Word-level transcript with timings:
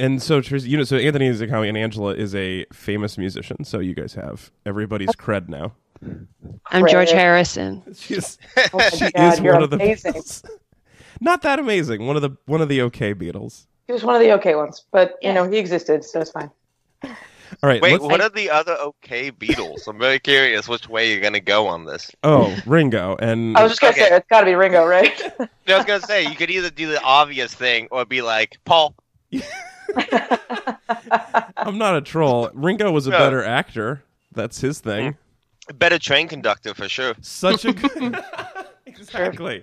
and 0.00 0.22
so 0.22 0.40
Tris- 0.40 0.64
you 0.64 0.76
know, 0.76 0.84
so 0.84 0.96
Anthony 0.96 1.28
Zakawi 1.30 1.68
and 1.68 1.76
Angela 1.78 2.14
is 2.14 2.34
a 2.34 2.64
famous 2.72 3.16
musician. 3.18 3.64
So 3.64 3.78
you 3.78 3.94
guys 3.94 4.14
have 4.14 4.50
everybody's 4.66 5.10
cred 5.10 5.48
now. 5.48 5.72
I'm 6.70 6.86
George 6.88 7.10
Harrison. 7.10 7.82
She's 7.96 8.38
Oh 8.72 8.78
my 8.78 8.88
she 8.96 9.10
God, 9.12 9.32
is 9.34 9.40
you're 9.40 9.52
one 9.54 9.62
of 9.62 9.70
the 9.70 10.42
Not 11.20 11.42
that 11.42 11.58
amazing. 11.58 12.06
One 12.06 12.16
of 12.16 12.22
the 12.22 12.30
one 12.46 12.60
of 12.62 12.68
the 12.68 12.82
okay 12.82 13.14
Beatles. 13.14 13.66
He 13.86 13.92
was 13.92 14.02
one 14.04 14.14
of 14.14 14.20
the 14.22 14.32
okay 14.34 14.54
ones, 14.54 14.84
but 14.92 15.18
you 15.20 15.28
Yeah. 15.28 15.34
know 15.34 15.50
he 15.50 15.58
existed, 15.58 16.04
so 16.04 16.20
it's 16.20 16.30
fine. 16.30 16.50
All 17.04 17.68
right. 17.68 17.82
Wait, 17.82 17.92
let's- 17.92 18.04
what 18.04 18.20
are 18.20 18.28
the 18.30 18.48
other 18.48 18.74
okay 18.76 19.30
Beatles? 19.32 19.86
I'm 19.88 19.98
very 19.98 20.18
curious 20.20 20.68
which 20.68 20.88
way 20.88 21.10
you're 21.12 21.20
gonna 21.20 21.40
go 21.40 21.66
on 21.66 21.84
this. 21.84 22.10
oh, 22.22 22.56
Ringo 22.64 23.16
and 23.20 23.56
I 23.56 23.62
was 23.62 23.72
just 23.72 23.80
gonna 23.82 23.90
Okay. 23.92 24.08
say 24.08 24.16
it's 24.16 24.26
got 24.30 24.40
to 24.40 24.46
be 24.46 24.54
Ringo, 24.54 24.86
right? 24.86 25.12
I 25.40 25.76
was 25.76 25.84
gonna 25.84 26.00
say 26.00 26.24
you 26.26 26.36
could 26.36 26.50
either 26.50 26.70
do 26.70 26.88
the 26.90 27.02
obvious 27.02 27.52
thing 27.52 27.88
or 27.90 28.04
be 28.06 28.22
like 28.22 28.56
Paul. 28.64 28.94
I'm 31.56 31.78
not 31.78 31.96
a 31.96 32.00
troll. 32.00 32.50
Ringo 32.54 32.90
was 32.90 33.06
a 33.06 33.10
No. 33.10 33.18
better 33.18 33.44
actor. 33.44 34.02
That's 34.32 34.60
his 34.60 34.80
thing. 34.80 35.16
Mm. 35.68 35.78
Better 35.78 35.98
train 35.98 36.28
conductor 36.28 36.74
for 36.74 36.88
sure. 36.88 37.14
Such 37.20 37.64
a 37.64 37.72
good 37.74 38.18
Exactly. 38.86 39.62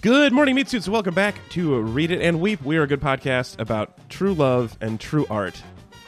Good 0.00 0.32
morning, 0.32 0.56
meat 0.56 0.68
suits. 0.68 0.88
Welcome 0.88 1.14
back 1.14 1.36
to 1.50 1.80
Read 1.80 2.10
It 2.10 2.20
and 2.20 2.40
Weep. 2.40 2.60
We 2.62 2.76
are 2.76 2.82
a 2.82 2.86
good 2.88 3.00
podcast 3.00 3.60
about 3.60 3.96
true 4.08 4.34
love 4.34 4.76
and 4.80 4.98
true 4.98 5.26
art 5.30 5.62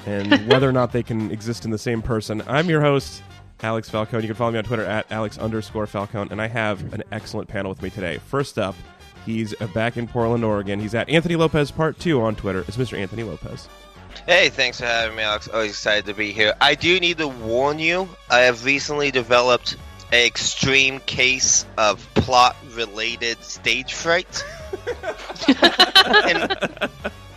and 0.04 0.48
whether 0.48 0.68
or 0.68 0.72
not 0.72 0.90
they 0.92 1.04
can 1.04 1.30
exist 1.30 1.64
in 1.64 1.70
the 1.70 1.78
same 1.78 2.02
person. 2.02 2.42
I'm 2.48 2.68
your 2.68 2.80
host, 2.80 3.22
Alex 3.64 3.88
Falcone. 3.88 4.22
You 4.22 4.28
can 4.28 4.36
follow 4.36 4.52
me 4.52 4.58
on 4.58 4.64
Twitter 4.64 4.84
at 4.84 5.10
Alex 5.10 5.38
underscore 5.38 5.86
Falcone. 5.86 6.30
And 6.30 6.40
I 6.40 6.48
have 6.48 6.92
an 6.92 7.02
excellent 7.10 7.48
panel 7.48 7.70
with 7.70 7.80
me 7.80 7.88
today. 7.88 8.18
First 8.18 8.58
up, 8.58 8.74
he's 9.24 9.58
uh, 9.58 9.66
back 9.68 9.96
in 9.96 10.06
Portland, 10.06 10.44
Oregon. 10.44 10.78
He's 10.78 10.94
at 10.94 11.08
Anthony 11.08 11.34
Lopez 11.34 11.70
Part 11.70 11.98
2 11.98 12.20
on 12.20 12.36
Twitter. 12.36 12.60
It's 12.68 12.76
Mr. 12.76 12.98
Anthony 12.98 13.22
Lopez. 13.22 13.66
Hey, 14.26 14.50
thanks 14.50 14.80
for 14.80 14.86
having 14.86 15.16
me, 15.16 15.22
Alex. 15.22 15.48
Always 15.48 15.70
excited 15.70 16.04
to 16.06 16.14
be 16.14 16.30
here. 16.30 16.52
I 16.60 16.74
do 16.74 17.00
need 17.00 17.16
to 17.18 17.26
warn 17.26 17.78
you. 17.78 18.06
I 18.30 18.40
have 18.40 18.66
recently 18.66 19.10
developed 19.10 19.76
an 20.12 20.26
extreme 20.26 21.00
case 21.00 21.64
of 21.78 22.06
plot-related 22.14 23.42
stage 23.42 23.94
fright. 23.94 24.44
and, 26.26 26.54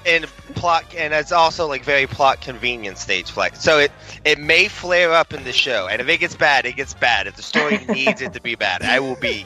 and 0.08 0.26
plot, 0.56 0.86
and 0.98 1.14
it's 1.14 1.32
also 1.32 1.68
like 1.68 1.84
very 1.84 2.08
plot 2.08 2.42
convenient 2.42 2.98
stage 2.98 3.30
fright. 3.30 3.58
So 3.58 3.78
it 3.80 3.92
it 4.26 4.40
may 4.40 4.68
flare 4.68 5.12
up 5.12 5.34
in 5.34 5.44
the 5.44 5.52
show, 5.54 5.88
and 5.88 6.02
if 6.02 6.08
it 6.08 6.20
gets 6.20 6.36
bad, 6.36 6.66
it 6.66 6.76
gets 6.76 6.94
bad. 6.94 7.28
If 7.28 7.36
the 7.36 7.44
story 7.44 7.78
needs 7.90 8.22
it 8.22 8.34
to 8.34 8.42
be 8.42 8.56
bad, 8.56 8.82
I 8.84 9.00
will 9.00 9.18
be 9.18 9.46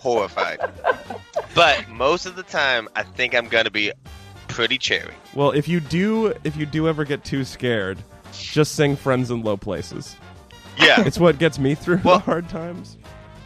horrified. 0.00 0.58
But 1.54 1.88
most 1.88 2.26
of 2.26 2.36
the 2.36 2.42
time, 2.42 2.88
I 2.96 3.02
think 3.02 3.34
I'm 3.34 3.48
gonna 3.48 3.70
be 3.70 3.92
pretty 4.48 4.78
cherry. 4.78 5.14
Well, 5.34 5.52
if 5.52 5.68
you 5.68 5.80
do, 5.80 6.34
if 6.44 6.56
you 6.56 6.66
do 6.66 6.88
ever 6.88 7.04
get 7.04 7.24
too 7.24 7.44
scared, 7.44 7.98
just 8.32 8.74
sing 8.74 8.96
"Friends 8.96 9.30
in 9.30 9.42
Low 9.42 9.56
Places." 9.56 10.16
Yeah. 10.78 11.02
It's 11.06 11.18
what 11.18 11.38
gets 11.38 11.58
me 11.58 11.74
through 11.74 12.00
Well- 12.04 12.18
the 12.18 12.24
hard 12.24 12.48
times. 12.48 12.96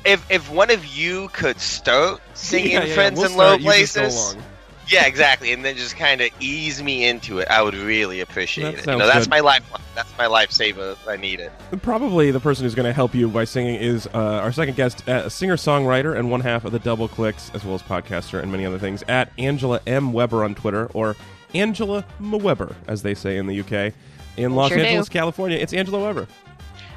if 0.05 0.25
if 0.31 0.51
one 0.51 0.71
of 0.71 0.85
you 0.87 1.29
could 1.33 1.59
start 1.61 2.21
singing 2.35 2.73
Yeah, 2.73 2.81
yeah, 2.81 2.85
yeah. 2.87 2.95
friends 2.95 3.19
We'll 3.19 3.31
in 3.31 3.37
low 3.37 3.45
start. 3.59 3.61
You 3.63 3.71
just 3.81 3.95
go 3.97 4.01
places 4.03 4.35
along. 4.35 4.45
Yeah 4.89 5.07
exactly 5.07 5.53
and 5.53 5.65
then 5.65 5.77
just 5.77 5.97
kind 5.97 6.21
of 6.21 6.31
ease 6.41 6.83
me 6.83 7.07
into 7.07 7.39
it 7.39 7.49
i 7.49 7.63
would 7.63 7.75
really 7.75 8.21
appreciate 8.21 8.65
That 8.65 8.75
it 8.75 8.77
you 8.79 8.83
sounds 8.85 8.99
know 8.99 9.07
that's 9.07 9.27
good. 9.27 9.31
my 9.31 9.41
lifeline 9.41 9.83
that's 9.95 10.17
my 10.19 10.27
lifesaver 10.27 10.93
if 10.93 11.09
i 11.09 11.17
need 11.17 11.41
it 11.41 11.51
Probably 11.83 12.31
the 12.31 12.41
person 12.41 12.65
who's 12.65 12.75
going 12.75 12.87
to 12.87 12.93
help 12.93 13.15
you 13.15 13.29
by 13.29 13.45
singing 13.45 13.77
is 13.77 14.07
uh, 14.09 14.19
our 14.19 14.53
second 14.53 14.77
guest, 14.77 15.09
uh, 15.09 15.23
a 15.25 15.31
singer 15.31 15.57
songwriter 15.57 16.17
and 16.19 16.31
one 16.31 16.41
half 16.41 16.65
of 16.65 16.73
the 16.73 16.79
Double 16.79 17.09
Clicks, 17.09 17.51
as 17.55 17.65
well 17.65 17.75
as 17.75 17.83
podcaster 17.83 18.41
and 18.43 18.51
many 18.53 18.65
other 18.65 18.79
things, 18.79 19.03
at 19.09 19.33
Angela 19.39 19.81
M. 19.87 20.13
Webber 20.13 20.45
on 20.45 20.55
Twitter, 20.55 20.87
or 20.95 21.17
Angela 21.55 22.05
M. 22.21 22.31
Webber, 22.39 22.77
as 22.87 23.03
they 23.03 23.15
say 23.15 23.37
in 23.39 23.47
the 23.47 23.61
UK. 23.61 23.93
In 24.37 24.55
Los 24.55 24.69
Sure 24.69 24.79
do. 24.79 24.85
Angeles, 24.85 25.09
California, 25.09 25.59
it's 25.59 25.73
Angela 25.73 26.01
Webber. 26.05 26.29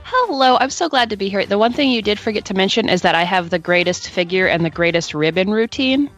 Hello, 0.03 0.57
I'm 0.59 0.69
so 0.69 0.87
glad 0.87 1.09
to 1.09 1.17
be 1.17 1.27
here. 1.27 1.45
The 1.45 1.57
one 1.57 1.73
thing 1.73 1.89
you 1.91 2.01
did 2.01 2.19
forget 2.19 2.45
to 2.45 2.53
mention 2.53 2.87
is 2.87 3.01
that 3.01 3.15
I 3.15 3.23
have 3.23 3.49
the 3.49 3.59
greatest 3.59 4.09
figure 4.09 4.47
and 4.47 4.63
the 4.63 4.69
greatest 4.69 5.13
ribbon 5.13 5.49
routine. 5.49 6.09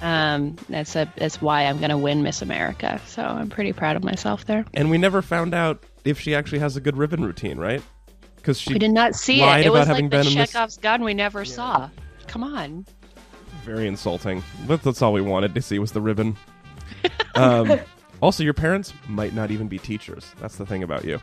Um, 0.00 0.56
that's 0.68 0.96
a 0.96 1.10
that's 1.16 1.40
why 1.40 1.62
I'm 1.62 1.78
going 1.78 1.90
to 1.90 1.98
win 1.98 2.22
Miss 2.22 2.42
America. 2.42 3.00
So 3.06 3.22
I'm 3.22 3.48
pretty 3.48 3.72
proud 3.72 3.96
of 3.96 4.04
myself 4.04 4.44
there. 4.46 4.64
And 4.74 4.90
we 4.90 4.98
never 4.98 5.22
found 5.22 5.54
out 5.54 5.84
if 6.04 6.20
she 6.20 6.34
actually 6.34 6.58
has 6.58 6.76
a 6.76 6.80
good 6.80 6.96
ribbon 6.96 7.24
routine, 7.24 7.58
right? 7.58 7.82
Because 8.36 8.58
she 8.60 8.72
We 8.72 8.78
did 8.78 8.90
not 8.90 9.14
see 9.14 9.40
it. 9.40 9.60
It 9.60 9.66
about 9.66 9.78
was 9.78 9.86
having 9.86 10.10
like 10.10 10.24
the 10.24 10.44
been 10.44 10.62
a 10.64 10.68
gun 10.80 11.04
we 11.04 11.14
never 11.14 11.44
saw. 11.44 11.88
Come 12.26 12.42
on. 12.42 12.84
very 13.64 13.86
insulting. 13.86 14.42
But 14.66 14.82
that's 14.82 15.00
all 15.00 15.12
we 15.12 15.20
wanted 15.20 15.54
to 15.54 15.62
see 15.62 15.78
was 15.78 15.92
the 15.92 16.00
ribbon. 16.00 16.36
Um, 17.34 17.78
also, 18.20 18.42
your 18.42 18.54
parents 18.54 18.92
might 19.08 19.34
not 19.34 19.50
even 19.50 19.68
be 19.68 19.78
teachers. 19.78 20.32
That's 20.40 20.56
the 20.56 20.66
thing 20.66 20.82
about 20.82 21.04
you. 21.04 21.20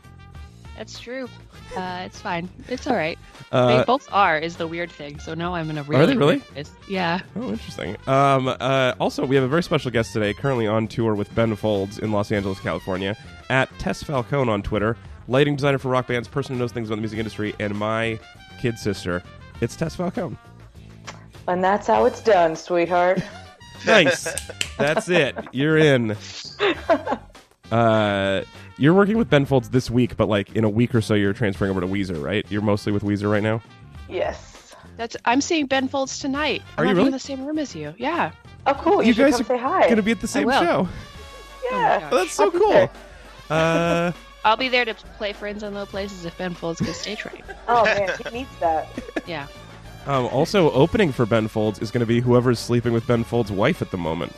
That's 0.79 0.97
true. 0.97 1.27
Uh, 1.75 2.03
it's 2.05 2.21
fine. 2.21 2.47
It's 2.69 2.87
all 2.87 2.95
right. 2.95 3.19
Uh, 3.51 3.79
they 3.79 3.83
both 3.83 4.07
are 4.13 4.37
is 4.39 4.55
the 4.55 4.65
weird 4.65 4.89
thing. 4.89 5.19
So 5.19 5.33
no, 5.33 5.53
I'm 5.53 5.69
in 5.69 5.77
a 5.77 5.83
really. 5.83 6.03
Are 6.03 6.05
they 6.05 6.15
really? 6.15 6.39
place. 6.39 6.71
Yeah. 6.87 7.19
Oh, 7.35 7.49
interesting. 7.49 7.97
Um, 8.07 8.47
uh, 8.47 8.93
also, 8.97 9.25
we 9.25 9.35
have 9.35 9.43
a 9.43 9.49
very 9.49 9.61
special 9.61 9.91
guest 9.91 10.13
today, 10.13 10.33
currently 10.33 10.67
on 10.67 10.87
tour 10.87 11.15
with 11.15 11.35
Ben 11.35 11.53
Folds 11.57 11.99
in 11.99 12.13
Los 12.13 12.31
Angeles, 12.31 12.61
California, 12.61 13.17
at 13.49 13.67
Tess 13.77 14.01
Falcone 14.01 14.49
on 14.49 14.61
Twitter, 14.61 14.95
lighting 15.27 15.57
designer 15.57 15.79
for 15.79 15.89
rock 15.89 16.07
bands, 16.07 16.29
person 16.29 16.55
who 16.55 16.59
knows 16.59 16.71
things 16.71 16.87
about 16.87 16.95
the 16.95 17.01
music 17.01 17.19
industry, 17.19 17.53
and 17.59 17.75
my 17.77 18.17
kid 18.61 18.79
sister. 18.79 19.21
It's 19.59 19.75
Tess 19.75 19.97
Falcone. 19.97 20.37
and 21.49 21.61
that's 21.61 21.87
how 21.87 22.05
it's 22.05 22.21
done, 22.21 22.55
sweetheart. 22.55 23.21
Nice. 23.85 24.27
That's 24.77 25.07
it. 25.09 25.37
You're 25.51 25.77
in. 25.77 26.15
Uh, 27.71 28.43
you're 28.79 28.93
working 28.95 29.17
with 29.17 29.29
Ben 29.29 29.45
Folds 29.45 29.69
this 29.69 29.89
week, 29.91 30.17
but 30.17 30.27
like 30.27 30.55
in 30.55 30.63
a 30.63 30.69
week 30.69 30.95
or 30.95 31.01
so, 31.01 31.13
you're 31.13 31.33
transferring 31.33 31.69
over 31.71 31.81
to 31.81 31.87
Weezer, 31.87 32.21
right? 32.23 32.45
You're 32.49 32.61
mostly 32.61 32.91
with 32.91 33.03
Weezer 33.03 33.29
right 33.31 33.43
now. 33.43 33.61
Yes. 34.07 34.73
That's. 34.97 35.15
I'm 35.25 35.41
seeing 35.41 35.65
Ben 35.67 35.87
Folds 35.87 36.19
tonight. 36.19 36.61
Are 36.77 36.83
I'm 36.83 36.89
you 36.89 36.95
really? 36.95 37.07
in 37.07 37.13
the 37.13 37.19
same 37.19 37.45
room 37.45 37.59
as 37.59 37.75
you. 37.75 37.93
Yeah. 37.97 38.31
Oh, 38.65 38.73
cool. 38.73 39.03
You, 39.03 39.09
You 39.09 39.13
guys 39.13 39.33
come 39.33 39.41
are 39.41 39.45
say 39.45 39.57
hi. 39.57 39.89
Gonna 39.89 40.01
be 40.01 40.11
at 40.11 40.21
the 40.21 40.27
same 40.27 40.49
show. 40.49 40.87
yeah. 41.71 42.09
Oh, 42.11 42.17
that's 42.17 42.31
so 42.33 42.45
I'll 42.45 42.51
cool. 42.51 42.69
there. 42.71 42.89
Uh, 43.49 44.11
I'll 44.45 44.57
be 44.57 44.69
there 44.69 44.85
to 44.85 44.93
play 44.93 45.33
Friends 45.33 45.63
in 45.63 45.73
Low 45.73 45.85
Places 45.85 46.25
if 46.25 46.37
Ben 46.37 46.53
Folds 46.53 46.79
gets 46.79 46.99
stage 47.01 47.25
right. 47.25 47.43
Oh 47.67 47.83
man, 47.85 48.09
he 48.25 48.29
needs 48.39 48.49
that. 48.59 48.87
Yeah. 49.27 49.47
um, 50.07 50.25
also, 50.27 50.71
opening 50.71 51.11
for 51.11 51.25
Ben 51.25 51.47
Folds 51.47 51.79
is 51.79 51.91
going 51.91 51.99
to 52.01 52.05
be 52.05 52.19
whoever's 52.21 52.57
sleeping 52.59 52.93
with 52.93 53.05
Ben 53.05 53.23
Folds' 53.23 53.51
wife 53.51 53.81
at 53.81 53.91
the 53.91 53.97
moment. 53.97 54.33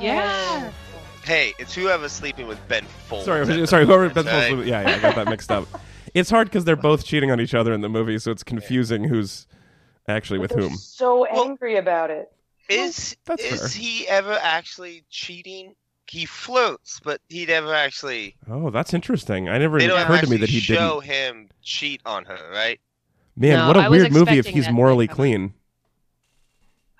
Yeah. 0.00 0.70
Hey 1.26 1.52
it's 1.58 1.74
whoever's 1.74 2.12
sleeping 2.12 2.46
with 2.46 2.58
ben 2.68 2.84
Folds 3.08 3.24
Sorry, 3.26 3.42
at 3.42 3.46
the 3.48 3.66
sorry, 3.66 3.84
whoever 3.84 4.08
Ben 4.08 4.24
Folds. 4.24 4.26
right? 4.52 4.66
Yeah, 4.66 4.88
yeah, 4.88 4.96
I 4.96 4.98
got 5.00 5.14
that 5.16 5.28
mixed 5.28 5.50
up. 5.50 5.66
It's 6.14 6.30
hard 6.30 6.48
because 6.48 6.64
they're 6.64 6.76
both 6.76 7.04
cheating 7.04 7.30
on 7.30 7.42
each 7.42 7.52
other 7.52 7.74
in 7.74 7.82
the 7.82 7.90
movie, 7.90 8.18
so 8.18 8.30
it's 8.30 8.42
confusing 8.42 9.04
who's 9.04 9.46
actually 10.08 10.38
with 10.38 10.52
whom. 10.52 10.72
So 10.76 11.26
Well- 11.30 11.44
angry 11.44 11.76
about 11.76 12.10
it. 12.10 12.32
is 12.70 13.16
That's 13.26 13.44
is 13.44 13.60
fair. 13.60 13.68
he 13.82 14.08
ever 14.08 14.32
actually 14.40 15.04
cheating 15.10 15.74
he 16.08 16.24
flirts 16.24 17.00
but 17.04 17.20
he 17.28 17.44
never 17.44 17.74
actually 17.74 18.34
Oh, 18.48 18.70
that's 18.70 18.94
interesting. 18.94 19.48
I 19.50 19.58
never 19.58 19.78
they 19.78 19.88
don't 19.88 20.00
occurred 20.00 20.22
to 20.22 20.30
me 20.30 20.36
that 20.38 20.48
he 20.48 20.60
show 20.60 20.74
didn't. 20.74 20.88
Show 20.88 21.00
him 21.00 21.48
cheat 21.62 22.00
on 22.06 22.24
her 22.24 22.38
right 22.50 22.80
Man, 23.36 23.58
No, 23.58 23.66
what 23.66 23.76
a 23.76 23.80
I 23.80 23.88
was 23.90 24.00
weird 24.00 24.12
movie 24.12 24.38
if 24.38 24.46
he's 24.46 24.70
morally 24.70 25.08
clean. 25.08 25.52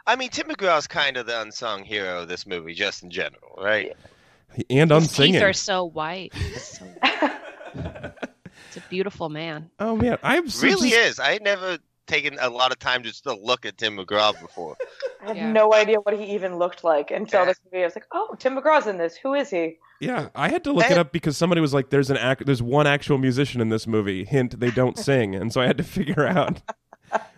I 0.06 0.16
mean, 0.16 0.28
Tim 0.28 0.48
McGraw's 0.48 0.86
kind 0.86 1.16
of 1.16 1.24
the 1.26 1.40
unsung 1.40 1.84
hero 1.84 2.20
of 2.22 2.28
this 2.28 2.46
movie, 2.46 2.74
just 2.74 3.02
in 3.02 3.10
general, 3.10 3.58
right? 3.58 3.96
And 4.70 4.90
His 4.90 5.08
teeth 5.08 5.18
unsinging. 5.34 5.42
are 5.42 5.52
so 5.52 5.84
white. 5.84 6.32
It's, 6.34 6.78
so- 6.78 6.86
it's 7.74 8.76
a 8.76 8.82
beautiful 8.88 9.28
man. 9.28 9.70
Oh 9.78 9.96
man, 9.96 10.18
I'm 10.22 10.48
so 10.48 10.66
really 10.66 10.90
just- 10.90 11.10
is. 11.12 11.20
I 11.20 11.38
never 11.42 11.78
taken 12.06 12.36
a 12.40 12.48
lot 12.48 12.70
of 12.70 12.78
time 12.78 13.02
just 13.02 13.24
to 13.24 13.34
look 13.34 13.66
at 13.66 13.76
Tim 13.78 13.96
McGraw 13.96 14.38
before. 14.40 14.76
I 15.22 15.28
had 15.28 15.36
Yeah. 15.36 15.52
no 15.52 15.74
idea 15.74 15.98
what 16.00 16.16
he 16.18 16.34
even 16.34 16.56
looked 16.56 16.84
like 16.84 17.10
until 17.10 17.44
this 17.44 17.58
movie. 17.64 17.82
I 17.82 17.86
was 17.86 17.96
like, 17.96 18.06
oh, 18.12 18.36
Tim 18.38 18.56
McGraw's 18.56 18.86
in 18.86 18.96
this. 18.98 19.16
Who 19.16 19.34
is 19.34 19.50
he? 19.50 19.76
Yeah, 20.00 20.28
I 20.34 20.48
had 20.48 20.62
to 20.64 20.72
look 20.72 20.88
it 20.90 20.98
up 20.98 21.10
because 21.10 21.36
somebody 21.38 21.60
was 21.62 21.72
like, 21.72 21.88
"There's 21.88 22.10
an 22.10 22.18
act, 22.18 22.44
there's 22.44 22.62
one 22.62 22.86
actual 22.86 23.16
musician 23.16 23.62
in 23.62 23.70
this 23.70 23.86
movie." 23.86 24.24
Hint: 24.26 24.60
they 24.60 24.70
don't 24.70 24.98
sing, 24.98 25.34
and 25.34 25.50
so 25.50 25.62
I 25.62 25.66
had 25.66 25.78
to 25.78 25.84
figure 25.98 26.26
out. 26.26 26.60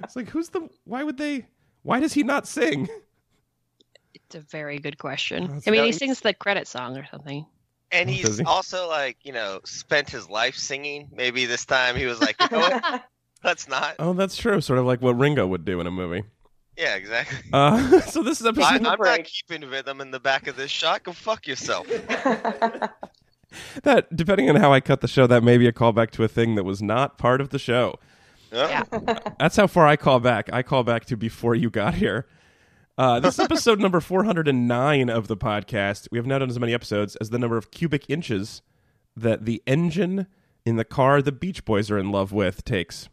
It's 0.03 0.17
like, 0.17 0.29
who's 0.31 0.49
the? 0.49 0.69
Why 0.85 1.05
would 1.05 1.19
they? 1.19 1.47
Why 1.83 2.01
does 2.01 2.15
he 2.15 2.25
not 2.25 2.49
sing? 2.49 2.89
It's 4.15 4.35
a 4.35 4.41
very 4.41 4.79
good 4.79 4.99
question. 4.99 5.49
that's 5.49 5.69
I 5.69 5.71
mean, 5.71 5.81
no, 5.81 5.87
he 5.87 5.93
sings 5.93 6.21
the 6.21 6.35
credit 6.35 6.67
song 6.67 6.97
or 6.97 7.07
something. 7.11 7.47
And 7.91 8.09
Oh, 8.09 8.13
he's 8.13 8.39
he? 8.39 8.45
also 8.45 8.89
like, 8.89 9.17
you 9.23 9.33
know, 9.33 9.61
spent 9.65 10.11
his 10.11 10.29
life 10.29 10.57
singing. 10.57 11.09
Maybe 11.13 11.47
this 11.47 11.65
time 11.65 11.97
he 11.97 12.05
was 12.07 12.21
like, 12.21 12.37
you 12.41 12.49
know? 12.51 12.81
Let's 13.45 13.69
not. 13.69 13.95
Oh, 13.99 14.13
that's 14.13 14.37
true. 14.37 14.61
Sort 14.61 14.79
of 14.79 14.85
like 14.85 15.01
what 15.01 15.19
Ringo 15.19 15.47
would 15.47 15.65
do 15.65 15.81
in 15.81 15.87
a 15.87 15.91
movie. 15.91 16.25
Yeah, 16.77 16.95
exactly. 16.97 17.39
Uh, 17.53 18.01
so 18.03 18.23
this 18.23 18.41
is 18.41 18.47
episode. 18.47 18.65
I, 18.67 18.71
Taking 18.73 18.87
a 18.87 18.91
I'm 18.91 18.99
not 18.99 18.99
break. 18.99 19.27
keeping 19.27 19.69
rhythm 19.69 20.01
in 20.01 20.11
the 20.11 20.21
back 20.21 20.47
of 20.49 20.57
this 20.57 20.71
shot. 20.71 21.03
Go 21.05 21.13
fuck 21.13 21.47
yourself. 21.47 21.87
that 23.83 24.15
depending 24.15 24.51
on 24.51 24.57
how 24.57 24.73
I 24.73 24.81
cut 24.81 25.01
the 25.01 25.09
show, 25.09 25.27
that 25.27 25.43
may 25.43 25.57
be 25.57 25.67
a 25.67 25.73
callback 25.73 26.11
to 26.13 26.25
a 26.25 26.29
thing 26.29 26.55
that 26.57 26.65
was 26.65 26.83
not 26.83 27.19
part 27.19 27.41
of 27.41 27.51
the 27.51 27.59
show. 27.59 27.99
Yeah. 28.53 28.83
That's 29.39 29.57
how 29.57 29.67
far 29.67 29.87
I 29.87 29.97
call 29.97 30.21
back. 30.21 30.51
I 30.53 30.63
call 30.63 30.83
back 30.85 31.05
to 31.07 31.17
before 31.17 31.55
you 31.55 31.71
got 31.71 31.95
here. 31.95 32.27
Uh, 32.99 33.21
this 33.21 33.35
is 33.35 33.41
episode 33.45 33.79
number 33.79 34.01
409 34.01 35.09
of 35.09 35.29
the 35.29 35.37
podcast. 35.37 36.09
We 36.11 36.19
have 36.19 36.27
now 36.27 36.41
done 36.41 36.51
as 36.51 36.59
many 36.59 36.75
episodes 36.75 37.15
as 37.17 37.31
the 37.31 37.39
number 37.39 37.57
of 37.57 37.71
cubic 37.71 38.11
inches 38.11 38.61
that 39.17 39.45
the 39.45 39.63
engine 39.69 40.27
in 40.67 40.75
the 40.75 40.85
car 40.85 41.23
the 41.23 41.31
Beach 41.31 41.65
Boys 41.65 41.93
are 41.93 41.99
in 41.99 42.11
love 42.11 42.33
with 42.33 42.65
takes. 42.65 43.09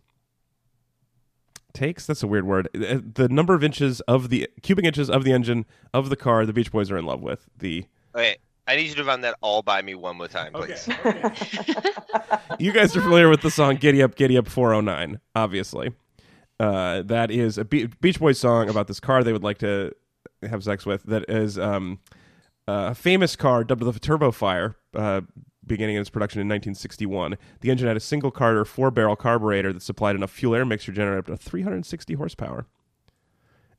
Takes? 1.71 2.07
That's 2.07 2.23
a 2.23 2.27
weird 2.27 2.47
word. 2.47 2.67
Uh, 2.75 2.97
The 3.13 3.29
number 3.29 3.53
of 3.53 3.63
inches 3.63 4.01
of 4.01 4.29
the 4.29 4.49
cubic 4.63 4.85
inches 4.85 5.07
of 5.07 5.23
the 5.23 5.31
engine 5.31 5.67
of 5.93 6.09
the 6.09 6.15
car 6.15 6.47
the 6.47 6.53
Beach 6.53 6.71
Boys 6.71 6.89
are 6.89 6.97
in 6.97 7.05
love 7.05 7.21
with. 7.21 7.47
The 7.55 7.85
Okay, 8.15 8.37
I 8.65 8.77
need 8.77 8.87
you 8.89 8.95
to 8.95 9.03
run 9.03 9.21
that 9.21 9.35
all 9.41 9.61
by 9.61 9.83
me 9.83 9.93
one 9.93 10.17
more 10.17 10.27
time, 10.27 10.51
please. 10.53 10.87
you 12.57 12.71
guys 12.71 12.95
are 12.95 13.01
familiar 13.01 13.29
with 13.29 13.41
the 13.41 13.51
song 13.51 13.75
"Giddy 13.75 14.01
Up, 14.01 14.15
Giddy 14.15 14.35
Up" 14.35 14.47
409, 14.47 15.19
obviously. 15.35 15.91
Uh, 16.59 17.01
that 17.03 17.31
is 17.31 17.57
a 17.57 17.65
Be- 17.65 17.87
Beach 17.87 18.19
Boys 18.19 18.39
song 18.39 18.69
about 18.69 18.87
this 18.87 18.99
car 18.99 19.23
they 19.23 19.33
would 19.33 19.43
like 19.43 19.57
to 19.59 19.91
have 20.41 20.63
sex 20.63 20.85
with. 20.85 21.03
That 21.03 21.25
is 21.29 21.59
um, 21.59 21.99
a 22.67 22.95
famous 22.95 23.35
car 23.35 23.63
dubbed 23.63 23.83
the 23.83 23.99
Turbo 23.99 24.31
Fire, 24.31 24.75
uh, 24.93 25.21
beginning 25.65 25.97
its 25.97 26.09
production 26.09 26.39
in 26.39 26.47
1961. 26.47 27.37
The 27.61 27.71
engine 27.71 27.87
had 27.87 27.97
a 27.97 28.01
single 28.01 28.31
carter, 28.31 28.63
four 28.65 28.91
barrel 28.91 29.15
carburetor 29.15 29.73
that 29.73 29.81
supplied 29.81 30.15
enough 30.15 30.31
fuel 30.31 30.55
air 30.55 30.65
mixture 30.65 30.91
to 30.91 30.95
generate 30.95 31.19
up 31.19 31.25
to 31.25 31.37
360 31.37 32.13
horsepower. 32.13 32.65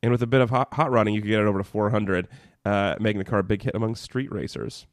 And 0.02 0.12
with 0.12 0.22
a 0.22 0.26
bit 0.26 0.40
of 0.40 0.50
hot, 0.50 0.74
hot 0.74 0.90
rodding, 0.90 1.14
you 1.14 1.22
could 1.22 1.28
get 1.30 1.40
it 1.40 1.46
over 1.46 1.58
to 1.58 1.64
400, 1.64 2.28
uh, 2.64 2.96
making 3.00 3.18
the 3.18 3.24
car 3.24 3.38
a 3.38 3.44
big 3.44 3.62
hit 3.62 3.74
among 3.74 3.94
street 3.94 4.30
racers. 4.30 4.86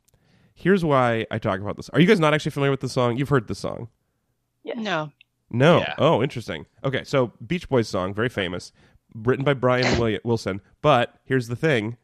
Here's 0.56 0.86
why 0.86 1.26
I 1.30 1.40
talk 1.40 1.60
about 1.60 1.76
this. 1.76 1.90
Are 1.90 2.00
you 2.00 2.08
guys 2.08 2.20
not 2.20 2.34
actually 2.34 2.52
familiar 2.52 2.72
with 2.72 2.80
the 2.80 2.90
song? 2.90 3.18
You've 3.18 3.30
heard 3.30 3.48
the 3.48 3.56
song. 3.56 3.90
yes. 4.64 4.78
No. 4.78 5.12
No. 5.54 5.80
Yeah. 5.80 5.94
Oh, 6.00 6.22
interesting. 6.24 6.66
Okay, 6.84 7.04
so 7.04 7.32
Beach 7.46 7.70
Boys 7.70 7.88
song, 7.88 8.14
very 8.14 8.30
famous, 8.30 8.72
written 9.14 9.46
by 9.46 9.54
Brian 9.54 10.00
Willi- 10.00 10.20
Wilson. 10.24 10.60
But 10.82 11.16
here's 11.24 11.48
the 11.48 11.56
thing: 11.56 11.98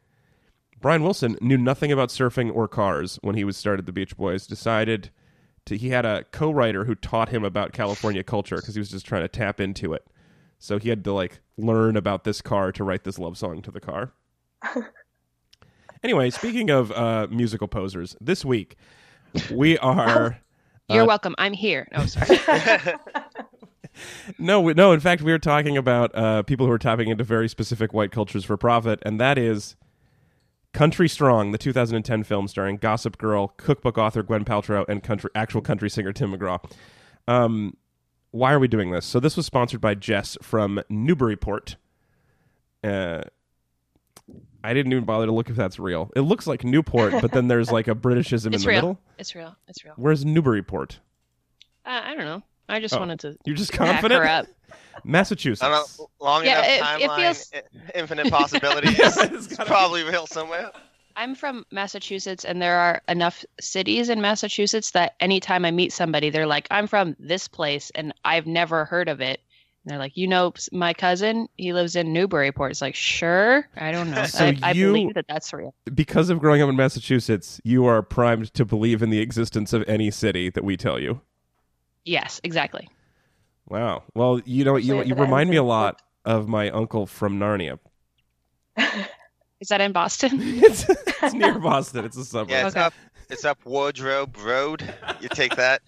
Brian 0.80 1.02
Wilson 1.02 1.36
knew 1.40 1.58
nothing 1.58 1.90
about 1.90 2.10
surfing 2.10 2.54
or 2.54 2.68
cars 2.68 3.18
when 3.22 3.34
he 3.34 3.44
was 3.44 3.56
started 3.56 3.86
the 3.86 3.92
Beach 3.92 4.16
Boys. 4.16 4.46
Decided 4.46 5.10
to 5.66 5.76
he 5.76 5.90
had 5.90 6.06
a 6.06 6.24
co-writer 6.30 6.84
who 6.84 6.94
taught 6.94 7.30
him 7.30 7.44
about 7.44 7.72
California 7.72 8.22
culture 8.22 8.56
because 8.56 8.74
he 8.76 8.80
was 8.80 8.88
just 8.90 9.04
trying 9.04 9.22
to 9.22 9.28
tap 9.28 9.60
into 9.60 9.92
it. 9.92 10.06
So 10.58 10.78
he 10.78 10.88
had 10.88 11.02
to 11.04 11.12
like 11.12 11.40
learn 11.56 11.96
about 11.96 12.24
this 12.24 12.40
car 12.40 12.70
to 12.72 12.84
write 12.84 13.04
this 13.04 13.18
love 13.18 13.36
song 13.36 13.62
to 13.62 13.70
the 13.70 13.80
car. 13.80 14.12
anyway, 16.02 16.30
speaking 16.30 16.70
of 16.70 16.92
uh, 16.92 17.26
musical 17.30 17.66
posers, 17.66 18.16
this 18.20 18.44
week 18.44 18.76
we 19.50 19.76
are. 19.78 20.38
You're 20.90 21.04
Uh, 21.04 21.06
welcome. 21.06 21.34
I'm 21.38 21.52
here. 21.52 21.88
Oh, 21.94 22.06
sorry. 22.06 22.38
No, 24.38 24.60
we, 24.60 24.72
no. 24.72 24.92
In 24.92 25.00
fact, 25.00 25.20
we 25.20 25.32
were 25.32 25.38
talking 25.38 25.76
about 25.76 26.14
uh, 26.14 26.42
people 26.44 26.64
who 26.64 26.72
are 26.72 26.78
tapping 26.78 27.08
into 27.08 27.24
very 27.24 27.48
specific 27.48 27.92
white 27.92 28.12
cultures 28.12 28.44
for 28.44 28.56
profit, 28.56 28.98
and 29.04 29.20
that 29.20 29.36
is 29.36 29.76
Country 30.72 31.08
Strong, 31.08 31.50
the 31.52 31.58
2010 31.58 32.22
film 32.22 32.48
starring 32.48 32.76
Gossip 32.76 33.18
Girl, 33.18 33.48
cookbook 33.58 33.98
author 33.98 34.22
Gwen 34.22 34.44
Paltrow, 34.44 34.86
and 34.88 35.02
country 35.02 35.28
actual 35.34 35.60
country 35.60 35.90
singer 35.90 36.12
Tim 36.12 36.32
McGraw. 36.32 36.64
Um, 37.28 37.76
why 38.30 38.52
are 38.52 38.58
we 38.60 38.68
doing 38.68 38.90
this? 38.90 39.04
So 39.04 39.20
this 39.20 39.36
was 39.36 39.44
sponsored 39.44 39.80
by 39.82 39.96
Jess 39.96 40.38
from 40.40 40.80
Newburyport. 40.88 41.76
Uh, 42.82 43.22
I 44.62 44.74
didn't 44.74 44.92
even 44.92 45.04
bother 45.04 45.26
to 45.26 45.32
look 45.32 45.48
if 45.50 45.56
that's 45.56 45.78
real. 45.78 46.10
It 46.14 46.20
looks 46.22 46.46
like 46.46 46.64
Newport, 46.64 47.12
but 47.20 47.32
then 47.32 47.48
there's 47.48 47.70
like 47.72 47.88
a 47.88 47.94
Britishism 47.94 48.32
it's 48.32 48.44
in 48.44 48.52
the 48.62 48.66
real. 48.68 48.76
middle. 48.76 48.98
It's 49.18 49.34
real. 49.34 49.56
It's 49.68 49.84
real. 49.84 49.94
Where's 49.96 50.24
Newburyport? 50.24 51.00
Uh, 51.86 52.00
I 52.04 52.14
don't 52.14 52.24
know. 52.26 52.42
I 52.68 52.78
just 52.80 52.94
Oh. 52.94 52.98
wanted 52.98 53.20
to 53.20 53.36
You're 53.44 53.56
just 53.56 53.72
back 53.72 53.78
confident. 53.78 54.22
her 54.22 54.28
up. 54.28 54.46
Massachusetts. 55.04 55.62
I 55.62 55.68
don't 55.70 55.98
know, 55.98 56.10
long 56.20 56.44
Yeah, 56.44 56.62
enough 56.62 56.98
it- 56.98 57.02
it 57.04 57.08
timeline, 57.10 57.16
feels- 57.20 57.52
i- 57.54 57.98
infinite 57.98 58.30
possibilities. 58.30 58.90
Yeah, 58.98 59.06
it's 59.08 59.16
it's 59.18 59.46
gotta 59.48 59.64
be- 59.64 59.68
probably 59.74 60.02
real 60.04 60.26
somewhere. 60.26 60.70
I'm 61.16 61.34
from 61.34 61.66
Massachusetts, 61.72 62.44
and 62.44 62.62
there 62.62 62.78
are 62.78 63.02
enough 63.08 63.44
cities 63.60 64.08
in 64.08 64.20
Massachusetts 64.20 64.92
that 64.92 65.14
anytime 65.20 65.64
I 65.64 65.70
meet 65.70 65.92
somebody, 65.92 66.30
they're 66.30 66.46
like, 66.46 66.68
"I'm 66.70 66.86
from 66.86 67.16
this 67.18 67.48
place," 67.48 67.90
and 67.94 68.14
I've 68.24 68.46
never 68.46 68.84
heard 68.84 69.08
of 69.08 69.20
it. 69.20 69.40
And 69.84 69.90
they're 69.90 69.98
like, 69.98 70.16
"You 70.16 70.26
know, 70.28 70.52
my 70.72 70.92
cousin, 70.92 71.48
he 71.56 71.72
lives 71.72 71.96
in 71.96 72.12
Newburyport." 72.12 72.70
It's 72.72 72.82
like, 72.82 72.94
"Sure, 72.94 73.66
I 73.76 73.92
don't 73.92 74.10
know. 74.10 74.24
So 74.26 74.44
I, 74.46 74.58
I 74.62 74.70
you- 74.72 74.88
believe 74.88 75.14
that 75.14 75.26
that's 75.28 75.52
real." 75.52 75.74
because 75.94 76.28
of 76.30 76.38
growing 76.38 76.60
up 76.62 76.68
in 76.68 76.76
Massachusetts, 76.76 77.60
you 77.64 77.86
are 77.86 78.02
primed 78.02 78.52
to 78.54 78.64
believe 78.64 79.02
in 79.02 79.10
the 79.10 79.20
existence 79.20 79.72
of 79.72 79.82
any 79.88 80.10
city 80.10 80.50
that 80.50 80.64
we 80.64 80.76
tell 80.76 80.98
you. 80.98 81.20
Yes, 82.04 82.40
exactly. 82.44 82.88
Wow. 83.68 84.02
Well, 84.14 84.40
you 84.44 84.64
know, 84.64 84.76
you 84.76 85.02
you 85.02 85.14
remind 85.14 85.48
me 85.48 85.56
a 85.56 85.62
lot 85.62 86.02
of 86.24 86.46
my 86.48 86.68
uncle 86.70 87.06
from 87.06 87.38
Narnia. 87.38 87.78
Is 89.60 89.68
that 89.68 89.80
in 89.80 89.92
Boston? 89.92 90.30
it's, 90.40 90.86
it's 90.88 91.34
near 91.34 91.58
Boston. 91.58 92.04
It's 92.04 92.16
a 92.16 92.24
suburb. 92.24 92.50
Yeah, 92.50 92.66
it's 92.66 92.76
Okay. 92.76 92.84
up. 92.84 92.94
It's 93.28 93.44
up 93.44 93.58
Wardrobe 93.64 94.36
Road. 94.42 94.82
You 95.20 95.28
take 95.28 95.54
that. 95.56 95.82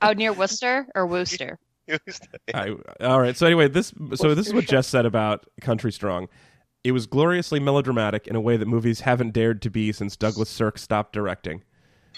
oh, 0.00 0.12
near 0.12 0.32
Worcester 0.32 0.86
or 0.94 1.06
Worcester? 1.06 1.58
I, 2.54 2.74
all 3.00 3.20
right. 3.20 3.36
So 3.36 3.46
anyway, 3.46 3.68
this 3.68 3.92
so 4.14 4.34
this 4.34 4.46
is 4.46 4.54
what 4.54 4.64
Jess 4.68 4.86
said 4.86 5.06
about 5.06 5.46
Country 5.60 5.92
Strong. 5.92 6.28
It 6.84 6.92
was 6.92 7.06
gloriously 7.06 7.60
melodramatic 7.60 8.26
in 8.26 8.34
a 8.34 8.40
way 8.40 8.56
that 8.56 8.66
movies 8.66 9.00
haven't 9.00 9.32
dared 9.32 9.62
to 9.62 9.70
be 9.70 9.92
since 9.92 10.16
Douglas 10.16 10.48
Sirk 10.48 10.78
stopped 10.78 11.12
directing 11.12 11.62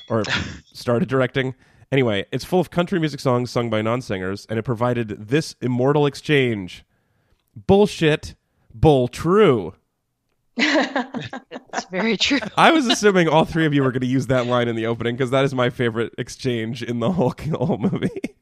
or 0.08 0.25
started 0.72 1.08
directing. 1.08 1.55
Anyway, 1.93 2.25
it's 2.32 2.44
full 2.44 2.61
of 2.61 2.70
country 2.70 2.99
music 2.99 3.20
songs 3.20 3.50
sung 3.50 3.70
by 3.70 3.82
non-singers, 3.82 4.46
and 4.49 4.58
it 4.58 4.62
provided 4.62 5.28
this 5.28 5.55
immortal 5.61 6.06
exchange: 6.06 6.84
bullshit, 7.55 8.34
bull 8.72 9.08
true. 9.08 9.75
It's 10.56 11.87
very 11.90 12.17
true. 12.17 12.38
I 12.56 12.70
was 12.70 12.87
assuming 12.87 13.28
all 13.28 13.44
three 13.44 13.67
of 13.67 13.75
you 13.75 13.82
were 13.82 13.90
going 13.90 14.00
to 14.02 14.06
use 14.06 14.28
that 14.28 14.46
line 14.46 14.69
in 14.69 14.76
the 14.76 14.87
opening 14.87 15.17
because 15.17 15.31
that 15.31 15.44
is 15.44 15.55
my 15.55 15.70
favorite 15.70 16.14
exchange 16.19 16.82
in 16.82 17.00
the 17.00 17.12
whole 17.12 17.34
whole 17.52 17.78
movie. 17.78 18.37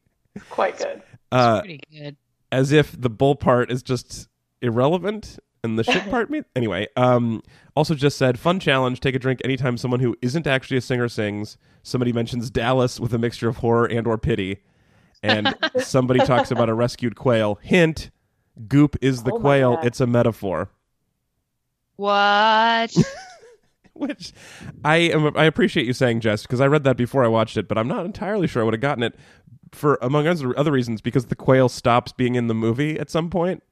Quite 0.51 0.79
good. 0.79 1.02
Uh, 1.32 1.61
Pretty 1.61 1.81
good. 1.90 2.17
as 2.52 2.70
if 2.73 3.00
the 3.00 3.11
bull 3.11 3.34
part 3.34 3.70
is 3.73 3.82
just 3.82 4.29
irrelevant 4.61 5.38
and 5.64 5.79
the 5.79 5.84
shit 5.84 6.08
part 6.11 6.29
me 6.31 6.43
anyway 6.55 6.87
um 6.96 7.43
also 7.75 7.94
just 7.94 8.17
said 8.19 8.38
fun 8.38 8.61
challenge 8.61 9.00
take 9.00 9.14
a 9.14 9.19
drink 9.19 9.40
anytime 9.44 9.76
someone 9.76 10.00
who 10.00 10.14
isn't 10.23 10.46
actually 10.46 10.76
a 10.76 10.81
singer 10.81 11.08
sings. 11.08 11.56
Somebody 11.82 12.12
mentions 12.12 12.50
dallas 12.50 13.00
with 13.00 13.12
a 13.14 13.19
mixture 13.19 13.49
of 13.49 13.56
horror 13.58 13.87
and 13.87 14.06
or 14.06 14.19
pity. 14.19 14.62
And 15.23 15.56
somebody 15.79 16.20
talks 16.20 16.50
about 16.50 16.69
a 16.69 16.75
rescued 16.75 17.17
quail. 17.17 17.58
Hint 17.62 18.11
goop 18.69 18.96
is 19.00 19.23
the 19.23 19.32
Oh 19.32 19.40
quail. 19.40 19.79
It's 19.82 20.01
a 20.01 20.06
metaphor. 20.06 20.70
What? 21.96 22.94
which 23.94 24.32
i 24.84 24.96
am 24.96 25.36
i 25.36 25.44
appreciate 25.44 25.86
you 25.86 25.93
saying 25.93 26.19
jess 26.19 26.43
because 26.43 26.62
i 26.62 26.67
read 26.67 26.82
that 26.82 26.96
before 26.96 27.22
i 27.22 27.29
watched 27.29 27.58
it 27.58 27.69
but 27.69 27.77
i'm 27.77 27.86
not 27.86 28.06
entirely 28.06 28.46
sure 28.46 28.62
i 28.62 28.65
would 28.65 28.72
have 28.72 28.81
gotten 28.81 29.03
it 29.03 29.15
for 29.72 29.98
among 30.02 30.26
other 30.26 30.58
other 30.58 30.72
reasons 30.72 31.00
because 31.00 31.26
the 31.26 31.36
quail 31.36 31.69
stops 31.69 32.12
being 32.12 32.34
in 32.34 32.46
the 32.46 32.55
movie 32.55 32.98
at 32.98 33.10
some 33.10 33.31
point 33.31 33.62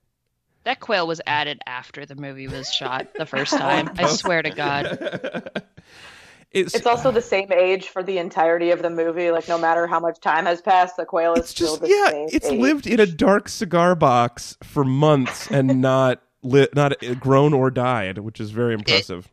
that 0.64 0.80
quail 0.80 1.06
was 1.06 1.20
added 1.26 1.60
after 1.66 2.04
the 2.04 2.14
movie 2.14 2.46
was 2.48 2.70
shot 2.72 3.08
the 3.14 3.24
first 3.34 3.52
time. 3.52 3.90
I 3.96 4.06
swear 4.06 4.42
to 4.42 4.50
God. 4.50 5.62
it's, 6.50 6.74
It's 6.74 6.86
also 6.86 7.10
the 7.10 7.22
same 7.22 7.50
age 7.50 7.88
for 7.88 8.02
the 8.02 8.18
entirety 8.18 8.70
of 8.70 8.82
the 8.82 8.90
movie. 8.90 9.30
Like 9.30 9.48
no 9.48 9.56
matter 9.58 9.86
how 9.86 10.00
much 10.00 10.20
time 10.20 10.44
has 10.44 10.60
passed, 10.60 10.96
the 10.98 11.06
quail 11.06 11.32
is 11.34 11.40
it's 11.40 11.50
still 11.50 11.78
just 11.78 11.82
the 11.82 11.88
yeah 11.88 12.10
same 12.10 12.28
it's 12.32 12.46
age. 12.48 12.60
lived 12.60 12.86
in 12.86 13.00
a 13.00 13.06
dark 13.06 13.48
cigar 13.48 13.94
box 13.94 14.56
for 14.62 14.84
months 14.84 15.50
and 15.50 15.80
not 15.80 16.20
li- 16.42 16.68
not 16.74 17.02
uh, 17.04 17.14
grown 17.14 17.54
or 17.54 17.70
died 17.70 18.18
which 18.18 18.38
is 18.40 18.50
very 18.50 18.74
impressive 18.74 19.28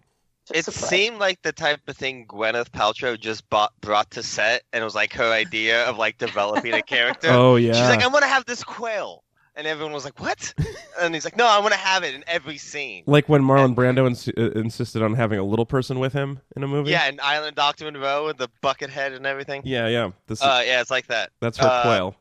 Just 0.48 0.56
It 0.70 0.72
surprised. 0.72 0.90
seemed 0.90 1.18
like 1.20 1.42
the 1.42 1.52
type 1.52 1.82
of 1.88 1.98
thing 1.98 2.26
Gwyneth 2.28 2.70
Paltrow 2.72 3.20
just 3.20 3.50
bought, 3.50 3.74
brought 3.82 4.10
to 4.12 4.24
set, 4.24 4.64
and 4.72 4.82
it 4.82 4.86
was 4.86 4.96
like 4.96 5.14
her 5.14 5.32
idea 5.32 5.86
of 5.86 5.98
like 5.98 6.18
developing 6.18 6.74
a 6.74 6.82
character. 6.82 7.28
oh 7.32 7.56
yeah 7.58 7.74
She's 7.74 7.90
like, 7.90 8.04
I'm 8.04 8.12
gonna 8.12 8.28
have 8.28 8.46
this 8.46 8.64
quail, 8.64 9.24
and 9.56 9.68
everyone 9.68 9.92
was 9.94 10.06
like, 10.06 10.20
"What?" 10.20 10.54
And 11.02 11.14
he's 11.14 11.26
like, 11.26 11.36
"No, 11.38 11.46
I 11.46 11.60
want 11.60 11.74
to 11.74 11.80
have 11.80 12.04
it 12.04 12.16
in 12.16 12.24
every 12.28 12.58
scene." 12.58 13.04
like 13.08 13.28
when 13.28 13.42
marlon 13.44 13.76
brando 13.76 14.08
ins- 14.08 14.28
uh, 14.30 14.52
insisted 14.60 15.02
on 15.04 15.14
having 15.16 15.38
a 15.40 15.44
little 15.44 15.66
person 15.66 16.00
with 16.00 16.14
him 16.14 16.40
in 16.56 16.64
a 16.64 16.68
movie 16.68 16.92
Yeah, 16.92 17.04
and 17.08 17.20
Island 17.22 17.56
Doctor 17.56 17.92
Moreau 17.92 18.26
with 18.26 18.38
the 18.38 18.48
bucket 18.62 18.90
head 18.90 19.12
and 19.14 19.26
everything. 19.26 19.62
yeah 19.66 19.88
yeah 19.88 20.12
this 20.28 20.40
is, 20.40 20.44
Uh, 20.44 20.64
yeah, 20.66 20.82
it's 20.82 20.92
like 20.92 21.08
that. 21.08 21.32
that's 21.42 21.58
her 21.58 21.68
uh, 21.68 21.82
quail 21.84 22.16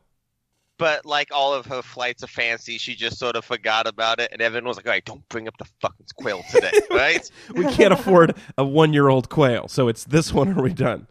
But 0.78 1.06
like 1.06 1.28
all 1.32 1.54
of 1.54 1.66
her 1.66 1.80
flights 1.82 2.22
of 2.22 2.30
fancy, 2.30 2.76
she 2.78 2.94
just 2.94 3.18
sort 3.18 3.34
of 3.36 3.44
forgot 3.44 3.86
about 3.86 4.20
it, 4.20 4.30
and 4.32 4.42
Evan 4.42 4.64
was 4.64 4.76
like, 4.76 4.86
"All 4.86 4.92
right, 4.92 5.04
don't 5.04 5.26
bring 5.28 5.48
up 5.48 5.56
the 5.58 5.64
fucking 5.80 6.06
quail 6.16 6.42
today, 6.50 6.72
right?" 6.90 7.30
we 7.54 7.64
can't 7.72 7.92
afford 7.94 8.36
a 8.58 8.64
one-year-old 8.64 9.28
quail 9.30 9.68
so 9.68 9.88
it's 9.88 10.04
this 10.04 10.32
one 10.32 10.56
or 10.58 10.62
we 10.62 10.72
done 10.72 11.06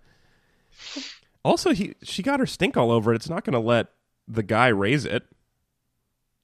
also 1.44 1.72
he 1.74 1.94
she 2.04 2.22
got 2.22 2.40
her 2.40 2.46
stink 2.46 2.76
all 2.78 2.92
over 2.92 3.12
it 3.14 3.16
it's 3.16 3.30
not 3.30 3.44
going 3.44 3.54
to 3.54 3.60
let 3.60 3.88
the 4.28 4.44
guy 4.44 4.68
raise 4.68 5.06
it 5.06 5.24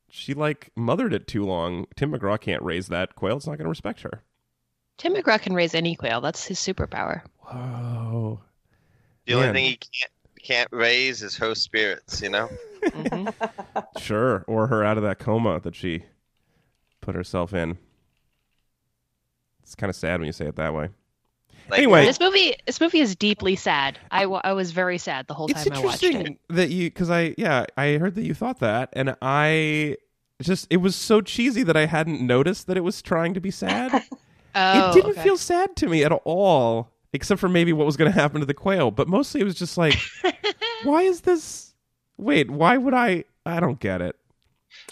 she 0.09 0.33
like 0.33 0.69
mothered 0.75 1.13
it 1.13 1.27
too 1.27 1.43
long 1.45 1.85
tim 1.95 2.11
mcgraw 2.11 2.39
can't 2.39 2.61
raise 2.63 2.87
that 2.87 3.15
quail 3.15 3.37
it's 3.37 3.47
not 3.47 3.57
going 3.57 3.65
to 3.65 3.69
respect 3.69 4.01
her 4.01 4.23
Tim 4.97 5.15
McGraw 5.15 5.41
can 5.41 5.53
raise 5.55 5.73
any 5.73 5.95
quail. 5.95 6.21
That's 6.21 6.45
his 6.45 6.59
superpower. 6.59 7.23
whoa 7.39 8.39
The 9.25 9.33
only 9.33 9.47
Man. 9.47 9.55
thing 9.55 9.65
he 9.65 9.77
can't 9.77 10.11
can't 10.41 10.69
raise 10.71 11.21
is 11.23 11.35
her 11.37 11.55
spirits. 11.55 12.21
You 12.21 12.29
know. 12.29 12.49
Mhm. 12.83 13.33
Sure, 13.99 14.43
or 14.47 14.67
her 14.67 14.83
out 14.83 14.97
of 14.97 15.03
that 15.03 15.19
coma 15.19 15.59
that 15.61 15.75
she 15.75 16.03
put 17.01 17.13
herself 17.13 17.53
in. 17.53 17.77
It's 19.63 19.75
kind 19.75 19.89
of 19.89 19.95
sad 19.95 20.19
when 20.19 20.25
you 20.27 20.33
say 20.33 20.45
it 20.47 20.55
that 20.55 20.73
way. 20.73 20.89
Like, 21.69 21.79
Anyway. 21.79 22.05
This 22.05 22.19
movie, 22.19 22.55
this 22.65 22.81
movie 22.81 22.99
is 22.99 23.15
deeply 23.15 23.55
sad. 23.55 23.99
I, 24.09 24.23
I 24.23 24.53
was 24.53 24.71
very 24.71 24.97
sad 24.97 25.27
the 25.27 25.33
whole 25.33 25.47
time 25.47 25.57
I 25.71 25.79
watched 25.79 26.03
interesting 26.03 26.33
it. 26.33 26.55
that 26.55 26.69
you 26.69 26.89
because 26.89 27.09
I 27.09 27.35
yeah 27.37 27.65
I 27.77 27.93
heard 27.97 28.15
that 28.15 28.23
you 28.23 28.33
thought 28.33 28.59
that 28.59 28.89
and 28.93 29.15
I 29.21 29.97
just 30.41 30.67
it 30.69 30.77
was 30.77 30.95
so 30.95 31.21
cheesy 31.21 31.63
that 31.63 31.77
I 31.77 31.85
hadn't 31.85 32.21
noticed 32.21 32.67
that 32.67 32.75
it 32.77 32.81
was 32.81 33.01
trying 33.01 33.33
to 33.35 33.39
be 33.41 33.51
sad. 33.51 34.03
Oh, 34.53 34.89
it 34.89 34.93
didn't 34.95 35.11
okay. 35.11 35.23
feel 35.23 35.37
sad 35.37 35.77
to 35.77 35.87
me 35.87 36.03
at 36.03 36.11
all, 36.11 36.89
except 37.13 37.39
for 37.41 37.49
maybe 37.49 37.73
what 37.73 37.85
was 37.85 37.97
going 37.97 38.11
to 38.11 38.17
happen 38.19 38.39
to 38.39 38.45
the 38.45 38.53
quail. 38.53 38.91
But 38.91 39.07
mostly 39.07 39.41
it 39.41 39.45
was 39.45 39.55
just 39.55 39.77
like, 39.77 39.95
why 40.83 41.03
is 41.03 41.21
this? 41.21 41.73
Wait, 42.17 42.49
why 42.49 42.77
would 42.77 42.93
I? 42.93 43.25
I 43.45 43.59
don't 43.59 43.79
get 43.79 44.01
it. 44.01 44.15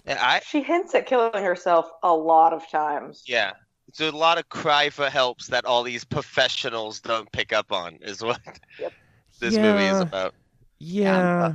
I 0.07 0.41
She 0.45 0.61
hints 0.63 0.93
at 0.95 1.05
killing 1.05 1.43
herself 1.43 1.89
a 2.03 2.13
lot 2.13 2.53
of 2.53 2.67
times. 2.69 3.23
yeah. 3.27 3.53
It's 3.87 3.99
a 4.01 4.11
lot 4.11 4.37
of 4.37 4.47
cry 4.49 4.91
for 4.91 5.09
helps 5.09 5.47
that 5.47 5.65
all 5.65 5.81
these 5.81 6.03
professionals 6.05 6.99
don't 6.99 7.31
pick 7.31 7.51
up 7.51 7.71
on. 7.71 7.97
Is 8.01 8.21
what 8.21 8.39
Yep. 8.79 8.93
this 9.39 9.55
movie 9.57 9.85
is 9.85 9.97
Yeah. 9.97 10.01
about. 10.01 10.35
Yeah, 10.79 11.53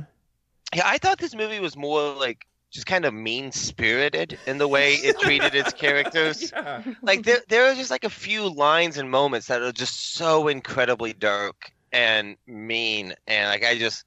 Yeah, 0.73 0.81
I 0.85 0.97
thought 0.97 1.17
this 1.17 1.33
movie 1.33 1.59
was 1.61 1.77
more 1.77 2.13
like 2.13 2.45
just 2.75 2.85
kind 2.85 3.05
of 3.05 3.13
mean 3.13 3.53
spirited 3.53 4.37
in 4.45 4.57
the 4.57 4.67
way 4.67 4.95
it 4.95 5.17
treated 5.19 5.55
its 5.55 5.71
characters. 5.85 6.51
Yeah. 6.51 6.83
Like 7.01 7.23
there, 7.23 7.39
there 7.47 7.71
are 7.71 7.73
just 7.73 7.89
like 7.89 8.03
a 8.03 8.09
few 8.09 8.47
lines 8.47 8.97
and 8.97 9.09
moments 9.09 9.47
that 9.47 9.61
are 9.61 9.71
just 9.71 10.13
so 10.13 10.49
incredibly 10.49 11.13
dark 11.13 11.71
and 11.93 12.35
mean, 12.45 13.13
and 13.27 13.49
like 13.49 13.63
I 13.63 13.77
just, 13.77 14.03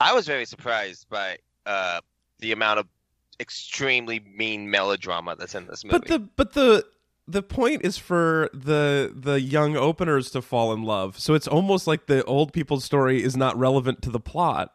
I 0.00 0.14
was 0.14 0.26
very 0.26 0.44
surprised 0.44 1.08
by 1.08 1.38
uh 1.66 2.00
the 2.38 2.52
amount 2.52 2.78
of 2.78 2.86
extremely 3.40 4.20
mean 4.20 4.70
melodrama 4.70 5.34
that's 5.36 5.54
in 5.54 5.66
this 5.66 5.84
movie. 5.84 5.98
But 5.98 6.08
the 6.08 6.18
but 6.20 6.52
the 6.52 6.84
the 7.26 7.42
point 7.42 7.84
is 7.84 7.98
for 7.98 8.48
the 8.54 9.12
the 9.14 9.40
young 9.40 9.76
openers 9.76 10.30
to 10.30 10.42
fall 10.42 10.72
in 10.72 10.82
love. 10.84 11.18
So 11.18 11.34
it's 11.34 11.48
almost 11.48 11.86
like 11.86 12.06
the 12.06 12.22
old 12.24 12.52
people's 12.52 12.84
story 12.84 13.22
is 13.22 13.36
not 13.36 13.58
relevant 13.58 14.02
to 14.02 14.10
the 14.10 14.20
plot. 14.20 14.72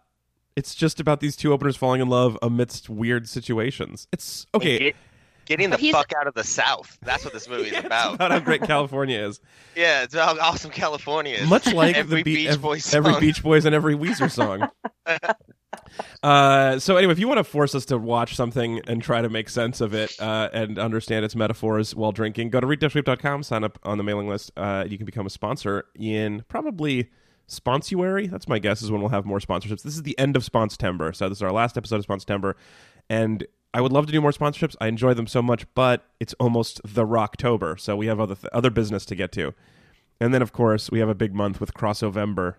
It's 0.59 0.75
just 0.75 0.99
about 0.99 1.21
these 1.21 1.35
two 1.37 1.53
openers 1.53 1.77
falling 1.77 2.01
in 2.01 2.09
love 2.09 2.37
amidst 2.41 2.89
weird 2.89 3.29
situations. 3.29 4.07
It's 4.11 4.45
okay. 4.53 4.77
Get- 4.79 4.95
getting 5.45 5.69
the 5.71 5.77
he's- 5.77 5.95
fuck 5.95 6.11
out 6.19 6.27
of 6.27 6.33
the 6.35 6.43
South. 6.43 6.97
That's 7.01 7.23
what 7.23 7.33
this 7.33 7.47
movie 7.49 7.67
is 7.67 7.71
Yeah, 7.71 7.77
it's 7.79 7.85
about. 7.87 8.15
about 8.15 8.31
how 8.31 8.39
great 8.39 8.61
California 8.63 9.19
is. 9.19 9.39
Yeah, 9.75 10.03
it's 10.03 10.13
about 10.13 10.37
how 10.37 10.49
awesome 10.49 10.71
California 10.71 11.35
is. 11.35 11.47
Much 11.49 11.71
like 11.73 11.95
every 11.95 12.17
the 12.17 12.23
Be- 12.23 12.35
Beach 12.35 12.49
ev- 12.49 12.61
Boys 12.61 12.93
every 12.93 13.13
song. 13.13 13.21
Beach 13.21 13.41
Boys 13.41 13.63
and 13.65 13.73
every 13.73 13.95
Weezer 13.95 14.29
song. 14.39 14.67
uh, 16.23 16.79
so 16.79 16.97
anyway, 16.97 17.13
if 17.13 17.19
you 17.19 17.27
want 17.27 17.37
to 17.37 17.43
force 17.45 17.73
us 17.75 17.85
to 17.85 17.97
watch 17.97 18.35
something 18.35 18.81
and 18.87 19.01
try 19.01 19.21
to 19.21 19.29
make 19.29 19.47
sense 19.49 19.79
of 19.79 19.93
it 19.93 20.19
uh, 20.19 20.49
and 20.51 20.77
understand 20.77 21.23
its 21.23 21.35
metaphors 21.35 21.95
while 21.95 22.11
drinking, 22.11 22.49
go 22.49 22.59
to 22.59 22.67
read-sweep.com, 22.67 23.43
sign 23.43 23.63
up 23.63 23.79
on 23.83 23.97
the 23.97 24.03
mailing 24.03 24.27
list. 24.27 24.51
Uh, 24.57 24.83
you 24.87 24.97
can 24.97 25.05
become 25.05 25.25
a 25.25 25.29
sponsor 25.29 25.85
in 25.95 26.43
probably 26.49 27.09
Sponsuary. 27.49 28.27
That's 28.27 28.47
my 28.47 28.59
guess 28.59 28.81
is 28.81 28.91
when 28.91 29.01
we'll 29.01 29.09
have 29.09 29.25
more 29.25 29.39
sponsorships. 29.39 29.81
This 29.81 29.95
is 29.95 30.03
the 30.03 30.17
end 30.19 30.35
of 30.35 30.43
Sponstember, 30.43 31.15
so 31.15 31.27
this 31.27 31.39
is 31.39 31.41
our 31.41 31.51
last 31.51 31.77
episode 31.77 31.97
of 31.97 32.05
Sponstember, 32.05 32.53
and 33.09 33.45
I 33.73 33.81
would 33.81 33.91
love 33.91 34.05
to 34.07 34.11
do 34.11 34.21
more 34.21 34.31
sponsorships. 34.31 34.75
I 34.81 34.87
enjoy 34.87 35.13
them 35.13 35.27
so 35.27 35.41
much, 35.41 35.65
but 35.75 36.05
it's 36.19 36.33
almost 36.39 36.81
the 36.83 37.05
Rocktober, 37.05 37.79
so 37.79 37.95
we 37.95 38.07
have 38.07 38.19
other 38.19 38.35
th- 38.35 38.51
other 38.53 38.69
business 38.69 39.05
to 39.07 39.15
get 39.15 39.31
to. 39.33 39.53
And 40.19 40.33
then, 40.33 40.41
of 40.41 40.51
course, 40.51 40.91
we 40.91 40.99
have 40.99 41.09
a 41.09 41.15
big 41.15 41.33
month 41.33 41.59
with 41.59 41.73
Crossovember. 41.73 42.55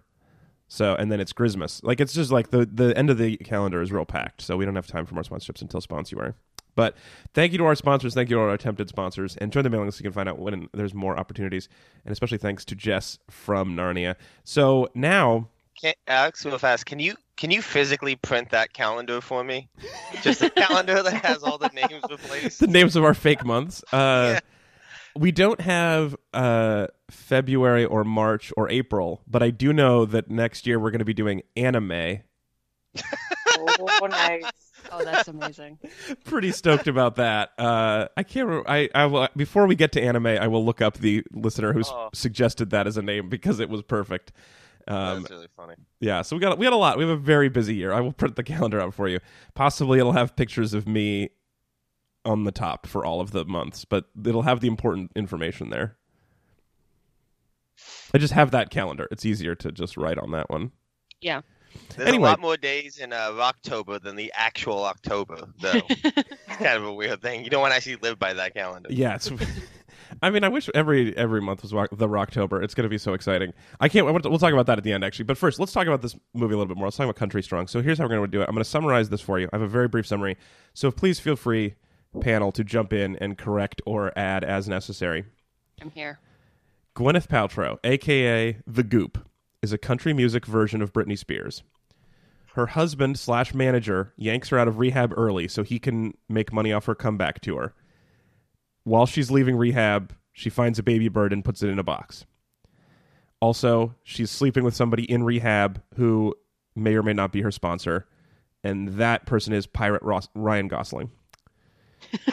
So, 0.68 0.94
and 0.94 1.10
then 1.10 1.20
it's 1.20 1.32
Christmas. 1.32 1.82
Like, 1.82 2.00
it's 2.00 2.12
just 2.12 2.30
like 2.30 2.50
the, 2.50 2.64
the 2.64 2.96
end 2.96 3.10
of 3.10 3.18
the 3.18 3.36
calendar 3.38 3.82
is 3.82 3.90
real 3.90 4.04
packed. 4.04 4.40
So, 4.42 4.56
we 4.56 4.64
don't 4.64 4.76
have 4.76 4.86
time 4.86 5.04
for 5.04 5.14
more 5.14 5.24
sponsorships 5.24 5.60
until 5.62 5.80
Sponsuary. 5.80 6.32
But 6.74 6.96
thank 7.34 7.52
you 7.52 7.58
to 7.58 7.64
our 7.64 7.74
sponsors. 7.74 8.14
Thank 8.14 8.30
you 8.30 8.36
to 8.36 8.42
our 8.42 8.50
attempted 8.50 8.88
sponsors. 8.88 9.36
And 9.36 9.52
join 9.52 9.64
the 9.64 9.70
mailing 9.70 9.86
list 9.86 9.98
so 9.98 10.02
you 10.02 10.10
can 10.10 10.14
find 10.14 10.28
out 10.28 10.38
when 10.38 10.68
there's 10.72 10.94
more 10.94 11.18
opportunities. 11.18 11.68
And 12.04 12.12
especially 12.12 12.38
thanks 12.38 12.64
to 12.66 12.74
Jess 12.74 13.18
from 13.28 13.76
Narnia. 13.76 14.16
So, 14.44 14.88
now, 14.94 15.48
Can, 15.80 15.94
Alex, 16.06 16.44
real 16.44 16.58
fast, 16.58 16.86
can 16.86 16.98
you 16.98 17.16
can 17.36 17.50
you 17.50 17.62
physically 17.62 18.16
print 18.16 18.50
that 18.50 18.72
calendar 18.74 19.20
for 19.22 19.42
me? 19.42 19.68
Just 20.22 20.42
a 20.42 20.50
calendar 20.50 21.02
that 21.02 21.24
has 21.24 21.42
all 21.42 21.56
the 21.56 21.70
names 21.74 22.02
replaced. 22.10 22.60
the 22.60 22.66
names 22.66 22.96
of 22.96 23.04
our 23.04 23.14
fake 23.14 23.44
months. 23.44 23.82
Uh, 23.92 24.34
Yeah. 24.34 24.40
We 25.16 25.32
don't 25.32 25.60
have 25.60 26.14
uh, 26.32 26.86
February 27.10 27.84
or 27.84 28.04
March 28.04 28.52
or 28.56 28.70
April, 28.70 29.22
but 29.26 29.42
I 29.42 29.50
do 29.50 29.72
know 29.72 30.04
that 30.04 30.30
next 30.30 30.68
year 30.68 30.78
we're 30.78 30.92
going 30.92 31.00
to 31.00 31.04
be 31.04 31.14
doing 31.14 31.42
anime. 31.56 32.20
Oh, 33.68 34.06
nice. 34.06 34.42
Oh, 34.92 35.04
that's 35.04 35.28
amazing. 35.28 35.78
pretty 36.24 36.50
stoked 36.52 36.88
about 36.88 37.16
that. 37.16 37.50
Uh, 37.58 38.08
I 38.16 38.22
can't. 38.22 38.48
Remember, 38.48 38.68
I 38.68 38.88
I 38.94 39.04
will 39.06 39.28
before 39.36 39.66
we 39.66 39.74
get 39.76 39.92
to 39.92 40.02
anime, 40.02 40.26
I 40.26 40.46
will 40.48 40.64
look 40.64 40.80
up 40.80 40.96
the 40.96 41.22
listener 41.32 41.74
who 41.74 41.82
Oh. 41.86 42.08
suggested 42.14 42.70
that 42.70 42.86
as 42.86 42.96
a 42.96 43.02
name 43.02 43.28
because 43.28 43.60
it 43.60 43.68
was 43.68 43.82
perfect. 43.82 44.32
Um, 44.88 45.20
That's 45.20 45.30
really 45.32 45.48
funny. 45.54 45.74
yeah, 46.00 46.22
so 46.22 46.34
we 46.34 46.40
got 46.40 46.56
we 46.56 46.64
had 46.64 46.72
a 46.72 46.76
lot. 46.78 46.96
We 46.96 47.04
have 47.04 47.12
a 47.16 47.20
very 47.20 47.50
busy 47.50 47.74
year. 47.74 47.92
I 47.92 48.00
will 48.00 48.12
print 48.14 48.36
the 48.36 48.42
calendar 48.42 48.80
out 48.80 48.94
for 48.94 49.06
you. 49.06 49.20
Possibly 49.54 49.98
it'll 49.98 50.12
have 50.12 50.34
pictures 50.34 50.72
of 50.72 50.88
me 50.88 51.28
on 52.24 52.44
the 52.44 52.52
top 52.52 52.86
for 52.86 53.04
all 53.04 53.20
of 53.20 53.32
the 53.32 53.44
months, 53.44 53.84
but 53.84 54.06
it'll 54.24 54.42
have 54.42 54.60
the 54.60 54.68
important 54.68 55.12
information 55.14 55.68
there. 55.68 55.98
I 58.14 58.18
just 58.18 58.32
have 58.32 58.50
that 58.52 58.70
calendar. 58.70 59.06
It's 59.10 59.24
easier 59.26 59.54
to 59.56 59.70
just 59.70 59.96
write 59.98 60.18
on 60.18 60.30
that 60.32 60.48
one. 60.50 60.72
Yeah. 61.20 61.42
There's 61.96 62.08
Anyway. 62.08 62.28
a 62.28 62.30
lot 62.30 62.40
more 62.40 62.56
days 62.56 62.98
in 62.98 63.12
uh, 63.12 63.32
October 63.38 63.98
than 63.98 64.16
the 64.16 64.32
actual 64.34 64.84
October, 64.84 65.38
though. 65.60 65.72
it's 65.88 66.56
kind 66.56 66.76
of 66.76 66.84
a 66.84 66.92
weird 66.92 67.20
thing. 67.22 67.44
You 67.44 67.50
don't 67.50 67.60
want 67.60 67.72
to 67.72 67.76
actually 67.76 67.96
live 67.96 68.18
by 68.18 68.32
that 68.34 68.54
calendar. 68.54 68.88
Yeah. 68.92 69.18
I 70.22 70.30
mean, 70.30 70.42
I 70.44 70.48
wish 70.48 70.68
every 70.74 71.16
every 71.16 71.40
month 71.40 71.62
was 71.62 71.72
rock, 71.72 71.88
the 71.92 72.08
Rocktober. 72.08 72.62
It's 72.62 72.74
going 72.74 72.82
to 72.84 72.88
be 72.90 72.98
so 72.98 73.14
exciting. 73.14 73.52
I 73.78 73.88
can't. 73.88 74.06
I 74.06 74.10
want 74.10 74.24
to- 74.24 74.28
We'll 74.30 74.38
talk 74.40 74.52
about 74.52 74.66
that 74.66 74.76
at 74.76 74.84
the 74.84 74.92
end, 74.92 75.04
actually. 75.04 75.24
But 75.24 75.38
first, 75.38 75.58
let's 75.60 75.72
talk 75.72 75.86
about 75.86 76.02
this 76.02 76.16
movie 76.34 76.54
a 76.54 76.56
little 76.58 76.66
bit 76.66 76.76
more. 76.76 76.88
Let's 76.88 76.96
talk 76.96 77.04
about 77.04 77.16
Country 77.16 77.42
Strong. 77.42 77.68
So 77.68 77.80
here's 77.80 77.98
how 77.98 78.04
we're 78.04 78.08
going 78.16 78.22
to 78.22 78.26
do 78.28 78.40
it. 78.42 78.48
I'm 78.48 78.54
going 78.54 78.64
to 78.64 78.68
summarize 78.68 79.08
this 79.08 79.20
for 79.20 79.38
you. 79.38 79.48
I 79.52 79.56
have 79.56 79.62
a 79.62 79.68
very 79.68 79.88
brief 79.88 80.06
summary. 80.06 80.36
So 80.74 80.90
please 80.90 81.20
feel 81.20 81.36
free, 81.36 81.74
panel, 82.20 82.50
to 82.52 82.64
jump 82.64 82.92
in 82.92 83.16
and 83.16 83.38
correct 83.38 83.80
or 83.86 84.12
add 84.18 84.42
as 84.44 84.68
necessary. 84.68 85.24
I'm 85.80 85.90
here. 85.90 86.18
Gwyneth 86.96 87.28
Paltrow, 87.28 87.78
aka 87.84 88.58
the 88.66 88.82
Goop, 88.82 89.26
is 89.62 89.72
a 89.72 89.78
country 89.78 90.12
music 90.12 90.46
version 90.46 90.80
of 90.82 90.92
Britney 90.92 91.18
Spears. 91.18 91.62
Her 92.54 92.66
husband 92.66 93.18
slash 93.18 93.54
manager 93.54 94.12
yanks 94.16 94.48
her 94.48 94.58
out 94.58 94.68
of 94.68 94.78
rehab 94.78 95.12
early 95.16 95.46
so 95.48 95.62
he 95.62 95.78
can 95.78 96.14
make 96.28 96.52
money 96.52 96.72
off 96.72 96.86
her 96.86 96.94
comeback 96.94 97.40
tour. 97.40 97.74
While 98.84 99.06
she's 99.06 99.30
leaving 99.30 99.56
rehab, 99.56 100.14
she 100.32 100.50
finds 100.50 100.78
a 100.78 100.82
baby 100.82 101.08
bird 101.08 101.32
and 101.32 101.44
puts 101.44 101.62
it 101.62 101.68
in 101.68 101.78
a 101.78 101.84
box. 101.84 102.24
Also, 103.40 103.94
she's 104.02 104.30
sleeping 104.30 104.64
with 104.64 104.74
somebody 104.74 105.10
in 105.10 105.22
rehab 105.22 105.82
who 105.96 106.34
may 106.74 106.94
or 106.94 107.02
may 107.02 107.12
not 107.12 107.32
be 107.32 107.42
her 107.42 107.50
sponsor, 107.50 108.06
and 108.64 108.88
that 108.94 109.26
person 109.26 109.52
is 109.52 109.66
Pirate 109.66 110.02
Ross- 110.02 110.28
Ryan 110.34 110.68
Gosling. 110.68 111.10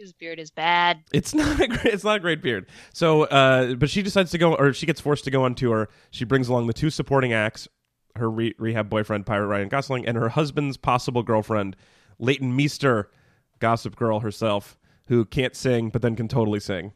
His 0.00 0.14
beard 0.14 0.38
is 0.38 0.50
bad. 0.50 1.02
It's 1.12 1.34
not 1.34 1.60
a 1.60 1.68
great, 1.68 1.84
it's 1.84 2.04
not 2.04 2.16
a 2.16 2.20
great 2.20 2.40
beard. 2.40 2.66
So, 2.94 3.24
uh, 3.24 3.74
but 3.74 3.90
she 3.90 4.00
decides 4.00 4.30
to 4.30 4.38
go, 4.38 4.54
or 4.54 4.72
she 4.72 4.86
gets 4.86 4.98
forced 4.98 5.24
to 5.24 5.30
go 5.30 5.44
on 5.44 5.54
tour. 5.54 5.90
She 6.10 6.24
brings 6.24 6.48
along 6.48 6.68
the 6.68 6.72
two 6.72 6.88
supporting 6.88 7.34
acts: 7.34 7.68
her 8.16 8.30
re- 8.30 8.54
rehab 8.58 8.88
boyfriend, 8.88 9.26
Pirate 9.26 9.46
Ryan 9.46 9.68
Gosling, 9.68 10.06
and 10.06 10.16
her 10.16 10.30
husband's 10.30 10.78
possible 10.78 11.22
girlfriend, 11.22 11.76
Leighton 12.18 12.56
Meester, 12.56 13.10
Gossip 13.58 13.94
Girl 13.94 14.20
herself, 14.20 14.78
who 15.08 15.26
can't 15.26 15.54
sing 15.54 15.90
but 15.90 16.00
then 16.00 16.16
can 16.16 16.28
totally 16.28 16.60
sing. 16.60 16.94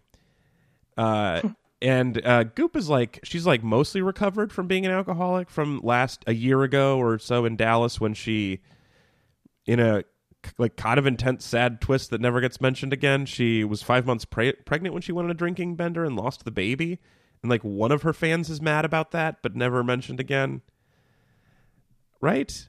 Uh, 0.96 1.42
and 1.82 2.24
uh, 2.26 2.44
Goop 2.44 2.74
is 2.74 2.88
like 2.88 3.20
she's 3.22 3.46
like 3.46 3.62
mostly 3.62 4.00
recovered 4.00 4.50
from 4.50 4.66
being 4.66 4.86
an 4.86 4.92
alcoholic 4.92 5.50
from 5.50 5.78
last 5.82 6.24
a 6.26 6.32
year 6.32 6.62
ago 6.62 6.96
or 6.98 7.18
so 7.18 7.44
in 7.44 7.56
Dallas 7.56 8.00
when 8.00 8.14
she 8.14 8.60
in 9.66 9.78
a 9.78 10.04
like 10.58 10.76
kind 10.76 10.98
of 10.98 11.06
intense 11.06 11.44
sad 11.44 11.80
twist 11.80 12.10
that 12.10 12.20
never 12.20 12.40
gets 12.40 12.60
mentioned 12.60 12.92
again 12.92 13.26
she 13.26 13.64
was 13.64 13.82
five 13.82 14.06
months 14.06 14.24
pre- 14.24 14.52
pregnant 14.64 14.92
when 14.92 15.02
she 15.02 15.12
went 15.12 15.24
on 15.26 15.30
a 15.30 15.34
drinking 15.34 15.74
bender 15.76 16.04
and 16.04 16.16
lost 16.16 16.44
the 16.44 16.50
baby 16.50 16.98
and 17.42 17.50
like 17.50 17.62
one 17.62 17.92
of 17.92 18.02
her 18.02 18.12
fans 18.12 18.48
is 18.50 18.60
mad 18.60 18.84
about 18.84 19.10
that 19.10 19.36
but 19.42 19.54
never 19.56 19.82
mentioned 19.84 20.20
again 20.20 20.62
right 22.20 22.68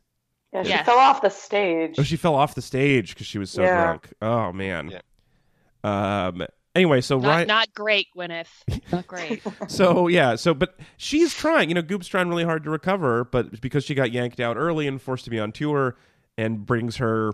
Yeah, 0.54 0.64
she 0.64 0.70
Yes. 0.70 0.86
fell 0.86 0.98
off 1.00 1.22
the 1.22 1.30
stage. 1.30 1.96
oh 2.00 2.04
she 2.04 2.16
fell 2.18 2.36
off 2.36 2.56
the 2.56 2.62
stage 2.62 3.14
because 3.14 3.28
she 3.28 3.38
was 3.38 3.50
so 3.52 3.64
Yeah. 3.64 3.76
drunk 3.84 4.10
oh 4.22 4.52
man 4.52 4.92
Yeah. 4.92 6.30
um 6.30 6.46
anyway 6.76 7.02
so 7.02 7.18
Not, 7.20 7.28
Ryan 7.30 7.48
not 7.48 7.74
great, 7.74 8.08
Gwyneth. 8.16 8.48
Not 8.92 9.08
great. 9.08 9.42
so 9.68 10.08
yeah 10.08 10.36
so 10.36 10.54
but 10.54 10.78
she's 10.98 11.34
trying 11.34 11.70
you 11.70 11.76
know 11.76 11.82
goop's 11.82 12.08
trying 12.08 12.30
really 12.30 12.44
hard 12.44 12.64
to 12.64 12.70
recover 12.70 13.24
but 13.26 13.60
because 13.62 13.84
she 13.84 13.96
got 13.96 14.12
yanked 14.12 14.40
out 14.40 14.58
early 14.58 14.88
and 14.88 15.02
forced 15.02 15.24
to 15.26 15.30
be 15.32 15.40
on 15.40 15.52
tour 15.52 15.96
and 16.38 16.66
brings 16.66 16.98
her 16.98 17.32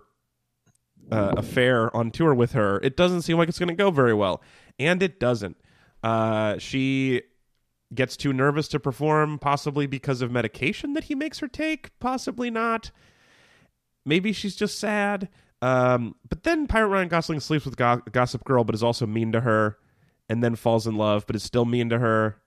uh, 1.12 1.34
affair 1.38 1.96
on 1.96 2.12
tour 2.12 2.34
with 2.34 2.54
her 2.54 2.80
it 2.80 2.96
doesn't 2.96 3.22
seem 3.22 3.38
like 3.38 3.50
it's 3.50 3.60
going 3.60 3.70
to 3.70 3.76
go 3.76 3.92
very 3.92 4.14
well 4.14 4.42
and 4.80 5.04
it 5.04 5.20
doesn't 5.20 5.58
uh, 6.04 6.58
she 6.58 7.22
gets 7.94 8.16
too 8.16 8.34
nervous 8.34 8.68
to 8.70 8.80
perform, 8.80 9.40
possibly 9.40 9.86
because 9.86 10.22
of 10.22 10.32
medication 10.32 10.94
that 10.94 11.06
he 11.06 11.16
makes 11.16 11.40
her 11.40 11.48
take, 11.48 11.98
possibly 12.00 12.50
not. 12.50 12.92
Maybe 14.06 14.34
she's 14.34 14.56
just 14.56 14.80
sad. 14.80 15.30
Um, 15.62 16.16
but 16.28 16.44
then 16.44 16.68
Pirate 16.68 16.88
Ryan 16.88 17.08
Gosling 17.08 17.40
sleeps 17.40 17.66
with 17.66 17.76
Go- 17.76 18.02
Gossip 18.12 18.44
Girl, 18.44 18.64
but 18.64 18.74
is 18.74 18.84
also 18.84 19.06
mean 19.06 19.32
to 19.34 19.42
her, 19.42 19.78
and 20.28 20.44
then 20.44 20.56
falls 20.56 20.88
in 20.88 20.96
love, 20.96 21.28
but 21.28 21.36
is 21.36 21.44
still 21.44 21.66
mean 21.66 21.90
to 21.90 22.00
her. 22.00 22.38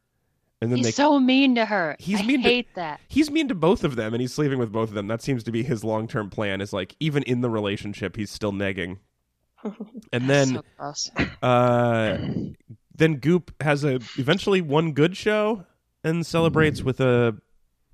And 0.61 0.70
then 0.70 0.78
He's 0.78 0.87
they 0.87 0.92
so 0.92 1.18
mean 1.20 1.56
to 1.56 1.66
her. 1.66 1.94
He's 1.99 2.20
I 2.20 2.25
mean 2.25 2.42
to- 2.42 2.49
hate 2.49 2.75
that. 2.75 3.00
he's 3.08 3.30
mean 3.30 3.49
to 3.49 3.54
both 3.54 3.84
of 3.84 3.96
them 3.96 4.14
and 4.14 4.20
he's 4.20 4.32
sleeping 4.32 4.58
with 4.58 4.73
both 4.73 4.88
of 4.88 4.94
them 4.94 5.08
that 5.08 5.20
seems 5.20 5.42
to 5.44 5.52
be 5.52 5.62
his 5.62 5.84
long-term 5.84 6.30
plan 6.30 6.61
is 6.61 6.73
like 6.73 6.96
even 7.00 7.23
in 7.25 7.40
the 7.42 7.50
relationship 7.50 8.16
he's 8.16 8.30
still 8.30 8.52
negging 8.52 8.99
and 10.12 10.30
then 10.30 10.61
so 10.94 11.06
uh 11.42 12.16
then 12.94 13.16
goop 13.16 13.52
has 13.62 13.84
a 13.84 13.96
eventually 14.18 14.61
one 14.62 14.92
good 14.92 15.16
show 15.16 15.64
and 16.02 16.25
celebrates 16.25 16.82
with 16.82 17.00
a 17.00 17.37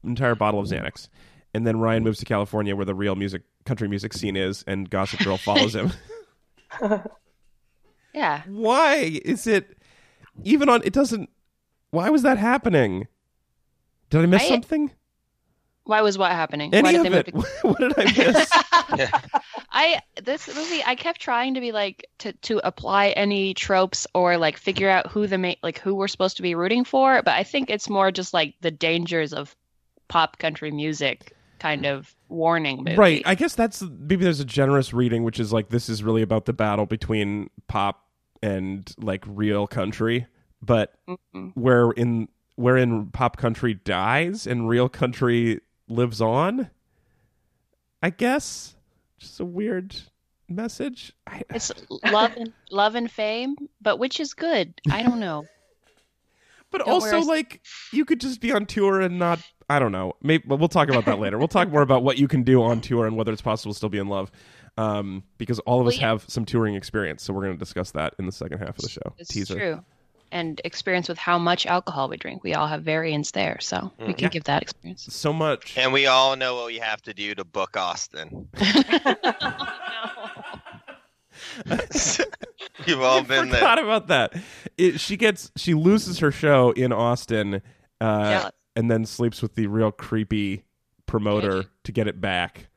entire 0.04 0.34
bottle 0.34 0.60
of 0.60 0.66
xanax 0.66 1.08
and 1.54 1.66
then 1.66 1.78
ryan 1.80 2.04
moves 2.04 2.18
to 2.18 2.24
california 2.24 2.76
where 2.76 2.84
the 2.86 2.94
real 2.94 3.16
music 3.16 3.42
country 3.64 3.88
music 3.88 4.12
scene 4.12 4.36
is 4.36 4.62
and 4.66 4.90
gossip 4.90 5.18
girl 5.20 5.36
follows 5.38 5.74
him 5.74 5.90
Yeah. 8.14 8.42
why 8.48 9.20
is 9.24 9.46
it 9.46 9.76
even 10.44 10.68
on 10.68 10.82
it 10.84 10.92
doesn't 10.92 11.30
why 11.90 12.08
was 12.10 12.22
that 12.22 12.38
happening 12.38 13.06
did 14.10 14.20
i 14.22 14.26
miss 14.26 14.42
I- 14.42 14.48
something 14.48 14.90
Why 15.84 16.02
was 16.02 16.16
what 16.18 16.30
happening? 16.32 16.72
any 16.74 16.82
Why 16.82 16.92
of 16.98 17.02
did 17.04 17.12
they 17.12 17.18
it 17.30 17.34
move 17.34 17.48
what 17.62 17.78
did 17.78 17.94
i 17.98 18.04
miss 18.04 18.50
I 19.72 20.00
this 20.22 20.48
movie 20.54 20.82
I 20.84 20.94
kept 20.96 21.20
trying 21.20 21.54
to 21.54 21.60
be 21.60 21.70
like 21.72 22.04
to 22.18 22.32
to 22.32 22.60
apply 22.66 23.10
any 23.10 23.54
tropes 23.54 24.06
or 24.14 24.36
like 24.36 24.56
figure 24.56 24.90
out 24.90 25.06
who 25.06 25.26
the 25.28 25.38
ma- 25.38 25.54
like 25.62 25.78
who 25.78 25.94
we're 25.94 26.08
supposed 26.08 26.36
to 26.38 26.42
be 26.42 26.54
rooting 26.56 26.84
for, 26.84 27.22
but 27.22 27.34
I 27.34 27.44
think 27.44 27.70
it's 27.70 27.88
more 27.88 28.10
just 28.10 28.34
like 28.34 28.54
the 28.62 28.72
dangers 28.72 29.32
of 29.32 29.54
pop 30.08 30.38
country 30.38 30.72
music 30.72 31.36
kind 31.60 31.86
of 31.86 32.12
warning 32.28 32.78
movie. 32.78 32.96
Right. 32.96 33.22
I 33.24 33.36
guess 33.36 33.54
that's 33.54 33.80
maybe 33.82 34.24
there's 34.24 34.40
a 34.40 34.44
generous 34.44 34.92
reading, 34.92 35.22
which 35.22 35.38
is 35.38 35.52
like 35.52 35.68
this 35.68 35.88
is 35.88 36.02
really 36.02 36.22
about 36.22 36.46
the 36.46 36.52
battle 36.52 36.84
between 36.86 37.48
pop 37.68 38.04
and 38.42 38.92
like 38.98 39.22
real 39.28 39.68
country, 39.68 40.26
but 40.62 40.94
Mm-mm. 41.08 41.52
where 41.54 41.90
in 41.92 42.28
wherein 42.56 43.06
pop 43.10 43.36
country 43.36 43.74
dies 43.74 44.46
and 44.46 44.68
real 44.68 44.88
country 44.88 45.60
lives 45.88 46.20
on. 46.20 46.70
I 48.02 48.10
guess 48.10 48.76
just 49.18 49.40
a 49.40 49.44
weird 49.44 49.94
message. 50.48 51.12
I, 51.26 51.42
It's 51.50 51.72
love 52.10 52.32
and 52.36 52.52
love 52.70 52.94
and 52.94 53.10
fame, 53.10 53.56
but 53.80 53.98
which 53.98 54.20
is 54.20 54.34
good? 54.34 54.74
I 54.90 55.02
don't 55.02 55.20
know. 55.20 55.44
but 56.70 56.78
don't 56.78 56.88
also 56.90 57.18
a- 57.20 57.24
like 57.24 57.60
you 57.92 58.04
could 58.04 58.20
just 58.20 58.40
be 58.40 58.52
on 58.52 58.66
tour 58.66 59.00
and 59.00 59.18
not. 59.18 59.40
I 59.68 59.78
don't 59.78 59.92
know. 59.92 60.14
Maybe 60.22 60.44
but 60.46 60.56
we'll 60.58 60.68
talk 60.68 60.88
about 60.88 61.04
that 61.04 61.18
later. 61.20 61.38
We'll 61.38 61.46
talk 61.48 61.68
more 61.70 61.82
about 61.82 62.02
what 62.02 62.18
you 62.18 62.26
can 62.26 62.42
do 62.42 62.62
on 62.62 62.80
tour 62.80 63.06
and 63.06 63.16
whether 63.16 63.32
it's 63.32 63.42
possible 63.42 63.72
to 63.72 63.76
still 63.76 63.88
be 63.88 63.98
in 63.98 64.08
love. 64.08 64.30
Um, 64.76 65.24
because 65.38 65.58
all 65.60 65.80
of 65.80 65.86
us 65.86 65.94
Well, 65.94 66.00
yeah. 66.00 66.08
have 66.08 66.24
some 66.28 66.44
touring 66.44 66.74
experience, 66.74 67.22
so 67.22 67.32
we're 67.34 67.42
going 67.42 67.52
to 67.54 67.58
discuss 67.58 67.90
that 67.92 68.14
in 68.18 68.26
the 68.26 68.32
second 68.32 68.58
half 68.58 68.70
of 68.70 68.76
the 68.82 68.88
show. 68.88 69.14
It's 69.18 69.28
Teaser. 69.30 69.54
true. 69.54 69.84
And 70.32 70.60
experience 70.64 71.08
with 71.08 71.18
how 71.18 71.38
much 71.38 71.66
alcohol 71.66 72.08
we 72.08 72.16
drink. 72.16 72.44
We 72.44 72.54
all 72.54 72.68
have 72.68 72.82
variants 72.84 73.32
there, 73.32 73.58
so 73.60 73.90
we 73.98 74.12
can 74.14 74.24
Yeah. 74.24 74.28
give 74.28 74.44
that 74.44 74.62
experience. 74.62 75.06
So 75.10 75.32
much. 75.32 75.76
And 75.76 75.92
we 75.92 76.06
all 76.06 76.36
know 76.36 76.54
what 76.54 76.66
we 76.66 76.78
have 76.78 77.02
to 77.02 77.12
do 77.14 77.34
to 77.34 77.44
book 77.44 77.76
Austin. 77.76 78.48
You've 82.86 83.00
all 83.02 83.18
I 83.18 83.22
been 83.22 83.46
forgot 83.50 83.76
there. 83.76 83.84
about 83.84 84.06
that. 84.08 84.34
It, 84.78 85.00
she 85.00 85.16
gets 85.16 85.50
she 85.56 85.74
loses 85.74 86.18
her 86.18 86.30
show 86.30 86.70
in 86.72 86.92
Austin, 86.92 87.54
uh, 87.54 87.60
Yeah. 88.00 88.50
and 88.76 88.90
then 88.90 89.04
sleeps 89.06 89.42
with 89.42 89.54
the 89.54 89.66
real 89.66 89.90
creepy 89.92 90.64
promoter 91.06 91.56
Angie. 91.58 91.68
to 91.84 91.92
get 91.92 92.06
it 92.08 92.20
back. 92.20 92.68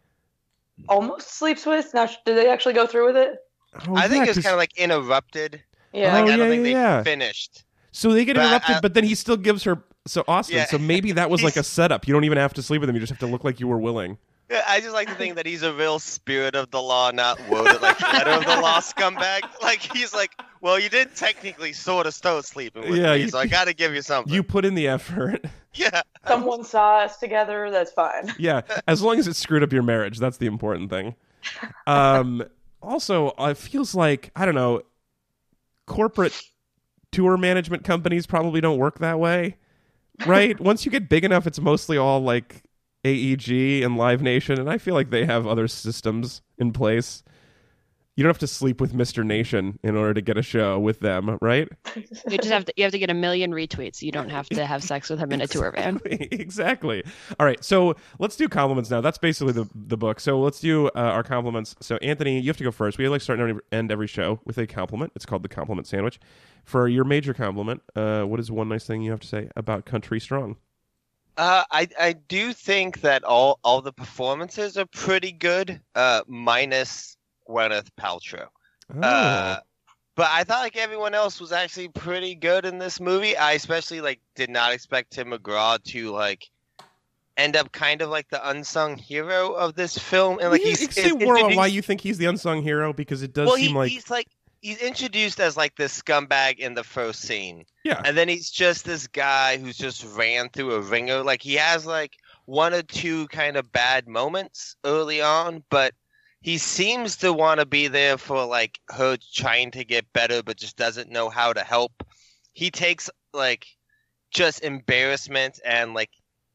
Almost 0.90 1.36
sleeps 1.38 1.66
with. 1.66 1.94
Now, 1.94 2.08
did 2.26 2.36
they 2.38 2.50
actually 2.50 2.74
go 2.74 2.88
through 2.88 3.06
with 3.08 3.18
it? 3.18 3.38
Oh, 3.88 3.96
I 3.96 4.08
think 4.08 4.18
yeah, 4.18 4.24
it 4.24 4.28
was 4.30 4.38
'cause- 4.38 4.44
kind 4.44 4.54
of 4.54 4.60
like 4.60 4.78
interrupted. 4.78 5.64
Yeah. 5.94 6.14
Like 6.14 6.24
Oh, 6.26 6.28
I 6.34 6.38
don't 6.38 6.40
yeah, 6.40 6.50
think 6.50 6.60
yeah, 6.60 6.64
they 6.64 6.72
yeah. 6.72 7.04
finished. 7.04 7.64
So 7.92 8.12
they 8.12 8.26
get 8.26 8.36
But 8.36 8.46
interrupted, 8.46 8.76
I- 8.78 8.80
but 8.82 8.94
then 8.96 9.04
he 9.04 9.16
still 9.16 9.38
gives 9.38 9.64
her 9.64 9.84
so 10.08 10.24
Austin. 10.28 10.58
Yeah. 10.58 10.66
So 10.66 10.78
maybe 10.78 11.12
that 11.14 11.30
was 11.30 11.44
like 11.44 11.56
a 11.56 11.64
setup. 11.64 12.08
You 12.08 12.14
don't 12.14 12.24
even 12.26 12.38
have 12.38 12.54
to 12.56 12.62
sleep 12.64 12.82
with 12.82 12.90
him. 12.90 12.96
You 12.96 13.00
just 13.00 13.12
have 13.12 13.20
to 13.20 13.28
look 13.28 13.44
like 13.44 13.60
you 13.60 13.68
were 13.68 13.78
willing. 13.78 14.18
Yeah, 14.52 14.62
I 14.68 14.82
just 14.82 14.94
like 14.94 15.08
to 15.08 15.16
think 15.16 15.36
that 15.36 15.46
he's 15.46 15.64
a 15.64 15.74
real 15.74 16.00
spirit 16.00 16.54
of 16.56 16.70
the 16.70 16.82
law, 16.82 17.10
not 17.12 17.40
worded 17.50 17.82
like 17.82 18.00
letter 18.02 18.32
of 18.32 18.42
the 18.46 18.60
law 18.62 18.80
scumbag. 18.82 19.42
Like 19.62 19.80
he's 19.96 20.14
like, 20.14 20.32
well, 20.60 20.78
you 20.78 20.90
did 20.90 21.16
technically 21.16 21.72
sort 21.72 22.06
of 22.08 22.14
start 22.14 22.44
sleeping 22.44 22.90
with 22.90 23.00
Yeah, 23.00 23.14
me, 23.16 23.22
you- 23.22 23.30
so 23.30 23.38
I 23.40 23.48
got 23.48 23.66
to 23.66 23.74
give 23.76 23.94
you 23.96 24.02
something. 24.02 24.34
You 24.34 24.44
put 24.44 24.66
in 24.66 24.76
the 24.76 24.88
effort. 24.90 25.46
yeah, 25.74 26.02
Someone 26.28 26.66
saw 26.66 27.00
us 27.00 27.18
together. 27.18 27.72
That's 27.72 27.94
fine. 27.94 28.34
yeah, 28.38 28.62
as 28.88 29.02
long 29.02 29.18
as 29.18 29.28
it 29.30 29.36
screwed 29.38 29.64
up 29.64 29.72
your 29.72 29.84
marriage, 29.84 30.20
that's 30.20 30.38
the 30.38 30.48
important 30.48 30.90
thing. 30.90 31.16
Um, 31.88 32.44
also, 32.82 33.32
it 33.40 33.58
feels 33.58 33.96
like 33.96 34.32
I 34.36 34.46
don't 34.46 34.56
know, 34.56 34.82
corporate 35.86 36.40
tour 37.12 37.38
management 37.38 37.84
companies 37.84 38.26
probably 38.26 38.62
don't 38.62 38.78
work 38.78 39.00
that 39.00 39.20
way, 39.20 39.58
right? 40.26 40.60
Once 40.60 40.86
you 40.86 40.92
get 40.92 41.10
big 41.10 41.24
enough, 41.24 41.48
it's 41.48 41.60
mostly 41.60 41.98
all 41.98 42.22
like 42.22 42.64
AEG 43.06 43.84
and 43.84 43.98
Live 43.98 44.22
Nation, 44.22 44.60
and 44.60 44.70
I 44.70 44.78
feel 44.78 44.94
like 44.94 45.10
they 45.10 45.26
have 45.26 45.46
other 45.46 45.68
systems 45.68 46.42
in 46.58 46.72
place. 46.72 47.24
You 48.16 48.24
don't 48.24 48.30
have 48.30 48.40
to 48.40 48.48
sleep 48.48 48.80
with 48.80 48.94
Mr. 48.94 49.26
Nation 49.26 49.80
in 49.82 49.96
order 49.96 50.14
to 50.14 50.22
get 50.22 50.38
a 50.38 50.44
show 50.44 50.80
with 50.80 51.00
them, 51.00 51.38
right? 51.42 51.68
You 52.30 52.38
just 52.38 52.52
have 52.52 52.66
to 52.66 52.74
you 52.78 52.84
have 52.84 52.92
to 52.92 53.00
get 53.00 53.10
a 53.10 53.14
million 53.14 53.52
retweets. 53.52 54.02
You 54.02 54.12
don't 54.12 54.30
have 54.30 54.48
to 54.50 54.66
have 54.66 54.84
sex 54.84 55.10
with 55.10 55.20
him 55.20 55.32
in 55.32 55.42
a 55.42 55.48
tour 55.48 55.72
van. 55.72 56.00
exactly. 56.06 57.04
All 57.40 57.46
right, 57.46 57.64
so 57.64 57.96
let's 58.20 58.36
do 58.36 58.48
compliments 58.48 58.90
now. 58.90 59.02
That's 59.02 59.18
basically 59.18 59.54
the 59.54 59.68
the 59.74 59.98
book. 59.98 60.20
So 60.20 60.40
let's 60.40 60.60
do 60.60 60.88
uh, 60.90 60.92
our 60.96 61.24
compliments. 61.24 61.76
So 61.80 61.98
Anthony, 61.98 62.40
you 62.40 62.48
have 62.48 62.58
to 62.58 62.64
go 62.64 62.72
first. 62.72 62.98
We 62.98 63.08
like 63.10 63.22
start 63.22 63.40
and 63.40 63.60
end 63.72 63.92
every 63.92 64.08
show 64.08 64.40
with 64.46 64.58
a 64.58 64.68
compliment. 64.68 65.14
It's 65.16 65.26
called 65.26 65.44
the 65.44 65.50
compliment 65.50 65.88
sandwich. 65.88 66.20
For 66.64 66.88
your 66.88 67.04
major 67.04 67.34
compliment, 67.34 67.82
uh, 67.96 68.24
what 68.24 68.40
is 68.40 68.52
one 68.52 68.70
nice 68.70 68.86
thing 68.86 69.02
you 69.02 69.12
have 69.12 69.20
to 69.22 69.28
say 69.28 69.50
about 69.56 69.86
Country 69.86 70.20
Strong? 70.20 70.58
uh, 71.38 71.64
I 71.72 71.88
I 72.00 72.14
do 72.14 72.54
think 72.54 73.02
that 73.02 73.24
all 73.24 73.60
all 73.64 73.82
the 73.82 73.94
performances 73.94 74.78
are 74.78 74.86
pretty 74.86 75.32
good, 75.32 75.82
uh, 75.96 76.22
minus 76.28 77.18
Gwyneth 77.48 77.90
Paltrow. 78.00 78.48
Oh, 78.96 79.02
Uh, 79.02 79.60
but 80.16 80.28
I 80.30 80.44
thought 80.44 80.62
like 80.62 80.78
everyone 80.78 81.14
else 81.14 81.40
was 81.42 81.52
actually 81.52 81.88
pretty 81.88 82.36
good 82.36 82.66
in 82.66 82.78
this 82.78 83.00
movie. 83.00 83.36
I 83.36 83.54
especially 83.54 84.02
like 84.02 84.20
did 84.36 84.50
not 84.50 84.74
expect 84.74 85.12
Tim 85.12 85.32
McGraw 85.32 85.82
to 85.86 86.12
like 86.12 86.50
end 87.36 87.56
up 87.56 87.72
kind 87.72 88.02
of 88.02 88.10
like 88.10 88.30
the 88.30 88.48
unsung 88.50 88.96
hero 88.98 89.54
of 89.54 89.74
this 89.74 89.98
film, 89.98 90.40
and 90.40 90.52
like 90.52 90.62
you 90.62 90.70
he's 90.70 90.94
say 90.94 91.06
is 91.06 91.16
more 91.16 91.38
about 91.38 91.56
why 91.56 91.68
you 91.68 91.82
think 91.82 92.02
he's 92.02 92.18
the 92.20 92.26
unsung 92.26 92.62
hero 92.62 92.94
because 92.94 93.24
it 93.24 93.34
does 93.34 93.48
well, 93.48 93.56
seem 93.56 93.72
he, 93.72 93.74
like 93.74 93.92
he's 93.92 94.10
like 94.10 94.28
he's 94.62 94.78
introduced 94.78 95.40
as 95.40 95.58
like 95.58 95.76
this 95.76 96.00
scumbag 96.00 96.60
in 96.60 96.76
the 96.76 96.84
first 96.84 97.22
scene, 97.22 97.66
yeah, 97.84 98.02
and 98.06 98.16
then 98.16 98.30
he's 98.30 98.52
just 98.52 98.86
this 98.86 99.08
guy 99.08 99.58
who's 99.58 99.78
just 99.78 100.06
ran 100.16 100.50
through 100.50 100.74
a 100.74 100.82
ringer. 100.82 101.24
Like 101.24 101.42
he 101.42 101.56
has 101.56 101.88
like 101.88 102.14
one 102.46 102.74
or 102.76 102.84
two 102.84 103.28
kind 103.30 103.58
of 103.58 103.72
bad 103.72 104.08
moments 104.08 104.76
early 104.86 105.22
on, 105.22 105.64
but 105.72 105.94
he 106.44 106.58
seems 106.58 107.16
to 107.18 107.32
want 107.34 107.60
to 107.62 107.66
be 107.66 107.88
there 107.88 108.18
for 108.18 108.46
like 108.46 108.80
her 108.90 109.18
trying 109.34 109.72
to 109.72 109.84
get 109.84 110.12
better, 110.14 110.44
but 110.44 110.58
just 110.58 110.76
doesn't 110.78 111.10
know 111.10 111.30
how 111.30 111.54
to 111.54 111.62
help. 111.62 112.04
He 112.52 112.70
takes 112.70 113.10
like 113.34 113.66
just 114.30 114.62
embarrassment 114.64 115.60
and 115.66 115.94
like 115.94 116.10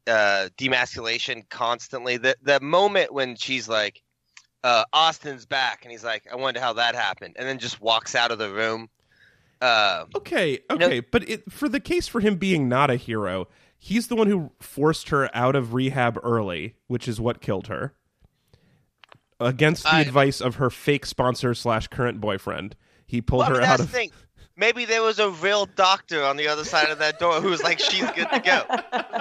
uh 0.07 0.51
demasculation 0.59 1.48
constantly. 1.48 2.18
The 2.18 2.37
the 2.42 2.61
moment 2.61 3.12
when 3.12 3.35
she's 3.37 3.68
like, 3.68 4.03
uh, 4.62 4.85
Austin's 4.92 5.46
back, 5.46 5.81
and 5.85 5.90
he's 5.92 6.05
like, 6.05 6.27
I 6.31 6.37
wonder 6.37 6.61
how 6.61 6.74
that 6.74 6.94
happened, 6.94 7.37
and 7.38 7.48
then 7.48 7.59
just 7.59 7.81
walks 7.81 8.14
out 8.14 8.31
of 8.31 8.38
the 8.38 8.53
room. 8.53 8.88
Uh, 9.61 10.05
Okay, 10.14 10.61
know- 10.70 10.77
okay, 10.87 11.01
but 11.01 11.29
it, 11.29 11.51
for 11.51 11.68
the 11.68 11.81
case 11.81 12.07
for 12.09 12.20
him 12.20 12.37
being 12.37 12.68
not 12.68 12.90
a 12.90 12.96
hero, 12.96 13.48
he's 13.79 14.09
the 14.09 14.16
one 14.16 14.27
who 14.29 14.51
forced 14.61 15.09
her 15.09 15.31
out 15.35 15.57
of 15.57 15.74
rehab 15.74 16.18
early, 16.22 16.74
which 16.88 17.09
is 17.09 17.20
what 17.20 17.40
killed 17.40 17.68
her. 17.68 17.94
Against 19.40 19.85
the 19.85 19.94
I- 19.94 20.01
advice 20.01 20.40
of 20.40 20.57
her 20.57 20.70
fake 20.70 21.07
sponsor 21.07 21.55
slash 21.55 21.87
current 21.88 22.20
boyfriend, 22.20 22.74
he 23.07 23.20
pulled 23.20 23.40
Well, 23.40 23.51
I 23.51 23.55
her 23.55 23.61
mean, 23.61 23.70
out 23.70 23.81
of. 23.81 23.87
the 23.87 23.92
thing. 23.92 24.11
Maybe 24.57 24.85
there 24.85 25.03
was 25.03 25.20
a 25.20 25.31
real 25.31 25.66
doctor 25.66 26.24
on 26.24 26.37
the 26.37 26.48
other 26.48 26.64
side 26.64 26.90
of 26.90 26.98
that 26.98 27.20
door 27.20 27.40
who 27.40 27.48
was 27.48 27.62
like, 27.62 27.79
"She's 27.79 28.11
good 28.11 28.29
to 28.33 28.40
go." 28.40 28.64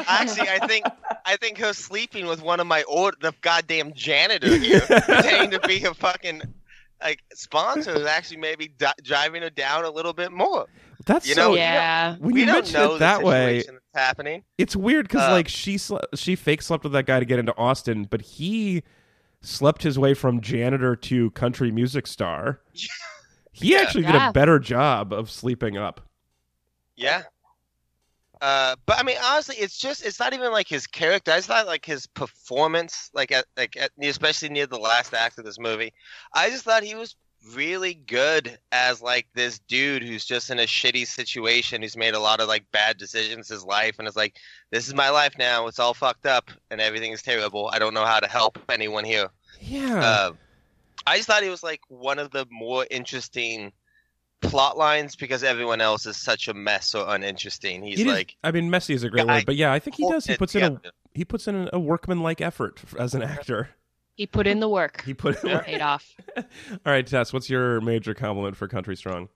Actually, 0.08 0.49
I 0.49 0.65
think 0.65 0.86
I 1.25 1.38
think 1.38 1.60
her 1.60 1.73
sleeping 1.73 2.25
with 2.25 2.41
one 2.41 2.60
of 2.60 2.65
my 2.65 2.82
or 2.84 3.13
the 3.21 3.32
goddamn 3.41 3.93
janitor 3.93 4.58
here, 4.58 4.82
pretending 4.88 5.51
to 5.51 5.60
be 5.67 5.84
a 5.84 5.93
fucking 5.93 6.41
like 7.03 7.19
sponsor, 7.36 7.91
is 7.93 8.08
actually 8.08 8.38
maybe 8.38 8.69
di- 8.80 8.91
driving 9.03 9.43
her 9.43 9.51
down 9.51 9.86
a 9.86 9.91
little 9.91 10.13
bit 10.13 10.32
more. 10.32 10.65
That's 11.06 11.27
you 11.27 11.36
so. 11.36 11.53
yeah. 11.53 12.15
when 12.17 12.34
we 12.34 12.39
you 12.39 12.45
don't 12.47 12.56
mention 12.56 12.73
know 12.73 12.95
it 12.95 12.99
that 12.99 13.19
the 13.19 13.25
way, 13.27 13.60
situation 13.60 13.75
that's 13.93 14.06
happening. 14.08 14.43
it's 14.58 14.75
weird 14.75 15.08
because 15.08 15.21
Uh, 15.30 15.32
like 15.34 15.47
she 15.49 15.75
sle- 15.75 16.01
she 16.15 16.36
fake 16.36 16.63
slept 16.63 16.84
with 16.84 16.93
that 16.93 17.06
guy 17.06 17.19
to 17.19 17.25
get 17.25 17.38
into 17.38 17.56
Austin, 17.58 18.06
but 18.06 18.21
he 18.23 18.82
slept 19.41 19.84
his 19.84 19.97
way 20.00 20.13
from 20.13 20.41
janitor 20.41 20.95
to 20.95 21.32
country 21.32 21.71
music 21.71 22.08
star. 22.08 22.62
He 23.52 23.73
Yeah. 23.73 23.82
actually 23.82 24.04
did 24.04 24.15
a 24.15 24.21
better 24.21 24.60
job 24.60 25.12
of 25.12 25.32
sleeping 25.32 25.78
up. 25.78 26.02
Yeah, 26.95 27.23
Uh, 28.39 28.76
but 28.86 29.00
I 29.00 29.04
mean, 29.04 29.17
honestly, 29.23 29.56
it's 29.58 29.78
just 29.78 30.06
it's 30.06 30.19
not 30.19 30.34
even 30.34 30.52
like 30.52 30.67
his 30.67 30.86
character. 30.86 31.32
It's 31.36 31.50
not 31.50 31.65
like 31.65 31.84
his 31.86 32.06
performance, 32.06 33.10
like 33.13 33.32
at 33.32 33.45
like 33.58 33.76
at, 33.78 33.91
especially 34.00 34.50
near 34.50 34.67
the 34.67 34.78
last 34.78 35.13
act 35.13 35.39
of 35.39 35.45
this 35.45 35.58
movie. 35.60 35.91
I 36.34 36.50
just 36.52 36.63
thought 36.63 36.84
he 36.84 36.93
was 36.93 37.15
really 37.54 37.94
good 37.94 38.58
as 38.72 39.02
like 39.02 39.28
this 39.34 39.60
dude 39.68 40.04
who's 40.04 40.26
just 40.26 40.50
in 40.50 40.60
a 40.60 40.64
shitty 40.64 41.06
situation 41.08 41.82
who's 41.82 41.96
made 41.98 42.14
a 42.14 42.20
lot 42.20 42.40
of 42.40 42.48
like 42.48 42.66
bad 42.72 42.98
decisions 42.98 43.48
his 43.50 43.64
life 43.64 43.96
and 44.00 44.08
it's 44.08 44.18
like 44.18 44.36
this 44.72 44.88
is 44.88 44.94
my 44.94 45.10
life 45.10 45.34
now 45.38 45.68
it's 45.68 45.80
all 45.80 45.94
fucked 45.94 46.26
up 46.26 46.50
and 46.72 46.82
everything 46.82 47.12
is 47.12 47.22
terrible 47.22 47.70
i 47.74 47.80
don't 47.80 47.94
know 47.94 48.06
how 48.06 48.20
to 48.20 48.28
help 48.28 48.58
anyone 48.70 49.04
here 49.06 49.28
Yeah. 49.62 50.00
uh, 50.00 50.32
i 51.06 51.16
just 51.18 51.28
thought 51.28 51.44
he 51.44 51.50
was 51.50 51.64
like 51.64 51.82
one 51.90 52.20
of 52.20 52.32
the 52.32 52.46
more 52.52 52.86
interesting 52.92 53.72
plot 54.42 54.78
lines 54.78 55.16
because 55.16 55.44
everyone 55.44 55.82
else 55.82 56.06
is 56.06 56.18
such 56.18 56.48
a 56.48 56.54
mess 56.54 56.94
or 56.94 57.06
uninteresting 57.14 57.82
he's 57.84 58.00
is- 58.02 58.06
like 58.06 58.36
I 58.44 58.52
mean, 58.52 58.70
messy 58.70 58.94
is 58.94 59.04
a 59.04 59.10
great 59.10 59.28
I- 59.28 59.38
word, 59.38 59.46
but 59.46 59.56
yeah, 59.56 59.74
I 59.74 59.80
think 59.80 59.96
he 59.96 60.08
does. 60.08 60.26
He 60.26 60.38
puts 60.38 60.54
in 60.54 60.64
a 60.64 60.82
he 61.16 61.26
puts 61.26 61.48
in 61.48 61.68
a 61.74 61.80
workman-like 61.80 62.40
effort 62.42 62.80
as 63.00 63.16
an 63.16 63.24
actor. 63.36 63.70
He 64.17 64.25
put 64.25 64.47
in 64.47 64.60
the 64.60 64.67
work. 64.67 65.03
He 65.06 65.13
put. 65.13 65.43
In 65.43 65.51
It 65.51 65.63
paid 65.63 65.82
off. 65.82 66.15
All 66.38 66.43
right, 66.86 67.06
Tess. 67.06 67.32
What's 67.32 67.51
your 67.51 67.80
major 67.82 68.15
compliment 68.15 68.58
for 68.58 68.67
Country 68.67 68.95
Strong? 68.95 69.30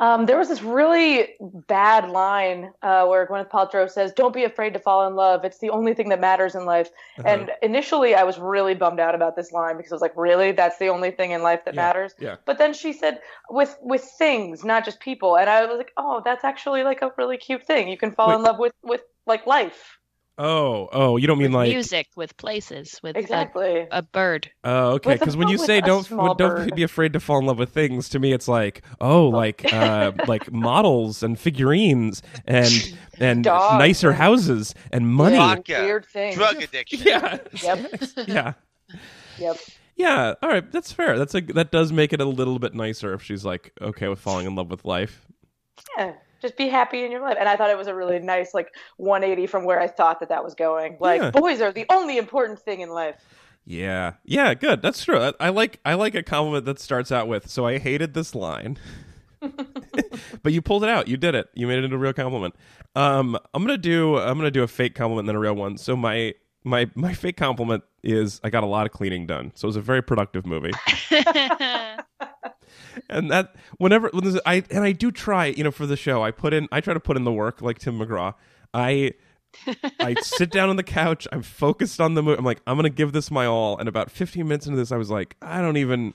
Um, 0.00 0.26
there 0.26 0.36
was 0.36 0.48
this 0.48 0.62
really 0.62 1.34
bad 1.68 2.08
line 2.08 2.72
uh, 2.82 3.06
where 3.06 3.24
Gwyneth 3.26 3.50
Paltrow 3.50 3.88
says, 3.88 4.12
"Don't 4.12 4.34
be 4.34 4.42
afraid 4.42 4.72
to 4.72 4.80
fall 4.80 5.06
in 5.06 5.14
love. 5.14 5.44
It's 5.44 5.58
the 5.58 5.70
only 5.70 5.94
thing 5.94 6.08
that 6.08 6.20
matters 6.20 6.56
in 6.56 6.64
life." 6.64 6.88
Uh-huh. 7.18 7.28
And 7.28 7.50
initially, 7.62 8.16
I 8.16 8.24
was 8.24 8.36
really 8.36 8.74
bummed 8.74 8.98
out 8.98 9.14
about 9.14 9.36
this 9.36 9.52
line 9.52 9.76
because 9.76 9.92
I 9.92 9.94
was 9.94 10.02
like, 10.02 10.16
"Really? 10.16 10.50
That's 10.50 10.78
the 10.78 10.88
only 10.88 11.12
thing 11.12 11.30
in 11.30 11.42
life 11.42 11.64
that 11.66 11.74
Yeah, 11.74 11.82
matters?" 11.82 12.14
yeah. 12.18 12.36
But 12.46 12.58
then 12.58 12.72
she 12.74 12.92
said, 12.92 13.20
"With 13.48 13.76
with 13.80 14.02
things, 14.02 14.64
not 14.64 14.84
just 14.84 14.98
people." 14.98 15.36
And 15.36 15.48
I 15.48 15.64
was 15.66 15.78
like, 15.78 15.92
"Oh, 15.96 16.20
that's 16.24 16.42
actually 16.42 16.82
like 16.82 17.02
a 17.02 17.12
really 17.16 17.36
cute 17.36 17.64
thing. 17.64 17.86
You 17.86 17.96
can 17.96 18.10
fall 18.10 18.30
Wait. 18.30 18.36
in 18.36 18.42
love 18.42 18.58
with 18.58 18.72
with 18.82 19.02
like 19.26 19.46
life." 19.46 19.99
Oh, 20.38 20.88
oh, 20.92 21.16
you 21.18 21.26
don't 21.26 21.36
mean 21.38 21.48
with 21.52 21.54
like 21.54 21.68
music, 21.68 22.06
with 22.16 22.34
places, 22.38 22.98
with 23.02 23.14
Exactly. 23.14 23.86
a 23.90 24.00
bird. 24.02 24.50
Oh, 24.64 24.92
okay. 24.92 25.12
Because 25.18 25.36
when 25.36 25.48
you 25.48 25.58
say 25.58 25.82
don't 25.82 26.04
small 26.06 26.34
don't 26.34 26.56
bird. 26.56 26.74
be 26.74 26.82
afraid 26.82 27.12
to 27.12 27.20
fall 27.20 27.38
in 27.40 27.44
love 27.46 27.58
with 27.58 27.70
things, 27.70 28.08
to 28.10 28.18
me 28.18 28.32
it's 28.32 28.48
like 28.48 28.82
oh, 29.02 29.28
like 29.28 29.64
uh, 29.72 30.12
like 30.26 30.50
models 30.50 31.22
and 31.22 31.38
figurines 31.38 32.22
and 32.46 32.70
and 33.20 33.44
Dogs 33.44 33.78
nicer 33.78 34.12
houses 34.14 34.74
and 34.92 35.06
money. 35.08 35.36
Yeah, 35.36 35.56
Vodka, 35.56 35.82
weird 35.82 36.06
things. 36.06 36.36
drug 36.36 36.56
addiction 36.62 37.00
Yeah, 37.04 37.38
Yep. 37.62 37.92
yeah, 38.26 38.52
Yep. 39.38 39.56
yeah. 39.96 40.34
All 40.42 40.48
right, 40.48 40.72
that's 40.72 40.90
fair. 40.90 41.18
That's 41.18 41.34
a 41.34 41.42
that 41.42 41.70
does 41.70 41.92
make 41.92 42.14
it 42.14 42.20
a 42.22 42.24
little 42.24 42.58
bit 42.58 42.74
nicer 42.74 43.12
if 43.12 43.22
she's 43.22 43.44
like 43.44 43.72
okay 43.82 44.08
with 44.08 44.20
falling 44.20 44.46
in 44.46 44.54
love 44.54 44.70
with 44.70 44.86
life. 44.86 45.26
Yeah. 45.98 46.14
Just 46.40 46.56
be 46.56 46.68
happy 46.68 47.04
in 47.04 47.10
your 47.12 47.20
life. 47.20 47.36
And 47.38 47.48
I 47.48 47.56
thought 47.56 47.70
it 47.70 47.76
was 47.78 47.86
a 47.86 47.94
really 47.94 48.18
nice, 48.18 48.54
like, 48.54 48.74
180 48.96 49.46
from 49.46 49.64
where 49.64 49.80
I 49.80 49.86
thought 49.86 50.20
that 50.20 50.28
that 50.30 50.42
was 50.42 50.54
going. 50.54 50.96
Like, 51.00 51.20
Yeah. 51.20 51.30
boys 51.30 51.60
are 51.60 51.72
the 51.72 51.86
only 51.90 52.16
important 52.18 52.58
thing 52.60 52.80
in 52.80 52.90
life. 52.90 53.16
Yeah, 53.66 54.14
yeah, 54.24 54.54
good. 54.54 54.80
That's 54.82 55.04
true. 55.04 55.18
I, 55.20 55.32
I 55.38 55.48
like 55.50 55.78
I 55.84 55.94
like 55.94 56.14
a 56.14 56.22
compliment 56.22 56.64
that 56.64 56.78
starts 56.80 57.12
out 57.12 57.28
with 57.28 57.48
"So 57.48 57.66
I 57.66 57.78
hated 57.78 58.14
this 58.14 58.34
line," 58.34 58.78
but 60.42 60.52
you 60.52 60.62
pulled 60.62 60.82
it 60.82 60.88
out. 60.88 61.08
You 61.08 61.16
did 61.18 61.34
it. 61.34 61.48
You 61.54 61.66
made 61.66 61.78
it 61.78 61.84
into 61.84 61.96
a 61.96 61.98
real 61.98 62.14
compliment. 62.14 62.54
Um, 62.96 63.36
I'm 63.54 63.62
gonna 63.62 63.76
do 63.78 64.16
I'm 64.18 64.38
gonna 64.38 64.50
do 64.50 64.62
a 64.62 64.66
fake 64.66 64.94
compliment 64.94 65.20
and 65.20 65.28
then 65.28 65.36
a 65.36 65.40
real 65.40 65.54
one. 65.54 65.76
So 65.76 65.94
my 65.94 66.34
my 66.64 66.90
my 66.94 67.12
fake 67.12 67.36
compliment 67.36 67.84
is 68.02 68.40
I 68.42 68.48
got 68.50 68.64
a 68.64 68.66
lot 68.66 68.86
of 68.86 68.92
cleaning 68.92 69.26
done. 69.26 69.52
So 69.54 69.66
it 69.66 69.68
was 69.68 69.76
a 69.76 69.82
very 69.82 70.02
productive 70.02 70.46
movie. 70.46 70.72
and 73.10 73.30
that 73.30 73.54
whenever 73.78 74.10
when 74.12 74.38
I 74.46 74.64
and 74.70 74.84
I 74.84 74.92
do 74.92 75.10
try, 75.10 75.46
you 75.46 75.64
know, 75.64 75.70
for 75.70 75.86
the 75.86 75.96
show, 75.96 76.22
I 76.22 76.30
put 76.30 76.54
in 76.54 76.68
I 76.72 76.80
try 76.80 76.94
to 76.94 77.00
put 77.00 77.16
in 77.16 77.24
the 77.24 77.32
work 77.32 77.60
like 77.60 77.78
Tim 77.78 77.98
McGraw. 77.98 78.34
I 78.72 79.12
I 80.00 80.14
sit 80.22 80.50
down 80.50 80.70
on 80.70 80.76
the 80.76 80.82
couch. 80.82 81.26
I'm 81.32 81.42
focused 81.42 82.00
on 82.00 82.14
the 82.14 82.22
movie. 82.22 82.38
I'm 82.38 82.44
like, 82.44 82.60
I'm 82.66 82.76
gonna 82.76 82.90
give 82.90 83.12
this 83.12 83.30
my 83.30 83.46
all. 83.46 83.78
And 83.78 83.88
about 83.88 84.10
15 84.10 84.46
minutes 84.46 84.66
into 84.66 84.78
this, 84.78 84.92
I 84.92 84.96
was 84.96 85.10
like, 85.10 85.36
I 85.42 85.60
don't 85.60 85.76
even. 85.76 86.14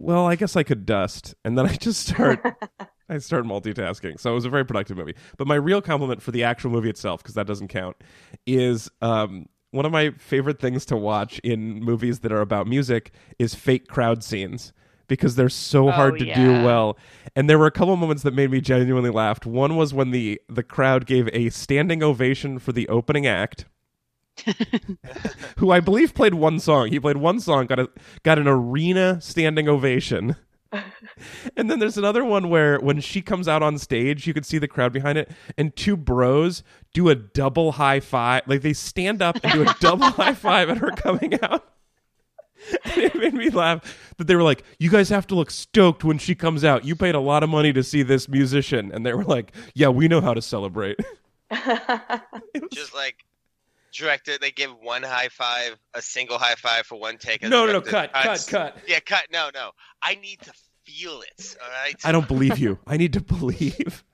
Well, 0.00 0.26
I 0.26 0.36
guess 0.36 0.54
I 0.54 0.62
could 0.62 0.86
dust, 0.86 1.34
and 1.44 1.58
then 1.58 1.66
I 1.66 1.74
just 1.74 2.06
start. 2.06 2.40
I 3.08 3.18
start 3.18 3.46
multitasking. 3.46 4.20
So 4.20 4.30
it 4.30 4.34
was 4.34 4.44
a 4.44 4.50
very 4.50 4.66
productive 4.66 4.96
movie. 4.98 5.14
But 5.38 5.46
my 5.46 5.54
real 5.54 5.80
compliment 5.80 6.20
for 6.22 6.30
the 6.30 6.44
actual 6.44 6.70
movie 6.70 6.90
itself, 6.90 7.22
because 7.22 7.34
that 7.34 7.46
doesn't 7.46 7.68
count, 7.68 7.96
is 8.46 8.90
um, 9.00 9.48
one 9.70 9.86
of 9.86 9.92
my 9.92 10.10
favorite 10.10 10.60
things 10.60 10.84
to 10.86 10.96
watch 10.96 11.38
in 11.38 11.82
movies 11.82 12.20
that 12.20 12.32
are 12.32 12.42
about 12.42 12.66
music 12.66 13.12
is 13.38 13.54
fake 13.54 13.88
crowd 13.88 14.22
scenes 14.22 14.74
because 15.08 15.34
they're 15.34 15.48
so 15.48 15.88
Oh, 15.88 15.90
hard 15.90 16.18
to 16.18 16.34
do 16.34 16.52
well. 16.64 16.96
And 17.34 17.48
there 17.48 17.58
were 17.58 17.66
a 17.66 17.70
couple 17.72 17.96
moments 17.96 18.22
that 18.22 18.34
made 18.34 18.50
me 18.50 18.60
genuinely 18.60 19.10
laugh. 19.10 19.44
One 19.44 19.76
was 19.76 19.92
when 19.92 20.10
the 20.10 20.40
the 20.48 20.62
crowd 20.62 21.06
gave 21.06 21.28
a 21.32 21.50
standing 21.50 22.02
ovation 22.02 22.58
for 22.58 22.72
the 22.72 22.88
opening 22.88 23.26
act. 23.26 23.64
who 25.56 25.72
I 25.72 25.80
believe 25.80 26.14
played 26.14 26.34
one 26.34 26.60
song. 26.60 26.88
He 26.88 27.00
played 27.00 27.16
one 27.16 27.40
song, 27.40 27.66
got 27.66 27.80
a 27.80 27.90
got 28.22 28.38
an 28.38 28.46
arena 28.46 29.20
standing 29.20 29.68
ovation. 29.68 30.36
and 31.56 31.70
then 31.70 31.78
there's 31.78 31.96
another 31.98 32.24
one 32.24 32.50
where 32.50 32.78
when 32.78 33.00
she 33.00 33.22
comes 33.22 33.48
out 33.48 33.62
on 33.62 33.78
stage, 33.78 34.26
you 34.26 34.34
can 34.34 34.42
see 34.42 34.58
the 34.58 34.68
crowd 34.68 34.92
behind 34.92 35.16
it, 35.18 35.30
and 35.56 35.74
two 35.74 35.96
bros 35.96 36.62
do 36.92 37.08
a 37.08 37.14
double 37.14 37.72
high 37.72 38.00
five. 38.00 38.42
Like 38.46 38.62
they 38.62 38.74
stand 38.74 39.22
up 39.22 39.38
and 39.42 39.52
do 39.52 39.62
a 39.62 39.74
double 39.80 40.06
high 40.10 40.34
five 40.34 40.68
at 40.68 40.78
her 40.78 40.90
coming 40.90 41.42
out. 41.42 41.64
And 42.84 42.98
it 43.04 43.14
made 43.14 43.34
me 43.34 43.50
laugh 43.50 44.12
that 44.16 44.26
they 44.26 44.34
were 44.34 44.42
like, 44.42 44.64
"You 44.78 44.90
guys 44.90 45.08
have 45.10 45.26
to 45.28 45.34
look 45.34 45.50
stoked 45.50 46.04
when 46.04 46.18
she 46.18 46.34
comes 46.34 46.64
out. 46.64 46.84
You 46.84 46.96
paid 46.96 47.14
a 47.14 47.20
lot 47.20 47.42
of 47.42 47.50
money 47.50 47.72
to 47.72 47.82
see 47.82 48.02
this 48.02 48.28
musician," 48.28 48.90
and 48.92 49.06
they 49.06 49.12
were 49.14 49.24
like, 49.24 49.52
"Yeah, 49.74 49.88
we 49.88 50.08
know 50.08 50.20
how 50.20 50.34
to 50.34 50.42
celebrate." 50.42 50.98
Just 52.72 52.94
like 52.94 53.24
director 53.92 54.36
they 54.38 54.50
give 54.50 54.70
one 54.82 55.02
high 55.02 55.28
five 55.28 55.76
a 55.94 56.02
single 56.02 56.38
high 56.38 56.54
five 56.56 56.84
for 56.84 57.00
one 57.00 57.16
take 57.16 57.42
no, 57.42 57.48
no, 57.48 57.66
no, 57.66 57.72
director 57.80 57.90
cut, 57.90 58.12
cut, 58.12 58.46
cut. 58.46 58.78
yeah 58.86 59.00
cut 59.00 59.22
no 59.32 59.48
no 59.54 59.70
i 60.02 60.14
need 60.16 60.38
to 60.40 60.52
feel 60.84 61.22
it 61.22 61.56
all 61.62 61.70
right 61.70 61.96
I 62.04 62.12
don't 62.12 62.28
believe 62.28 62.58
you. 62.58 62.78
I 62.86 62.96
need 62.96 63.12
to 63.14 63.20
believe. 63.20 64.04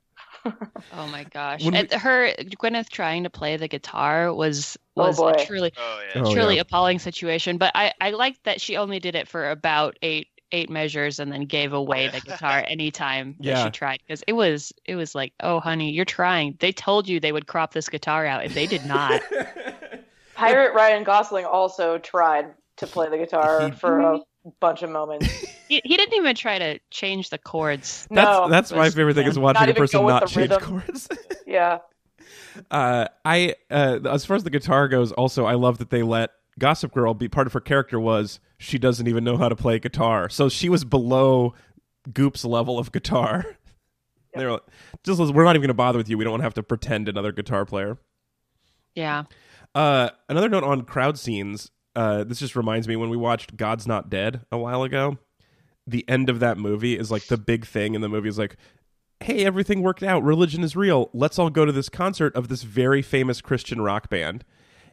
oh 0.92 1.06
my 1.08 1.24
gosh! 1.24 1.64
When 1.64 1.74
And 1.74 1.92
her 1.92 2.32
Gwyneth 2.34 2.88
trying 2.90 3.24
to 3.24 3.30
play 3.30 3.56
the 3.56 3.68
guitar 3.68 4.32
was 4.32 4.76
Oh, 4.96 5.06
was 5.06 5.16
boy. 5.16 5.30
a 5.30 5.44
truly 5.44 5.72
oh 5.76 6.00
yeah 6.14 6.22
Oh, 6.22 6.32
truly 6.32 6.56
yeah. 6.56 6.60
appalling 6.62 6.98
situation. 6.98 7.58
But 7.58 7.72
I 7.74 7.92
I 8.00 8.10
liked 8.10 8.44
that 8.44 8.60
she 8.60 8.76
only 8.76 8.98
did 9.00 9.14
it 9.14 9.26
for 9.28 9.50
about 9.50 9.96
eight 10.02 10.28
eight 10.52 10.70
measures 10.70 11.18
and 11.18 11.32
then 11.32 11.46
gave 11.46 11.72
away 11.72 12.06
the 12.08 12.20
guitar 12.20 12.64
anytime 12.68 13.34
that 13.40 13.64
she 13.64 13.70
tried 13.70 13.98
because 14.06 14.22
it 14.28 14.34
was 14.34 14.72
it 14.84 14.94
was 14.94 15.12
like 15.12 15.32
oh 15.40 15.58
honey 15.58 15.90
you're 15.90 16.04
trying 16.04 16.54
they 16.60 16.70
told 16.70 17.08
you 17.08 17.18
they 17.18 17.32
would 17.32 17.48
crop 17.48 17.72
this 17.72 17.88
guitar 17.88 18.24
out 18.24 18.44
if 18.44 18.54
they 18.54 18.66
did 18.66 18.84
not 18.86 19.20
Pirate 20.34 20.74
Ryan 20.74 21.02
Gosling 21.02 21.44
also 21.44 21.98
tried 21.98 22.46
to 22.76 22.86
play 22.86 23.08
the 23.08 23.16
guitar 23.18 23.70
He- 23.70 23.72
for 23.72 23.98
a 24.00 24.20
bunch 24.60 24.82
of 24.82 24.90
moments. 24.90 25.26
he, 25.68 25.80
he 25.84 25.96
didn't 25.96 26.14
even 26.14 26.34
try 26.36 26.58
to 26.58 26.78
change 26.90 27.30
the 27.30 27.38
chords 27.38 28.06
That's 28.10 28.26
no, 28.26 28.48
that's 28.48 28.72
my 28.72 28.90
favorite 28.90 29.14
thing 29.14 29.26
is 29.26 29.36
yeah. 29.36 29.42
watching 29.42 29.60
Not 29.60 29.68
a 29.70 29.74
person 29.74 30.06
not 30.06 30.26
change 30.28 30.50
rhythm. 30.50 30.60
chords. 30.80 31.08
yeah. 31.46 31.78
uh, 32.70 33.06
I 33.24 33.54
uh, 33.70 34.00
as 34.10 34.24
far 34.24 34.36
as 34.36 34.44
the 34.44 34.50
guitar 34.50 34.88
goes, 34.88 35.12
also 35.12 35.44
I 35.44 35.54
love 35.54 35.78
that 35.78 35.90
they 35.90 36.02
let 36.02 36.30
Gossip 36.58 36.92
Girl 36.92 37.14
be 37.14 37.28
part 37.28 37.46
of 37.46 37.52
her 37.52 37.60
character 37.60 37.98
was 37.98 38.40
she 38.58 38.78
doesn't 38.78 39.08
even 39.08 39.24
know 39.24 39.36
how 39.36 39.48
to 39.48 39.56
play 39.56 39.78
guitar, 39.78 40.28
so 40.28 40.48
she 40.48 40.68
was 40.68 40.84
below 40.84 41.54
Goop's 42.10 42.44
level 42.44 42.78
of 42.78 42.92
guitar. 42.92 43.44
They 44.36 44.44
were 44.44 44.52
like, 44.52 44.62
just 45.04 45.20
we're 45.20 45.44
not 45.44 45.50
even 45.52 45.62
going 45.62 45.68
to 45.68 45.74
bother 45.74 45.98
with 45.98 46.08
you. 46.08 46.18
We 46.18 46.24
don't 46.24 46.32
want 46.32 46.40
to 46.40 46.44
have 46.44 46.54
to 46.54 46.62
pretend 46.62 47.08
another 47.08 47.30
guitar 47.32 47.64
player. 47.64 47.98
yeah 48.94 49.24
Uh, 49.74 50.10
another 50.28 50.48
note 50.48 50.64
on 50.64 50.82
crowd 50.82 51.18
scenes. 51.18 51.70
Uh, 51.96 52.24
this 52.24 52.40
just 52.40 52.56
reminds 52.56 52.88
me 52.88 52.96
when 52.96 53.10
we 53.10 53.16
watched 53.16 53.56
God's 53.56 53.86
Not 53.86 54.10
Dead 54.10 54.40
a 54.50 54.58
while 54.58 54.82
ago. 54.82 55.18
The 55.86 56.04
end 56.08 56.28
of 56.28 56.40
that 56.40 56.58
movie 56.58 56.98
is 56.98 57.10
like 57.10 57.26
the 57.26 57.36
big 57.36 57.66
thing 57.66 57.94
in 57.94 58.00
the 58.00 58.08
movie 58.08 58.28
is 58.28 58.38
like, 58.38 58.56
hey, 59.20 59.44
everything 59.44 59.82
worked 59.82 60.02
out. 60.02 60.22
Religion 60.22 60.64
is 60.64 60.76
real. 60.76 61.10
Let's 61.12 61.38
all 61.38 61.50
go 61.50 61.64
to 61.64 61.72
this 61.72 61.88
concert 61.88 62.34
of 62.34 62.48
this 62.48 62.62
very 62.62 63.02
famous 63.02 63.40
Christian 63.40 63.80
rock 63.80 64.08
band. 64.08 64.44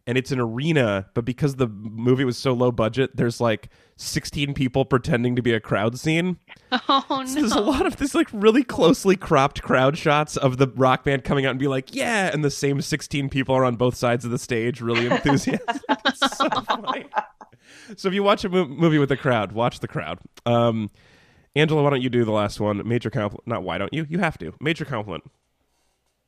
And 0.08 0.18
it's 0.18 0.32
an 0.32 0.40
arena, 0.40 1.08
but 1.14 1.26
because 1.26 1.56
the 1.58 1.68
movie 1.68 2.26
was 2.26 2.38
so 2.38 2.54
low 2.54 2.72
budget, 2.72 3.16
there's 3.16 3.40
like 3.40 3.70
16 3.98 4.54
people 4.56 4.84
pretending 4.84 5.36
to 5.36 5.44
be 5.44 5.54
a 5.54 5.60
crowd 5.60 6.00
scene. 6.00 6.40
oh 6.72 7.06
no 7.10 7.26
So 7.26 7.36
there's 7.40 7.52
a 7.52 7.62
lot 7.62 7.86
of 7.86 7.98
this 7.98 8.16
like 8.16 8.28
really 8.34 8.64
closely 8.64 9.16
cropped 9.16 9.62
crowd 9.62 9.98
shots 9.98 10.38
of 10.38 10.58
the 10.58 10.68
rock 10.70 11.04
band 11.04 11.24
coming 11.24 11.46
out 11.46 11.52
and 11.52 11.60
be 11.60 11.68
like, 11.68 11.94
yeah, 11.94 12.32
and 12.34 12.44
the 12.44 12.50
same 12.50 12.82
16 12.82 13.30
people 13.30 13.54
are 13.56 13.64
on 13.64 13.76
both 13.76 13.96
sides 13.96 14.26
of 14.26 14.32
the 14.32 14.40
stage, 14.40 14.82
really 14.82 15.06
enthusiastic. 15.12 15.82
So. 16.16 16.50
So 17.98 18.08
if 18.08 18.14
you 18.14 18.24
watch 18.24 18.44
a 18.44 18.50
mo- 18.50 18.68
movie 18.68 18.98
with 18.98 19.12
a 19.12 19.18
crowd, 19.18 19.52
watch 19.52 19.80
the 19.80 19.88
crowd. 19.88 20.20
Um, 20.46 20.90
Angela, 21.56 21.84
why 21.84 21.90
don't 21.90 22.02
you 22.02 22.10
do 22.10 22.24
the 22.26 22.32
last 22.32 22.60
one? 22.60 22.86
Major 22.88 23.10
compliment. 23.10 23.48
Not 23.48 23.64
why 23.64 23.78
don't 23.78 23.94
you? 23.94 24.06
You 24.10 24.20
have 24.20 24.38
to. 24.40 24.54
Major 24.60 24.86
compliment. 24.86 25.24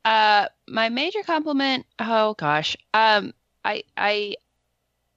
Uh, 0.06 0.48
my 0.68 0.90
major 0.90 1.24
compliment. 1.24 1.86
Oh 2.00 2.34
gosh. 2.34 2.76
Um, 2.94 3.34
I 3.65 3.84
I 3.97 4.36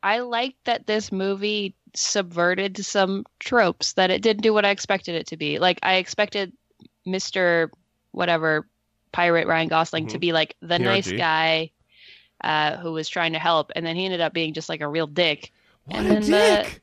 I 0.02 0.20
like 0.20 0.54
that 0.64 0.86
this 0.86 1.10
movie 1.10 1.74
subverted 1.94 2.84
some 2.84 3.24
tropes 3.40 3.94
that 3.94 4.10
it 4.10 4.22
didn't 4.22 4.42
do 4.42 4.52
what 4.52 4.64
I 4.64 4.70
expected 4.70 5.14
it 5.14 5.26
to 5.28 5.36
be. 5.36 5.58
Like 5.58 5.78
I 5.82 5.94
expected 5.96 6.52
Mister 7.04 7.70
whatever 8.12 8.66
pirate 9.12 9.46
Ryan 9.46 9.68
Gosling 9.68 10.06
to 10.08 10.18
Mhm. 10.18 10.20
be 10.20 10.32
like 10.32 10.56
the 10.60 10.78
nice 10.78 11.10
guy 11.10 11.70
uh, 12.44 12.76
who 12.76 12.92
was 12.92 13.08
trying 13.08 13.32
to 13.32 13.38
help, 13.38 13.72
and 13.74 13.84
then 13.86 13.96
he 13.96 14.04
ended 14.04 14.20
up 14.20 14.32
being 14.34 14.52
just 14.52 14.68
like 14.68 14.82
a 14.82 14.88
real 14.88 15.06
dick. 15.06 15.52
What 15.86 15.96
And 15.98 16.06
a 16.06 16.10
then 16.10 16.20
the- 16.22 16.62
dick! 16.64 16.82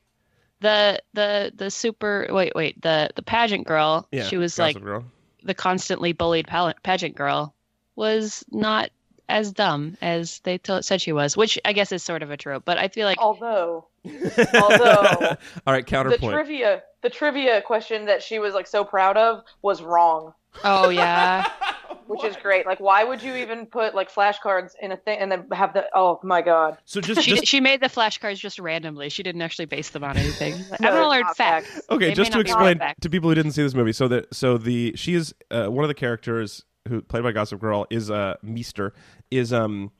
The 0.60 1.02
the 1.12 1.52
the 1.54 1.70
super 1.70 2.26
wait 2.30 2.54
wait 2.54 2.80
the 2.80 3.10
the 3.14 3.22
pageant 3.22 3.66
girl. 3.66 4.08
yeah, 4.10 4.24
she 4.24 4.36
was 4.38 4.58
like 4.58 4.80
Girl. 4.80 5.04
the 5.42 5.52
constantly 5.54 6.12
bullied 6.12 6.48
pageant 6.82 7.14
girl 7.14 7.54
was 7.96 8.44
not 8.50 8.90
as 9.28 9.52
dumb 9.52 9.96
as 10.02 10.40
they 10.40 10.58
t- 10.58 10.82
said 10.82 11.00
she 11.00 11.12
was, 11.12 11.36
which 11.36 11.58
I 11.64 11.72
guess 11.72 11.92
is 11.92 12.02
sort 12.02 12.22
of 12.22 12.30
a 12.30 12.36
trope. 12.36 12.64
But 12.64 12.78
I 12.78 12.88
feel 12.88 13.06
like 13.06 13.18
Although 13.20 13.86
Although- 14.54 15.36
all 15.66 15.72
right, 15.72 15.86
counterpoint. 15.86 16.20
the 16.20 16.28
trivia, 16.30 16.82
the 17.02 17.10
trivia 17.10 17.62
question 17.62 18.06
that 18.06 18.22
she 18.22 18.38
was 18.38 18.54
like 18.54 18.66
so 18.66 18.84
proud 18.84 19.16
of 19.16 19.42
was 19.62 19.82
wrong, 19.82 20.34
oh 20.62 20.88
yeah, 20.90 21.48
which 22.06 22.22
is 22.24 22.36
great. 22.36 22.66
Like, 22.66 22.80
why 22.80 23.04
would 23.04 23.22
you 23.22 23.34
even 23.36 23.66
put 23.66 23.94
like 23.94 24.12
flashcards 24.12 24.72
in 24.80 24.92
a 24.92 24.96
thing 24.96 25.18
and 25.20 25.30
then 25.32 25.46
have 25.52 25.72
the? 25.72 25.86
Oh 25.94 26.20
my 26.22 26.42
god! 26.42 26.76
so 26.84 27.00
just, 27.00 27.22
she 27.22 27.30
just 27.32 27.46
she 27.46 27.60
made 27.60 27.80
the 27.80 27.88
flashcards 27.88 28.36
just 28.38 28.58
randomly. 28.58 29.08
She 29.08 29.22
didn't 29.22 29.42
actually 29.42 29.66
base 29.66 29.90
them 29.90 30.04
on 30.04 30.16
anything. 30.16 30.54
No, 30.80 30.88
I'm 30.88 30.94
gonna 30.94 31.08
learn 31.08 31.24
facts. 31.34 31.68
facts. 31.70 31.80
okay, 31.90 32.08
They 32.08 32.14
just 32.14 32.32
to 32.32 32.40
explain 32.40 32.78
to 33.00 33.10
people 33.10 33.30
who 33.30 33.34
didn't 33.34 33.52
see 33.52 33.62
this 33.62 33.74
movie. 33.74 33.92
So 33.92 34.08
that 34.08 34.34
so 34.34 34.58
the 34.58 34.92
she 34.96 35.14
is 35.14 35.34
uh, 35.50 35.66
one 35.68 35.84
of 35.84 35.88
the 35.88 35.94
characters 35.94 36.64
who 36.88 37.02
played 37.02 37.22
by 37.22 37.32
Gossip 37.32 37.60
Girl 37.60 37.86
is 37.90 38.10
uh 38.10 38.34
Meester 38.42 38.92
is 39.30 39.52
um 39.52 39.90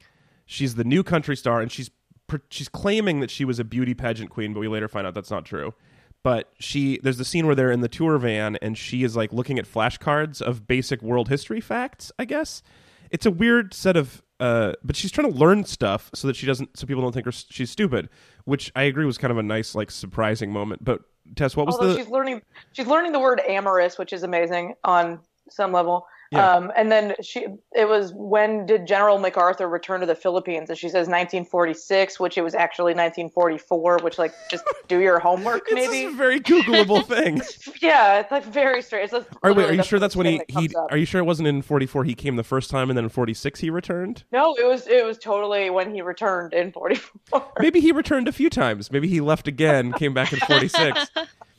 she's 0.47 0.75
the 0.75 0.85
new 0.85 1.03
country 1.03 1.37
star 1.37 1.61
and 1.61 1.71
she's 1.71 1.91
pr- 2.27 2.37
she's 2.51 2.69
claiming 2.69 3.21
that 3.21 3.31
she 3.31 3.45
was 3.45 3.59
a 3.59 3.65
beauty 3.65 3.95
pageant 3.95 4.31
queen, 4.31 4.53
but 4.53 4.61
we 4.61 4.69
later 4.69 4.89
find 4.89 5.07
out 5.07 5.15
that's 5.15 5.31
not 5.31 5.45
true. 5.45 5.75
But 6.23 6.53
she 6.59 6.99
there's 7.03 7.19
the 7.19 7.25
scene 7.25 7.47
where 7.47 7.55
they're 7.55 7.71
in 7.71 7.81
the 7.81 7.89
tour 7.89 8.19
van 8.19 8.57
and 8.57 8.77
she 8.77 9.03
is 9.03 9.17
like 9.17 9.33
looking 9.33 9.59
at 9.59 9.67
flashcards 9.67 10.41
of 10.41 10.67
basic 10.67 11.03
world 11.03 11.29
history 11.29 11.61
facts. 11.61 12.13
I 12.19 12.25
guess 12.25 12.63
it's 13.11 13.27
a 13.27 13.31
weird 13.31 13.75
set 13.75 13.97
of 13.97 14.23
uh 14.41 14.73
but 14.83 14.97
she's 14.97 15.11
trying 15.11 15.31
to 15.31 15.39
learn 15.39 15.65
stuff 15.65 16.11
so 16.15 16.27
that 16.27 16.37
she 16.37 16.47
doesn't 16.47 16.77
so 16.77 16.87
people 16.87 17.03
don't 17.03 17.13
think 17.13 17.27
her, 17.27 17.33
she's 17.33 17.71
stupid 17.71 18.09
which 18.47 18.73
i 18.75 18.83
agree 18.83 19.07
was 19.07 19.17
kind 19.17 19.31
of 19.31 19.39
a 19.39 19.43
nice 19.45 19.77
like 19.77 19.93
surprising 19.93 20.51
moment 20.51 20.85
but 20.85 21.03
tess 21.37 21.57
what 21.57 21.67
was 21.67 21.77
Although 21.77 21.93
the 21.95 21.99
she's 21.99 22.09
learning, 22.09 22.43
she's 22.73 22.87
learning 22.87 23.13
the 23.13 23.21
word 23.21 23.41
amorous, 23.49 23.99
which 23.99 24.13
is 24.13 24.23
amazing 24.23 24.75
on 24.85 25.21
some 25.49 25.73
level. 25.73 26.07
Yeah. 26.35 26.55
Um, 26.55 26.73
and 26.77 26.91
then 26.91 27.15
she, 27.23 27.47
it 27.73 27.89
was 27.89 28.13
when 28.15 28.67
did 28.67 28.87
General 28.87 29.19
MacArthur 29.19 29.69
return 29.69 30.01
to 30.01 30.07
the 30.07 30.15
Philippines? 30.15 30.69
And 30.69 30.79
she 30.79 30.89
says 30.89 31.09
1946, 31.09 32.19
which 32.21 32.37
it 32.37 32.43
was 32.43 32.55
actually 32.55 32.93
1944. 32.95 33.99
Which 34.03 34.19
like 34.19 34.35
just 34.51 34.65
do 34.89 35.01
your 35.01 35.19
homework, 35.19 35.63
it's 35.67 35.75
maybe. 35.75 36.05
a 36.05 36.11
very 36.11 36.41
googleable 36.41 37.05
thing 37.07 37.41
Yeah, 37.81 38.21
it's 38.21 38.31
like 38.31 38.45
very 38.45 38.83
strange. 38.83 39.13
It's 39.13 39.27
Are, 39.43 39.53
wait, 39.53 39.69
are 39.71 39.73
you 39.75 39.83
sure 39.83 39.99
that's 39.99 40.17
when 40.17 40.27
he, 40.27 40.39
that 40.39 40.51
he 40.51 40.75
are 40.91 40.97
you 40.97 41.05
sure 41.07 41.21
it 41.21 41.25
wasn't 41.25 41.49
in 41.49 41.63
44 41.63 42.05
he 42.05 42.15
came 42.15 42.37
the 42.37 42.45
first 42.45 42.71
time 42.71 42.91
and 42.91 42.97
then 42.97 43.05
in 43.05 43.11
46 43.11 43.61
he 43.61 43.71
returned 43.71 44.25
No, 44.33 44.55
it 44.55 44.67
was 44.67 44.87
it 44.87 45.05
was 45.05 45.19
totally 45.19 45.71
when 45.71 45.95
he 45.95 46.03
returned 46.03 46.53
in 46.53 46.73
44. 46.73 47.53
maybe 47.61 47.81
he 47.81 47.93
returned 47.93 48.29
a 48.29 48.33
few 48.33 48.51
times 48.51 48.91
maybe 48.91 49.09
he 49.09 49.21
left 49.21 49.49
again 49.49 49.93
came 49.93 50.15
back 50.15 50.33
in 50.33 50.39
46 50.41 51.11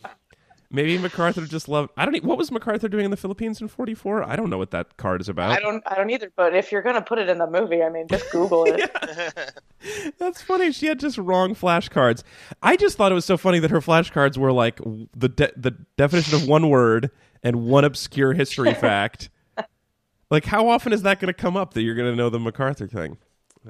maybe 0.75 0.97
macarthur 0.97 1.45
just 1.45 1.67
loved 1.67 1.89
i 1.97 2.05
don't 2.05 2.23
what 2.23 2.37
was 2.37 2.51
macarthur 2.51 2.87
doing 2.87 3.05
in 3.05 3.11
the 3.11 3.17
philippines 3.17 3.61
in 3.61 3.67
44 3.67 4.23
i 4.23 4.35
don't 4.35 4.49
know 4.49 4.57
what 4.57 4.71
that 4.71 4.97
card 4.97 5.21
is 5.21 5.29
about 5.29 5.51
I 5.51 5.59
don't 5.59 5.81
I 5.85 5.95
don't 5.95 6.09
either. 6.09 6.31
But 6.35 6.55
if 6.55 6.71
you're 6.71 6.81
gonna 6.81 7.01
put 7.01 7.17
it 7.19 7.29
in 7.29 7.37
the 7.37 7.47
movie, 7.47 7.81
I 7.81 7.89
mean, 7.89 8.07
just 8.07 8.29
Google 8.31 8.65
it. 8.67 8.91
That's 10.17 10.41
funny. 10.41 10.71
She 10.71 10.87
had 10.87 10.99
just 10.99 11.17
wrong 11.17 11.55
flashcards. 11.55 12.23
I 12.61 12.75
just 12.75 12.97
thought 12.97 13.11
it 13.11 13.15
was 13.15 13.25
so 13.25 13.37
funny 13.37 13.59
that 13.59 13.71
her 13.71 13.79
flashcards 13.79 14.37
were 14.37 14.51
like 14.51 14.79
the 15.15 15.29
de- 15.29 15.53
the 15.55 15.71
definition 15.97 16.35
of 16.35 16.47
one 16.47 16.69
word 16.69 17.11
and 17.43 17.65
one 17.67 17.85
obscure 17.85 18.33
history 18.33 18.73
fact. 18.87 19.29
Like, 20.31 20.45
how 20.45 20.67
often 20.67 20.91
is 20.91 21.03
that 21.03 21.19
going 21.19 21.27
to 21.27 21.39
come 21.39 21.55
up 21.55 21.75
that 21.75 21.83
you're 21.83 21.95
going 21.95 22.11
to 22.11 22.15
know 22.15 22.29
the 22.29 22.39
MacArthur 22.39 22.87
thing? 22.87 23.17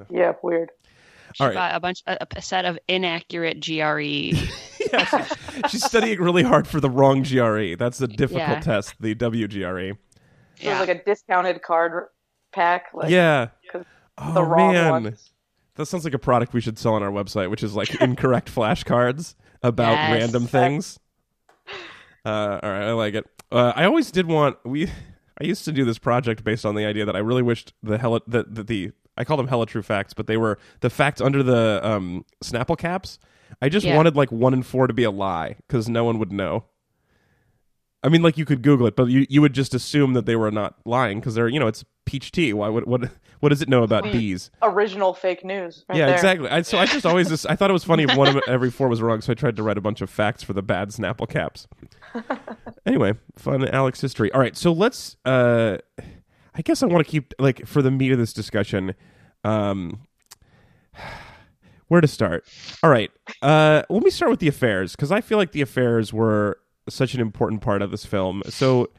yeah, 0.09 0.33
weird. 0.41 0.71
She 1.35 1.43
All 1.43 1.49
right. 1.49 1.53
got 1.53 1.75
a 1.75 1.79
bunch 1.79 2.01
a, 2.07 2.25
a 2.35 2.41
set 2.41 2.65
of 2.65 2.79
inaccurate. 2.87 3.59
GRE. 3.59 3.99
yeah, 4.01 5.25
she- 5.25 5.61
she's 5.69 5.83
studying 5.85 6.19
really 6.19 6.43
hard 6.43 6.67
for 6.67 6.79
the 6.79 6.89
wrong 6.89 7.23
GRE. 7.23 7.75
That's 7.77 7.97
the 7.97 8.07
difficult 8.07 8.47
Yeah. 8.49 8.59
test, 8.61 8.95
the 9.01 9.13
WGRE. 9.15 9.91
It 9.91 9.97
yeah. 10.59 10.79
was 10.79 10.87
like 10.87 10.97
a 10.97 11.03
discounted 11.03 11.61
card 11.61 12.07
pack. 12.53 12.85
Like, 12.93 13.09
yeah. 13.09 13.47
'cause 13.71 13.83
Oh 14.17 14.33
the 14.33 14.43
wrong 14.43 14.73
man, 14.73 14.91
ones. 14.91 15.31
that 15.75 15.87
sounds 15.87 16.05
like 16.05 16.13
a 16.13 16.19
product 16.19 16.53
we 16.53 16.61
should 16.61 16.79
sell 16.79 16.93
on 16.93 17.03
our 17.03 17.11
website, 17.11 17.49
which 17.49 17.63
is 17.63 17.75
like 17.75 17.93
incorrect 18.01 18.49
flashcards 18.53 19.35
about 19.61 19.91
Yes. 19.91 20.21
random 20.21 20.47
things. 20.47 20.99
Uh, 22.25 22.59
all 22.63 22.69
right, 22.71 22.87
I 22.87 22.91
like 22.93 23.13
it. 23.13 23.25
Uh, 23.51 23.71
I 23.75 23.85
always 23.85 24.09
did 24.09 24.25
want 24.25 24.57
we. 24.65 24.87
I 25.39 25.43
used 25.43 25.63
to 25.65 25.71
do 25.71 25.85
this 25.85 25.99
project 25.99 26.43
based 26.43 26.65
on 26.65 26.73
the 26.73 26.83
idea 26.85 27.05
that 27.05 27.15
I 27.15 27.19
really 27.19 27.43
wished 27.43 27.73
the 27.83 27.99
hell 27.99 28.19
that 28.27 28.55
the, 28.55 28.63
the 28.63 28.91
I 29.17 29.23
call 29.23 29.37
them 29.37 29.47
hella 29.47 29.65
true 29.65 29.81
facts, 29.81 30.13
but 30.13 30.27
they 30.27 30.37
were 30.37 30.57
the 30.81 30.89
facts 30.89 31.21
under 31.21 31.41
the 31.43 31.79
um, 31.87 32.25
Snapple 32.43 32.77
caps. 32.77 33.17
I 33.61 33.69
just 33.69 33.85
Yeah. 33.85 33.95
wanted 33.95 34.15
like 34.15 34.31
one 34.31 34.53
in 34.53 34.63
four 34.63 34.87
to 34.87 34.93
be 34.93 35.03
a 35.03 35.11
lie 35.11 35.55
because 35.67 35.87
no 35.87 36.03
one 36.03 36.19
would 36.19 36.31
know. 36.31 36.65
I 38.03 38.09
mean, 38.09 38.21
like 38.21 38.37
you 38.37 38.45
could 38.45 38.61
Google 38.61 38.85
it, 38.85 38.95
but 38.95 39.05
you 39.05 39.25
you 39.29 39.41
would 39.41 39.53
just 39.53 39.73
assume 39.73 40.13
that 40.13 40.25
they 40.27 40.35
were 40.35 40.51
not 40.51 40.75
lying 40.85 41.19
because 41.19 41.33
they're 41.33 41.47
you 41.47 41.59
know 41.59 41.67
it's 41.67 41.83
peach 42.05 42.31
tea. 42.31 42.53
Why 42.53 42.67
would 42.69 42.85
what 42.85 43.09
what 43.39 43.49
does 43.49 43.61
it 43.63 43.69
know 43.69 43.81
about 43.83 44.03
bees? 44.03 44.51
original 44.61 45.13
fake 45.13 45.43
news. 45.43 45.85
Right 45.89 45.97
yeah, 45.97 46.05
there. 46.07 46.15
exactly. 46.15 46.49
I, 46.49 46.61
so 46.61 46.77
I 46.77 46.85
just 46.85 47.05
always 47.05 47.29
just, 47.29 47.47
I 47.49 47.55
thought 47.55 47.69
it 47.69 47.73
was 47.73 47.83
funny 47.83 48.03
if 48.03 48.15
one 48.15 48.27
of 48.37 48.43
every 48.47 48.69
four 48.69 48.87
was 48.89 49.01
wrong, 49.01 49.21
so 49.21 49.31
I 49.31 49.35
tried 49.35 49.55
to 49.55 49.63
write 49.63 49.77
a 49.77 49.81
bunch 49.81 50.01
of 50.01 50.09
facts 50.09 50.43
for 50.43 50.53
the 50.53 50.61
bad 50.61 50.89
Snapple 50.89 51.27
caps. 51.27 51.67
anyway, 52.85 53.13
fun 53.37 53.67
Alex 53.67 54.01
history. 54.01 54.31
All 54.33 54.39
right, 54.39 54.55
so 54.55 54.71
let's. 54.71 55.17
uh 55.25 55.77
I 56.55 56.61
guess 56.61 56.81
I 56.81 56.85
want 56.85 57.05
to 57.05 57.11
keep 57.11 57.33
like 57.39 57.65
for 57.65 57.81
the 57.81 57.91
meat 57.91 58.11
of 58.11 58.17
this 58.17 58.33
discussion. 58.33 58.95
Um, 59.43 60.01
where 61.87 62.01
to 62.01 62.07
start? 62.07 62.45
All 62.81 62.89
right, 62.89 63.11
uh, 63.41 63.83
let 63.89 64.03
me 64.03 64.09
start 64.09 64.31
with 64.31 64.39
the 64.39 64.47
affairs 64.47 64.93
because 64.93 65.11
I 65.11 65.21
feel 65.21 65.37
like 65.37 65.51
the 65.51 65.61
affairs 65.61 66.13
were 66.13 66.59
such 66.89 67.13
an 67.13 67.21
important 67.21 67.61
part 67.61 67.81
of 67.81 67.91
this 67.91 68.05
film. 68.05 68.41
So 68.47 68.89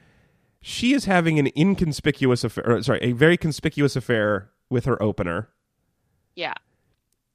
she 0.60 0.92
is 0.92 1.06
having 1.06 1.38
an 1.38 1.50
inconspicuous 1.56 2.44
affair. 2.44 2.64
Or, 2.68 2.82
sorry, 2.82 3.00
a 3.02 3.12
very 3.12 3.36
conspicuous 3.36 3.96
affair 3.96 4.50
with 4.68 4.84
her 4.84 5.00
opener 5.02 5.48
yeah. 6.36 6.52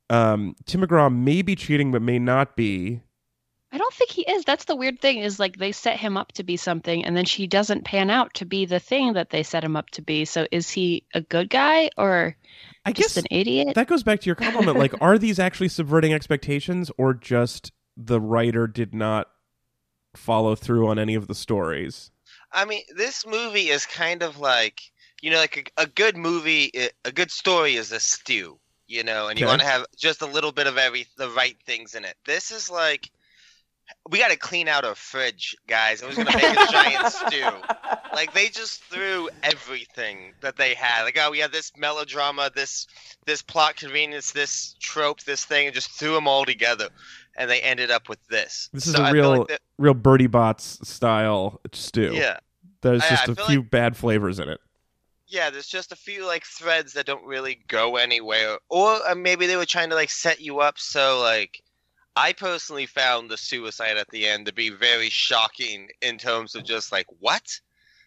um, 0.09 0.55
Tim 0.65 0.81
McGraw 0.81 1.13
may 1.13 1.41
be 1.41 1.55
cheating, 1.55 1.91
but 1.91 2.01
may 2.01 2.19
not 2.19 2.55
be. 2.55 3.01
I 3.71 3.77
don't 3.77 3.93
think 3.93 4.11
he 4.11 4.23
is. 4.23 4.43
That's 4.43 4.65
the 4.65 4.75
weird 4.75 4.99
thing 4.99 5.19
is 5.19 5.39
like 5.39 5.57
they 5.57 5.71
set 5.71 5.97
him 5.97 6.17
up 6.17 6.33
to 6.33 6.43
be 6.43 6.57
something 6.57 7.05
and 7.05 7.15
then 7.15 7.25
she 7.25 7.47
doesn't 7.47 7.85
pan 7.85 8.09
out 8.09 8.33
to 8.35 8.45
be 8.45 8.65
the 8.65 8.79
thing 8.79 9.13
that 9.13 9.29
they 9.29 9.43
set 9.43 9.63
him 9.63 9.77
up 9.77 9.89
to 9.91 10.01
be. 10.01 10.25
So 10.25 10.45
is 10.51 10.69
he 10.69 11.05
a 11.13 11.21
good 11.21 11.49
guy 11.49 11.89
or 11.97 12.35
I 12.85 12.91
just 12.91 13.15
guess 13.15 13.23
an 13.23 13.27
idiot? 13.31 13.75
that 13.75 13.87
goes 13.87 14.03
back 14.03 14.19
to 14.21 14.25
your 14.25 14.35
compliment. 14.35 14.77
like, 14.77 14.99
are 15.01 15.17
these 15.17 15.39
actually 15.39 15.69
subverting 15.69 16.13
expectations, 16.13 16.91
or 16.97 17.13
just 17.13 17.71
the 17.95 18.19
writer 18.19 18.67
did 18.67 18.93
not 18.93 19.27
follow 20.15 20.55
through 20.55 20.87
on 20.87 20.99
any 20.99 21.15
of 21.15 21.27
the 21.27 21.35
stories? 21.35 22.11
I 22.51 22.65
mean, 22.65 22.81
this 22.95 23.25
movie 23.25 23.69
is 23.69 23.85
kind 23.85 24.23
of 24.23 24.39
like 24.39 24.81
you 25.21 25.29
know, 25.29 25.37
like 25.37 25.71
a, 25.77 25.83
a 25.83 25.87
good 25.87 26.17
movie, 26.17 26.71
a 27.05 27.11
good 27.11 27.31
story 27.31 27.75
is 27.75 27.91
a 27.91 27.99
stew, 27.99 28.59
you 28.87 29.03
know, 29.03 29.27
and 29.27 29.39
you 29.39 29.45
want 29.45 29.61
to 29.61 29.67
have 29.67 29.85
just 29.95 30.21
a 30.21 30.25
little 30.25 30.51
bit 30.51 30.67
of 30.67 30.77
every 30.77 31.05
the 31.17 31.29
right 31.29 31.57
things 31.65 31.93
in 31.93 32.03
it. 32.03 32.15
This 32.25 32.51
is 32.51 32.69
like 32.69 33.09
we 34.09 34.19
got 34.19 34.31
to 34.31 34.37
clean 34.37 34.67
out 34.67 34.83
a 34.85 34.95
fridge, 34.95 35.55
guys, 35.67 36.01
and 36.01 36.09
we're 36.15 36.23
gonna 36.23 36.37
make 36.37 36.57
a 36.57 36.67
giant 36.71 37.07
stew. 37.13 37.45
Like 38.13 38.33
they 38.33 38.49
just 38.49 38.83
threw 38.83 39.29
everything 39.43 40.33
that 40.41 40.57
they 40.57 40.73
had. 40.73 41.03
Like, 41.03 41.17
oh, 41.19 41.31
we 41.31 41.39
had 41.39 41.51
this 41.51 41.71
melodrama, 41.77 42.49
this 42.55 42.87
this 43.25 43.41
plot 43.41 43.75
convenience, 43.75 44.31
this 44.31 44.75
trope, 44.79 45.21
this 45.23 45.45
thing, 45.45 45.67
and 45.67 45.73
just 45.75 45.91
threw 45.91 46.13
them 46.13 46.27
all 46.27 46.45
together, 46.45 46.89
and 47.37 47.49
they 47.49 47.61
ended 47.61 47.91
up 47.91 48.09
with 48.09 48.25
this. 48.27 48.69
This 48.73 48.87
is 48.87 48.93
So 48.95 49.01
a 49.01 49.05
I 49.05 49.11
feel 49.11 49.31
real- 49.31 49.39
like 49.39 49.47
that- 49.49 49.61
Real 49.77 49.93
Birdie 49.93 50.27
Bots 50.27 50.79
style 50.87 51.59
stew. 51.73 52.11
yeah. 52.13 52.39
There's 52.81 53.01
just 53.07 53.29
I 53.29 53.31
a 53.31 53.35
feel 53.35 53.45
few 53.45 53.63
bad 53.63 53.95
flavors 53.95 54.39
in 54.39 54.49
it. 54.49 54.59
Yeah, 55.27 55.49
there's 55.51 55.67
just 55.67 55.91
a 55.91 55.95
few 55.95 56.25
like 56.27 56.43
threads 56.45 56.93
that 56.93 57.05
don't 57.05 57.23
really 57.25 57.63
go 57.67 57.95
anywhere, 57.95 58.57
or 58.69 58.97
uh, 59.07 59.15
maybe 59.15 59.45
they 59.47 59.55
were 59.55 59.65
trying 59.67 59.89
to 59.91 59.95
like 59.95 60.09
set 60.09 60.41
you 60.41 60.59
up. 60.59 60.77
So 60.79 61.19
like, 61.21 61.61
I 62.15 62.33
personally 62.33 62.85
found 62.85 63.29
the 63.29 63.37
suicide 63.37 63.97
at 63.97 64.09
the 64.09 64.27
end 64.27 64.45
to 64.47 64.53
be 64.53 64.69
very 64.69 65.09
shocking 65.09 65.89
in 66.01 66.17
terms 66.17 66.55
of 66.55 66.63
just 66.63 66.91
like 66.91 67.05
what. 67.19 67.59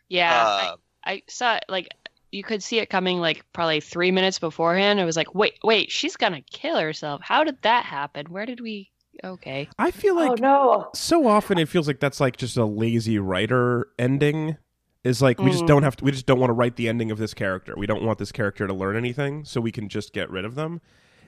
yeah. 0.08 0.42
Uh, 0.42 0.76
I, 1.04 1.12
I 1.12 1.22
saw 1.28 1.54
it 1.56 1.64
like 1.68 1.88
you 2.32 2.42
could 2.42 2.62
see 2.62 2.78
it 2.80 2.90
coming 2.90 3.18
like 3.20 3.44
probably 3.52 3.80
three 3.80 4.10
minutes 4.10 4.38
beforehand. 4.38 4.98
It 5.00 5.04
was 5.04 5.16
like, 5.16 5.34
wait, 5.34 5.58
wait, 5.62 5.90
she's 5.90 6.16
gonna 6.16 6.42
kill 6.42 6.78
herself. 6.78 7.20
How 7.22 7.44
did 7.44 7.62
that 7.62 7.84
happen? 7.86 8.26
Where 8.26 8.44
did 8.46 8.60
we? 8.60 8.90
Okay. 9.22 9.68
I 9.78 9.90
feel 9.92 10.16
like 10.16 10.32
oh 10.32 10.34
no! 10.34 10.90
so 10.94 11.28
often 11.28 11.56
it 11.56 11.68
feels 11.68 11.86
like 11.86 12.00
that's 12.00 12.20
like 12.20 12.36
just 12.36 12.56
a 12.56 12.64
lazy 12.64 13.18
writer 13.18 13.86
ending 13.98 14.56
is 15.04 15.22
like 15.22 15.38
we 15.40 15.50
just 15.52 15.64
Mm. 15.64 15.68
don't 15.68 15.82
have 15.84 15.94
to 15.96 16.04
we 16.04 16.10
just 16.10 16.26
don't 16.26 16.40
want 16.40 16.48
to 16.50 16.54
write 16.54 16.74
the 16.76 16.88
ending 16.88 17.12
of 17.12 17.18
this 17.18 17.32
character 17.32 17.74
we 17.76 17.86
don't 17.86 18.02
want 18.02 18.18
this 18.18 18.32
character 18.32 18.66
to 18.66 18.74
learn 18.74 18.96
anything 18.96 19.44
so 19.44 19.60
we 19.60 19.70
can 19.70 19.88
just 19.88 20.12
get 20.12 20.28
rid 20.30 20.44
of 20.44 20.56
them 20.56 20.80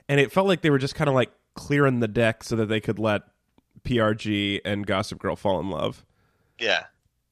and 0.09 0.19
it 0.19 0.33
felt 0.33 0.49
like 0.49 0.63
they 0.63 0.71
were 0.71 0.79
just 0.79 0.97
kind 0.97 1.09
of 1.09 1.15
like 1.15 1.31
clearing 1.57 2.01
the 2.01 2.09
deck 2.09 2.45
so 2.45 2.57
that 2.57 2.67
they 2.67 2.81
could 2.81 2.99
let 2.99 3.23
prg 3.85 4.61
and 4.65 4.87
gossip 4.87 5.19
girl 5.19 5.37
fall 5.37 5.61
in 5.61 5.71
love 5.71 6.05
yeah, 6.59 6.85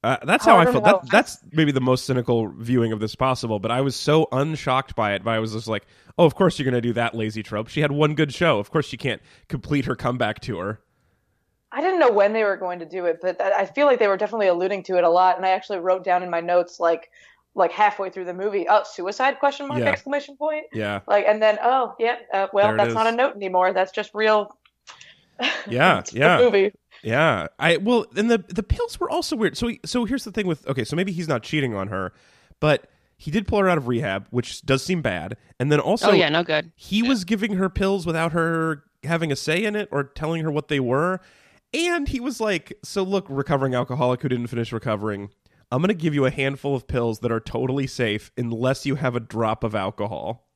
Uh, 0.03 0.19
that's 0.27 0.45
how 0.45 0.59
I 0.59 0.63
I 0.63 0.65
don't 0.65 0.75
feel. 0.75 0.83
That, 0.83 1.11
that's 1.11 1.39
maybe 1.53 1.73
the 1.73 1.81
most 1.81 2.05
cynical 2.05 2.49
viewing 2.49 2.93
of 2.93 3.01
this 3.01 3.15
possible. 3.15 3.59
But 3.59 3.71
I 3.71 3.81
was 3.81 3.97
so 3.97 4.29
unshocked 4.33 4.95
by 4.95 5.15
it. 5.15 5.25
But 5.25 5.33
I 5.33 5.39
was 5.39 5.53
just 5.55 5.69
like, 5.69 5.87
oh, 6.19 6.27
of 6.27 6.35
course 6.35 6.59
you're 6.59 6.65
going 6.65 6.75
to 6.75 6.87
do 6.89 6.93
that 6.95 7.15
lazy 7.15 7.43
trope. 7.43 7.69
She 7.69 7.81
had 7.81 7.93
one 7.93 8.15
good 8.15 8.33
show. 8.35 8.59
Of 8.59 8.71
course 8.71 8.87
she 8.87 8.99
can't 8.99 9.23
complete 9.49 9.87
her 9.87 9.97
comeback 9.97 10.41
tour. 10.41 10.81
I 11.73 11.81
didn't 11.81 12.01
know 12.01 12.11
when 12.13 12.33
they 12.35 12.45
were 12.45 12.57
going 12.57 12.81
to 12.81 12.87
do 12.87 13.07
it, 13.07 13.21
but 13.23 13.41
I 13.41 13.63
I 13.63 13.67
feel 13.67 13.87
like 13.87 13.99
they 13.99 14.09
were 14.09 14.17
definitely 14.19 14.49
alluding 14.49 14.85
to 14.85 14.99
it 14.99 15.05
a 15.05 15.11
lot. 15.11 15.37
And 15.39 15.47
I 15.47 15.51
actually 15.51 15.81
wrote 15.81 16.05
down 16.05 16.23
in 16.23 16.31
my 16.31 16.41
notes 16.41 16.79
like 16.81 17.11
like 17.55 17.71
halfway 17.73 18.11
through 18.11 18.25
the 18.25 18.35
movie, 18.35 18.67
oh, 18.69 18.83
suicide 18.85 19.39
question 19.39 19.69
mark 19.69 19.81
Yeah. 19.81 19.87
exclamation 19.91 20.37
point. 20.37 20.65
Yeah, 20.73 21.01
Like 21.07 21.25
and 21.29 21.41
then 21.43 21.59
oh 21.63 21.95
yeah, 21.99 22.17
uh, 22.33 22.49
well 22.53 22.67
There 22.67 22.75
it 22.75 22.79
that's 22.79 22.95
not 22.95 23.07
a 23.07 23.13
note 23.13 23.37
anymore. 23.37 23.73
That's 23.73 23.93
just 23.93 24.11
real. 24.15 24.57
Yeah, 25.69 26.03
yeah. 26.13 26.39
movie. 26.39 26.73
yeah. 27.03 27.49
I 27.59 27.77
well, 27.79 28.07
and 28.17 28.31
the 28.31 28.39
the 28.39 28.63
pills 28.63 28.99
were 29.01 29.11
also 29.11 29.37
weird. 29.37 29.57
So 29.57 29.69
he, 29.69 29.81
so 29.85 30.05
here's 30.05 30.25
the 30.25 30.33
thing 30.33 30.47
with 30.47 30.67
okay, 30.69 30.85
so 30.85 30.97
maybe 30.97 31.13
he's 31.13 31.29
not 31.29 31.43
cheating 31.43 31.75
on 31.75 31.89
her, 31.89 32.13
but 32.61 32.87
he 33.17 33.31
did 33.31 33.47
pull 33.47 33.61
her 33.61 33.69
out 33.69 33.79
of 33.79 33.89
rehab, 33.89 34.27
which 34.31 34.63
does 34.63 34.85
seem 34.85 35.01
bad. 35.03 35.37
And 35.61 35.71
then 35.73 35.81
also, 35.81 36.11
oh 36.11 36.15
yeah, 36.15 36.29
no 36.29 36.43
good. 36.43 36.71
he 36.77 37.03
was 37.03 37.25
giving 37.25 37.55
her 37.55 37.69
pills 37.69 38.07
without 38.07 38.33
her 38.33 38.85
having 39.03 39.31
a 39.31 39.37
say 39.37 39.65
in 39.65 39.77
it 39.77 39.89
or 39.93 40.05
telling 40.05 40.43
her 40.43 40.51
what 40.51 40.69
they 40.69 40.81
were. 40.81 41.21
And 41.73 42.07
he 42.09 42.21
was 42.21 42.41
like, 42.41 42.73
So 42.85 43.03
look, 43.03 43.27
recovering 43.29 43.75
alcoholic 43.75 44.23
who 44.23 44.29
didn't 44.29 44.47
finish 44.47 44.73
recovering, 44.73 45.31
I'm 45.75 45.81
going 45.81 45.89
to 45.89 45.95
give 45.95 46.15
you 46.15 46.25
a 46.25 46.31
handful 46.31 46.77
of 46.77 46.87
pills 46.87 47.19
that 47.21 47.33
are 47.33 47.41
totally 47.41 47.87
safe 47.89 48.31
unless 48.37 48.87
you 48.87 48.95
have 48.95 49.17
a 49.17 49.21
drop 49.21 49.65
of 49.65 49.75
alcohol. 49.75 50.47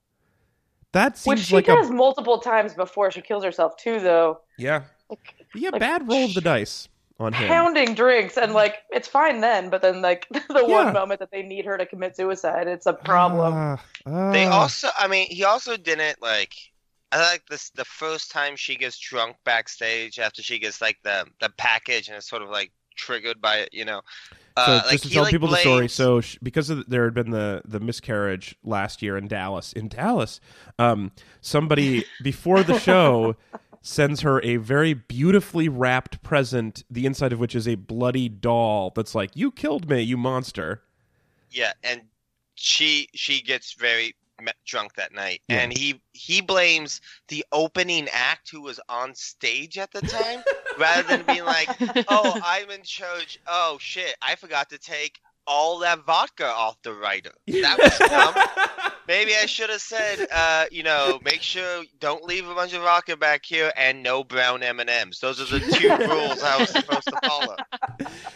That 0.92 1.12
Which 1.24 1.40
seems 1.40 1.44
she 1.46 1.54
like 1.56 1.66
does 1.66 1.90
a. 1.90 1.92
multiple 1.92 2.38
times 2.38 2.72
before 2.74 3.10
she 3.10 3.20
kills 3.20 3.42
herself 3.42 3.76
too, 3.76 3.98
though. 4.00 4.40
Yeah. 4.56 4.84
Like, 5.10 5.34
Yeah, 5.54 5.70
like, 5.70 5.80
bad 5.80 6.08
roll 6.08 6.24
of 6.26 6.34
the 6.34 6.40
dice 6.40 6.88
on 7.18 7.32
him. 7.32 7.48
pounding 7.48 7.94
drinks 7.94 8.36
and 8.38 8.52
like 8.54 8.76
it's 8.90 9.08
fine 9.08 9.40
then, 9.40 9.70
but 9.70 9.82
then 9.82 10.02
like 10.02 10.28
the 10.30 10.64
Yeah. 10.66 10.84
one 10.84 10.92
moment 10.94 11.18
that 11.20 11.30
they 11.32 11.42
need 11.42 11.64
her 11.64 11.76
to 11.76 11.84
commit 11.84 12.14
suicide, 12.16 12.68
it's 12.68 12.86
a 12.86 12.92
problem. 12.92 13.54
Ah, 14.06 14.30
They 14.30 14.46
ah. 14.46 14.60
also, 14.60 14.88
I 14.96 15.08
mean, 15.08 15.26
he 15.30 15.42
also 15.44 15.76
didn't 15.76 16.22
like. 16.22 16.54
I 17.10 17.18
like 17.32 17.44
this 17.50 17.70
the 17.70 17.84
first 17.86 18.30
time 18.30 18.54
she 18.54 18.76
gets 18.76 18.98
drunk 18.98 19.36
backstage 19.44 20.18
after 20.18 20.42
she 20.42 20.58
gets 20.58 20.80
like 20.80 20.98
the 21.02 21.26
the 21.40 21.48
package 21.58 22.08
and 22.08 22.16
it's 22.16 22.28
sort 22.28 22.42
of 22.42 22.50
like 22.50 22.70
triggered 22.96 23.40
by 23.40 23.56
it, 23.58 23.70
you 23.72 23.84
know. 23.84 24.02
So 24.66 24.72
Uh, 24.72 24.78
just 24.80 24.92
like, 24.92 25.00
to 25.02 25.10
tell 25.10 25.22
like, 25.24 25.30
people 25.30 25.48
the 25.48 25.56
story, 25.56 25.88
so 25.88 26.20
sh- 26.20 26.38
because 26.42 26.70
of 26.70 26.78
the, 26.78 26.84
there 26.88 27.04
had 27.04 27.14
been 27.14 27.30
the 27.30 27.62
the 27.64 27.80
miscarriage 27.80 28.56
last 28.64 29.02
year 29.02 29.16
in 29.16 29.28
Dallas, 29.28 29.72
in 29.72 29.88
Dallas, 29.88 30.40
um, 30.78 31.12
somebody 31.40 32.04
before 32.22 32.62
the 32.62 32.78
show 32.78 33.36
sends 33.80 34.22
her 34.22 34.42
a 34.44 34.56
very 34.56 34.94
beautifully 34.94 35.68
wrapped 35.68 36.22
present, 36.22 36.82
the 36.90 37.06
inside 37.06 37.32
of 37.32 37.38
which 37.38 37.54
is 37.54 37.66
a 37.68 37.76
bloody 37.76 38.28
doll 38.28 38.92
that's 38.94 39.14
like, 39.14 39.30
"You 39.34 39.50
killed 39.52 39.88
me, 39.88 40.00
you 40.02 40.16
monster." 40.16 40.82
Yeah, 41.50 41.72
and 41.82 42.02
she 42.54 43.08
she 43.14 43.40
gets 43.42 43.72
very 43.74 44.14
drunk 44.66 44.94
that 44.94 45.12
night, 45.12 45.42
Yeah. 45.48 45.58
and 45.60 45.76
he 45.76 46.00
he 46.12 46.40
blames 46.40 47.00
the 47.28 47.44
opening 47.52 48.08
act 48.12 48.50
who 48.50 48.60
was 48.62 48.80
on 48.88 49.14
stage 49.14 49.78
at 49.78 49.90
the 49.92 50.00
time, 50.02 50.42
rather 50.78 51.02
than 51.08 51.22
being 51.26 51.44
like, 51.44 51.68
"Oh, 52.08 52.38
I'm 52.44 52.70
in 52.70 52.82
charge." 52.82 53.40
Oh 53.46 53.78
shit, 53.80 54.14
I 54.22 54.34
forgot 54.36 54.70
to 54.70 54.78
take 54.78 55.18
all 55.46 55.78
that 55.78 56.04
vodka 56.04 56.46
off 56.46 56.76
the 56.82 56.92
writer. 56.92 57.32
That 57.46 57.78
was 57.78 57.98
dumb. 58.10 58.94
Maybe 59.08 59.32
I 59.34 59.46
should 59.46 59.70
have 59.70 59.80
said, 59.80 60.26
uh, 60.30 60.66
you 60.70 60.82
know, 60.82 61.18
make 61.24 61.40
sure 61.40 61.84
don't 61.98 62.22
leave 62.24 62.46
a 62.46 62.54
bunch 62.54 62.74
of 62.74 62.82
vodka 62.82 63.16
back 63.16 63.46
here 63.46 63.72
and 63.74 64.02
no 64.02 64.22
brown 64.22 64.62
M 64.62 64.78
and 64.80 64.90
M's. 64.90 65.20
Those 65.20 65.40
are 65.40 65.58
the 65.58 65.60
two 65.60 65.88
rules 66.06 66.42
I 66.42 66.58
was 66.58 66.68
supposed 66.68 67.04
to 67.08 67.18
follow. 67.26 67.56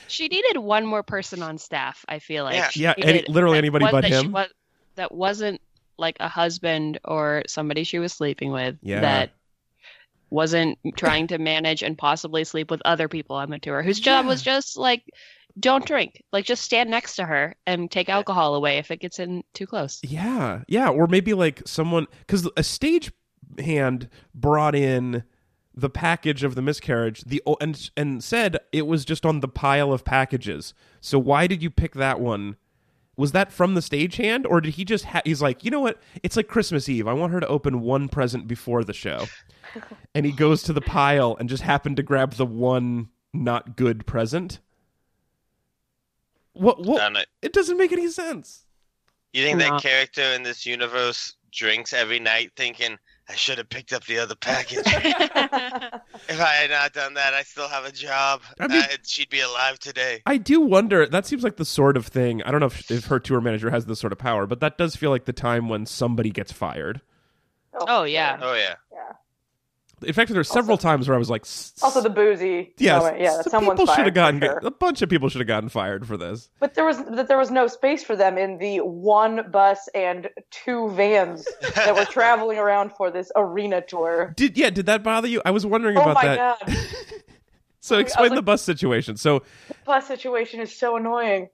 She 0.08 0.28
needed 0.28 0.56
one 0.56 0.86
more 0.86 1.02
person 1.02 1.42
on 1.42 1.58
staff. 1.58 2.02
I 2.08 2.18
feel 2.18 2.44
like 2.44 2.54
Yeah. 2.76 2.94
Yeah, 2.96 3.04
any- 3.06 3.24
literally 3.28 3.58
anybody 3.58 3.84
but 3.90 4.00
that 4.00 4.08
she 4.08 4.14
him. 4.14 4.32
wa- 4.32 4.46
that 4.94 5.12
wasn't 5.12 5.60
like 5.98 6.16
a 6.20 6.28
husband 6.28 6.98
or 7.04 7.42
somebody 7.46 7.84
she 7.84 7.98
was 7.98 8.12
sleeping 8.12 8.52
with. 8.52 8.76
Yeah. 8.82 9.00
That 9.00 9.30
wasn't 10.30 10.78
trying 10.96 11.26
to 11.28 11.38
manage 11.38 11.82
and 11.82 11.96
possibly 11.96 12.44
sleep 12.44 12.70
with 12.70 12.80
other 12.84 13.08
people 13.08 13.36
on 13.36 13.50
the 13.50 13.58
tour. 13.58 13.82
Whose 13.82 14.00
job 14.00 14.26
was 14.26 14.42
just 14.42 14.76
like, 14.76 15.04
don't 15.60 15.84
drink. 15.84 16.22
Like, 16.32 16.46
just 16.46 16.62
stand 16.62 16.90
next 16.90 17.16
to 17.16 17.24
her 17.24 17.54
and 17.66 17.90
take 17.90 18.08
alcohol 18.08 18.54
away 18.54 18.78
if 18.78 18.90
it 18.90 19.00
gets 19.00 19.18
in 19.18 19.44
too 19.52 19.66
close. 19.66 20.00
Yeah, 20.02 20.62
yeah, 20.66 20.88
or 20.88 21.06
maybe 21.06 21.34
like 21.34 21.62
someone 21.66 22.06
because 22.20 22.48
a 22.56 22.62
stage 22.62 23.12
hand 23.58 24.08
brought 24.34 24.74
in 24.74 25.24
the 25.74 25.90
package 25.90 26.42
of 26.42 26.54
the 26.54 26.62
miscarriage, 26.62 27.22
the 27.24 27.42
and 27.60 27.90
and 27.96 28.24
said 28.24 28.58
it 28.72 28.86
was 28.86 29.04
just 29.04 29.26
on 29.26 29.40
the 29.40 29.48
pile 29.48 29.92
of 29.92 30.04
packages. 30.04 30.74
So 31.00 31.18
why 31.18 31.46
did 31.46 31.62
you 31.62 31.70
pick 31.70 31.94
that 31.94 32.20
one? 32.20 32.56
Was 33.16 33.32
that 33.32 33.52
from 33.52 33.74
the 33.74 33.82
stage 33.82 34.16
hand, 34.16 34.46
or 34.46 34.60
did 34.60 34.74
he 34.74 34.84
just? 34.84 35.04
Ha- 35.04 35.20
he's 35.24 35.42
like, 35.42 35.64
you 35.64 35.70
know 35.70 35.80
what? 35.80 36.00
It's 36.22 36.36
like 36.36 36.48
Christmas 36.48 36.88
Eve. 36.88 37.06
I 37.06 37.12
want 37.12 37.32
her 37.32 37.40
to 37.40 37.46
open 37.46 37.80
one 37.82 38.08
present 38.08 38.48
before 38.48 38.84
the 38.84 38.94
show, 38.94 39.26
and 40.14 40.24
he 40.24 40.32
goes 40.32 40.62
to 40.64 40.72
the 40.72 40.80
pile 40.80 41.36
and 41.38 41.48
just 41.48 41.62
happened 41.62 41.96
to 41.98 42.02
grab 42.02 42.34
the 42.34 42.46
one 42.46 43.10
not 43.34 43.76
good 43.76 44.06
present. 44.06 44.60
What? 46.54 46.84
What? 46.84 46.98
don't. 46.98 47.26
It 47.42 47.52
doesn't 47.52 47.76
make 47.76 47.92
any 47.92 48.08
sense. 48.08 48.64
You 49.32 49.44
think 49.44 49.58
No. 49.58 49.70
that 49.70 49.82
character 49.82 50.22
in 50.22 50.42
this 50.42 50.66
universe 50.66 51.34
drinks 51.50 51.92
every 51.92 52.18
night 52.18 52.52
thinking, 52.56 52.98
I 53.28 53.34
should 53.34 53.58
have 53.58 53.68
picked 53.68 53.92
up 53.92 54.04
the 54.04 54.18
other 54.18 54.34
package. 54.34 54.78
if 54.86 56.40
I 56.40 56.52
had 56.60 56.70
not 56.70 56.92
done 56.92 57.14
that, 57.14 57.34
I 57.34 57.42
still 57.44 57.68
have 57.68 57.84
a 57.84 57.92
job. 57.92 58.42
I 58.60 58.66
mean- 58.68 58.82
uh, 58.82 58.88
she'd 59.04 59.30
be 59.30 59.40
alive 59.40 59.78
today. 59.78 60.22
I 60.26 60.36
do 60.38 60.60
wonder. 60.60 61.06
That 61.06 61.24
seems 61.26 61.42
like 61.44 61.56
the 61.56 61.64
sort 61.64 61.96
of 61.96 62.06
thing. 62.06 62.42
I 62.42 62.50
don't 62.50 62.60
know 62.60 62.66
if, 62.66 62.90
if 62.90 63.06
her 63.06 63.20
tour 63.20 63.40
manager 63.40 63.70
has 63.70 63.86
this 63.86 64.00
sort 64.00 64.12
of 64.12 64.18
power, 64.18 64.46
but 64.46 64.60
that 64.60 64.76
does 64.76 64.96
feel 64.96 65.10
like 65.10 65.24
the 65.24 65.32
time 65.32 65.68
when 65.68 65.86
somebody 65.86 66.30
gets 66.30 66.52
fired. 66.52 67.00
Oh, 67.74 68.04
yeah. 68.04 68.38
Oh, 68.42 68.54
yeah. 68.54 68.74
Yeah. 68.92 69.12
In 70.02 70.12
fact, 70.12 70.30
there 70.30 70.40
are 70.40 70.44
several 70.44 70.76
times 70.76 71.08
where 71.08 71.14
I 71.14 71.18
was 71.18 71.30
like, 71.30 71.42
Also 71.82 72.00
the 72.00 72.10
boozy. 72.10 72.74
yeah, 72.78 72.98
moment. 72.98 73.20
yeah. 73.20 73.42
some 73.42 73.50
Someone's 73.50 73.80
people 73.80 73.94
should 73.94 74.04
have 74.06 74.14
gotten 74.14 74.40
sure. 74.40 74.60
a 74.62 74.70
bunch 74.70 75.02
of 75.02 75.08
people 75.08 75.28
should 75.28 75.40
have 75.40 75.48
gotten 75.48 75.68
fired 75.68 76.06
for 76.06 76.16
this. 76.16 76.48
But 76.60 76.74
there 76.74 76.84
was 76.84 76.98
that 77.04 77.28
there 77.28 77.38
was 77.38 77.50
no 77.50 77.66
space 77.66 78.02
for 78.04 78.16
them 78.16 78.38
in 78.38 78.58
the 78.58 78.78
one 78.80 79.50
bus 79.50 79.88
and 79.94 80.28
two 80.50 80.90
vans 80.90 81.46
that 81.74 81.94
were 81.94 82.04
traveling 82.10 82.58
around 82.58 82.92
for 82.92 83.10
this 83.10 83.30
arena 83.36 83.80
tour. 83.80 84.32
Did 84.36 84.56
yeah? 84.56 84.70
Did 84.70 84.86
that 84.86 85.02
bother 85.02 85.28
you? 85.28 85.42
I 85.44 85.50
was 85.50 85.64
wondering 85.66 85.96
Oh 85.98 86.02
about 86.02 86.14
my 86.14 86.24
that. 86.36 86.60
god, 86.66 86.76
So 87.80 87.98
explain 87.98 88.34
the 88.34 88.42
bus 88.42 88.62
situation. 88.62 89.16
So 89.16 89.40
the 89.68 89.74
bus 89.84 90.06
situation 90.06 90.60
is 90.60 90.74
so 90.76 90.96
annoying. 90.96 91.48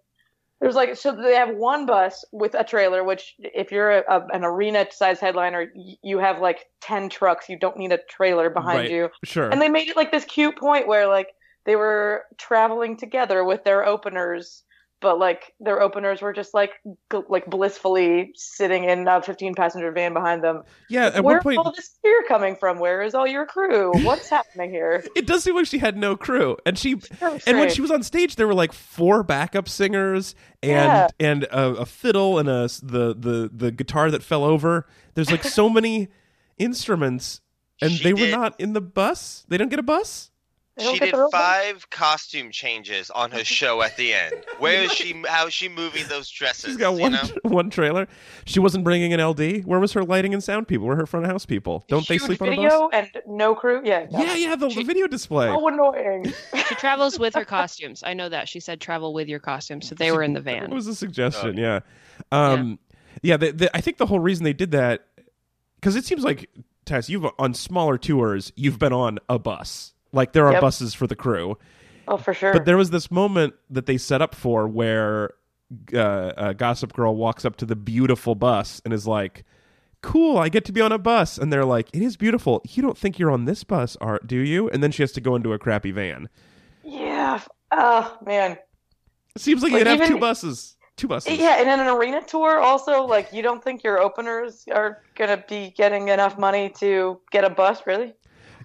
There's 0.60 0.74
like 0.74 0.96
so 0.96 1.12
they 1.12 1.34
have 1.36 1.54
one 1.54 1.86
bus 1.86 2.24
with 2.32 2.54
a 2.54 2.64
trailer, 2.64 3.04
which 3.04 3.34
if 3.38 3.70
you're 3.70 3.98
a, 3.98 4.26
an 4.32 4.44
arena 4.44 4.86
size 4.90 5.20
headliner, 5.20 5.70
y- 5.74 5.94
you 6.02 6.18
have 6.18 6.40
like 6.40 6.66
ten 6.80 7.08
trucks. 7.08 7.48
You 7.48 7.56
don't 7.58 7.76
need 7.76 7.92
a 7.92 7.98
trailer 8.10 8.50
behind 8.50 8.78
Right. 8.80 8.90
you. 8.90 9.08
sure, 9.24 9.50
And 9.50 9.62
they 9.62 9.68
made 9.68 9.88
it 9.88 9.96
like 9.96 10.10
this 10.10 10.24
cute 10.24 10.56
point 10.58 10.88
where 10.88 11.06
like 11.06 11.28
they 11.64 11.76
were 11.76 12.24
traveling 12.38 12.96
together 12.96 13.44
with 13.44 13.62
their 13.62 13.84
openers, 13.86 14.64
but 15.00 15.18
like 15.18 15.52
their 15.60 15.80
openers 15.80 16.20
were 16.20 16.32
just 16.32 16.54
like 16.54 16.72
g- 17.12 17.20
like 17.28 17.46
blissfully 17.46 18.32
sitting 18.34 18.84
in 18.84 19.06
a 19.06 19.22
15 19.22 19.54
passenger 19.54 19.92
van 19.92 20.12
behind 20.12 20.42
them. 20.42 20.62
yeah. 20.88 21.06
At 21.14 21.22
Where's 21.24 21.44
one 21.44 21.54
point, 21.54 21.58
all 21.58 21.72
this 21.72 21.96
fear 22.02 22.24
coming 22.26 22.56
from? 22.56 22.78
Where 22.78 23.02
is 23.02 23.14
all 23.14 23.26
your 23.26 23.46
crew? 23.46 23.92
What's 24.04 24.28
happening 24.28 24.70
here? 24.70 25.04
it 25.16 25.26
does 25.26 25.44
seem 25.44 25.54
like 25.56 25.66
she 25.66 25.78
had 25.78 25.96
no 25.96 26.16
crew, 26.16 26.56
and 26.66 26.78
she 26.78 26.94
Very 26.94 27.40
and 27.46 27.58
when 27.58 27.70
she 27.70 27.80
was 27.80 27.90
on 27.90 28.02
stage, 28.02 28.36
there 28.36 28.46
were 28.46 28.54
like 28.54 28.72
four 28.72 29.22
backup 29.22 29.68
singers 29.68 30.34
and 30.62 30.70
Yeah. 30.72 31.08
and 31.20 31.44
a, 31.44 31.68
a 31.80 31.86
fiddle 31.86 32.38
and 32.38 32.48
a 32.48 32.68
the 32.82 33.14
the 33.18 33.50
the 33.52 33.70
guitar 33.70 34.10
that 34.10 34.22
fell 34.22 34.44
over. 34.44 34.86
There's 35.14 35.30
like 35.30 35.44
so 35.44 35.68
many 35.68 36.08
instruments, 36.58 37.40
and 37.80 37.92
She 37.92 38.04
they 38.04 38.12
were 38.14 38.30
not 38.30 38.58
in 38.60 38.72
the 38.72 38.80
bus. 38.80 39.44
They 39.48 39.56
don't 39.58 39.68
get 39.68 39.78
a 39.78 39.82
bus. 39.84 40.30
They 40.78 40.84
don't 40.84 40.94
She 40.94 41.00
did 41.00 41.14
their 41.14 41.24
own- 41.24 41.30
five 41.32 41.90
costume 41.90 42.50
changes 42.52 43.10
on 43.10 43.32
her 43.32 43.42
show 43.42 43.82
at 43.82 43.96
the 43.96 44.14
end. 44.14 44.34
Where 44.58 44.82
is 44.84 44.92
she? 44.94 45.20
How 45.26 45.48
is 45.48 45.54
she 45.54 45.68
moving 45.68 46.06
those 46.08 46.30
dresses? 46.30 46.64
She's 46.70 46.76
got 46.76 46.94
you 46.94 47.00
one 47.00 47.12
know? 47.12 47.22
one 47.42 47.68
trailer. 47.70 48.06
She 48.46 48.60
wasn't 48.60 48.84
bringing 48.84 49.12
an 49.12 49.20
LD. 49.20 49.64
Where 49.64 49.80
was 49.80 49.92
her 49.94 50.04
lighting 50.04 50.32
and 50.32 50.42
sound 50.42 50.68
people? 50.68 50.86
Where 50.86 50.94
were 50.96 51.02
her 51.02 51.06
front 51.06 51.26
of 51.26 51.32
house 51.32 51.44
people? 51.44 51.84
Don't 51.88 52.06
they 52.06 52.18
sleep 52.18 52.40
on 52.40 52.48
a 52.48 52.50
bus? 52.52 52.58
video 52.58 52.88
and 52.92 53.10
no 53.26 53.54
crew? 53.54 53.82
Yeah. 53.84 54.06
no. 54.10 54.22
Yeah, 54.22 54.34
yeah, 54.34 54.56
the, 54.56 54.68
the 54.68 54.84
video 54.84 55.06
display. 55.08 55.48
Oh, 55.48 55.66
annoying. 55.66 56.32
She 56.68 56.74
travels 56.74 57.18
with 57.18 57.34
her 57.34 57.46
costumes. 57.46 58.02
I 58.04 58.12
know 58.12 58.28
that. 58.28 58.46
She 58.46 58.60
said 58.60 58.78
travel 58.78 59.14
with 59.14 59.26
your 59.26 59.38
costumes. 59.38 59.88
So 59.88 59.94
they 59.94 60.12
were 60.12 60.22
in 60.22 60.34
the 60.34 60.40
van. 60.40 60.64
It 60.64 60.70
was 60.70 60.86
a 60.86 60.94
suggestion, 60.94 61.56
yeah. 61.56 61.80
Um, 62.30 62.78
yeah, 63.22 63.38
the, 63.38 63.52
the, 63.52 63.76
I 63.76 63.80
think 63.80 63.96
the 63.96 64.04
whole 64.04 64.20
reason 64.20 64.44
they 64.44 64.52
did 64.52 64.72
that 64.72 65.06
because 65.76 65.96
it 65.96 66.04
seems 66.04 66.24
like 66.24 66.50
Tess, 66.84 67.08
you've 67.08 67.26
on 67.38 67.54
smaller 67.54 67.96
tours, 67.98 68.52
you've 68.56 68.78
been 68.78 68.92
on 68.92 69.18
a 69.28 69.38
bus. 69.38 69.94
Like 70.18 70.32
there 70.32 70.46
are 70.46 70.52
Yep. 70.52 70.60
buses 70.60 70.92
for 70.94 71.06
the 71.06 71.16
crew, 71.16 71.56
Oh, 72.06 72.16
for 72.18 72.34
sure. 72.34 72.52
but 72.52 72.64
there 72.66 72.76
was 72.76 72.90
this 72.90 73.10
moment 73.10 73.54
that 73.70 73.86
they 73.86 73.96
set 73.98 74.20
up 74.20 74.34
for 74.34 74.66
where 74.68 75.30
uh, 75.94 75.98
uh, 75.98 76.52
Gossip 76.54 76.92
Girl 76.92 77.14
walks 77.14 77.44
up 77.44 77.56
to 77.56 77.66
the 77.66 77.76
beautiful 77.76 78.34
bus 78.34 78.80
and 78.84 78.92
is 78.94 79.06
like, 79.06 79.44
"Cool, 80.02 80.38
I 80.38 80.48
get 80.48 80.64
to 80.66 80.72
be 80.72 80.80
on 80.80 80.92
a 80.92 80.98
bus," 80.98 81.38
and 81.38 81.52
they're 81.52 81.64
like, 81.64 81.88
"It 81.92 82.02
is 82.02 82.16
beautiful. 82.16 82.62
You 82.68 82.82
don't 82.82 82.96
think 82.98 83.18
you're 83.18 83.30
on 83.30 83.44
this 83.44 83.64
bus, 83.64 83.96
Art? 84.00 84.26
Do 84.26 84.36
you?" 84.38 84.68
And 84.70 84.82
then 84.82 84.90
she 84.90 85.02
has 85.02 85.12
to 85.12 85.20
go 85.20 85.36
into 85.36 85.52
a 85.52 85.58
crappy 85.58 85.90
van. 85.92 86.28
yeah. 86.82 87.40
Oh 87.70 88.16
man. 88.24 88.52
It 89.36 89.42
seems 89.42 89.62
like, 89.62 89.72
Like, 89.72 89.80
you'd 89.80 89.86
have 90.00 90.08
two 90.08 90.18
buses. 90.18 90.76
Two 90.96 91.06
buses. 91.06 91.38
Yeah, 91.38 91.60
and 91.60 91.68
in 91.68 91.78
an 91.78 91.86
arena 91.86 92.22
tour, 92.26 92.58
also, 92.58 93.04
like, 93.04 93.32
you 93.32 93.40
don't 93.42 93.62
think 93.62 93.84
your 93.84 94.00
openers 94.00 94.64
are 94.74 95.02
gonna 95.16 95.44
be 95.48 95.72
getting 95.76 96.08
enough 96.08 96.38
money 96.38 96.70
to 96.80 97.20
get 97.30 97.44
a 97.44 97.50
bus, 97.50 97.86
really? 97.86 98.14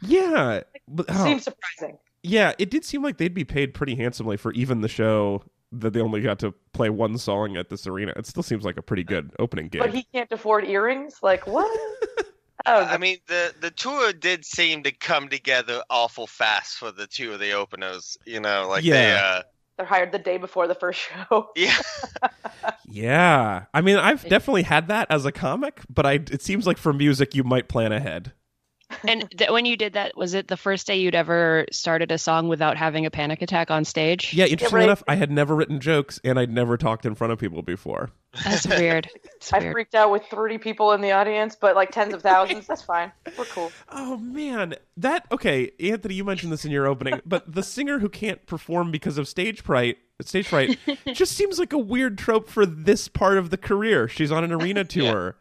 Yeah. 0.05 0.61
But, 0.87 1.05
oh, 1.09 1.23
Seems 1.23 1.43
surprising. 1.43 1.97
yeah, 2.23 2.53
it 2.59 2.69
did 2.69 2.85
seem 2.85 3.01
like 3.03 3.17
they'd 3.17 3.33
be 3.33 3.45
paid 3.45 3.73
pretty 3.73 3.95
handsomely 3.95 4.37
for 4.37 4.51
even 4.53 4.81
the 4.81 4.87
show 4.87 5.43
that 5.71 5.93
they 5.93 6.01
only 6.01 6.21
got 6.21 6.39
to 6.39 6.53
play 6.73 6.89
one 6.89 7.17
song 7.17 7.57
at 7.57 7.69
this 7.69 7.87
arena. 7.87 8.13
It 8.15 8.27
still 8.27 8.43
seems 8.43 8.63
like 8.63 8.77
a 8.77 8.81
pretty 8.81 9.03
good 9.03 9.31
opening 9.39 9.69
gig. 9.69 9.81
But 9.81 9.93
he 9.93 10.03
can't 10.13 10.31
afford 10.31 10.65
earrings? 10.65 11.17
Like, 11.23 11.47
what? 11.47 11.65
oh, 12.67 12.83
I 12.83 12.97
mean, 12.97 13.17
the 13.27 13.53
the 13.59 13.71
tour 13.71 14.13
did 14.13 14.45
seem 14.45 14.83
to 14.83 14.91
come 14.91 15.29
together 15.29 15.81
awful 15.89 16.27
fast 16.27 16.77
for 16.77 16.91
the 16.91 17.07
two 17.07 17.33
of 17.33 17.39
the 17.39 17.53
openers. 17.53 18.17
You 18.25 18.39
know, 18.39 18.67
like 18.69 18.83
they, 18.83 18.89
Yeah. 18.89 19.21
uh, 19.23 19.41
they're 19.77 19.85
hired 19.87 20.11
the 20.11 20.19
day 20.19 20.37
before 20.37 20.67
the 20.67 20.75
first 20.75 20.99
show. 20.99 21.49
yeah, 21.55 21.75
yeah. 22.87 23.65
I 23.73 23.81
mean, 23.81 23.97
I've 23.97 24.27
definitely 24.27 24.63
had 24.63 24.87
that 24.89 25.07
as 25.09 25.25
a 25.25 25.31
comic, 25.31 25.81
but 25.89 26.05
I 26.05 26.13
it 26.13 26.41
seems 26.41 26.67
like 26.67 26.77
for 26.77 26.93
music 26.93 27.33
you 27.35 27.43
might 27.43 27.67
plan 27.67 27.91
ahead. 27.91 28.33
And 29.07 29.29
th- 29.37 29.49
when 29.49 29.65
you 29.65 29.75
did 29.77 29.93
that, 29.93 30.15
was 30.17 30.33
it 30.33 30.47
the 30.47 30.57
first 30.57 30.87
day 30.87 30.97
you'd 30.97 31.15
ever 31.15 31.65
started 31.71 32.11
a 32.11 32.17
song 32.17 32.47
without 32.47 32.77
having 32.77 33.05
a 33.05 33.11
panic 33.11 33.41
attack 33.41 33.71
on 33.71 33.85
stage? 33.85 34.33
Yeah, 34.33 34.45
interestingly 34.45 34.79
right. 34.79 34.85
enough, 34.85 35.03
I 35.07 35.15
had 35.15 35.31
never 35.31 35.55
written 35.55 35.79
jokes 35.79 36.19
and 36.23 36.39
I'd 36.39 36.51
never 36.51 36.77
talked 36.77 37.05
in 37.05 37.15
front 37.15 37.33
of 37.33 37.39
people 37.39 37.61
before. 37.61 38.11
That's 38.43 38.67
weird. 38.67 39.09
It's 39.35 39.53
I 39.53 39.59
weird. 39.59 39.73
freaked 39.73 39.95
out 39.95 40.11
with 40.11 40.23
30 40.25 40.57
people 40.57 40.91
in 40.93 41.01
the 41.01 41.11
audience, 41.11 41.55
but 41.55 41.75
like 41.75 41.91
tens 41.91 42.13
of 42.13 42.21
thousands. 42.21 42.65
That's 42.65 42.81
fine. 42.81 43.11
We're 43.37 43.45
cool. 43.45 43.71
Oh 43.95 44.17
man, 44.17 44.75
that 44.97 45.25
okay, 45.31 45.71
Anthony, 45.79 46.15
you 46.15 46.23
mentioned 46.23 46.51
this 46.51 46.65
in 46.65 46.71
your 46.71 46.87
opening, 46.87 47.21
but 47.25 47.53
the 47.53 47.61
singer 47.61 47.99
who 47.99 48.09
can't 48.09 48.45
perform 48.47 48.91
because 48.91 49.17
of 49.17 49.27
stage 49.27 49.61
fright, 49.61 49.97
stage 50.21 50.47
fright, 50.47 50.79
just 51.13 51.33
seems 51.33 51.59
like 51.59 51.73
a 51.73 51.77
weird 51.77 52.17
trope 52.17 52.49
for 52.49 52.65
this 52.65 53.07
part 53.07 53.37
of 53.37 53.49
the 53.49 53.57
career. 53.57 54.07
She's 54.07 54.31
on 54.31 54.43
an 54.43 54.51
arena 54.51 54.83
tour. 54.83 55.35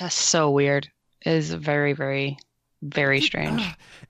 That's 0.00 0.14
so 0.14 0.50
weird. 0.50 0.88
It 1.26 1.32
is 1.32 1.52
very, 1.52 1.92
very, 1.92 2.38
very 2.82 3.20
strange. 3.20 3.62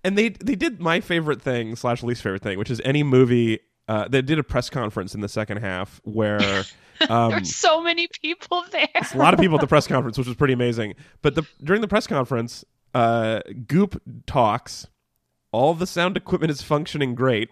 and 0.05 0.17
they 0.19 0.29
they 0.29 0.55
did 0.55 0.81
my 0.81 1.01
favorite 1.01 1.41
thing 1.41 1.75
slash 1.77 2.03
least 2.03 2.23
favorite 2.23 2.43
thing, 2.43 2.59
which 2.59 2.71
is 2.71 2.81
any 2.85 3.03
movie. 3.03 3.59
Uh, 3.89 4.07
they 4.09 4.21
did 4.21 4.39
a 4.39 4.43
press 4.43 4.69
conference 4.69 5.15
in 5.15 5.21
the 5.21 5.29
second 5.29 5.59
half 5.59 6.01
where 6.05 6.41
um, 7.09 7.31
There's 7.31 7.55
so 7.55 7.81
many 7.83 8.09
people 8.21 8.65
there. 8.73 8.89
a 9.15 9.17
lot 9.17 9.33
of 9.33 9.41
people 9.41 9.57
at 9.57 9.61
the 9.61 9.67
press 9.67 9.87
conference, 9.87 10.19
which 10.19 10.27
was 10.27 10.37
pretty 10.37 10.55
amazing. 10.55 10.95
But 11.23 11.35
the 11.37 11.45
during 11.65 11.81
the 11.83 11.89
press 11.89 12.07
conference, 12.07 12.65
uh, 12.95 13.41
Goop 13.67 14.01
talks. 14.27 14.87
All 15.53 15.73
the 15.73 15.87
sound 15.87 16.17
equipment 16.19 16.51
is 16.51 16.61
functioning 16.61 17.15
great, 17.15 17.49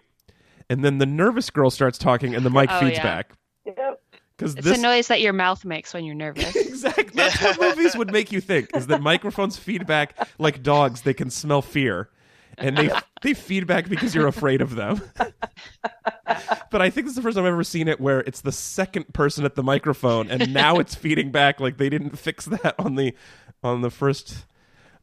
and 0.69 0.85
then 0.85 0.99
the 0.99 1.07
nervous 1.07 1.49
girl 1.49 1.71
starts 1.71 1.97
talking, 1.97 2.35
and 2.35 2.45
the 2.45 2.51
mic 2.51 2.69
Oh, 2.71 2.79
feeds 2.81 2.97
yeah. 2.97 3.03
back 3.03 3.31
Yep. 3.65 4.01
Because 4.37 4.55
It's 4.55 4.65
this 4.65 4.79
a 4.79 4.81
noise 4.81 5.07
that 5.07 5.21
your 5.21 5.33
mouth 5.33 5.63
makes 5.65 5.93
when 5.93 6.03
you're 6.03 6.15
nervous. 6.15 6.55
exactly 6.55 7.03
that's 7.13 7.41
what 7.41 7.59
movies 7.59 7.95
would 7.95 8.11
make 8.11 8.31
you 8.31 8.41
think 8.41 8.75
is 8.75 8.87
that 8.87 9.01
microphones 9.01 9.57
feedback 9.57 10.15
like 10.37 10.61
dogs; 10.63 11.01
they 11.01 11.13
can 11.13 11.29
smell 11.29 11.61
fear, 11.61 12.09
and 12.57 12.77
they 12.77 12.89
they 13.21 13.33
feedback 13.33 13.89
because 13.89 14.13
you're 14.13 14.27
afraid 14.27 14.61
of 14.61 14.75
them. 14.75 15.01
but 15.15 16.81
I 16.81 16.89
think 16.89 17.05
this 17.05 17.11
is 17.11 17.15
the 17.15 17.21
first 17.21 17.35
time 17.35 17.45
I've 17.45 17.53
ever 17.53 17.63
seen 17.63 17.87
it 17.87 17.99
where 17.99 18.21
it's 18.21 18.41
the 18.41 18.51
second 18.51 19.13
person 19.13 19.45
at 19.45 19.55
the 19.55 19.63
microphone, 19.63 20.29
and 20.29 20.53
now 20.53 20.79
it's 20.79 20.95
feeding 20.95 21.31
back 21.31 21.59
like 21.59 21.77
they 21.77 21.89
didn't 21.89 22.17
fix 22.17 22.45
that 22.45 22.75
on 22.79 22.95
the 22.95 23.15
on 23.63 23.81
the 23.81 23.89
first. 23.89 24.45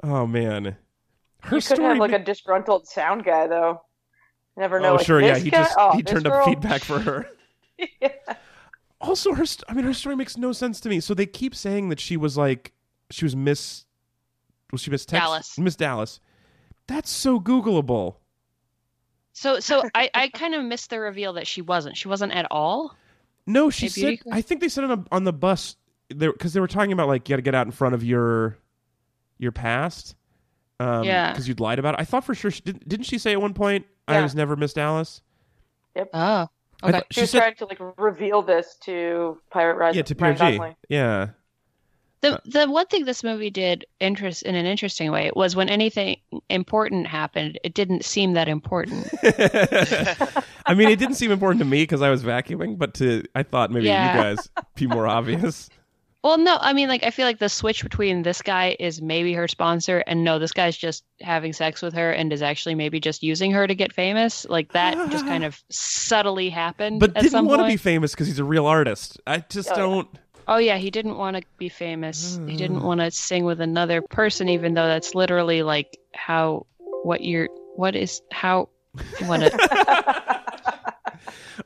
Oh 0.03 0.27
man, 0.27 0.77
her 1.43 1.57
You 1.57 1.63
could 1.63 1.79
have 1.79 1.99
like 1.99 2.11
ma- 2.11 2.17
a 2.17 2.21
disgruntled 2.21 2.87
sound 2.89 3.25
guy, 3.25 3.47
though. 3.47 3.83
Never 4.57 4.81
know. 4.81 4.91
oh 4.91 4.95
like, 4.97 5.07
sure, 5.07 5.21
yeah, 5.21 5.39
he 5.39 5.51
guy? 5.51 5.63
just 5.63 5.75
Oh, 5.79 5.93
he 5.97 6.03
this 6.03 6.13
turned 6.13 6.27
up 6.27 6.45
feedback 6.45 6.83
for 6.83 6.99
her. 6.99 7.27
Yeah. 8.01 8.11
Also, 9.03 9.35
her 9.35 9.45
st- 9.45 9.65
I 9.69 9.75
mean, 9.75 9.85
her 9.85 9.93
story 9.93 10.17
makes 10.17 10.37
no 10.37 10.53
sense 10.53 10.81
to 10.81 10.89
me. 10.89 11.01
So 11.01 11.13
they 11.13 11.27
keep 11.27 11.55
saying 11.55 11.89
that 11.91 12.01
she 12.01 12.17
was 12.17 12.37
like 12.37 12.73
she 13.11 13.25
was 13.25 13.35
Miss 13.37 13.85
was 14.71 14.81
she 14.81 14.91
Miss 14.91 15.05
Tex- 15.05 15.21
Dallas. 15.23 15.59
Miss 15.59 15.77
Dallas. 15.77 16.21
That's 16.87 17.11
so 17.11 17.39
Googleable. 17.41 18.17
So, 19.35 19.61
so 19.61 19.83
I, 19.95 20.11
I 20.15 20.29
kind 20.29 20.55
of 20.55 20.63
missed 20.65 20.91
the 20.91 21.01
reveal 21.01 21.33
that 21.35 21.47
she 21.47 21.63
wasn't. 21.63 21.97
She 21.97 22.07
wasn't 22.09 22.33
at 22.33 22.47
all. 22.51 22.95
No, 23.47 23.71
she 23.71 23.87
A 23.87 23.91
said. 23.91 24.19
I 24.31 24.41
think 24.43 24.61
they 24.61 24.69
said 24.69 24.85
on, 24.85 24.91
a, 24.91 25.05
on 25.11 25.25
the 25.25 25.33
bus 25.33 25.77
because 26.09 26.53
they 26.53 26.61
were 26.61 26.69
talking 26.69 26.93
about 26.93 27.09
like 27.09 27.29
you 27.29 27.33
got 27.33 27.37
to 27.37 27.43
get 27.43 27.55
out 27.55 27.67
in 27.67 27.73
front 27.73 27.95
of 27.95 28.05
your 28.05 28.59
your 29.39 29.53
past. 29.53 30.15
Um, 30.79 31.05
Yeah. 31.05 31.31
because 31.31 31.49
you'd 31.49 31.61
lied 31.61 31.79
about 31.79 31.95
it. 31.95 32.01
I 32.01 32.05
thought 32.05 32.25
for 32.25 32.35
sure. 32.35 32.51
She, 32.51 32.61
didn't, 32.61 32.89
didn't 32.89 33.07
she 33.07 33.19
say 33.19 33.33
at 33.33 33.41
one 33.41 33.55
point, 33.55 33.87
"I 34.07 34.15
Yeah. 34.17 34.23
was 34.23 34.35
never 34.35 34.55
Miss 34.55 34.73
Dallas"? 34.75 35.23
Yep 35.97 36.11
oh, 36.15 36.19
I 36.21 36.49
okay. 36.83 36.93
thought- 36.93 37.07
She, 37.11 37.15
she 37.15 37.21
was 37.23 37.31
said, 37.31 37.39
trying 37.41 37.55
to 37.57 37.67
like 37.67 37.79
reveal 37.99 38.43
this 38.43 38.77
to 38.85 39.39
Pirate 39.51 39.77
Rise. 39.77 39.97
"Yeah, 39.97 40.03
to 40.03 40.15
Ryan 40.15 40.37
PRG." 40.37 40.75
Yeah, 40.89 41.29
The 42.21 42.41
the 42.45 42.71
one 42.71 42.87
thing 42.87 43.05
this 43.05 43.25
movie 43.25 43.51
did 43.51 43.85
interest 44.01 44.43
in 44.45 44.55
an 44.55 44.65
interesting 44.67 45.11
way 45.11 45.31
was 45.35 45.57
when 45.57 45.69
anything 45.69 46.17
important 46.49 47.07
happened, 47.09 47.59
it 47.65 47.75
didn't 47.75 48.05
seem 48.05 48.35
that 48.35 48.49
important. 48.49 49.09
I 50.67 50.75
mean, 50.75 50.89
it 50.89 50.99
didn't 50.99 51.17
seem 51.17 51.31
important 51.33 51.59
to 51.61 51.65
me 51.65 51.83
because 51.83 52.03
I 52.03 52.11
was 52.11 52.23
vacuuming, 52.23 52.79
but 52.79 52.95
to 52.95 53.25
I 53.35 53.43
thought 53.43 53.71
maybe 53.71 53.87
Yeah. 53.87 54.17
you 54.17 54.23
guys 54.37 54.49
be 54.77 54.87
more 54.87 55.07
obvious. 55.07 55.69
Well, 56.23 56.39
no, 56.39 56.57
I 56.61 56.73
mean, 56.73 56.89
like 56.89 57.03
I 57.05 57.11
feel 57.11 57.27
like 57.27 57.39
the 57.39 57.49
switch 57.49 57.83
between 57.83 58.23
this 58.23 58.43
guy 58.43 58.77
is 58.79 59.03
maybe 59.03 59.33
her 59.35 59.49
sponsor, 59.49 60.05
and 60.07 60.23
no, 60.23 60.39
this 60.39 60.53
guy's 60.53 60.77
just 60.77 61.05
having 61.21 61.53
sex 61.53 61.83
with 61.83 61.95
her 61.95 62.13
and 62.13 62.33
is 62.33 62.43
actually 62.43 62.77
maybe 62.77 63.01
just 63.01 63.23
using 63.23 63.51
her 63.51 63.67
to 63.67 63.75
get 63.75 63.93
famous. 63.93 64.47
Like 64.49 64.73
that 64.73 65.11
just 65.11 65.27
kind 65.27 65.45
of 65.45 65.63
subtly 65.71 66.49
happened. 66.49 67.01
But 67.01 67.11
at 67.17 67.23
didn't 67.23 67.33
some 67.33 67.47
want 67.47 67.63
to 67.63 67.67
be 67.67 67.77
famous 67.77 68.13
because 68.13 68.29
he's 68.29 68.39
a 68.39 68.45
real 68.45 68.67
artist. 68.67 69.21
I 69.27 69.39
just 69.49 69.71
Oh, 69.73 69.77
don't. 69.77 70.09
Oh 70.47 70.59
yeah, 70.59 70.77
he 70.77 70.91
didn't 70.91 71.17
want 71.17 71.37
to 71.37 71.43
be 71.57 71.69
famous. 71.69 72.39
He 72.47 72.57
didn't 72.57 72.81
mm. 72.81 72.85
want 72.85 73.01
to 73.01 73.11
sing 73.11 73.45
with 73.45 73.61
another 73.61 74.03
person, 74.03 74.49
even 74.49 74.75
though 74.75 74.87
that's 74.87 75.15
literally 75.15 75.63
like 75.63 75.99
how 76.15 76.67
what 77.03 77.23
you're 77.23 77.49
what 77.77 77.97
is 77.97 78.23
how 78.33 78.69
what 79.27 79.43
a, 79.43 79.51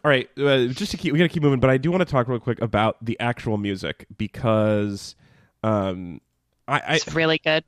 All 0.07 0.11
right, 0.11 0.31
uh, 0.39 0.67
just 0.69 0.93
to 0.93 0.97
keep, 0.97 1.13
we 1.13 1.19
gotta 1.19 1.29
keep 1.29 1.43
moving. 1.43 1.59
But 1.59 1.69
I 1.69 1.79
do 1.79 1.91
want 1.91 2.01
to 2.01 2.05
talk 2.05 2.29
real 2.29 2.39
quick 2.39 2.63
about 2.63 3.05
the 3.05 3.19
actual 3.19 3.57
music 3.57 4.07
because, 4.17 5.17
um, 5.65 6.21
I, 6.69 6.79
I 6.79 6.95
it's 6.95 7.13
really 7.13 7.39
good. 7.39 7.65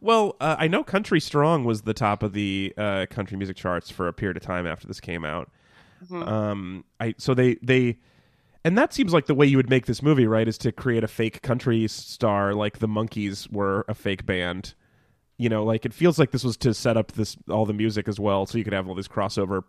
well, 0.00 0.36
uh, 0.40 0.54
I 0.56 0.68
know 0.68 0.84
"Country 0.84 1.18
Strong" 1.18 1.64
was 1.64 1.82
the 1.82 1.94
top 1.94 2.22
of 2.22 2.32
the 2.32 2.72
uh, 2.78 3.06
country 3.10 3.36
music 3.36 3.56
charts 3.56 3.90
for 3.90 4.06
a 4.06 4.12
period 4.12 4.36
of 4.36 4.44
time 4.44 4.68
after 4.68 4.86
this 4.86 5.00
came 5.00 5.24
out. 5.24 5.50
Mhm. 6.08 6.28
Um, 6.28 6.84
I 7.00 7.16
so 7.18 7.34
they 7.34 7.56
they, 7.60 7.98
and 8.64 8.78
that 8.78 8.94
seems 8.94 9.12
like 9.12 9.26
the 9.26 9.34
way 9.34 9.46
you 9.46 9.56
would 9.56 9.68
make 9.68 9.86
this 9.86 10.04
movie, 10.04 10.28
right? 10.28 10.46
Is 10.46 10.58
to 10.58 10.70
create 10.70 11.02
a 11.02 11.08
fake 11.08 11.42
country 11.42 11.88
star, 11.88 12.54
like 12.54 12.78
the 12.78 12.86
Monkees 12.86 13.52
were 13.52 13.84
a 13.88 13.94
fake 13.94 14.26
band. 14.26 14.74
You 15.38 15.48
know, 15.48 15.64
like 15.64 15.84
it 15.84 15.92
feels 15.92 16.20
like 16.20 16.30
this 16.30 16.44
was 16.44 16.56
to 16.58 16.72
set 16.72 16.96
up 16.96 17.10
this 17.10 17.36
all 17.48 17.66
the 17.66 17.72
music 17.72 18.06
as 18.06 18.20
well, 18.20 18.46
so 18.46 18.58
you 18.58 18.62
could 18.62 18.74
have 18.74 18.88
all 18.88 18.94
this 18.94 19.08
crossover, 19.08 19.64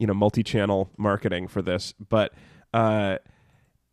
you 0.00 0.06
know, 0.08 0.14
multi-channel 0.14 0.90
marketing 0.96 1.46
for 1.46 1.62
this. 1.62 1.94
But 2.08 2.32
uh, 2.74 3.18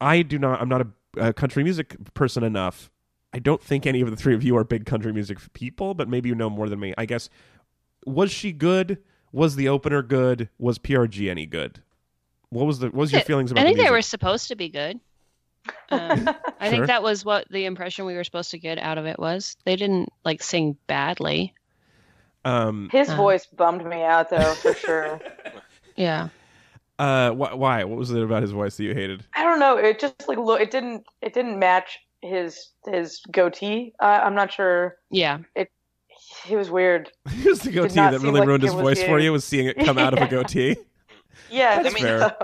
I 0.02 0.24
do 0.24 0.40
not. 0.40 0.60
I'm 0.62 0.70
not 0.70 0.82
a, 0.82 0.88
a 1.28 1.34
country 1.34 1.64
music 1.64 1.96
person 2.16 2.44
enough. 2.44 2.90
I 3.34 3.40
don't 3.40 3.62
think 3.62 3.86
any 3.86 4.02
of 4.02 4.10
the 4.10 4.16
three 4.16 4.34
of 4.34 4.42
you 4.44 4.58
are 4.58 4.64
big 4.64 4.86
country 4.88 5.14
music 5.14 5.38
people, 5.54 5.94
but 5.94 6.08
maybe 6.10 6.30
you 6.30 6.36
know 6.36 6.50
more 6.50 6.70
than 6.70 6.80
me. 6.80 6.94
I 6.98 7.06
guess. 7.06 7.30
Was 8.06 8.32
she 8.32 8.52
good? 8.54 8.98
Was 9.34 9.56
the 9.58 9.68
opener 9.68 10.02
good? 10.02 10.50
Was 10.58 10.80
PRG 10.80 11.30
any 11.30 11.46
good? 11.46 11.84
What 12.50 12.66
was 12.66 12.80
the 12.80 12.86
what 12.88 12.96
was 12.96 13.12
your 13.12 13.22
feelings 13.22 13.52
about 13.52 13.62
I 13.62 13.66
think 13.66 13.78
the 13.78 13.84
they 13.84 13.92
were 13.92 14.02
supposed 14.02 14.48
to 14.48 14.56
be 14.56 14.70
good. 14.70 15.00
Um, 15.90 16.30
I 16.62 16.68
Sure. 16.68 16.70
think 16.70 16.88
that 16.88 17.04
was 17.04 17.26
what 17.26 17.50
the 17.52 17.66
impression 17.66 18.06
we 18.06 18.16
were 18.16 18.24
supposed 18.24 18.52
to 18.52 18.58
get 18.58 18.78
out 18.78 18.98
of 18.98 19.06
it 19.06 19.20
was. 19.20 19.58
They 19.66 19.76
didn't 19.76 20.08
like 20.24 20.42
sing 20.42 20.78
badly. 20.88 21.54
Um, 22.46 22.88
His 22.90 23.10
Uh. 23.10 23.18
voice 23.18 23.46
bummed 23.48 23.86
me 23.86 24.02
out 24.04 24.30
though, 24.30 24.54
for 24.54 24.74
sure. 24.74 25.20
Yeah. 25.98 26.30
uh, 27.00 27.32
wh- 27.32 27.58
why? 27.58 27.84
What 27.84 27.98
was 27.98 28.12
it 28.12 28.22
about 28.24 28.42
his 28.44 28.52
voice 28.52 28.78
that 28.78 28.84
you 28.84 28.94
hated? 28.94 29.24
I 29.36 29.44
don't 29.44 29.60
know. 29.60 29.78
It 29.78 30.00
just 30.00 30.28
like 30.28 30.38
look. 30.38 30.62
It 30.62 30.72
didn't. 30.72 31.04
It 31.22 31.34
didn't 31.34 31.60
match 31.60 32.00
his 32.22 32.70
his 32.86 33.22
goatee. 33.32 33.94
Uh, 34.00 34.22
I'm 34.24 34.36
not 34.36 34.52
sure. 34.54 34.96
Yeah. 35.12 35.40
It. 35.56 35.70
He 36.46 36.56
was 36.56 36.70
weird. 36.70 37.12
It 37.26 37.46
was 37.46 37.60
the 37.62 37.72
goatee 37.72 37.96
that 37.96 38.20
really 38.22 38.40
like 38.40 38.48
ruined 38.48 38.64
his 38.64 38.74
was 38.74 38.82
voice 38.82 39.04
for 39.04 39.18
you. 39.20 39.26
you. 39.26 39.32
Was 39.32 39.44
seeing 39.44 39.68
it 39.68 39.78
come 39.86 39.98
out 39.98 40.14
of 40.14 40.20
a 40.22 40.28
goatee. 40.28 40.76
Yeah, 41.50 41.82
That's 41.82 41.94
I 41.96 41.98
mean, 41.98 42.04
fair. 42.04 42.36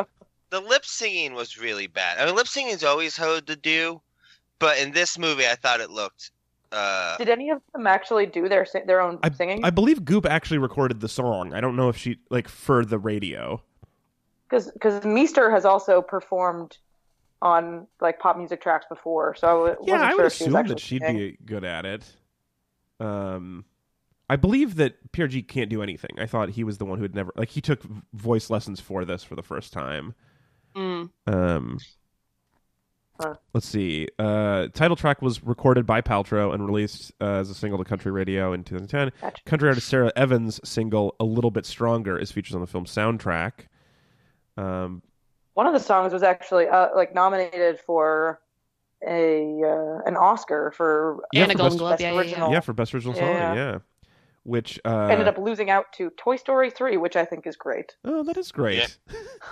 the 0.52 0.62
lip 0.62 0.86
singing 0.86 1.34
was 1.34 1.58
really 1.60 1.88
bad. 1.88 2.20
I 2.20 2.26
mean, 2.26 2.36
lip 2.36 2.48
singing 2.48 2.72
is 2.74 2.84
always 2.86 3.18
hard 3.18 3.48
to 3.48 3.56
do, 3.58 4.02
but 4.60 4.78
in 4.78 4.92
this 4.92 5.18
movie, 5.18 5.46
I 5.46 5.56
thought 5.56 5.82
it 5.82 5.90
looked. 5.90 6.32
Uh, 6.74 7.18
Did 7.18 7.30
any 7.30 7.50
of 7.52 7.62
them 7.74 7.86
actually 7.86 8.26
do 8.26 8.50
their 8.50 8.66
si- 8.66 8.82
their 8.88 9.00
own 9.00 9.20
singing? 9.36 9.64
I 9.64 9.70
believe 9.70 10.04
Goop 10.04 10.26
actually 10.26 10.58
recorded 10.58 11.00
the 11.02 11.08
song. 11.10 11.54
I 11.54 11.62
don't 11.62 11.76
know 11.76 11.90
if 11.90 11.98
she 11.98 12.18
like 12.30 12.48
for 12.48 12.84
the 12.84 12.98
radio. 12.98 13.62
Because 14.50 14.72
because 14.72 15.04
Meester 15.06 15.52
has 15.52 15.66
also 15.66 16.02
performed 16.02 16.78
on 17.42 17.88
like 18.02 18.20
pop 18.20 18.38
music 18.38 18.62
tracks 18.62 18.86
before, 18.90 19.36
so 19.36 19.48
I 19.48 19.52
w- 19.52 19.76
Yeah, 19.88 19.94
wasn't 19.94 20.02
I 20.02 20.10
sure 20.10 20.18
would 20.18 20.26
if 20.26 20.34
assume 20.34 20.56
actually 20.56 20.74
that 20.76 20.80
she'd 20.80 21.02
singing. 21.02 21.18
be 21.18 21.38
good 21.46 21.64
at 21.64 21.86
it. 21.86 22.16
Um, 23.00 23.66
I 24.30 24.36
believe 24.38 24.76
that 24.76 25.12
PRG 25.12 25.48
can't 25.48 25.70
do 25.70 25.84
anything. 25.84 26.12
I 26.18 26.26
thought 26.26 26.50
he 26.50 26.64
was 26.64 26.78
the 26.78 26.86
one 26.86 26.98
who 26.98 27.04
had 27.04 27.14
never 27.14 27.32
like 27.36 27.50
he 27.50 27.62
took 27.62 27.84
voice 28.14 28.50
lessons 28.50 28.80
for 28.80 29.06
this 29.06 29.24
for 29.24 29.36
the 29.36 29.44
first 29.44 29.74
time. 29.74 30.16
Mm. 30.76 31.10
Um, 31.28 31.80
Huh. 33.24 33.36
let's 33.54 33.68
see. 33.68 34.08
Uh, 34.20 34.68
title 34.74 34.96
track 34.96 35.22
was 35.22 35.44
recorded 35.44 35.86
by 35.86 36.02
Paltrow 36.02 36.54
and 36.54 36.66
released 36.66 37.12
uh, 37.22 37.26
as 37.36 37.50
a 37.50 37.54
single 37.54 37.78
to 37.80 37.86
country 37.86 38.12
radio 38.12 38.54
in 38.54 38.64
2010. 38.64 39.12
Gotcha. 39.22 39.44
Country 39.46 39.70
artist 39.70 39.88
Sara 39.88 40.12
Evans' 40.16 40.60
single 40.64 41.16
"A 41.20 41.24
Little 41.24 41.52
Bit 41.52 41.66
Stronger" 41.66 42.18
is 42.18 42.32
featured 42.32 42.56
on 42.56 42.62
the 42.62 42.68
film 42.68 42.86
soundtrack. 42.86 43.68
Um, 44.58 45.02
One 45.54 45.68
of 45.68 45.74
the 45.74 45.80
songs 45.80 46.14
was 46.14 46.24
actually 46.24 46.68
uh, 46.68 46.90
like 46.96 47.16
nominated 47.16 47.80
for 47.80 48.40
a 49.08 49.62
uh, 49.64 50.00
an 50.06 50.16
Oscar 50.16 50.72
for 50.76 51.20
Yeah, 51.34 51.44
a 51.46 51.48
for 51.50 51.54
Golden 51.56 51.66
best- 51.72 51.80
Globe. 51.80 51.92
best 51.94 52.02
Yeah, 52.02 52.08
yeah, 52.10 52.14
yeah. 52.14 52.20
original. 52.20 52.52
yeah, 52.52 52.60
for 52.60 52.74
best 52.74 52.94
original 52.94 53.14
song. 53.16 53.24
Yeah. 53.28 53.54
Yeah, 53.56 53.78
which 54.44 54.80
uh, 54.86 55.08
ended 55.10 55.28
up 55.28 55.38
losing 55.38 55.70
out 55.70 55.92
to 55.94 56.10
Toy 56.18 56.36
Story 56.36 56.70
3, 56.70 56.98
which 56.98 57.16
I 57.16 57.26
think 57.26 57.48
is 57.48 57.56
great. 57.56 57.96
Oh, 58.06 58.24
that 58.24 58.38
is 58.38 58.52
great. 58.52 58.98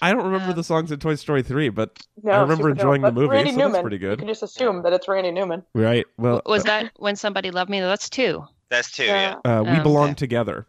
I 0.00 0.12
don't 0.12 0.24
remember 0.24 0.52
the 0.52 0.62
songs 0.64 0.92
in 0.92 0.98
Toy 1.00 1.14
Story 1.16 1.42
3, 1.42 1.70
but 1.70 1.98
No, 2.22 2.32
I 2.32 2.40
remember 2.42 2.70
enjoying 2.70 3.02
the 3.02 3.12
movie, 3.12 3.28
Randy 3.28 3.52
so 3.52 3.68
that's 3.68 3.80
pretty 3.80 3.98
good. 3.98 4.12
You 4.12 4.16
can 4.18 4.28
just 4.28 4.42
assume 4.42 4.82
that 4.82 4.92
it's 4.92 5.08
Randy 5.08 5.30
Newman. 5.32 5.64
right. 5.74 6.06
Well, 6.16 6.42
Was 6.46 6.64
that 6.64 6.92
when 6.96 7.16
somebody 7.16 7.50
loved 7.50 7.70
me? 7.70 7.80
That's 7.80 8.08
two. 8.08 8.44
That's 8.68 8.90
two. 8.92 9.04
Yeah. 9.04 9.36
Yeah. 9.44 9.58
uh, 9.58 9.62
we 9.62 9.70
Oh, 9.80 9.82
belong 9.82 10.04
okay. 10.10 10.14
together. 10.14 10.66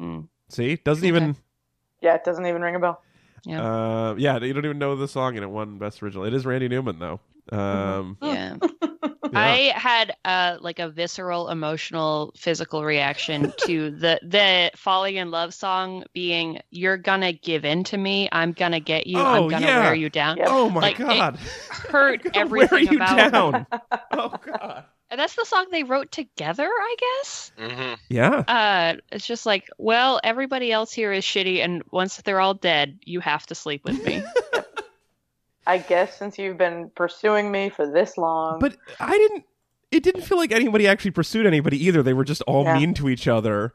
Mm. 0.00 0.28
See, 0.48 0.76
doesn't 0.76 1.02
Okay. 1.02 1.08
even. 1.08 1.36
Yeah, 2.02 2.14
it 2.14 2.24
doesn't 2.24 2.46
even 2.46 2.62
ring 2.62 2.76
a 2.76 2.78
bell. 2.78 3.02
Yeah. 3.44 3.62
Uh, 3.62 4.14
yeah, 4.18 4.38
you 4.38 4.52
don't 4.52 4.64
even 4.64 4.78
know 4.78 4.96
the 4.96 5.08
song, 5.08 5.36
and 5.36 5.42
it 5.44 5.48
won 5.48 5.78
best 5.78 6.02
original. 6.02 6.24
It 6.24 6.34
is 6.34 6.44
Randy 6.44 6.68
Newman 6.68 6.98
though. 6.98 7.20
Um, 7.52 8.16
Yeah. 8.22 8.56
yeah. 8.62 9.08
I 9.34 9.72
had 9.74 10.16
uh 10.24 10.56
like 10.60 10.78
a 10.78 10.88
visceral, 10.88 11.48
emotional, 11.48 12.32
physical 12.36 12.84
reaction 12.84 13.52
to 13.58 13.90
the 13.90 14.20
the 14.22 14.70
falling 14.76 15.16
in 15.16 15.30
love 15.30 15.52
song 15.54 16.04
being 16.12 16.60
"You're 16.70 16.96
gonna 16.96 17.32
give 17.32 17.64
in 17.64 17.84
to 17.84 17.96
me, 17.96 18.28
I'm 18.32 18.52
gonna 18.52 18.80
get 18.80 19.06
you, 19.06 19.18
Oh, 19.18 19.24
I'm 19.24 19.48
gonna 19.48 19.66
yeah. 19.66 19.82
wear 19.84 19.94
you 19.94 20.08
down." 20.10 20.38
Yeah. 20.38 20.46
oh 20.48 20.70
my 20.70 20.80
Like, 20.80 21.00
it- 21.00 21.06
god! 21.06 21.38
Hurt 21.90 22.24
Wear 22.24 22.32
everything 22.34 22.88
you 22.92 22.96
about. 22.96 23.32
down. 23.32 23.66
oh 24.12 24.34
god. 24.44 24.84
And 25.08 25.20
that's 25.20 25.36
the 25.36 25.44
song 25.44 25.66
they 25.70 25.84
wrote 25.84 26.10
together, 26.10 26.66
I 26.68 26.96
guess. 26.98 27.52
hmm 27.56 27.94
Yeah. 28.08 28.30
Uh, 28.48 28.96
it's 29.12 29.24
just 29.26 29.46
like, 29.46 29.68
well, 29.78 30.18
everybody 30.24 30.72
else 30.72 30.92
here 30.92 31.12
is 31.12 31.24
shitty, 31.24 31.62
and 31.64 31.82
once 31.92 32.16
they're 32.18 32.40
all 32.40 32.54
dead, 32.54 32.98
you 33.04 33.20
have 33.20 33.46
to 33.46 33.54
sleep 33.54 33.84
with 33.84 34.02
me. 34.04 34.24
I 35.66 35.78
guess 35.78 36.16
since 36.18 36.38
you've 36.38 36.58
been 36.58 36.90
pursuing 36.94 37.50
me 37.50 37.68
for 37.70 37.90
this 37.90 38.16
long. 38.16 38.58
But 38.60 38.76
I 39.00 39.16
didn't. 39.16 39.44
It 39.92 40.02
didn't 40.02 40.22
feel 40.22 40.36
like 40.38 40.52
anybody 40.52 40.86
actually 40.88 41.12
pursued 41.12 41.46
anybody 41.46 41.82
either. 41.86 42.02
They 42.02 42.12
were 42.12 42.24
just 42.24 42.42
all 42.42 42.64
Yeah. 42.64 42.78
mean 42.78 42.92
to 42.94 43.08
each 43.08 43.28
other. 43.28 43.72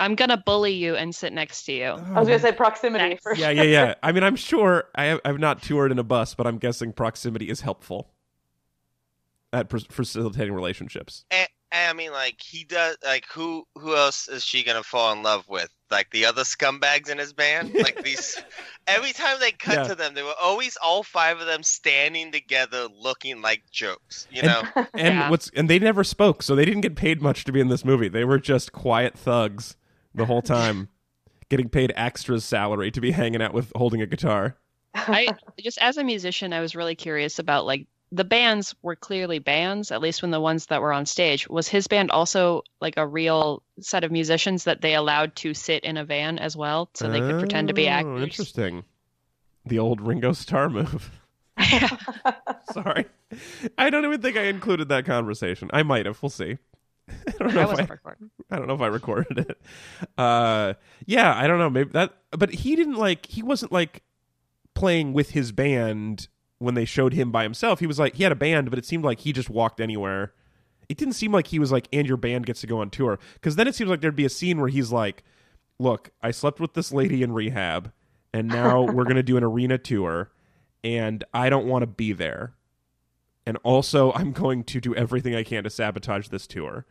I'm 0.00 0.14
gonna 0.16 0.36
bully 0.36 0.72
you 0.72 0.96
and 0.96 1.14
sit 1.14 1.32
next 1.32 1.64
to 1.66 1.72
you. 1.72 1.84
Oh, 1.84 2.12
I 2.14 2.18
was 2.18 2.28
gonna 2.28 2.40
say 2.40 2.52
proximity 2.52 3.10
Nice. 3.10 3.20
for 3.22 3.34
yeah, 3.34 3.50
yeah, 3.50 3.62
yeah. 3.62 3.94
I 4.02 4.10
mean, 4.12 4.22
I'm 4.24 4.34
sure 4.36 4.84
I 4.96 5.04
have, 5.04 5.20
I've 5.24 5.38
not 5.38 5.62
toured 5.62 5.92
in 5.92 5.98
a 5.98 6.02
bus, 6.02 6.34
but 6.34 6.46
I'm 6.46 6.58
guessing 6.58 6.92
proximity 6.92 7.48
is 7.48 7.60
helpful 7.60 8.10
at 9.52 9.68
pers- 9.68 9.86
facilitating 9.88 10.52
relationships. 10.52 11.24
And, 11.30 11.48
and 11.70 11.90
I 11.90 11.92
mean, 11.94 12.10
like 12.10 12.40
he 12.42 12.64
does. 12.64 12.96
Like 13.04 13.26
who 13.32 13.64
who 13.76 13.94
else 13.96 14.28
is 14.28 14.44
she 14.44 14.64
gonna 14.64 14.82
fall 14.82 15.12
in 15.12 15.22
love 15.22 15.48
with? 15.48 15.68
Like 15.94 16.10
the 16.10 16.26
other 16.26 16.42
scumbags 16.42 17.08
in 17.08 17.18
his 17.18 17.32
band. 17.32 17.72
Like 17.72 18.02
these. 18.02 18.36
Every 18.86 19.12
time 19.12 19.38
they 19.40 19.52
cut 19.52 19.74
Yeah. 19.76 19.82
to 19.84 19.94
them, 19.94 20.14
they 20.14 20.22
were 20.24 20.34
always 20.42 20.76
all 20.82 21.02
five 21.04 21.38
of 21.40 21.46
them 21.46 21.62
standing 21.62 22.32
together, 22.32 22.88
looking 23.00 23.40
like 23.40 23.62
jokes. 23.70 24.26
You 24.30 24.42
And- 24.42 24.48
know. 24.50 24.86
And 24.94 25.14
Yeah. 25.14 25.30
what's 25.30 25.50
and 25.54 25.70
they 25.70 25.78
never 25.78 26.02
spoke, 26.04 26.42
so 26.42 26.54
they 26.56 26.64
didn't 26.64 26.80
get 26.82 26.96
paid 26.96 27.22
much 27.22 27.44
to 27.44 27.52
be 27.52 27.60
in 27.60 27.68
this 27.68 27.84
movie. 27.84 28.08
They 28.08 28.24
were 28.24 28.38
just 28.40 28.72
quiet 28.72 29.16
thugs 29.16 29.76
the 30.14 30.26
whole 30.26 30.42
time, 30.42 30.88
getting 31.48 31.68
paid 31.68 31.92
extras 31.96 32.44
salary 32.44 32.90
to 32.90 33.00
be 33.00 33.12
hanging 33.12 33.40
out 33.40 33.54
with 33.54 33.72
holding 33.76 34.02
a 34.02 34.06
guitar. 34.06 34.56
I 34.96 35.28
just 35.60 35.78
as 35.78 35.96
a 35.96 36.04
musician, 36.04 36.52
I 36.52 36.60
was 36.60 36.74
really 36.76 36.94
curious 36.96 37.38
about 37.38 37.66
like 37.66 37.86
the 38.14 38.24
bands 38.24 38.76
were 38.80 38.94
clearly 38.94 39.40
bands, 39.40 39.90
at 39.90 40.00
least 40.00 40.22
when 40.22 40.30
the 40.30 40.40
ones 40.40 40.66
that 40.66 40.80
were 40.80 40.92
on 40.92 41.04
stage. 41.04 41.48
Was 41.48 41.66
his 41.66 41.88
band 41.88 42.12
also 42.12 42.62
like 42.80 42.94
a 42.96 43.06
real 43.06 43.62
set 43.80 44.04
of 44.04 44.12
musicians 44.12 44.64
that 44.64 44.80
they 44.80 44.94
allowed 44.94 45.34
to 45.36 45.52
sit 45.52 45.82
in 45.82 45.96
a 45.96 46.04
van 46.04 46.38
as 46.38 46.56
well, 46.56 46.88
so 46.94 47.08
they 47.10 47.18
could 47.18 47.40
pretend 47.40 47.68
to 47.68 47.74
be 47.74 47.86
Oh, 47.86 47.90
actors? 47.90 48.22
Interesting. 48.22 48.84
The 49.66 49.80
old 49.80 50.00
Ringo 50.00 50.32
Starr 50.32 50.70
move. 50.70 51.10
Sorry, 52.72 53.06
I 53.76 53.90
don't 53.90 54.04
even 54.04 54.20
think 54.20 54.36
I 54.36 54.44
included 54.44 54.88
that 54.90 55.06
conversation. 55.06 55.70
I 55.72 55.82
might 55.82 56.06
have. 56.06 56.22
We'll 56.22 56.30
see. 56.30 56.58
I 57.08 57.32
don't 57.38 57.54
know 57.54 57.60
I 57.68 57.72
if 57.72 57.80
I, 57.80 57.92
recording. 57.92 58.30
I 58.50 58.56
don't 58.56 58.68
know 58.68 58.74
if 58.74 58.80
I 58.80 58.86
recorded 58.86 59.38
it. 59.38 59.60
Uh, 60.16 60.74
yeah, 61.06 61.34
I 61.36 61.48
don't 61.48 61.58
know. 61.58 61.70
Maybe 61.70 61.90
that, 61.90 62.14
but 62.30 62.50
he 62.50 62.76
didn't 62.76 62.96
like. 62.96 63.26
He 63.26 63.42
wasn't 63.42 63.72
like 63.72 64.02
playing 64.74 65.12
with 65.12 65.30
his 65.30 65.52
band 65.52 66.28
when 66.58 66.74
they 66.74 66.84
showed 66.84 67.12
him 67.12 67.30
by 67.30 67.42
himself. 67.42 67.80
He 67.80 67.86
was 67.86 67.98
like 67.98 68.14
he 68.16 68.22
had 68.22 68.32
a 68.32 68.36
band, 68.36 68.70
but 68.70 68.78
it 68.78 68.86
seemed 68.86 69.04
like 69.04 69.20
he 69.20 69.32
just 69.32 69.50
walked 69.50 69.80
anywhere. 69.80 70.32
It 70.88 70.98
didn't 70.98 71.14
seem 71.14 71.32
like 71.32 71.48
he 71.48 71.58
was 71.58 71.72
like, 71.72 71.88
and 71.92 72.06
your 72.06 72.16
band 72.16 72.46
gets 72.46 72.60
to 72.60 72.66
go 72.66 72.80
on 72.80 72.90
tour. 72.90 73.18
Because 73.34 73.56
then 73.56 73.66
it 73.66 73.74
seems 73.74 73.88
like 73.90 74.00
there'd 74.00 74.16
be 74.16 74.26
a 74.26 74.30
scene 74.30 74.60
where 74.60 74.68
he's 74.68 74.92
like, 74.92 75.24
"Look, 75.78 76.10
I 76.22 76.30
slept 76.30 76.60
with 76.60 76.74
this 76.74 76.92
lady 76.92 77.22
in 77.22 77.32
rehab, 77.32 77.92
and 78.32 78.48
now 78.48 78.82
we're 78.92 79.04
gonna 79.04 79.22
do 79.22 79.36
an 79.36 79.44
arena 79.44 79.78
tour, 79.78 80.30
and 80.82 81.24
I 81.32 81.48
don't 81.50 81.66
want 81.66 81.82
to 81.82 81.86
be 81.86 82.12
there." 82.12 82.54
And 83.46 83.58
also, 83.62 84.12
I'm 84.12 84.32
going 84.32 84.64
to 84.64 84.80
do 84.80 84.94
everything 84.94 85.34
I 85.34 85.42
can 85.42 85.64
to 85.64 85.70
sabotage 85.70 86.28
this 86.28 86.46
tour 86.46 86.86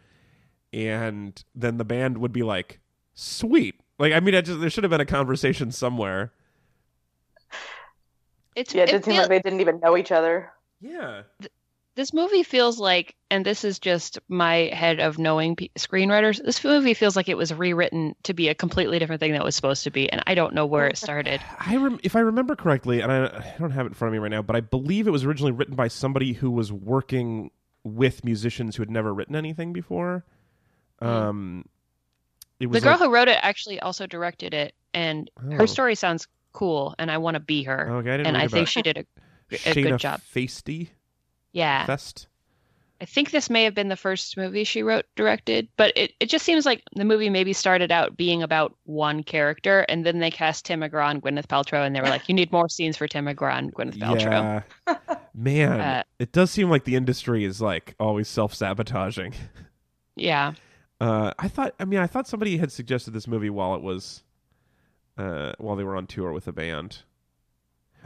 and 0.74 1.44
then 1.54 1.78
the 1.78 1.86
band 1.86 2.18
would 2.18 2.34
be 2.34 2.44
like, 2.44 2.80
"Sweet." 3.14 3.80
Like, 4.00 4.12
I 4.12 4.20
mean, 4.20 4.34
I 4.34 4.42
just 4.42 4.60
there 4.60 4.70
should 4.70 4.84
have 4.84 4.92
been 4.92 5.00
a 5.00 5.06
conversation 5.06 5.72
somewhere. 5.72 6.34
It's 8.56 8.74
yeah, 8.74 8.84
it 8.84 8.90
it 8.90 8.92
did 8.92 9.06
seem 9.06 9.18
like 9.18 9.30
they 9.30 9.40
didn't 9.40 9.62
even 9.62 9.80
know 9.80 9.98
each 9.98 10.12
other. 10.12 10.52
Yeah, 10.82 11.24
this 11.96 12.12
movie 12.14 12.44
feels 12.44 12.80
like, 12.80 13.16
and 13.30 13.46
this 13.46 13.64
is 13.64 13.80
just 13.80 14.20
my 14.28 14.70
head 14.74 15.00
of 15.00 15.18
knowing 15.20 15.56
p- 15.56 15.72
screenwriters. 15.78 16.44
This 16.44 16.64
movie 16.64 16.94
feels 16.96 17.16
like 17.16 17.30
it 17.30 17.38
was 17.38 17.54
rewritten 17.54 18.16
to 18.24 18.34
be 18.34 18.50
a 18.50 18.56
completely 18.56 18.98
different 19.00 19.20
thing 19.20 19.32
that 19.34 19.42
it 19.42 19.44
was 19.46 19.56
supposed 19.56 19.84
to 19.84 19.92
be, 19.92 20.10
and 20.12 20.24
I 20.28 20.34
don't 20.36 20.54
know 20.56 20.66
where 20.66 20.88
it 20.88 20.98
started. 20.98 21.40
I 21.60 21.78
rem- 21.78 22.00
if 22.04 22.16
I 22.16 22.20
remember 22.20 22.56
correctly, 22.56 23.02
and 23.02 23.12
I, 23.12 23.26
I 23.26 23.56
don't 23.60 23.72
have 23.72 23.86
it 23.86 23.90
in 23.90 23.94
front 23.94 24.10
of 24.10 24.14
me 24.14 24.20
right 24.20 24.32
now, 24.32 24.42
but 24.42 24.56
I 24.56 24.62
believe 24.62 25.08
it 25.08 25.12
was 25.12 25.24
originally 25.24 25.52
written 25.52 25.76
by 25.76 25.88
somebody 25.88 26.34
who 26.34 26.50
was 26.52 26.72
working 26.72 27.52
with 27.84 28.24
musicians 28.26 28.76
who 28.76 28.82
had 28.82 28.90
never 28.90 29.14
written 29.14 29.36
anything 29.36 29.72
before. 29.74 30.26
Um, 31.00 31.66
it 32.60 32.72
The 32.72 32.82
girl 32.82 32.92
like- 32.94 33.00
who 33.02 33.14
wrote 33.14 33.28
it 33.28 33.38
actually 33.42 33.80
also 33.80 34.08
directed 34.08 34.54
it, 34.54 34.74
and 34.94 35.30
Oh. 35.38 35.52
her 35.58 35.68
story 35.68 35.96
sounds 35.96 36.28
cool, 36.54 36.96
and 36.98 37.12
I 37.12 37.18
want 37.18 37.36
to 37.36 37.40
be 37.40 37.64
her. 37.64 37.90
Okay, 37.90 38.10
I 38.14 38.18
didn't 38.18 38.28
and 38.28 38.38
I 38.38 38.48
think 38.48 38.68
she 38.68 38.82
did 38.82 38.98
a, 38.98 39.06
a 39.52 39.56
Shana 39.58 39.84
good 39.84 40.00
job. 40.00 40.22
Feisty 40.34 40.90
Yeah, 41.52 41.86
Fest. 41.86 42.28
I 43.02 43.06
think 43.06 43.32
this 43.32 43.50
may 43.50 43.66
have 43.66 43.76
been 43.76 43.90
the 43.90 43.98
first 43.98 44.38
movie 44.38 44.64
she 44.64 44.82
wrote 44.82 45.06
directed, 45.18 45.68
but 45.76 45.92
it, 45.98 46.14
it 46.22 46.30
just 46.30 46.46
seems 46.46 46.66
like 46.66 46.84
the 46.96 47.04
movie 47.04 47.30
maybe 47.30 47.52
started 47.52 47.92
out 47.92 48.16
being 48.16 48.42
about 48.42 48.78
one 48.86 49.24
character, 49.24 49.82
and 49.90 50.06
then 50.06 50.20
they 50.20 50.32
cast 50.32 50.64
Tim 50.66 50.80
McGraw 50.80 51.12
and 51.12 51.22
Gwyneth 51.22 51.48
Paltrow, 51.48 51.86
and 51.86 51.94
they 51.94 52.00
were 52.00 52.08
like, 52.08 52.30
"You 52.30 52.36
need 52.36 52.52
more 52.54 52.70
scenes 52.70 52.96
for 52.96 53.08
Tim 53.08 53.26
McGraw 53.26 53.58
and 53.58 53.74
Gwyneth 53.74 53.98
Paltrow." 53.98 54.64
Yeah, 54.88 54.98
man, 55.36 55.82
Uh, 55.82 56.04
it 56.20 56.32
does 56.32 56.50
seem 56.52 56.70
like 56.70 56.86
the 56.86 56.96
industry 56.96 57.44
is 57.44 57.60
like 57.60 57.94
always 58.00 58.30
self 58.30 58.54
sabotaging. 58.54 59.34
Yeah, 60.16 60.54
Uh, 61.02 61.34
I 61.40 61.50
thought. 61.50 61.74
I 61.82 61.86
mean, 61.86 62.00
I 62.00 62.08
thought 62.08 62.28
somebody 62.28 62.56
had 62.58 62.72
suggested 62.72 63.12
this 63.12 63.28
movie 63.28 63.50
while 63.50 63.76
it 63.76 63.82
was, 63.82 64.23
uh, 65.18 65.54
while 65.58 65.76
they 65.76 65.84
were 65.84 65.96
on 65.96 66.08
tour 66.08 66.32
with 66.32 66.48
a 66.48 66.52
band. 66.52 67.04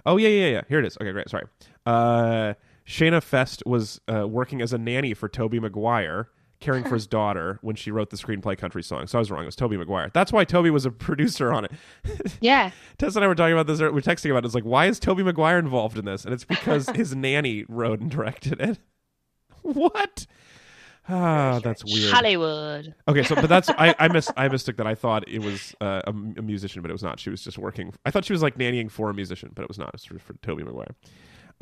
Oh 0.06 0.18
yeah, 0.18 0.30
yeah, 0.30 0.48
yeah. 0.48 0.62
Here 0.70 0.80
it 0.80 0.86
is. 0.86 0.98
Okay, 1.02 1.12
great. 1.12 1.30
Sorry. 1.30 1.46
Uh, 1.86 2.54
Shana 2.86 3.22
Feste 3.22 3.64
was 3.66 4.00
uh, 4.12 4.28
working 4.28 4.62
as 4.62 4.72
a 4.74 4.78
nanny 4.78 5.14
for 5.14 5.28
Tobey 5.28 5.60
Maguire, 5.60 6.30
caring 6.60 6.84
for 6.84 6.94
his 6.94 7.08
daughter 7.18 7.60
when 7.62 7.76
she 7.76 7.92
wrote 7.92 8.10
the 8.10 8.18
screenplay 8.18 8.58
"Country 8.58 8.84
Song." 8.84 9.08
So 9.08 9.18
I 9.18 9.20
was 9.20 9.30
wrong. 9.32 9.44
It 9.44 9.48
was 9.48 9.56
Tobey 9.56 9.76
Maguire. 9.78 10.10
That's 10.14 10.32
why 10.32 10.46
Tobey 10.46 10.70
was 10.70 10.86
a 10.86 10.92
producer 10.92 11.52
on 11.52 11.66
it. 11.66 11.72
yeah. 12.42 12.72
Tess 12.98 13.16
and 13.16 13.26
I 13.26 13.28
were 13.28 13.36
talking 13.36 13.54
about 13.54 13.68
this. 13.68 13.82
We 13.82 13.90
We're 13.90 14.02
texting 14.02 14.32
about 14.32 14.44
it. 14.44 14.48
It's 14.48 14.56
like, 14.56 14.64
why 14.64 14.86
is 14.86 15.00
Tobey 15.00 15.24
Maguire 15.24 15.60
involved 15.60 15.98
in 15.98 16.06
this? 16.06 16.24
And 16.24 16.34
it's 16.34 16.46
because 16.46 16.88
his 16.96 17.16
nanny 17.16 17.66
wrote 17.68 18.00
and 18.00 18.10
directed 18.10 18.62
it. 18.62 18.80
What? 19.62 20.28
Ah, 21.10 21.62
that's 21.64 21.86
weird. 21.86 22.12
Hollywood. 22.12 22.94
Okay, 23.08 23.24
so 23.24 23.36
but 23.36 23.48
that's 23.48 23.70
I 23.70 23.96
I 23.98 24.10
miss 24.10 24.30
I 24.38 24.50
mistook 24.50 24.76
that. 24.76 24.88
I 24.88 24.94
thought 24.94 25.28
it 25.28 25.42
was 25.42 25.74
uh, 25.80 26.02
a, 26.06 26.10
a 26.10 26.42
musician, 26.42 26.82
but 26.82 26.92
it 26.92 26.94
was 26.94 27.04
not. 27.04 27.18
She 27.20 27.30
was 27.30 27.42
just 27.42 27.58
working. 27.58 27.94
I 28.06 28.12
thought 28.12 28.26
she 28.26 28.34
was 28.34 28.42
like 28.42 28.58
nannying 28.58 28.92
for 28.92 29.10
a 29.10 29.14
musician, 29.14 29.52
but 29.56 29.62
it 29.62 29.70
was 29.70 29.78
not. 29.78 29.92
It's 29.94 30.04
for, 30.04 30.20
for 30.20 30.34
Tobey 30.42 30.64
Maguire. 30.64 30.96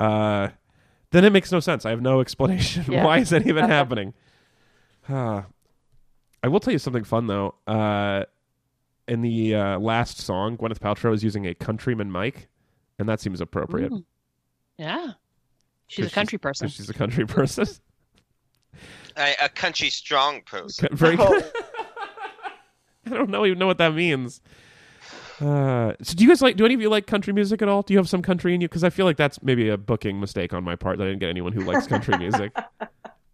Uh, 0.00 0.48
then 1.12 1.24
it 1.24 1.32
makes 1.32 1.52
no 1.52 1.60
sense. 1.60 1.86
I 1.86 1.90
have 1.90 2.02
no 2.02 2.20
explanation. 2.20 2.84
Yeah. 2.92 3.04
Why 3.04 3.18
is 3.18 3.30
that 3.30 3.46
even 3.46 3.64
happening? 3.68 4.14
Uh, 5.08 5.42
I 6.42 6.48
will 6.48 6.60
tell 6.60 6.72
you 6.72 6.80
something 6.80 7.04
fun 7.04 7.28
though. 7.28 7.54
Uh, 7.68 8.24
in 9.06 9.20
the 9.22 9.54
uh, 9.54 9.78
last 9.78 10.18
song, 10.18 10.56
Gwyneth 10.56 10.80
Paltrow 10.80 11.14
is 11.14 11.22
using 11.22 11.46
a 11.46 11.54
Countryman 11.54 12.10
mic, 12.10 12.48
and 12.98 13.08
that 13.08 13.20
seems 13.20 13.40
appropriate. 13.40 13.92
Ooh. 13.92 14.04
Yeah, 14.76 15.12
she's 15.86 16.06
a 16.06 16.10
country 16.10 16.38
person. 16.38 16.66
She's 16.68 16.90
a 16.90 16.94
country 16.94 17.26
person. 17.26 17.66
A, 19.16 19.34
a 19.44 19.48
country 19.48 19.90
strong 19.90 20.42
person. 20.42 20.88
Very. 20.92 21.16
Oh. 21.18 21.42
I 23.06 23.10
don't 23.10 23.30
know 23.30 23.46
even 23.46 23.58
know 23.58 23.66
what 23.66 23.78
that 23.78 23.94
means. 23.94 24.40
Uh, 25.40 25.92
so 26.02 26.14
do 26.14 26.24
you 26.24 26.28
guys 26.28 26.40
like? 26.42 26.56
Do 26.56 26.64
any 26.64 26.74
of 26.74 26.80
you 26.80 26.88
like 26.88 27.06
country 27.06 27.32
music 27.32 27.62
at 27.62 27.68
all? 27.68 27.82
Do 27.82 27.92
you 27.94 27.98
have 27.98 28.08
some 28.08 28.22
country 28.22 28.54
in 28.54 28.60
you? 28.60 28.68
Because 28.68 28.82
I 28.84 28.90
feel 28.90 29.06
like 29.06 29.16
that's 29.16 29.42
maybe 29.42 29.68
a 29.68 29.76
booking 29.76 30.18
mistake 30.18 30.52
on 30.54 30.64
my 30.64 30.76
part 30.76 30.98
that 30.98 31.04
I 31.04 31.08
didn't 31.08 31.20
get 31.20 31.28
anyone 31.30 31.52
who 31.52 31.60
likes 31.60 31.86
country 31.86 32.16
music. 32.18 32.52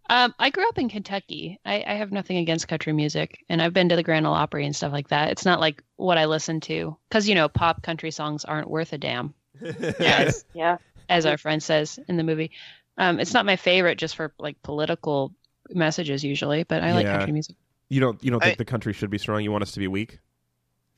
Um, 0.09 0.33
I 0.37 0.49
grew 0.49 0.67
up 0.67 0.77
in 0.77 0.89
Kentucky. 0.89 1.59
I, 1.65 1.83
I 1.87 1.93
have 1.95 2.11
nothing 2.11 2.37
against 2.37 2.67
country 2.67 2.91
music, 2.93 3.43
and 3.49 3.61
I've 3.61 3.73
been 3.73 3.89
to 3.89 3.95
the 3.95 4.03
Grand 4.03 4.27
Ole 4.27 4.33
Opry 4.33 4.65
and 4.65 4.75
stuff 4.75 4.91
like 4.91 5.07
that. 5.07 5.31
It's 5.31 5.45
not 5.45 5.59
like 5.61 5.81
what 5.95 6.17
I 6.17 6.25
listen 6.25 6.59
to, 6.61 6.95
because 7.09 7.27
you 7.27 7.35
know, 7.35 7.47
pop 7.47 7.81
country 7.81 8.11
songs 8.11 8.43
aren't 8.45 8.69
worth 8.69 8.91
a 8.93 8.97
damn, 8.97 9.33
Yes. 9.61 10.43
yeah. 10.53 10.77
as 11.09 11.25
our 11.25 11.37
friend 11.37 11.63
says 11.63 11.97
in 12.09 12.17
the 12.17 12.23
movie. 12.23 12.51
Um, 12.97 13.19
it's 13.19 13.33
not 13.33 13.45
my 13.45 13.55
favorite 13.55 13.97
just 13.97 14.15
for 14.17 14.33
like 14.37 14.61
political 14.61 15.33
messages 15.69 16.23
usually, 16.23 16.63
but 16.63 16.83
I 16.83 16.93
like 16.93 17.05
Yeah. 17.05 17.17
country 17.17 17.33
music. 17.33 17.55
You 17.89 17.99
don't. 17.99 18.23
You 18.23 18.31
don't 18.31 18.41
think 18.41 18.53
I- 18.53 18.57
the 18.57 18.65
country 18.65 18.93
should 18.93 19.09
be 19.09 19.17
strong? 19.17 19.41
You 19.43 19.51
want 19.51 19.61
us 19.63 19.71
to 19.73 19.79
be 19.79 19.87
weak? 19.87 20.19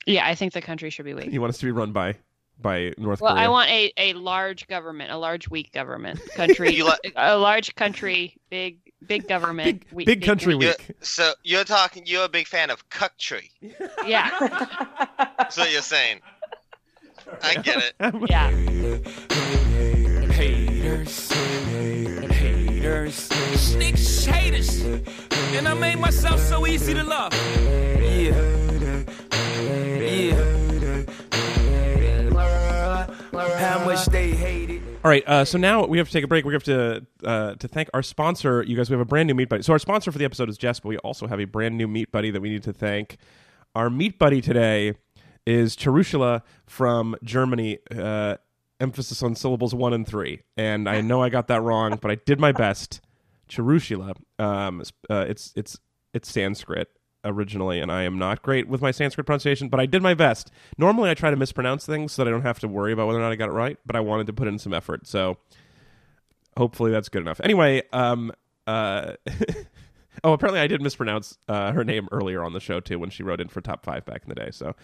Yeah, 0.05 0.25
I 0.27 0.35
think 0.35 0.53
the 0.53 0.61
country 0.61 0.89
should 0.89 1.05
be 1.05 1.13
weak. 1.13 1.31
You 1.31 1.41
want 1.41 1.49
us 1.49 1.57
to 1.59 1.65
be 1.65 1.71
run 1.71 1.91
by 1.91 2.15
by 2.61 2.93
North 2.97 3.19
Well, 3.21 3.33
Korea? 3.33 3.35
Well, 3.35 3.37
I 3.43 3.47
want 3.49 3.69
a, 3.69 3.91
a 3.97 4.13
large 4.13 4.67
government, 4.67 5.11
a 5.11 5.17
large 5.17 5.49
weak 5.49 5.73
government, 5.73 6.19
country, 6.35 6.79
a 7.15 7.37
large 7.37 7.75
country, 7.75 8.37
big 8.49 8.77
big 9.05 9.27
government, 9.27 9.65
big, 9.81 9.85
weak- 9.91 10.05
big 10.07 10.21
country 10.23 10.55
You're- 10.55 10.73
So 11.01 11.33
you're 11.43 11.63
talking. 11.65 12.03
You're 12.05 12.25
a 12.25 12.29
big 12.29 12.47
fan 12.47 12.69
of 12.69 12.87
country. 12.89 13.51
Yeah, 14.05 15.47
so 15.49 15.63
you're 15.65 15.81
saying. 15.81 16.21
I 17.41 17.55
get 17.55 17.77
it. 17.83 17.95
yeah. 18.29 18.51
haters, 20.31 21.31
haters, 22.31 23.29
haters, 24.25 24.81
and 24.81 25.67
I 25.67 25.73
made 25.73 25.99
myself 25.99 26.39
so 26.39 26.65
easy 26.67 26.93
to 26.93 27.03
love. 27.03 27.33
Yeah, 28.01 29.03
yeah. 29.99 30.55
How 33.57 33.83
much 33.85 34.05
they 34.05 34.31
hate 34.31 34.69
it. 34.69 34.81
All 35.03 35.09
right, 35.09 35.27
uh, 35.27 35.45
so 35.45 35.57
now 35.57 35.85
we 35.85 35.97
have 35.97 36.07
to 36.07 36.13
take 36.13 36.23
a 36.23 36.27
break. 36.27 36.45
We 36.45 36.53
have 36.53 36.63
to 36.63 37.05
uh, 37.23 37.55
to 37.55 37.67
thank 37.67 37.89
our 37.93 38.01
sponsor. 38.01 38.63
You 38.63 38.75
guys, 38.75 38.89
we 38.89 38.93
have 38.93 39.01
a 39.01 39.05
brand 39.05 39.27
new 39.27 39.35
meat 39.35 39.49
buddy. 39.49 39.61
So 39.63 39.73
our 39.73 39.79
sponsor 39.79 40.11
for 40.11 40.17
the 40.17 40.25
episode 40.25 40.49
is 40.49 40.57
Jess, 40.57 40.79
but 40.79 40.89
we 40.89 40.97
also 40.97 41.27
have 41.27 41.39
a 41.39 41.45
brand 41.45 41.77
new 41.77 41.87
meat 41.87 42.11
buddy 42.11 42.31
that 42.31 42.41
we 42.41 42.49
need 42.49 42.63
to 42.63 42.73
thank. 42.73 43.17
Our 43.75 43.89
meat 43.89 44.17
buddy 44.17 44.41
today 44.41 44.93
is 45.45 45.75
Charusheela 45.75 46.41
from 46.65 47.15
Germany. 47.23 47.79
Uh, 47.95 48.37
emphasis 48.79 49.23
on 49.23 49.35
syllables 49.35 49.73
one 49.73 49.93
and 49.93 50.07
three, 50.07 50.41
and 50.57 50.89
I 50.89 51.01
know 51.01 51.21
I 51.21 51.29
got 51.29 51.47
that 51.47 51.61
wrong, 51.61 51.97
but 52.01 52.11
I 52.11 52.15
did 52.15 52.39
my 52.39 52.51
best. 52.51 52.99
Charusheela. 53.55 54.15
Um, 54.39 54.81
uh, 55.09 55.25
it's 55.27 55.53
it's 55.55 55.77
it's 56.13 56.29
Sanskrit 56.31 56.89
originally, 57.23 57.79
and 57.79 57.91
I 57.91 58.03
am 58.03 58.17
not 58.17 58.41
great 58.41 58.67
with 58.67 58.81
my 58.81 58.91
Sanskrit 58.91 59.25
pronunciation, 59.25 59.69
but 59.69 59.79
I 59.79 59.85
did 59.85 60.01
my 60.01 60.13
best. 60.13 60.51
Normally, 60.77 61.09
I 61.09 61.13
try 61.13 61.31
to 61.31 61.35
mispronounce 61.35 61.85
things 61.85 62.13
so 62.13 62.23
that 62.23 62.29
I 62.29 62.31
don't 62.31 62.43
have 62.43 62.59
to 62.59 62.67
worry 62.67 62.93
about 62.93 63.07
whether 63.07 63.19
or 63.19 63.23
not 63.23 63.31
I 63.31 63.35
got 63.35 63.49
it 63.49 63.53
right, 63.53 63.77
but 63.85 63.95
I 63.95 63.99
wanted 63.99 64.27
to 64.27 64.33
put 64.33 64.47
in 64.47 64.59
some 64.59 64.73
effort, 64.73 65.07
so 65.07 65.37
hopefully 66.57 66.91
that's 66.91 67.09
good 67.09 67.21
enough. 67.21 67.41
Anyway, 67.43 67.83
um, 67.91 68.31
uh, 68.67 69.13
oh, 70.23 70.33
apparently 70.33 70.59
I 70.59 70.67
did 70.67 70.81
mispronounce 70.81 71.37
uh, 71.47 71.71
her 71.71 71.83
name 71.83 72.07
earlier 72.11 72.43
on 72.43 72.53
the 72.53 72.59
show 72.59 72.79
too 72.79 72.99
when 72.99 73.09
she 73.09 73.23
wrote 73.23 73.41
in 73.41 73.47
for 73.47 73.61
top 73.61 73.83
five 73.83 74.05
back 74.05 74.23
in 74.23 74.29
the 74.29 74.35
day. 74.35 74.49
So 74.51 74.75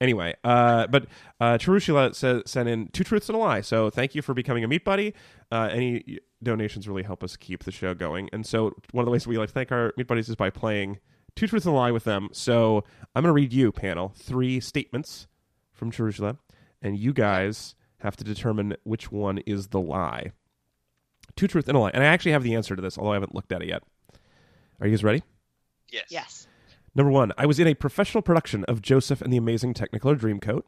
anyway, 0.00 0.34
uh, 0.44 0.86
but 0.88 1.06
uh, 1.40 1.58
Charusheela 1.58 2.14
sa- 2.14 2.42
sent 2.46 2.68
in 2.68 2.88
two 2.88 3.04
truths 3.04 3.28
and 3.28 3.36
a 3.36 3.38
lie. 3.38 3.60
So 3.60 3.90
thank 3.90 4.14
you 4.14 4.22
for 4.22 4.34
becoming 4.34 4.64
a 4.64 4.68
meat 4.68 4.84
buddy. 4.84 5.14
Uh, 5.50 5.68
any 5.72 6.18
donations 6.42 6.86
really 6.88 7.02
help 7.02 7.24
us 7.24 7.36
keep 7.36 7.64
the 7.64 7.72
show 7.72 7.94
going. 7.94 8.28
And 8.32 8.46
so 8.46 8.72
one 8.92 9.02
of 9.02 9.06
the 9.06 9.12
ways 9.12 9.26
we 9.26 9.38
like 9.38 9.48
to 9.48 9.54
thank 9.54 9.72
our 9.72 9.92
meat 9.96 10.06
buddies 10.06 10.28
is 10.28 10.36
by 10.36 10.50
playing 10.50 10.98
two 11.36 11.46
truths 11.46 11.66
and 11.66 11.74
a 11.74 11.78
lie 11.78 11.90
with 11.90 12.04
them. 12.04 12.28
So 12.32 12.84
I'm 13.14 13.22
going 13.22 13.30
to 13.30 13.34
read 13.34 13.52
you, 13.52 13.72
panel, 13.72 14.12
three 14.16 14.60
statements 14.60 15.26
from 15.72 15.90
Charusheela, 15.90 16.38
and 16.82 16.98
you 16.98 17.12
guys 17.12 17.74
have 17.98 18.16
to 18.16 18.24
determine 18.24 18.76
which 18.84 19.10
one 19.10 19.38
is 19.38 19.68
the 19.68 19.80
lie. 19.80 20.32
Two 21.36 21.48
truths 21.48 21.68
and 21.68 21.76
a 21.76 21.80
lie. 21.80 21.90
And 21.94 22.02
I 22.02 22.06
actually 22.06 22.32
have 22.32 22.42
the 22.42 22.54
answer 22.54 22.76
to 22.76 22.82
this, 22.82 22.98
although 22.98 23.12
I 23.12 23.14
haven't 23.14 23.34
looked 23.34 23.50
at 23.50 23.62
it 23.62 23.68
yet. 23.68 23.82
Are 24.80 24.86
you 24.86 24.92
guys 24.92 25.02
ready? 25.02 25.22
Yes. 25.90 26.04
Yes. 26.10 26.46
Number 26.94 27.10
one, 27.10 27.32
I 27.36 27.46
was 27.46 27.58
in 27.58 27.66
a 27.66 27.74
professional 27.74 28.22
production 28.22 28.64
of 28.64 28.80
Joseph 28.80 29.20
and 29.20 29.32
the 29.32 29.36
Amazing 29.36 29.74
Technicolor 29.74 30.18
Dreamcoat. 30.18 30.62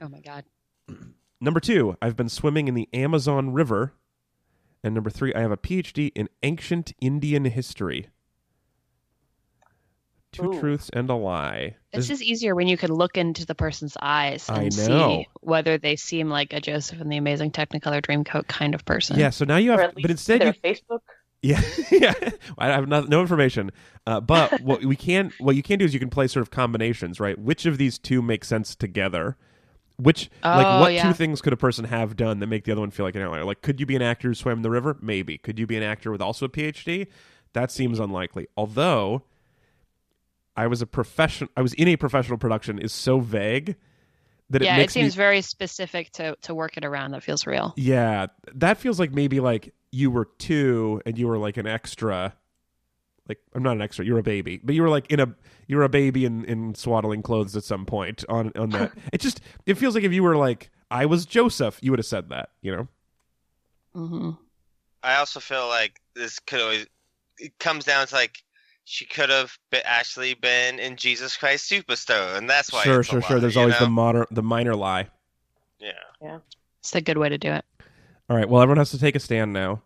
Oh 0.00 0.08
my 0.08 0.20
God. 0.20 0.44
Number 1.40 1.60
two, 1.60 1.96
I've 2.00 2.16
been 2.16 2.28
swimming 2.28 2.68
in 2.68 2.74
the 2.74 2.88
Amazon 2.92 3.52
River. 3.52 3.92
And 4.82 4.94
number 4.94 5.10
three, 5.10 5.34
I 5.34 5.40
have 5.40 5.50
a 5.50 5.56
PhD 5.56 6.12
in 6.14 6.28
ancient 6.44 6.92
Indian 7.00 7.44
history. 7.44 8.08
Two 10.30 10.52
Ooh. 10.52 10.60
truths 10.60 10.88
and 10.92 11.10
a 11.10 11.14
lie. 11.14 11.76
This- 11.92 12.10
is 12.10 12.22
easier 12.22 12.54
when 12.54 12.68
you 12.68 12.76
could 12.76 12.90
look 12.90 13.16
into 13.16 13.44
the 13.44 13.54
person's 13.56 13.96
eyes 14.00 14.48
and 14.48 14.58
I 14.58 14.62
know. 14.64 14.68
see 14.70 15.28
whether 15.40 15.78
they 15.78 15.96
seem 15.96 16.28
like 16.28 16.52
a 16.52 16.60
Joseph 16.60 17.00
and 17.00 17.10
the 17.10 17.16
Amazing 17.16 17.50
Technicolor 17.52 18.00
Dreamcoat 18.00 18.46
kind 18.46 18.74
of 18.74 18.84
person. 18.84 19.18
yeah, 19.18 19.30
so 19.30 19.44
now 19.44 19.56
you 19.56 19.72
have, 19.72 19.94
but 19.94 20.10
instead 20.10 20.44
you 20.44 20.52
Facebook. 20.52 21.00
Yeah, 21.42 21.60
yeah. 21.90 22.14
I 22.58 22.68
have 22.68 22.88
no, 22.88 23.02
no 23.02 23.20
information. 23.20 23.70
Uh, 24.06 24.20
but 24.20 24.60
what 24.62 24.84
we 24.84 24.96
can, 24.96 25.32
what 25.38 25.54
you 25.56 25.62
can 25.62 25.78
do 25.78 25.84
is 25.84 25.94
you 25.94 26.00
can 26.00 26.10
play 26.10 26.26
sort 26.26 26.42
of 26.42 26.50
combinations, 26.50 27.20
right? 27.20 27.38
Which 27.38 27.66
of 27.66 27.78
these 27.78 27.98
two 27.98 28.22
make 28.22 28.44
sense 28.44 28.74
together? 28.74 29.36
Which, 29.96 30.30
like, 30.44 30.66
Oh, 30.66 30.80
what 30.80 30.92
yeah. 30.92 31.02
two 31.02 31.12
things 31.12 31.40
could 31.40 31.52
a 31.52 31.56
person 31.56 31.84
have 31.86 32.16
done 32.16 32.38
that 32.38 32.46
make 32.46 32.64
the 32.64 32.72
other 32.72 32.80
one 32.80 32.90
feel 32.90 33.04
like 33.06 33.16
an 33.16 33.22
outlier? 33.22 33.44
Like, 33.44 33.62
could 33.62 33.80
you 33.80 33.86
be 33.86 33.96
an 33.96 34.02
actor 34.02 34.28
who 34.28 34.34
swam 34.34 34.58
in 34.58 34.62
the 34.62 34.70
river? 34.70 34.96
Maybe. 35.00 35.38
Could 35.38 35.58
you 35.58 35.66
be 35.66 35.76
an 35.76 35.82
actor 35.82 36.12
with 36.12 36.22
also 36.22 36.46
a 36.46 36.48
PhD? 36.48 37.08
That 37.52 37.72
seems 37.72 37.98
unlikely. 37.98 38.46
Although, 38.56 39.22
I 40.56 40.66
was 40.66 40.82
a 40.82 40.86
profession, 40.86 41.48
I 41.56 41.62
was 41.62 41.72
in 41.74 41.88
a 41.88 41.96
professional 41.96 42.38
production 42.38 42.78
is 42.78 42.92
so 42.92 43.20
vague 43.20 43.76
that 44.50 44.62
yeah, 44.62 44.76
it 44.78 44.84
it, 44.84 44.90
seems 44.90 45.14
me 45.16 45.20
very 45.22 45.40
specific 45.42 46.10
to 46.12 46.36
to 46.42 46.54
work 46.54 46.76
it 46.76 46.84
around. 46.84 47.12
That 47.12 47.22
feels 47.22 47.46
real. 47.46 47.74
yeah, 47.76 48.26
that 48.54 48.78
feels 48.78 48.98
like 48.98 49.12
maybe 49.12 49.40
like 49.40 49.74
you 49.90 50.10
were 50.10 50.28
two 50.38 51.00
and 51.06 51.18
you 51.18 51.26
were 51.28 51.38
like 51.38 51.56
an 51.56 51.66
extra. 51.66 52.34
Like 53.28 53.38
I'm 53.54 53.62
not 53.62 53.72
an 53.72 53.82
extra, 53.82 54.04
you're 54.04 54.18
a 54.18 54.22
baby, 54.22 54.60
but 54.62 54.74
you 54.74 54.82
were 54.82 54.88
like 54.88 55.10
in 55.10 55.20
a 55.20 55.34
you're 55.66 55.82
a 55.82 55.88
baby 55.88 56.24
in, 56.24 56.44
in 56.46 56.74
swaddling 56.74 57.22
clothes 57.22 57.54
at 57.56 57.64
some 57.64 57.84
point 57.84 58.24
on 58.28 58.52
on 58.56 58.70
that. 58.70 58.92
it 59.12 59.20
just 59.20 59.40
it 59.66 59.74
feels 59.74 59.94
like 59.94 60.04
if 60.04 60.12
you 60.12 60.22
were 60.22 60.36
like 60.36 60.70
I 60.90 61.06
was 61.06 61.26
Joseph, 61.26 61.78
you 61.82 61.90
would 61.92 61.98
have 61.98 62.06
said 62.06 62.30
that, 62.30 62.50
you 62.62 62.74
know. 62.74 62.88
Mm-hmm. 63.94 64.30
I 65.02 65.16
also 65.16 65.40
feel 65.40 65.68
like 65.68 66.00
this 66.14 66.38
could 66.38 66.60
always. 66.60 66.86
It 67.38 67.58
comes 67.58 67.84
down 67.84 68.06
to 68.06 68.14
like 68.14 68.42
she 68.84 69.04
could 69.04 69.28
have 69.28 69.56
been, 69.70 69.82
actually 69.84 70.34
been 70.34 70.78
in 70.78 70.96
Jesus 70.96 71.36
Christ 71.36 71.70
Superstar, 71.70 72.36
and 72.36 72.48
that's 72.48 72.72
why. 72.72 72.82
sure, 72.82 73.00
it's 73.00 73.08
a 73.08 73.12
sure, 73.12 73.22
sure. 73.22 73.36
lie, 73.36 73.40
There's 73.40 73.56
always 73.56 73.74
know? 73.74 73.86
the 73.86 73.90
modern 73.90 74.26
the 74.30 74.42
minor 74.42 74.74
lie. 74.74 75.08
Yeah. 75.78 75.92
Yeah. 76.22 76.38
It's 76.80 76.94
a 76.94 77.00
good 77.00 77.18
way 77.18 77.28
to 77.28 77.38
do 77.38 77.52
it. 77.52 77.64
All 78.28 78.36
right, 78.36 78.48
well 78.48 78.60
everyone 78.62 78.78
has 78.78 78.90
to 78.90 78.98
take 78.98 79.16
a 79.16 79.20
stand 79.20 79.52
now. 79.52 79.82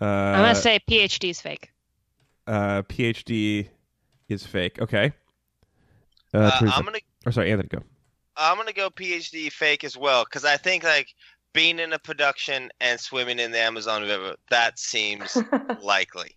Uh, 0.00 0.04
I'm 0.04 0.42
gonna 0.42 0.54
say 0.54 0.80
PhD's 0.88 1.40
fake. 1.40 1.70
uh, 2.46 2.82
PhD 2.82 3.68
is 4.28 4.44
fake. 4.46 4.80
Okay. 4.80 5.12
Uh, 6.32 6.38
Uh, 6.38 6.70
I'm 6.72 6.84
gonna 6.84 6.98
or 7.26 7.32
sorry, 7.32 7.50
Anthony, 7.50 7.68
go. 7.68 7.82
I'm 8.36 8.56
gonna 8.56 8.72
go 8.72 8.90
PhD 8.90 9.50
fake 9.50 9.84
as 9.84 9.96
well 9.96 10.24
because 10.24 10.44
I 10.44 10.56
think 10.56 10.84
like 10.84 11.08
being 11.52 11.78
in 11.78 11.92
a 11.92 11.98
production 11.98 12.70
and 12.80 12.98
swimming 12.98 13.38
in 13.38 13.52
the 13.52 13.58
Amazon 13.60 14.02
River 14.02 14.34
that 14.50 14.78
seems 14.78 15.36
likely. 15.82 16.36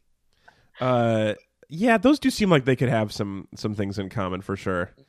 Uh, 0.80 1.34
yeah, 1.70 1.98
those 1.98 2.20
do 2.20 2.30
seem 2.30 2.50
like 2.50 2.66
they 2.66 2.76
could 2.76 2.90
have 2.90 3.12
some 3.12 3.48
some 3.56 3.74
things 3.76 3.98
in 4.00 4.10
common 4.10 4.42
for 4.42 4.56
sure. 4.56 4.92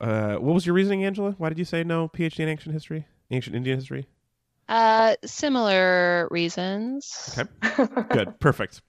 Uh, 0.00 0.34
what 0.36 0.54
was 0.54 0.66
your 0.66 0.74
reasoning, 0.74 1.04
Angela? 1.04 1.32
Why 1.38 1.48
did 1.50 1.58
you 1.58 1.64
say 1.64 1.84
no 1.84 2.08
PhD 2.08 2.40
in 2.40 2.48
ancient 2.48 2.72
history, 2.72 3.06
ancient 3.30 3.54
Indian 3.54 3.78
history? 3.78 4.08
Uh, 4.70 5.16
similar 5.24 6.28
reasons. 6.30 7.36
Okay, 7.36 7.50
good, 8.10 8.38
perfect. 8.38 8.82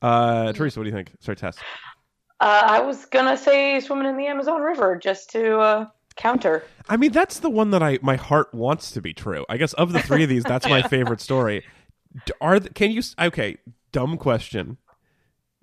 Uh, 0.00 0.52
Teresa, 0.52 0.78
what 0.78 0.84
do 0.84 0.90
you 0.90 0.96
think? 0.96 1.10
Sorry, 1.18 1.34
Tess. 1.34 1.58
Uh, 2.40 2.62
I 2.66 2.80
was 2.80 3.04
gonna 3.06 3.36
say 3.36 3.80
swimming 3.80 4.06
in 4.06 4.16
the 4.16 4.26
Amazon 4.26 4.60
River 4.62 4.96
just 4.96 5.30
to 5.30 5.58
uh, 5.58 5.86
counter. 6.14 6.62
I 6.88 6.96
mean, 6.96 7.10
that's 7.10 7.40
the 7.40 7.50
one 7.50 7.72
that 7.72 7.82
I 7.82 7.98
my 8.00 8.14
heart 8.14 8.54
wants 8.54 8.92
to 8.92 9.02
be 9.02 9.12
true. 9.12 9.44
I 9.48 9.56
guess 9.56 9.72
of 9.72 9.92
the 9.92 10.00
three 10.00 10.22
of 10.22 10.28
these, 10.28 10.44
that's 10.44 10.68
my 10.68 10.82
favorite 10.88 11.20
story. 11.20 11.64
Are 12.40 12.60
th- 12.60 12.74
can 12.74 12.92
you? 12.92 13.02
Okay, 13.20 13.56
dumb 13.90 14.18
question. 14.18 14.76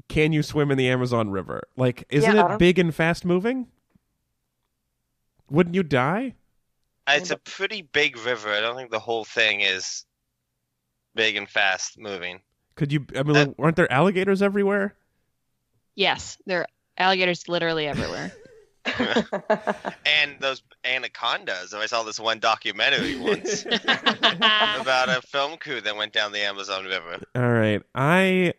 Can 0.10 0.34
you 0.34 0.44
swim 0.44 0.70
in 0.70 0.78
the 0.78 0.90
Amazon 0.90 1.30
River? 1.30 1.64
Like, 1.78 2.06
isn't 2.10 2.36
Yeah, 2.36 2.56
it 2.56 2.60
big 2.60 2.78
and 2.78 2.94
fast 2.94 3.24
moving? 3.24 3.68
Wouldn't 5.50 5.76
you 5.76 5.84
die? 5.84 6.36
It's 7.08 7.32
a 7.32 7.38
pretty 7.38 7.82
big 7.82 8.18
river. 8.18 8.50
I 8.50 8.62
don't 8.62 8.76
think 8.76 8.92
the 8.92 9.00
whole 9.00 9.26
thing 9.26 9.62
is 9.62 10.06
big 11.14 11.36
and 11.36 11.50
fast 11.50 12.00
moving. 12.00 12.42
Could 12.76 12.92
you? 12.92 13.06
I 13.16 13.24
mean, 13.24 13.34
like, 13.34 13.56
aren't 13.60 13.76
there 13.76 13.92
alligators 13.92 14.42
everywhere? 14.42 14.96
Yes, 15.96 16.38
there 16.46 16.62
are 16.62 16.68
alligators 16.98 17.48
literally 17.48 17.88
everywhere. 17.88 18.32
And 20.06 20.36
those 20.40 20.62
anacondas. 20.84 21.74
I 21.74 21.88
saw 21.88 22.04
this 22.04 22.20
one 22.20 22.40
documentary 22.40 23.16
once 23.20 23.66
about 23.66 25.10
a 25.10 25.22
film 25.26 25.58
crew 25.58 25.82
that 25.82 25.96
went 25.96 26.14
down 26.14 26.32
the 26.32 26.42
Amazon 26.42 26.86
River. 26.86 27.20
All 27.36 27.52
right, 27.52 27.82
I 27.96 28.54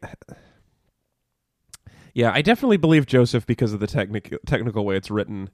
Yeah, 2.15 2.33
I 2.33 2.43
definitely 2.43 2.77
believe 2.77 3.07
Joseph 3.07 3.47
because 3.47 3.73
of 3.73 3.81
the 3.81 3.87
technical 3.87 4.39
technical 4.47 4.85
way 4.85 4.97
it's 4.97 5.11
written. 5.11 5.51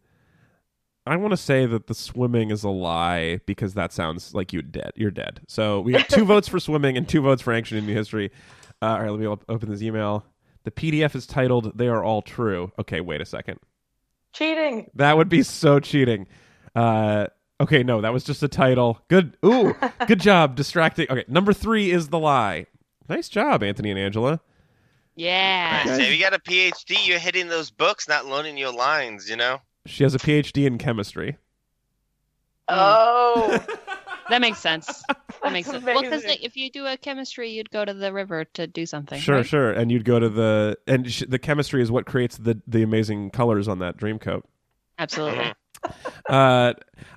I 1.05 1.17
want 1.17 1.33
to 1.33 1.37
say 1.37 1.67
that 1.67 1.89
the 1.89 1.95
swimming 1.95 2.51
is 2.51 2.63
a 2.63 2.69
lie 2.69 3.41
because 3.45 3.75
that 3.75 3.93
sounds 3.93 4.35
like 4.35 4.53
you 4.53 4.63
dead. 4.63 4.93
You're 4.95 5.11
dead. 5.11 5.41
So 5.49 5.81
we 5.81 5.95
have 5.95 6.07
two 6.07 6.25
votes 6.27 6.47
for 6.47 6.61
swimming 6.61 6.97
and 6.97 7.09
two 7.09 7.21
votes 7.21 7.43
for 7.43 7.53
ancient 7.53 7.79
Indian 7.79 7.97
history. 7.99 8.31
Uh, 8.81 8.87
all 8.87 9.01
right, 9.01 9.11
let 9.11 9.19
me 9.21 9.27
op- 9.27 9.45
open 9.49 9.69
this 9.69 9.83
email. 9.83 10.25
The 10.65 10.71
PDF 10.71 11.17
is 11.17 11.27
titled 11.27 11.77
"They 11.77 11.89
Are 11.89 12.05
All 12.05 12.23
True." 12.23 12.71
Okay, 12.79 13.01
wait 13.01 13.21
a 13.21 13.25
second. 13.25 13.59
Cheating. 14.33 14.91
That 14.95 15.17
would 15.17 15.29
be 15.29 15.43
so 15.43 15.81
cheating. 15.81 16.29
Uh, 16.75 17.27
okay, 17.61 17.83
no, 17.83 18.01
that 18.01 18.13
was 18.13 18.23
just 18.23 18.43
a 18.45 18.49
title. 18.49 19.01
Good. 19.09 19.37
Ooh, 19.45 19.75
good 20.07 20.21
job 20.21 20.55
distracting. 20.55 21.09
Okay, 21.11 21.25
number 21.27 21.53
three 21.53 21.91
is 21.91 22.09
the 22.09 22.19
lie. 22.19 22.67
Nice 23.09 23.29
job, 23.29 23.65
Anthony 23.65 23.91
and 23.91 23.99
Angela. 23.99 24.41
Yeah. 25.17 25.85
So 25.85 26.01
if 26.01 26.13
you 26.13 26.21
got 26.21 26.33
a 26.33 26.39
PhD, 26.39 27.07
you're 27.07 27.19
hitting 27.19 27.49
those 27.49 27.71
books, 27.73 28.09
not 28.09 28.27
learning 28.27 28.57
your 28.57 28.73
lines. 28.73 29.29
You 29.29 29.37
know. 29.37 29.59
She 29.87 30.05
has 30.05 30.15
a 30.15 30.19
PhD 30.19 30.67
in 30.67 30.79
chemistry. 30.79 31.39
Oh, 32.69 33.65
That 34.33 34.41
makes 34.41 34.61
sense. 34.61 35.03
That 35.43 35.53
makes 35.53 35.69
sense. 35.69 35.85
Well, 35.85 36.01
because 36.01 36.25
if 36.25 36.57
you 36.57 36.71
do 36.71 36.87
a 36.87 36.97
chemistry, 36.97 37.51
you'd 37.51 37.71
go 37.71 37.85
to 37.85 37.93
the 37.93 38.13
river 38.13 38.45
to 38.55 38.67
do 38.67 38.87
something. 38.87 39.21
Sure, 39.21 39.37
right? 39.37 39.47
sure. 39.47 39.73
And 39.73 39.93
you'd 39.93 40.07
go 40.07 40.19
to 40.19 40.31
the 40.31 40.79
and 40.87 41.11
sh- 41.11 41.25
the 41.29 41.39
chemistry 41.39 41.83
is 41.83 41.91
what 41.91 42.07
creates 42.07 42.39
the 42.39 42.63
the 42.67 42.83
amazing 42.83 43.31
colors 43.31 43.69
on 43.69 43.81
that 43.81 43.99
dream 43.99 44.19
coat. 44.19 44.47
Absolutely. 44.99 45.53
Uh, 46.29 46.73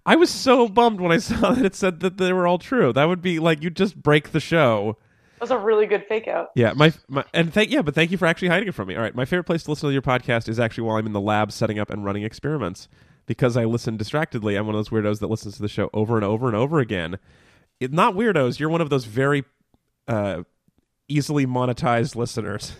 I 0.06 0.16
was 0.16 0.30
so 0.30 0.68
bummed 0.68 1.00
when 1.00 1.12
I 1.12 1.18
saw 1.20 1.52
that 1.54 1.66
it 1.66 1.76
said 1.76 2.00
that 2.02 2.18
they 2.18 2.34
were 2.34 2.48
all 2.48 2.58
true. 2.58 2.92
That 2.92 3.06
would 3.06 3.22
be 3.22 3.40
like 3.40 3.64
you 3.64 3.70
just 3.70 3.96
break 4.02 4.32
the 4.32 4.40
show. 4.40 4.98
Was 5.46 5.52
a 5.52 5.64
really 5.64 5.86
good 5.86 6.06
fake 6.08 6.28
out. 6.28 6.50
Yeah, 6.56 6.74
my, 6.74 6.92
my 7.08 7.24
and 7.34 7.54
thank 7.54 7.70
yeah, 7.70 7.82
but 7.82 7.94
thank 7.94 8.12
you 8.12 8.18
for 8.18 8.26
actually 8.26 8.48
hiding 8.48 8.68
it 8.68 8.74
from 8.74 8.88
me. 8.88 8.96
All 8.96 9.02
right, 9.02 9.14
my 9.14 9.26
favorite 9.26 9.44
place 9.44 9.64
to 9.64 9.70
listen 9.72 9.90
to 9.90 9.94
your 9.94 10.02
podcast 10.02 10.50
is 10.50 10.60
actually 10.60 10.86
while 10.86 10.98
I'm 10.98 11.06
in 11.06 11.14
the 11.14 11.22
lab 11.22 11.52
setting 11.52 11.78
up 11.78 11.90
and 11.90 12.04
running 12.04 12.24
experiments 12.24 12.88
because 13.26 13.56
I 13.56 13.66
listen 13.66 13.98
distractedly. 13.98 14.56
I'm 14.56 14.66
one 14.66 14.76
of 14.76 14.80
those 14.80 14.90
weirdos 14.90 15.20
that 15.20 15.30
listens 15.30 15.56
to 15.58 15.62
the 15.62 15.68
show 15.68 15.90
over 15.94 16.16
and 16.16 16.26
over 16.26 16.48
and 16.48 16.56
over 16.56 16.80
again. 16.80 17.20
It, 17.80 17.92
not 17.92 18.16
weirdos. 18.16 18.60
You're 18.60 18.70
one 18.70 18.82
of 18.82 18.90
those 18.90 19.06
very 19.06 19.44
uh, 20.08 20.44
easily 21.08 21.46
monetized 21.46 22.16
listeners. 22.16 22.76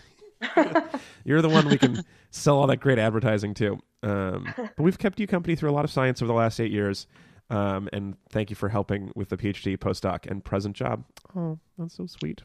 You're 1.24 1.42
the 1.42 1.50
one 1.50 1.68
we 1.68 1.78
can 1.78 2.04
sell 2.32 2.58
all 2.58 2.68
that 2.68 2.78
great 2.78 3.00
advertising 3.00 3.54
to. 3.56 3.80
Um, 4.04 4.54
but 4.58 4.80
we've 4.80 4.98
kept 4.98 5.20
you 5.20 5.28
company 5.28 5.56
through 5.56 5.72
a 5.72 5.74
lot 5.74 5.86
of 5.86 5.92
science 5.92 6.22
over 6.22 6.28
the 6.28 6.34
last 6.34 6.60
eight 6.60 6.72
years. 6.72 7.08
Um, 7.50 7.90
and 7.94 8.16
thank 8.30 8.50
you 8.50 8.56
for 8.56 8.70
helping 8.70 9.12
with 9.16 9.30
the 9.30 9.38
PhD, 9.38 9.78
postdoc, 9.78 10.30
and 10.30 10.44
present 10.44 10.76
job. 10.76 11.04
Oh, 11.36 11.60
that's 11.78 11.96
so 11.96 12.06
sweet. 12.08 12.42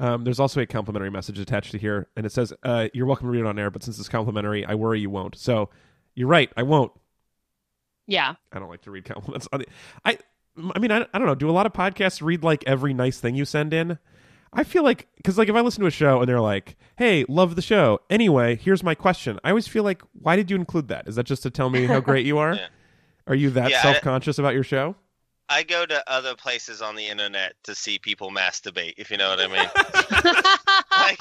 Um, 0.00 0.24
there's 0.24 0.40
also 0.40 0.60
a 0.60 0.66
complimentary 0.66 1.10
message 1.10 1.38
attached 1.38 1.70
to 1.72 1.78
here, 1.78 2.08
and 2.16 2.26
it 2.26 2.32
says, 2.32 2.52
uh, 2.64 2.88
"You're 2.92 3.06
welcome 3.06 3.28
to 3.28 3.30
read 3.30 3.40
it 3.40 3.46
on 3.46 3.58
air, 3.58 3.70
but 3.70 3.82
since 3.82 3.98
it's 3.98 4.08
complimentary, 4.08 4.64
I 4.64 4.74
worry 4.74 5.00
you 5.00 5.08
won't." 5.10 5.36
So, 5.36 5.70
you're 6.14 6.28
right, 6.28 6.50
I 6.56 6.64
won't. 6.64 6.90
Yeah. 8.06 8.34
I 8.52 8.58
don't 8.58 8.68
like 8.68 8.82
to 8.82 8.90
read 8.90 9.04
compliments 9.04 9.48
on 9.52 9.60
the. 9.60 9.66
I, 10.04 10.18
I 10.74 10.78
mean, 10.78 10.90
I, 10.90 11.06
I 11.14 11.18
don't 11.18 11.26
know. 11.26 11.34
Do 11.34 11.48
a 11.48 11.52
lot 11.52 11.66
of 11.66 11.72
podcasts 11.72 12.22
read 12.22 12.42
like 12.42 12.64
every 12.66 12.92
nice 12.92 13.20
thing 13.20 13.34
you 13.36 13.44
send 13.44 13.72
in? 13.72 13.98
I 14.52 14.62
feel 14.64 14.84
like 14.84 15.08
because 15.16 15.36
like 15.38 15.48
if 15.48 15.54
I 15.54 15.60
listen 15.60 15.80
to 15.82 15.86
a 15.86 15.92
show 15.92 16.20
and 16.20 16.28
they're 16.28 16.40
like, 16.40 16.76
"Hey, 16.96 17.24
love 17.28 17.56
the 17.56 17.62
show." 17.62 18.00
Anyway, 18.10 18.56
here's 18.56 18.82
my 18.82 18.94
question. 18.94 19.38
I 19.44 19.50
always 19.50 19.66
feel 19.68 19.84
like, 19.84 20.02
why 20.12 20.36
did 20.36 20.50
you 20.50 20.56
include 20.56 20.88
that? 20.88 21.08
Is 21.08 21.16
that 21.16 21.24
just 21.24 21.42
to 21.44 21.50
tell 21.50 21.70
me 21.70 21.86
how 21.86 22.00
great 22.08 22.26
you 22.26 22.38
are? 22.38 22.54
Yeah. 22.54 22.66
Are 23.26 23.34
you 23.34 23.50
that 23.50 23.70
Yeah, 23.70 23.82
self 23.82 24.00
conscious 24.00 24.38
about 24.38 24.54
your 24.54 24.64
show? 24.64 24.96
I 25.48 25.62
go 25.62 25.84
to 25.84 26.02
other 26.10 26.34
places 26.34 26.80
on 26.80 26.96
the 26.96 27.06
internet 27.06 27.54
to 27.64 27.74
see 27.74 27.98
people 27.98 28.30
masturbate. 28.30 28.94
If 28.96 29.10
you 29.10 29.16
know 29.16 29.28
what 29.28 29.40
I 29.40 29.46
mean. 29.48 29.68
like 30.90 31.18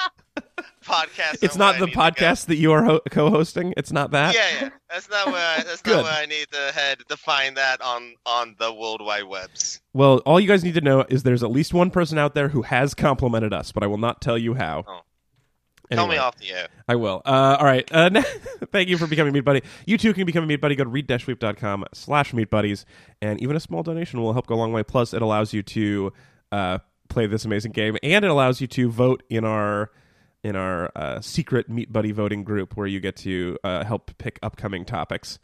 podcasts. 0.84 1.39
It's 1.41 1.55
not 1.55 1.80
the 1.80 1.86
need 1.86 1.91
to 1.91 1.97
go. 1.97 2.01
podcast 2.03 2.45
that 2.47 2.55
you 2.55 2.71
are 2.71 2.84
ho- 2.84 3.01
co-hosting. 3.09 3.74
It's 3.78 3.91
not 3.91 4.11
that. 4.11 4.36
Yeah, 4.36 4.47
yeah. 4.61 4.69
That's 4.89 5.09
not 5.09 5.28
where. 5.28 5.36
I, 5.36 5.63
that's 5.63 5.86
not 5.86 6.03
where 6.03 6.13
I 6.13 6.26
need 6.26 6.47
to 6.51 6.71
head 6.74 6.99
to 7.09 7.17
find 7.17 7.57
that 7.57 7.82
on 7.82 8.15
on 8.26 8.55
the 8.59 8.74
world 8.74 9.01
wide 9.03 9.26
webs. 9.26 9.82
Well, 9.93 10.19
all 10.19 10.39
you 10.39 10.47
guys 10.47 10.63
need 10.63 10.76
to 10.76 10.82
know 10.82 11.05
is 11.09 11.24
there's 11.24 11.43
at 11.43 11.51
least 11.51 11.74
one 11.74 11.89
person 11.89 12.17
out 12.17 12.36
there 12.36 12.49
who 12.49 12.61
has 12.63 12.93
complimented 12.93 13.53
us, 13.53 13.71
but 13.71 13.84
I 13.84 13.88
will 13.88 13.97
not 13.97 14.21
tell 14.21 14.38
you 14.38 14.53
how. 14.53 14.86
Oh. 14.88 15.01
Tell 15.95 16.07
me 16.07 16.17
off 16.17 16.37
the 16.37 16.51
air. 16.51 16.67
I 16.87 16.95
will. 16.95 17.21
Uh, 17.25 17.57
all 17.59 17.65
right. 17.65 17.87
Uh, 17.91 18.21
thank 18.71 18.89
you 18.89 18.97
for 18.97 19.07
becoming 19.07 19.33
Meat 19.33 19.41
Buddy. 19.45 19.61
You 19.85 19.97
too 19.97 20.13
can 20.13 20.25
become 20.25 20.43
a 20.43 20.47
Meat 20.47 20.61
Buddy. 20.61 20.75
Go 20.75 20.83
to 20.83 20.89
read-weep.com 20.89 21.85
slash 21.93 22.33
Meat 22.33 22.49
Buddies. 22.49 22.85
And 23.21 23.41
even 23.41 23.55
a 23.55 23.59
small 23.59 23.83
donation 23.83 24.21
will 24.21 24.33
help 24.33 24.47
go 24.47 24.55
a 24.55 24.57
long 24.57 24.73
way. 24.73 24.83
Plus, 24.83 25.13
it 25.13 25.21
allows 25.21 25.53
you 25.53 25.63
to 25.63 26.13
uh, 26.51 26.79
play 27.09 27.27
this 27.27 27.45
amazing 27.45 27.71
game. 27.71 27.97
And 28.03 28.25
it 28.25 28.31
allows 28.31 28.61
you 28.61 28.67
to 28.67 28.89
vote 28.89 29.23
in 29.29 29.45
our 29.45 29.91
in 30.43 30.55
our 30.57 30.91
uh, 30.95 31.21
secret 31.21 31.69
Meat 31.69 31.91
Buddy 31.91 32.11
voting 32.11 32.43
group 32.43 32.75
where 32.75 32.87
you 32.87 32.99
get 32.99 33.15
to 33.17 33.57
uh, 33.63 33.85
help 33.85 34.11
pick 34.17 34.39
upcoming 34.43 34.83
topics, 34.83 35.39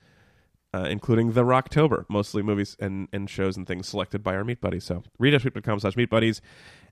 uh, 0.73 0.87
including 0.89 1.31
the 1.31 1.43
Rocktober, 1.43 2.03
mostly 2.09 2.43
movies 2.43 2.75
and, 2.81 3.07
and 3.13 3.29
shows 3.29 3.55
and 3.55 3.65
things 3.65 3.87
selected 3.87 4.23
by 4.23 4.35
our 4.35 4.43
Meat 4.43 4.59
Buddies. 4.59 4.83
So 4.83 5.03
read-weep.com 5.17 5.79
slash 5.79 5.95
Meat 5.95 6.09
Buddies. 6.09 6.41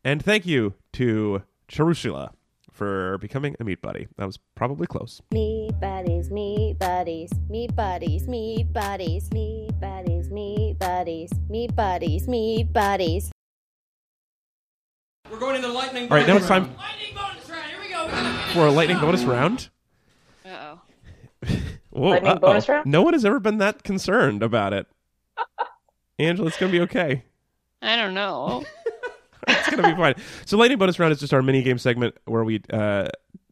And 0.05 0.23
thank 0.23 0.45
you 0.45 0.75
to 0.93 1.43
Charusheela 1.67 2.31
for 2.77 3.17
becoming 3.17 3.55
a 3.59 3.63
Meat 3.63 3.81
Buddy. 3.81 4.07
That 4.17 4.25
was 4.25 4.37
probably 4.55 4.85
close. 4.85 5.19
Meat 5.31 5.71
buddies, 5.81 6.29
meat 6.29 6.77
buddies, 6.77 7.31
meat 7.49 7.75
buddies, 7.75 8.27
meat 8.27 8.71
buddies, 8.71 9.31
meat 9.31 9.73
buddies, 9.79 10.29
meat 10.29 10.77
buddies, 10.79 11.31
meat 11.49 11.75
buddies, 11.75 12.27
meat 12.27 12.71
buddies. 12.71 13.31
We're 15.31 15.39
going 15.39 15.55
into 15.55 15.69
lightning. 15.69 16.03
All 16.03 16.17
right, 16.17 16.27
now 16.27 16.37
it's 16.37 16.47
time 16.47 16.73
Lightning 16.77 17.15
bonus 17.15 17.49
round. 17.49 17.65
Here 17.65 17.79
we 17.81 17.89
go. 17.89 18.07
For 18.53 18.67
a 18.67 18.71
lightning 18.71 18.99
bonus 18.99 19.23
round. 19.23 19.69
Uh-oh. 20.45 20.81
Whoa, 21.89 22.09
Lightning 22.09 22.31
uh-oh. 22.31 22.39
bonus 22.39 22.69
round? 22.69 22.85
No 22.85 23.01
one 23.01 23.13
has 23.13 23.25
ever 23.25 23.39
been 23.39 23.57
that 23.57 23.83
concerned 23.83 24.43
about 24.43 24.73
it. 24.73 24.85
Angela, 26.19 26.47
it's 26.47 26.57
gonna 26.57 26.71
be 26.71 26.81
okay. 26.81 27.23
I 27.81 27.95
don't 27.95 28.13
know. 28.13 28.63
It's 29.67 29.69
gonna 29.69 29.89
be 29.93 29.95
fine. 29.95 30.15
So, 30.45 30.57
lightning 30.57 30.77
bonus 30.77 30.99
round 30.99 31.11
is 31.13 31.19
just 31.19 31.33
our 31.33 31.41
mini 31.41 31.61
game 31.63 31.77
segment 31.77 32.15
where 32.25 32.43
we. 32.43 32.61
Uh, 32.71 33.07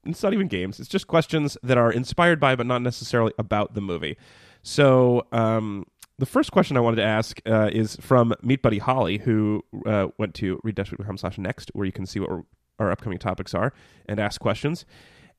it's 0.05 0.21
not 0.21 0.33
even 0.33 0.47
games. 0.47 0.79
It's 0.79 0.89
just 0.89 1.07
questions 1.07 1.57
that 1.63 1.77
are 1.77 1.91
inspired 1.91 2.39
by, 2.39 2.55
but 2.55 2.67
not 2.67 2.81
necessarily 2.81 3.33
about 3.39 3.73
the 3.73 3.81
movie. 3.81 4.17
So, 4.61 5.25
um, 5.31 5.85
the 6.19 6.25
first 6.25 6.51
question 6.51 6.77
I 6.77 6.79
wanted 6.79 6.97
to 6.97 7.03
ask 7.03 7.41
uh, 7.47 7.69
is 7.73 7.95
from 7.97 8.33
Meat 8.43 8.61
Buddy 8.61 8.77
Holly, 8.77 9.17
who 9.17 9.63
uh, 9.85 10.07
went 10.17 10.33
to 10.35 10.59
read-weep.com 10.63 11.17
slash 11.17 11.37
next, 11.37 11.71
where 11.73 11.85
you 11.85 11.91
can 11.91 12.05
see 12.05 12.19
what 12.19 12.29
our- 12.29 12.45
our 12.77 12.91
upcoming 12.91 13.17
topics 13.17 13.53
are 13.53 13.73
and 14.07 14.19
ask 14.19 14.39
questions. 14.41 14.85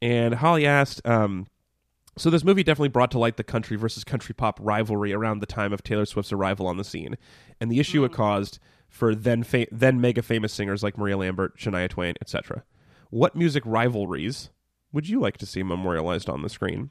And 0.03 0.35
Holly 0.35 0.67
asked, 0.67 1.07
um, 1.07 1.47
so 2.19 2.29
this 2.31 2.45
movie 2.45 2.63
definitely 2.63 2.89
brought 2.89 3.11
to 3.13 3.19
light 3.19 3.37
the 3.37 3.45
country 3.45 3.77
versus 3.77 4.05
country 4.05 4.35
pop 4.35 4.59
rivalry 4.63 5.13
around 5.13 5.41
the 5.41 5.47
time 5.47 5.73
of 5.73 5.83
Taylor 5.83 6.07
Swift's 6.07 6.33
arrival 6.33 6.67
on 6.67 6.77
the 6.77 6.85
scene, 6.85 7.17
and 7.61 7.71
the 7.71 7.79
issue 7.79 8.05
it 8.05 8.13
caused 8.13 8.59
for 8.97 9.15
then 9.15 9.43
fa- 9.43 9.67
then 9.71 10.01
mega 10.01 10.23
famous 10.23 10.53
singers 10.53 10.83
like 10.83 10.97
Miranda 10.97 11.19
Lambert, 11.19 11.59
Shania 11.59 11.89
Twain, 11.89 12.15
etc. 12.21 12.65
What 13.11 13.37
music 13.37 13.63
rivalries 13.67 14.51
would 14.93 15.09
you 15.09 15.21
like 15.21 15.37
to 15.39 15.47
see 15.47 15.63
memorialized 15.63 16.29
on 16.29 16.43
the 16.43 16.49
screen? 16.49 16.91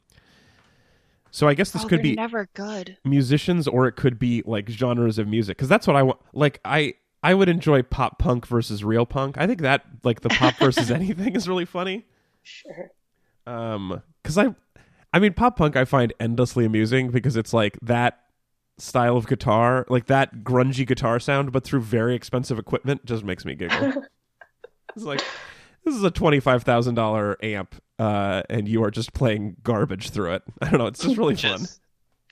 So 1.31 1.47
I 1.47 1.53
guess 1.53 1.71
this 1.71 1.83
oh, 1.83 1.87
could 1.87 2.01
be 2.01 2.13
never 2.15 2.47
good. 2.53 2.97
musicians 3.03 3.67
or 3.67 3.87
it 3.87 3.93
could 3.93 4.17
be 4.17 4.41
like 4.45 4.69
genres 4.69 5.17
of 5.17 5.27
music 5.27 5.57
because 5.57 5.67
that's 5.67 5.87
what 5.87 5.95
I 5.95 6.03
want. 6.03 6.19
Like 6.31 6.61
I 6.63 6.93
I 7.23 7.33
would 7.33 7.49
enjoy 7.49 7.81
pop 7.81 8.19
punk 8.19 8.45
versus 8.45 8.83
real 8.83 9.05
punk. 9.05 9.37
I 9.37 9.47
think 9.47 9.61
that 9.61 9.83
like 10.03 10.21
the 10.21 10.29
pop 10.29 10.55
versus 10.59 10.91
anything 10.91 11.35
is 11.35 11.49
really 11.49 11.65
funny. 11.65 12.05
Sure. 12.43 12.91
Um, 13.47 14.01
because 14.21 14.37
I, 14.37 14.55
I 15.11 15.19
mean, 15.19 15.33
pop 15.33 15.57
punk 15.57 15.75
I 15.75 15.85
find 15.85 16.13
endlessly 16.19 16.65
amusing 16.65 17.09
because 17.09 17.35
it's 17.35 17.53
like 17.53 17.77
that 17.81 18.19
style 18.77 19.17
of 19.17 19.27
guitar, 19.27 19.85
like 19.89 20.07
that 20.07 20.43
grungy 20.43 20.85
guitar 20.85 21.19
sound, 21.19 21.51
but 21.51 21.63
through 21.63 21.81
very 21.81 22.15
expensive 22.15 22.59
equipment, 22.59 23.05
just 23.05 23.23
makes 23.23 23.45
me 23.45 23.55
giggle. 23.55 23.93
it's 24.95 25.05
like 25.05 25.21
this 25.83 25.95
is 25.95 26.03
a 26.03 26.11
twenty 26.11 26.39
five 26.39 26.63
thousand 26.63 26.95
dollar 26.95 27.37
amp, 27.43 27.75
uh, 27.99 28.43
and 28.49 28.67
you 28.67 28.83
are 28.83 28.91
just 28.91 29.13
playing 29.13 29.57
garbage 29.63 30.09
through 30.09 30.33
it. 30.33 30.43
I 30.61 30.69
don't 30.69 30.79
know. 30.79 30.87
It's 30.87 31.01
just 31.01 31.17
really 31.17 31.35
fun. 31.35 31.65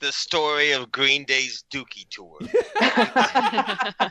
the 0.00 0.12
story 0.12 0.72
of 0.72 0.90
Green 0.92 1.24
Day's 1.24 1.64
Dookie 1.72 2.08
tour. 2.10 2.34
the 2.40 4.04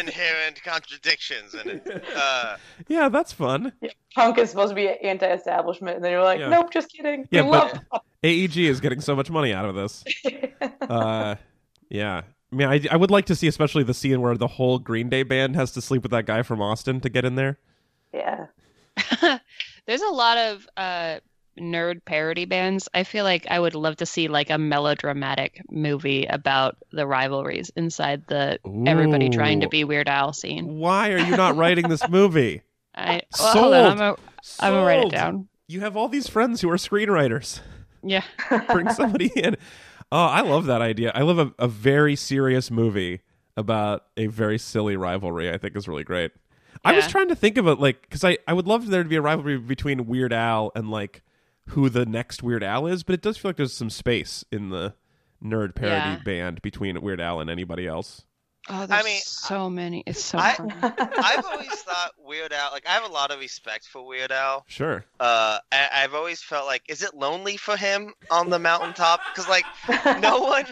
inherent 0.00 0.62
contradictions 0.64 1.54
in 1.54 1.68
it. 1.70 2.04
Uh, 2.16 2.56
Yeah, 2.88 3.08
that's 3.08 3.32
fun. 3.32 3.72
Punk 4.14 4.38
is 4.38 4.50
supposed 4.50 4.70
to 4.70 4.74
be 4.74 4.88
anti-establishment, 4.88 5.96
and 5.96 6.04
then 6.04 6.12
you're 6.12 6.24
like, 6.24 6.40
Yeah. 6.40 6.48
nope, 6.48 6.72
just 6.72 6.90
kidding. 6.92 7.26
Yeah, 7.30 7.42
we 7.42 7.50
but- 7.50 7.74
love. 7.92 8.02
AEG 8.24 8.68
is 8.68 8.80
getting 8.80 9.00
so 9.00 9.16
much 9.16 9.30
money 9.30 9.52
out 9.52 9.64
of 9.64 9.74
this. 9.74 10.04
Uh, 10.82 11.36
yeah. 11.88 12.22
I 12.52 12.56
mean, 12.56 12.68
I, 12.68 12.80
I 12.90 12.96
would 12.96 13.10
like 13.10 13.24
to 13.26 13.34
see, 13.36 13.46
especially 13.46 13.82
the 13.84 13.94
scene 13.94 14.20
where 14.20 14.36
the 14.36 14.46
whole 14.46 14.78
Green 14.78 15.08
Day 15.08 15.22
band 15.22 15.56
has 15.56 15.72
to 15.72 15.80
sleep 15.80 16.02
with 16.02 16.10
that 16.12 16.26
guy 16.26 16.42
from 16.42 16.60
Austin 16.60 17.00
to 17.00 17.08
get 17.08 17.24
in 17.24 17.34
there. 17.36 17.58
yeah. 18.12 18.46
There's 19.86 20.02
a 20.02 20.10
lot 20.10 20.36
of 20.38 20.66
uh, 20.76 21.20
nerd 21.58 22.04
parody 22.04 22.44
bands. 22.44 22.88
I 22.94 23.04
feel 23.04 23.24
like 23.24 23.46
I 23.50 23.58
would 23.58 23.74
love 23.74 23.96
to 23.96 24.06
see 24.06 24.28
like 24.28 24.50
a 24.50 24.58
melodramatic 24.58 25.62
movie 25.70 26.24
about 26.26 26.76
the 26.92 27.06
rivalries 27.06 27.70
inside 27.76 28.26
the 28.26 28.58
everybody 28.86 29.28
trying 29.28 29.60
to 29.60 29.68
be 29.68 29.84
Weird 29.84 30.08
Al 30.08 30.32
scene. 30.32 30.78
Why 30.78 31.10
are 31.12 31.18
you 31.18 31.36
not 31.36 31.56
writing 31.56 31.88
this 31.88 32.08
movie? 32.08 32.62
I 32.94 33.22
well, 33.38 33.52
hold 33.52 33.74
on, 33.74 33.80
Sold. 33.80 33.86
I'm 33.86 33.96
gonna, 33.98 34.16
I'm 34.60 34.72
gonna 34.74 34.86
write 34.86 35.06
it 35.06 35.10
down. 35.10 35.48
You 35.68 35.80
have 35.80 35.96
all 35.96 36.08
these 36.08 36.28
friends 36.28 36.60
who 36.60 36.70
are 36.70 36.76
screenwriters. 36.76 37.60
Yeah. 38.02 38.24
Bring 38.68 38.90
somebody 38.90 39.30
in. 39.36 39.56
Oh, 40.10 40.24
I 40.26 40.42
love 40.42 40.66
that 40.66 40.82
idea. 40.82 41.12
I 41.14 41.22
love 41.22 41.38
a, 41.38 41.52
a 41.58 41.68
very 41.68 42.16
serious 42.16 42.70
movie 42.70 43.20
about 43.56 44.04
a 44.16 44.26
very 44.26 44.58
silly 44.58 44.96
rivalry. 44.96 45.50
I 45.50 45.58
think 45.58 45.76
is 45.76 45.88
really 45.88 46.04
great. 46.04 46.32
I 46.84 46.92
was 46.94 47.06
trying 47.06 47.28
to 47.28 47.36
think 47.36 47.58
of 47.58 47.68
it 47.68 47.78
like 47.78 48.02
because 48.02 48.24
I 48.24 48.38
I 48.46 48.52
would 48.52 48.66
love 48.66 48.88
there 48.88 49.02
to 49.02 49.08
be 49.08 49.16
a 49.16 49.22
rivalry 49.22 49.56
between 49.58 50.06
Weird 50.06 50.32
Al 50.32 50.72
and 50.74 50.90
like 50.90 51.22
who 51.70 51.88
the 51.88 52.04
next 52.06 52.42
Weird 52.42 52.62
Al 52.62 52.86
is, 52.86 53.02
but 53.02 53.14
it 53.14 53.22
does 53.22 53.36
feel 53.38 53.48
like 53.50 53.56
there's 53.56 53.72
some 53.72 53.90
space 53.90 54.44
in 54.52 54.70
the 54.70 54.94
nerd 55.42 55.74
parody 55.74 56.10
Yeah. 56.10 56.20
band 56.24 56.62
between 56.62 57.00
Weird 57.00 57.20
Al 57.20 57.40
and 57.40 57.48
anybody 57.50 57.86
else. 57.86 58.24
Oh, 58.68 58.86
there's 58.86 59.04
mean, 59.04 59.20
so 59.24 59.68
many. 59.68 60.04
It's 60.06 60.22
so 60.24 60.38
I, 60.38 60.54
I've 61.18 61.44
always 61.44 61.68
thought 61.82 62.12
Weird 62.18 62.52
Al. 62.52 62.70
Like 62.70 62.86
I 62.86 62.90
have 62.92 63.02
a 63.04 63.12
lot 63.12 63.32
of 63.32 63.40
respect 63.40 63.86
for 63.86 64.06
Weird 64.06 64.30
Al. 64.30 64.64
Sure. 64.68 65.04
Uh, 65.18 65.58
I, 65.72 65.88
I've 65.92 66.14
always 66.14 66.42
felt 66.42 66.66
like, 66.66 66.82
is 66.88 67.02
it 67.02 67.12
lonely 67.12 67.56
for 67.56 67.76
him 67.76 68.12
on 68.30 68.50
the 68.50 68.60
mountaintop? 68.60 69.18
Because 69.34 69.48
like 69.48 69.64
no 70.20 70.38
one, 70.42 70.66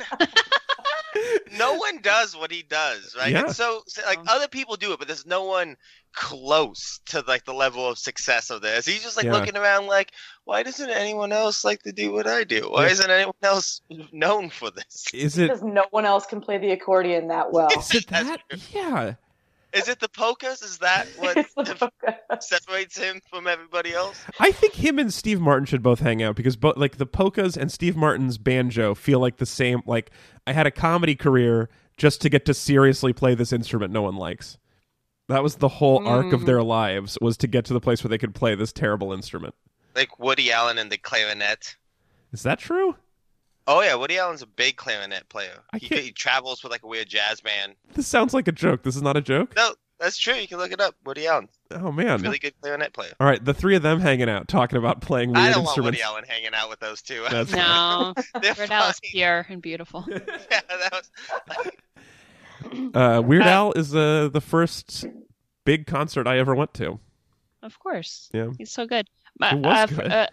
no 1.59 1.74
one 1.74 2.01
does 2.01 2.36
what 2.36 2.53
he 2.53 2.62
does, 2.62 3.16
right? 3.18 3.32
Yeah. 3.32 3.41
And 3.47 3.51
so, 3.57 3.82
so, 3.88 4.03
like 4.07 4.20
other 4.28 4.47
people 4.47 4.76
do 4.76 4.93
it, 4.93 4.99
but 5.01 5.09
there's 5.09 5.26
no 5.26 5.45
one 5.45 5.76
close 6.14 7.01
to 7.07 7.24
like 7.26 7.45
the 7.45 7.53
level 7.55 7.88
of 7.88 7.99
success 7.99 8.51
of 8.51 8.62
this. 8.62 8.86
He's 8.86 9.03
just 9.03 9.16
like 9.16 9.26
Yeah. 9.26 9.32
looking 9.32 9.57
around, 9.57 9.86
like, 9.86 10.12
why 10.51 10.64
doesn't 10.64 10.90
anyone 10.90 11.30
else 11.30 11.64
like 11.64 11.80
to 11.84 11.92
do 11.92 12.11
what 12.12 12.26
I 12.26 12.42
do? 12.42 12.68
Why 12.70 12.86
Yeah. 12.86 12.92
isn't 12.92 13.11
anyone 13.11 13.34
else 13.42 13.82
known 14.12 14.51
for 14.51 14.68
this? 14.72 15.07
Is 15.14 15.38
it? 15.38 15.46
because 15.46 15.62
no 15.62 15.84
one 15.92 16.05
else 16.05 16.26
can 16.26 16.40
play 16.40 16.59
the 16.59 16.72
accordion 16.72 17.28
that 17.28 17.53
well. 17.53 17.68
Is 17.78 17.94
it 17.94 18.07
that? 18.09 18.40
true. 18.51 18.59
Yeah. 18.72 19.14
Is 19.72 19.86
it 19.88 20.01
the 20.01 20.09
polkas? 20.09 20.61
Is 20.62 20.78
that 20.78 21.07
what 21.18 21.36
It's 21.36 21.55
the- 21.55 21.92
separates 22.40 22.98
him 22.98 23.20
from 23.30 23.46
everybody 23.46 23.94
else? 23.94 24.18
I 24.40 24.51
think 24.51 24.74
him 24.74 24.98
and 24.98 25.14
Steve 25.14 25.40
Martin 25.40 25.66
should 25.66 25.84
both 25.84 26.01
hang 26.01 26.20
out 26.20 26.34
because 26.34 26.57
both 26.57 26.76
like 26.76 26.96
the 26.96 27.07
polkas 27.07 27.57
and 27.57 27.70
Steve 27.70 27.96
Martin's 27.96 28.36
banjo 28.36 28.96
feel 28.96 29.20
like 29.20 29.36
the 29.36 29.46
same. 29.46 29.82
Like 29.86 30.11
I 30.48 30.53
had 30.53 30.66
a 30.66 30.72
comedy 30.72 31.14
career 31.14 31.68
just 31.96 32.20
to 32.22 32.28
get 32.28 32.44
to 32.46 32.55
seriously 32.55 33.12
play 33.12 33.36
this 33.36 33.53
instrument 33.53 33.92
no 33.92 34.03
one 34.03 34.16
likes. 34.16 34.59
That 35.28 35.44
was 35.44 35.55
the 35.57 35.68
whole 35.68 36.05
arc 36.09 36.32
of 36.32 36.40
Mm. 36.40 36.46
their 36.46 36.62
lives 36.64 37.16
was 37.20 37.36
to 37.36 37.46
get 37.46 37.64
to 37.66 37.72
the 37.72 37.78
place 37.80 38.03
where 38.03 38.09
they 38.09 38.18
could 38.18 38.34
play 38.34 38.57
this 38.57 38.72
terrible 38.72 39.12
instrument. 39.12 39.55
Like 39.95 40.18
Woody 40.18 40.53
Allen 40.53 40.78
and 40.78 40.91
the 40.91 40.99
clarinet. 40.99 41.76
Is 42.32 42.43
that 42.45 42.59
true? 42.59 42.97
Oh 43.66 43.82
yeah, 43.82 43.95
Woody 43.95 44.18
Allen's 44.18 44.43
a 44.43 44.47
big 44.47 44.76
clarinet 44.76 45.28
player. 45.28 45.59
He, 45.76 45.86
he 45.86 46.12
travels 46.12 46.62
with 46.62 46.72
like 46.72 46.82
a 46.82 46.86
weird 46.86 47.09
jazz 47.09 47.41
band. 47.41 47.74
This 47.95 48.07
sounds 48.07 48.32
like 48.34 48.49
a 48.49 48.53
joke. 48.53 48.82
This 48.82 48.97
is 48.97 49.03
not 49.03 49.16
a 49.16 49.20
joke. 49.20 49.55
No, 49.57 49.74
that's 49.99 50.16
true. 50.16 50.34
You 50.34 50.49
can 50.49 50.59
look 50.59 50.72
it 50.72 50.80
up. 50.80 50.95
Woody 51.05 51.26
Allen, 51.26 51.49
Oh 51.72 51.93
man. 51.93 52.22
really 52.22 52.38
good 52.38 52.55
clarinet 52.61 52.93
player. 52.93 53.12
All 53.20 53.26
right, 53.26 53.45
the 53.45 53.55
three 53.55 53.76
of 53.76 53.82
them 53.82 54.01
hanging 54.01 54.28
out 54.30 54.49
talking 54.49 54.78
about 54.78 55.01
playing 55.03 55.32
weird 55.32 55.47
instruments. 55.57 55.70
I 55.70 55.74
don't 55.74 55.82
want. 55.82 55.84
Woody 55.84 56.03
Allen 56.03 56.24
hanging 56.26 56.55
out 56.55 56.70
with 56.70 56.80
those 56.80 57.03
two. 57.03 57.24
That's 57.30 57.53
no, 57.53 58.14
Weird 58.43 58.70
Al 58.70 58.91
is 58.91 59.01
pure 59.03 59.47
and 59.49 59.61
beautiful. 59.62 60.05
Yeah, 60.11 60.61
that 60.68 60.93
was. 60.93 61.70
Uh, 62.95 63.22
Weird 63.24 63.43
Uh, 63.43 63.49
Al 63.49 63.72
is 63.72 63.95
uh, 63.95 64.28
the 64.32 64.41
first 64.41 65.07
big 65.64 65.86
concert 65.86 66.26
I 66.26 66.38
ever 66.38 66.55
went 66.55 66.74
to. 66.74 66.99
Of 67.62 67.78
course. 67.78 68.28
Yeah. 68.32 68.49
He's 68.59 68.70
so 68.70 68.86
good. 68.86 69.09
My- 69.38 69.52
It 69.52 69.58
was 69.58 69.90
a, 69.90 69.94
good. 69.94 70.06
A, 70.06 70.28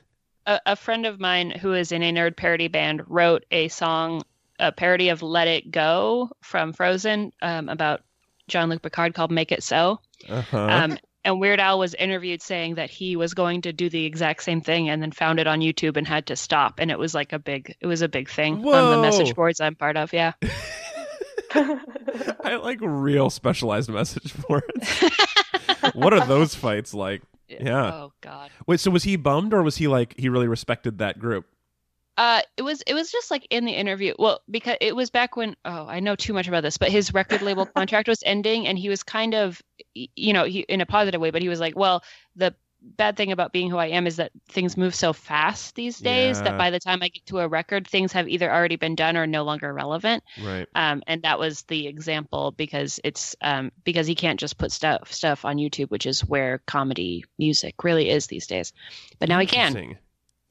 a, 0.45 0.61
a 0.67 0.75
friend 0.75 1.05
of 1.05 1.19
mine 1.19 1.51
who 1.51 1.73
is 1.73 1.91
in 1.91 2.03
a 2.03 2.11
nerd 2.11 2.35
parody 2.35 2.67
band 2.67 3.03
wrote 3.07 3.45
a 3.51 3.67
song, 3.67 4.23
a 4.59 4.71
parody 4.71 5.09
of 5.09 5.21
Let 5.21 5.47
It 5.47 5.71
Go 5.71 6.31
from 6.41 6.73
Frozen 6.73 7.33
um, 7.41 7.69
about 7.69 8.01
Jean-Luc 8.47 8.81
Picard 8.81 9.13
called 9.13 9.31
Make 9.31 9.51
It 9.51 9.63
So. 9.63 9.99
Uh-huh. 10.27 10.57
Um, 10.57 10.97
and 11.25 11.41
Weird 11.41 11.59
Al 11.59 11.77
was 11.77 11.93
interviewed 11.93 12.41
saying 12.41 12.75
that 12.75 12.89
he 12.89 13.17
was 13.17 13.33
going 13.33 13.63
to 13.63 13.73
do 13.73 13.89
the 13.89 14.05
exact 14.05 14.43
same 14.43 14.61
thing 14.61 14.89
and 14.89 15.01
then 15.01 15.11
found 15.11 15.39
it 15.39 15.47
on 15.47 15.59
YouTube 15.59 15.97
and 15.97 16.07
had 16.07 16.27
to 16.27 16.37
stop. 16.37 16.79
And 16.79 16.89
it 16.89 16.97
was 16.97 17.13
like 17.13 17.33
a 17.33 17.39
big, 17.39 17.75
it 17.81 17.85
was 17.85 18.01
a 18.01 18.07
big 18.07 18.29
thing 18.29 18.65
on 18.65 18.91
the 18.95 19.01
message 19.01 19.35
boards 19.35 19.59
I'm 19.59 19.75
part 19.75 19.97
of. 19.97 20.13
Yeah. 20.13 20.33
I 21.53 22.59
like 22.61 22.79
real 22.81 23.29
specialized 23.29 23.89
message 23.89 24.33
boards. 24.47 25.03
what 25.93 26.13
are 26.13 26.25
those 26.25 26.55
fights 26.55 26.93
like? 26.93 27.21
Yeah. 27.47 27.93
Oh 27.93 28.13
God. 28.21 28.51
Wait, 28.65 28.79
so 28.79 28.91
was 28.91 29.03
he 29.03 29.15
bummed 29.15 29.53
or 29.53 29.63
was 29.63 29.77
he 29.77 29.87
like 29.87 30.15
he 30.17 30.29
really 30.29 30.47
respected 30.47 30.97
that 30.99 31.19
group? 31.19 31.45
Uh, 32.17 32.41
it 32.57 32.63
was 32.63 32.81
it 32.87 32.95
was 32.95 33.11
just 33.11 33.29
like 33.29 33.45
in 33.51 33.65
the 33.65 33.71
interview. 33.71 34.15
Well, 34.17 34.41
because 34.49 34.77
it 34.81 34.95
was 34.95 35.11
back 35.11 35.35
when 35.35 35.55
oh, 35.65 35.85
I 35.87 35.99
know 35.99 36.15
too 36.15 36.33
much 36.33 36.47
about 36.47 36.63
this, 36.63 36.77
but 36.77 36.89
his 36.89 37.13
record 37.13 37.43
label 37.43 37.65
contract 37.75 38.07
was 38.07 38.23
ending, 38.25 38.67
and 38.67 38.77
he 38.77 38.89
was 38.89 39.03
kind 39.03 39.35
of, 39.35 39.61
you 39.93 40.33
know, 40.33 40.43
he 40.45 40.61
in 40.61 40.81
a 40.81 40.85
positive 40.85 41.21
way, 41.21 41.29
but 41.29 41.43
he 41.43 41.49
was 41.49 41.59
like, 41.59 41.75
well, 41.75 42.03
the 42.35 42.55
bad 42.82 43.17
thing 43.17 43.32
about 43.32 43.51
being 43.51 43.69
who 43.69 43.78
I 43.78 43.88
am 43.88 44.07
is 44.07 44.15
that 44.17 44.32
things 44.49 44.78
move 44.78 44.95
so 44.95 45.13
fast 45.13 45.75
these 45.75 45.99
days 45.99 46.38
Yeah. 46.38 46.43
that 46.45 46.57
by 46.57 46.69
the 46.69 46.80
time 46.80 46.99
I 47.01 47.09
get 47.09 47.25
to 47.28 47.39
a 47.39 47.47
record, 47.47 47.88
things 47.88 48.11
have 48.13 48.30
either 48.30 48.51
already 48.51 48.75
been 48.75 48.95
done 48.95 49.17
or 49.17 49.28
no 49.28 49.43
longer 49.43 49.73
relevant. 49.73 50.23
Right. 50.41 50.67
Um, 50.75 51.03
and 51.07 51.21
that 51.23 51.39
was 51.39 51.63
the 51.63 51.88
example 51.88 52.51
because 52.51 52.99
it's 53.03 53.36
um 53.41 53.71
because 53.84 54.07
he 54.07 54.15
can't 54.15 54.39
just 54.39 54.57
put 54.57 54.71
stuff 54.71 55.11
stuff 55.11 55.43
on 55.45 55.57
YouTube, 55.57 55.89
which 55.89 56.05
is 56.05 56.25
where 56.25 56.59
comedy 56.67 57.25
music 57.38 57.84
really 57.84 58.09
is 58.09 58.28
these 58.28 58.47
days. 58.47 58.73
But 59.19 59.30
now 59.30 59.39
he 59.39 59.47
can. 59.47 59.67
Interesting. 59.67 59.97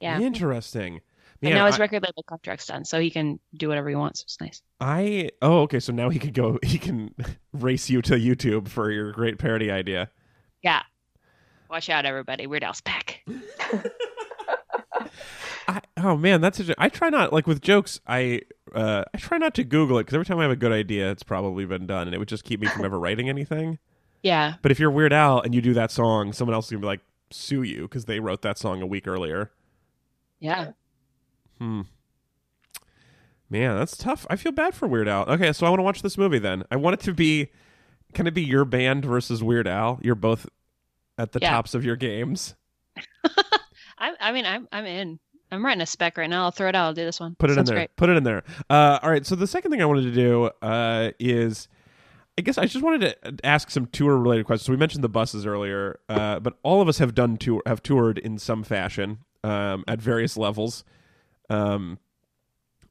Yeah. 0.00 0.20
Interesting. 0.20 1.00
Man, 1.42 1.54
now 1.54 1.66
his 1.66 1.76
I, 1.76 1.80
record 1.80 2.02
label 2.02 2.22
contract's 2.22 2.66
done, 2.66 2.84
so 2.84 2.98
he 2.98 3.10
can 3.10 3.38
do 3.54 3.68
whatever 3.68 3.88
he 3.90 3.94
wants. 3.94 4.22
It's 4.22 4.40
nice. 4.40 4.62
I 4.80 5.30
oh 5.42 5.60
okay, 5.60 5.80
so 5.80 5.92
now 5.92 6.08
he 6.08 6.18
can 6.18 6.32
go 6.32 6.58
he 6.64 6.78
can 6.78 7.14
race 7.52 7.88
you 7.90 8.02
to 8.02 8.14
YouTube 8.14 8.68
for 8.68 8.90
your 8.90 9.12
great 9.12 9.38
parody 9.38 9.70
idea. 9.70 10.10
Yeah. 10.62 10.82
Watch 11.70 11.90
out, 11.90 12.04
everybody. 12.04 12.46
Weird 12.46 12.64
Al's 12.64 12.80
back. 12.80 13.22
I, 15.68 15.80
oh 15.96 16.16
man, 16.16 16.40
that's 16.40 16.60
a, 16.60 16.74
I 16.80 16.88
try 16.88 17.10
not 17.10 17.32
like 17.32 17.46
with 17.46 17.60
jokes. 17.60 18.00
I 18.06 18.42
uh, 18.74 19.04
I 19.12 19.18
try 19.18 19.38
not 19.38 19.54
to 19.56 19.64
Google 19.64 19.98
it 19.98 20.02
because 20.02 20.14
every 20.14 20.24
time 20.24 20.38
I 20.38 20.42
have 20.42 20.52
a 20.52 20.56
good 20.56 20.72
idea, 20.72 21.10
it's 21.10 21.22
probably 21.22 21.64
been 21.64 21.86
done, 21.86 22.06
and 22.06 22.14
it 22.14 22.18
would 22.18 22.28
just 22.28 22.44
keep 22.44 22.60
me 22.60 22.68
from 22.68 22.84
ever 22.84 22.98
writing 22.98 23.28
anything. 23.28 23.78
Yeah. 24.22 24.54
But 24.62 24.72
if 24.72 24.78
you're 24.78 24.90
Weird 24.90 25.12
Al 25.12 25.40
and 25.40 25.54
you 25.54 25.60
do 25.60 25.74
that 25.74 25.90
song, 25.90 26.32
someone 26.32 26.54
else 26.54 26.66
is 26.66 26.72
gonna 26.72 26.80
be 26.82 26.86
like 26.86 27.00
sue 27.30 27.62
you 27.62 27.82
because 27.82 28.04
they 28.04 28.20
wrote 28.20 28.42
that 28.42 28.58
song 28.58 28.80
a 28.80 28.86
week 28.86 29.06
earlier. 29.08 29.50
Yeah. 30.38 30.72
Hmm. 31.58 31.82
Man, 33.48 33.76
that's 33.76 33.96
tough. 33.96 34.26
I 34.28 34.36
feel 34.36 34.52
bad 34.52 34.74
for 34.74 34.88
Weird 34.88 35.08
Al. 35.08 35.24
Okay, 35.28 35.52
so 35.52 35.66
I 35.66 35.70
want 35.70 35.78
to 35.78 35.84
watch 35.84 36.02
this 36.02 36.18
movie 36.18 36.38
then. 36.38 36.64
I 36.70 36.76
want 36.76 36.94
it 36.94 37.00
to 37.00 37.12
be 37.12 37.50
can 38.14 38.26
it 38.26 38.34
be 38.34 38.42
your 38.42 38.64
band 38.64 39.04
versus 39.04 39.42
Weird 39.42 39.68
Al? 39.68 40.00
You're 40.02 40.14
both 40.14 40.46
at 41.18 41.32
the 41.32 41.38
Yeah. 41.40 41.50
tops 41.50 41.74
of 41.74 41.84
your 41.84 41.96
games. 41.96 42.54
I, 43.98 44.12
I 44.20 44.32
mean, 44.32 44.44
I'm 44.46 44.68
I'm 44.72 44.86
in. 44.86 45.18
I'm 45.50 45.64
writing 45.64 45.80
a 45.80 45.86
spec 45.86 46.18
right 46.18 46.28
now. 46.28 46.42
I'll 46.44 46.50
throw 46.50 46.68
it 46.68 46.74
out. 46.74 46.86
I'll 46.86 46.94
do 46.94 47.04
this 47.04 47.20
one. 47.20 47.36
Put 47.38 47.50
it 47.50 47.54
Sounds 47.54 47.70
in 47.70 47.74
there. 47.76 47.82
Great. 47.84 47.96
Put 47.96 48.08
it 48.08 48.16
in 48.16 48.24
there. 48.24 48.42
Uh, 48.68 48.98
all 49.02 49.10
right. 49.10 49.24
So 49.24 49.36
the 49.36 49.46
second 49.46 49.70
thing 49.70 49.80
I 49.80 49.84
wanted 49.86 50.02
to 50.02 50.12
do 50.12 50.50
uh, 50.60 51.12
is, 51.20 51.68
I 52.36 52.42
guess 52.42 52.58
I 52.58 52.66
just 52.66 52.82
wanted 52.84 53.00
to 53.22 53.46
ask 53.46 53.70
some 53.70 53.86
tour 53.86 54.16
related 54.18 54.44
questions. 54.46 54.66
So 54.66 54.72
we 54.72 54.76
mentioned 54.76 55.04
the 55.04 55.08
buses 55.08 55.46
earlier, 55.46 56.00
uh, 56.08 56.40
but 56.40 56.58
all 56.64 56.82
of 56.82 56.88
us 56.88 56.98
have 56.98 57.14
done 57.14 57.36
tour 57.36 57.62
have 57.64 57.80
toured 57.82 58.18
in 58.18 58.38
some 58.38 58.64
fashion 58.64 59.18
um, 59.44 59.84
at 59.86 60.00
various 60.02 60.36
levels. 60.36 60.84
Um, 61.48 62.00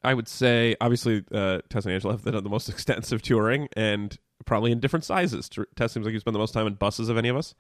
I 0.04 0.14
would 0.14 0.28
say, 0.30 0.76
obviously, 0.80 1.24
uh, 1.34 1.60
Tess 1.70 1.84
and 1.86 1.94
Angela 1.94 2.14
have 2.14 2.24
done 2.24 2.44
the 2.44 2.50
most 2.50 2.70
extensive 2.70 3.22
touring, 3.22 3.68
and 3.76 4.18
probably 4.46 4.72
in 4.72 4.80
different 4.80 5.04
sizes. 5.04 5.50
Tess 5.76 5.92
seems 5.92 6.06
like 6.06 6.14
you 6.14 6.20
spend 6.20 6.36
the 6.36 6.40
most 6.40 6.54
time 6.54 6.68
in 6.68 6.76
buses 6.76 7.10
of 7.10 7.18
any 7.18 7.28
of 7.28 7.36
us. 7.36 7.54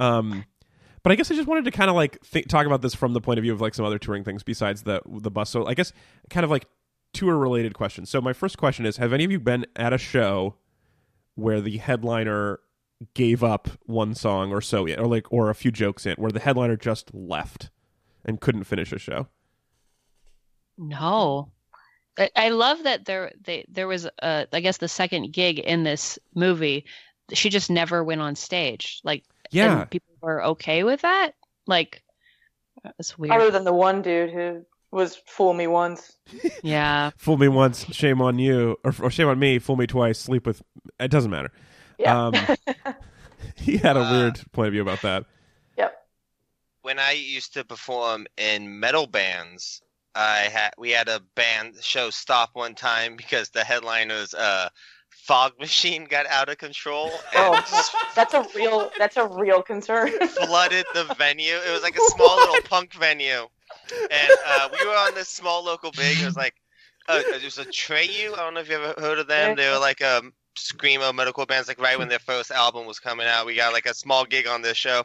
Um, 0.00 0.44
but 1.02 1.12
I 1.12 1.14
guess 1.14 1.30
I 1.30 1.34
just 1.34 1.48
wanted 1.48 1.64
to 1.64 1.70
kind 1.70 1.90
of 1.90 1.96
like 1.96 2.20
think, 2.22 2.48
talk 2.48 2.66
about 2.66 2.82
this 2.82 2.94
from 2.94 3.12
the 3.12 3.20
point 3.20 3.38
of 3.38 3.42
view 3.42 3.52
of 3.52 3.60
like 3.60 3.74
some 3.74 3.84
other 3.84 3.98
touring 3.98 4.24
things 4.24 4.42
besides 4.42 4.82
the 4.82 5.00
the 5.06 5.30
bus. 5.30 5.50
So 5.50 5.66
I 5.66 5.74
guess 5.74 5.92
kind 6.30 6.44
of 6.44 6.50
like 6.50 6.66
tour 7.12 7.36
related 7.36 7.74
questions. 7.74 8.10
So 8.10 8.20
my 8.20 8.32
first 8.32 8.58
question 8.58 8.86
is: 8.86 8.96
Have 8.98 9.12
any 9.12 9.24
of 9.24 9.30
you 9.30 9.40
been 9.40 9.66
at 9.76 9.92
a 9.92 9.98
show 9.98 10.56
where 11.34 11.60
the 11.60 11.78
headliner 11.78 12.60
gave 13.14 13.44
up 13.44 13.68
one 13.86 14.14
song 14.14 14.52
or 14.52 14.60
so, 14.60 14.86
or 14.88 15.06
like 15.06 15.32
or 15.32 15.50
a 15.50 15.54
few 15.54 15.70
jokes 15.70 16.04
in, 16.04 16.14
where 16.16 16.32
the 16.32 16.40
headliner 16.40 16.76
just 16.76 17.14
left 17.14 17.70
and 18.24 18.40
couldn't 18.40 18.64
finish 18.64 18.92
a 18.92 18.98
show? 18.98 19.28
No. 20.76 21.50
I, 22.34 22.48
love 22.48 22.82
that 22.82 23.04
there 23.04 23.30
they 23.40 23.64
there 23.68 23.86
was 23.86 24.08
uh 24.20 24.46
I 24.52 24.60
guess 24.60 24.78
the 24.78 24.88
second 24.88 25.32
gig 25.32 25.60
in 25.60 25.84
this 25.84 26.18
movie. 26.34 26.84
She 27.32 27.48
just 27.48 27.70
never 27.70 28.02
went 28.02 28.20
on 28.20 28.34
stage. 28.34 29.00
Like 29.04 29.24
Yeah, 29.50 29.80
and 29.82 29.90
people 29.90 30.14
were 30.20 30.42
okay 30.44 30.84
with 30.84 31.02
that. 31.02 31.32
Like 31.66 32.02
it's 32.98 33.18
weird. 33.18 33.32
Other 33.32 33.50
than 33.50 33.64
the 33.64 33.72
one 33.72 34.02
dude 34.02 34.30
who 34.30 34.64
was 34.90 35.16
fool 35.26 35.52
me 35.54 35.66
once. 35.66 36.16
yeah. 36.62 37.10
fool 37.16 37.36
me 37.36 37.48
once, 37.48 37.84
shame 37.94 38.20
on 38.22 38.38
you, 38.38 38.76
or, 38.84 38.94
or 39.02 39.10
shame 39.10 39.28
on 39.28 39.38
me. 39.38 39.58
Fool 39.58 39.76
me 39.76 39.86
twice, 39.86 40.18
sleep 40.18 40.46
with. 40.46 40.62
It 41.00 41.10
doesn't 41.10 41.30
matter. 41.30 41.50
Yeah. 41.98 42.26
Um, 42.28 42.34
he 43.56 43.76
had 43.76 43.96
a 43.96 44.00
Uh, 44.00 44.10
weird 44.12 44.40
point 44.52 44.68
of 44.68 44.72
view 44.72 44.82
about 44.82 45.02
that. 45.02 45.24
yep. 45.76 45.94
when 46.82 46.98
I 46.98 47.12
used 47.12 47.54
to 47.54 47.64
perform 47.64 48.26
in 48.36 48.80
metal 48.80 49.06
bands, 49.06 49.82
I 50.14 50.48
had 50.52 50.70
we 50.78 50.90
had 50.90 51.08
a 51.08 51.20
band 51.34 51.74
show 51.82 52.10
stop 52.10 52.50
one 52.54 52.74
time 52.74 53.16
because 53.16 53.50
the 53.50 53.60
headliner's 53.64 54.32
uh 54.34 54.68
fog 55.28 55.52
machine 55.60 56.04
got 56.06 56.26
out 56.26 56.48
of 56.48 56.56
control 56.58 57.10
and 57.36 57.54
Oh, 57.54 57.90
that's 58.16 58.34
a 58.34 58.44
real 58.56 58.90
that's 58.98 59.16
a 59.16 59.26
real 59.28 59.62
concern. 59.62 60.08
flooded 60.28 60.86
the 60.94 61.04
venue. 61.18 61.54
It 61.54 61.70
was 61.70 61.82
like 61.82 61.96
a 61.96 62.10
small 62.10 62.34
little 62.36 62.62
punk 62.68 62.94
venue, 62.94 63.46
and 64.10 64.32
uh, 64.46 64.68
we 64.72 64.84
were 64.86 64.94
on 64.96 65.14
this 65.14 65.28
small 65.28 65.64
local 65.64 65.92
big. 65.92 66.18
It 66.20 66.24
was 66.24 66.36
like 66.36 66.54
uh, 67.08 67.22
it 67.26 67.44
was 67.44 67.56
Atreyu. 67.56 68.32
I 68.32 68.36
don't 68.36 68.54
know 68.54 68.60
if 68.60 68.68
you 68.68 68.76
ever 68.76 69.00
heard 69.00 69.18
of 69.18 69.28
them. 69.28 69.54
They 69.56 69.68
were 69.70 69.78
like 69.78 70.02
um 70.02 70.32
screamo 70.58 71.14
medical 71.14 71.46
bands. 71.46 71.68
Like 71.68 71.80
right 71.80 71.98
when 71.98 72.08
their 72.08 72.18
first 72.18 72.50
album 72.50 72.86
was 72.86 72.98
coming 72.98 73.26
out, 73.26 73.46
we 73.46 73.54
got 73.54 73.72
like 73.72 73.86
a 73.86 73.94
small 73.94 74.24
gig 74.24 74.46
on 74.46 74.62
this 74.62 74.76
show, 74.76 75.04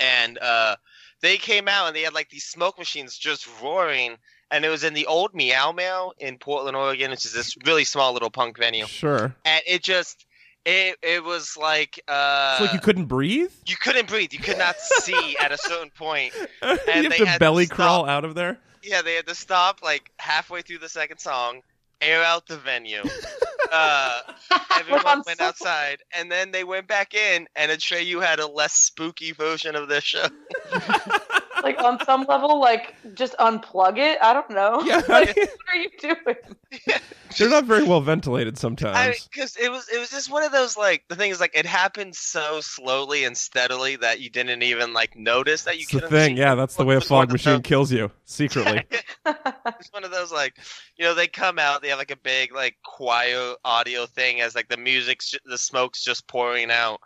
and 0.00 0.38
uh, 0.38 0.76
they 1.22 1.36
came 1.36 1.68
out 1.68 1.86
and 1.86 1.96
they 1.96 2.02
had 2.02 2.14
like 2.14 2.28
these 2.30 2.44
smoke 2.44 2.78
machines 2.78 3.16
just 3.16 3.48
roaring. 3.62 4.16
And 4.50 4.64
it 4.64 4.68
was 4.68 4.84
in 4.84 4.94
the 4.94 5.06
old 5.06 5.34
Meow 5.34 5.72
Meow 5.72 6.12
in 6.18 6.38
Portland, 6.38 6.76
Oregon, 6.76 7.10
which 7.10 7.24
is 7.24 7.32
this 7.32 7.56
really 7.66 7.84
small 7.84 8.12
little 8.12 8.30
punk 8.30 8.58
venue. 8.58 8.86
Sure. 8.86 9.34
And 9.44 9.62
it 9.66 9.82
just, 9.82 10.24
it, 10.64 10.96
it 11.02 11.24
was 11.24 11.56
like, 11.56 12.00
uh, 12.08 12.52
It's 12.58 12.66
like 12.66 12.74
you 12.74 12.80
couldn't 12.80 13.06
breathe. 13.06 13.50
you 13.66 13.76
couldn't 13.76 14.08
breathe. 14.08 14.32
You 14.32 14.38
could 14.38 14.58
not 14.58 14.76
see 14.78 15.36
at 15.40 15.50
a 15.52 15.58
certain 15.58 15.90
point. 15.90 16.32
you 16.62 16.68
have 16.68 16.84
they 16.86 17.02
to 17.18 17.26
had 17.26 17.34
to 17.34 17.38
belly 17.40 17.66
stop. 17.66 17.76
crawl 17.76 18.08
out 18.08 18.24
of 18.24 18.34
there. 18.36 18.58
Yeah, 18.82 19.02
they 19.02 19.14
had 19.14 19.26
to 19.26 19.34
stop 19.34 19.82
like 19.82 20.12
halfway 20.18 20.62
through 20.62 20.78
the 20.78 20.88
second 20.88 21.18
song, 21.18 21.62
air 22.00 22.22
out 22.22 22.46
the 22.46 22.56
venue. 22.56 23.02
uh, 23.72 24.20
everyone 24.78 25.22
went 25.26 25.40
outside, 25.40 25.98
and 26.16 26.30
then 26.30 26.52
they 26.52 26.62
went 26.62 26.86
back 26.86 27.14
in, 27.14 27.48
and 27.56 27.72
Atreyu 27.72 28.22
had 28.22 28.38
a 28.38 28.46
less 28.46 28.74
spooky 28.74 29.32
version 29.32 29.74
of 29.74 29.88
this 29.88 30.04
show. 30.04 30.26
like 31.62 31.82
on 31.82 31.98
some 32.04 32.24
level, 32.28 32.60
like 32.60 32.94
just 33.14 33.36
unplug 33.38 33.98
it. 33.98 34.18
I 34.22 34.32
don't 34.32 34.50
know. 34.50 34.80
Yeah, 34.82 35.02
Like, 35.08 35.36
what 35.36 35.48
are 35.68 35.76
you 35.76 35.90
doing? 36.00 36.36
they're 37.38 37.48
not 37.50 37.64
very 37.64 37.82
well 37.84 38.00
ventilated 38.00 38.58
sometimes. 38.58 38.96
I 38.96 39.14
because 39.30 39.56
it 39.56 39.70
was 39.70 39.88
it 39.88 39.98
was 39.98 40.10
just 40.10 40.30
one 40.30 40.42
of 40.42 40.52
those 40.52 40.76
like 40.76 41.04
the 41.08 41.16
thing 41.16 41.30
is 41.30 41.40
like 41.40 41.56
it 41.56 41.66
happened 41.66 42.14
so 42.14 42.60
slowly 42.60 43.24
and 43.24 43.36
steadily 43.36 43.96
that 43.96 44.20
you 44.20 44.30
didn't 44.30 44.62
even 44.62 44.92
like 44.92 45.16
notice 45.16 45.62
that 45.64 45.76
you 45.76 45.82
It's 45.82 45.92
the 45.92 46.08
thing. 46.08 46.36
Yeah, 46.36 46.54
that's 46.54 46.76
the 46.76 46.84
way 46.84 46.96
a 46.96 47.00
fog 47.00 47.30
machine 47.30 47.54
those- 47.54 47.62
kills 47.62 47.92
you 47.92 48.10
secretly. 48.24 48.82
it's 49.26 49.92
one 49.92 50.04
of 50.04 50.10
those 50.10 50.32
like 50.32 50.56
you 50.96 51.04
know 51.04 51.14
they 51.14 51.26
come 51.26 51.58
out 51.58 51.82
they 51.82 51.88
have 51.88 51.98
like 51.98 52.10
a 52.10 52.16
big 52.16 52.54
like 52.54 52.76
quiet 52.84 53.56
audio 53.64 54.06
thing 54.06 54.40
as 54.40 54.54
like 54.54 54.68
the 54.68 54.76
music's 54.76 55.34
the 55.44 55.58
smoke's 55.58 56.02
just 56.02 56.26
pouring 56.26 56.70
out 56.70 57.00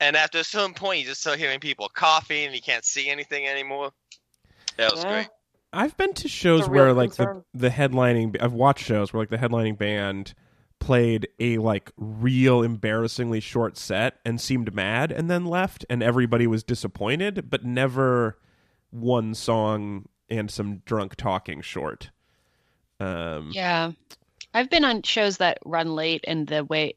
and 0.00 0.16
after 0.16 0.38
a 0.38 0.44
certain 0.44 0.74
point 0.74 1.00
you 1.00 1.06
just 1.06 1.20
start 1.20 1.38
hearing 1.38 1.60
people 1.60 1.88
coughing 1.92 2.46
and 2.46 2.54
you 2.54 2.60
can't 2.62 2.84
see 2.84 3.08
anything 3.08 3.46
anymore 3.46 3.90
that 4.76 4.90
was 4.92 5.04
Yeah. 5.04 5.10
great 5.10 5.28
I've 5.72 5.96
been 5.96 6.14
to 6.14 6.28
shows 6.28 6.62
real 6.62 6.70
where 6.70 6.92
like 6.92 7.14
the, 7.14 7.44
the 7.54 7.68
headlining 7.70 8.36
I've 8.42 8.52
watched 8.52 8.84
shows 8.84 9.12
where 9.12 9.22
like 9.22 9.30
the 9.30 9.38
headlining 9.38 9.78
band 9.78 10.34
played 10.80 11.28
a 11.38 11.58
like 11.58 11.92
real 11.96 12.62
embarrassingly 12.62 13.38
short 13.38 13.76
set 13.76 14.14
and 14.24 14.40
seemed 14.40 14.74
mad 14.74 15.12
and 15.12 15.30
then 15.30 15.44
left 15.44 15.84
and 15.88 16.02
everybody 16.02 16.46
was 16.46 16.64
disappointed 16.64 17.48
but 17.50 17.64
never 17.64 18.38
one 18.90 19.34
song 19.34 20.06
and 20.28 20.50
some 20.50 20.78
drunk 20.86 21.14
talking 21.16 21.60
short. 21.60 22.10
Um 22.98 23.50
Yeah. 23.52 23.92
I've 24.52 24.70
been 24.70 24.84
on 24.84 25.02
shows 25.02 25.36
that 25.36 25.58
run 25.64 25.94
late 25.94 26.24
and 26.26 26.48
the 26.48 26.64
way 26.64 26.94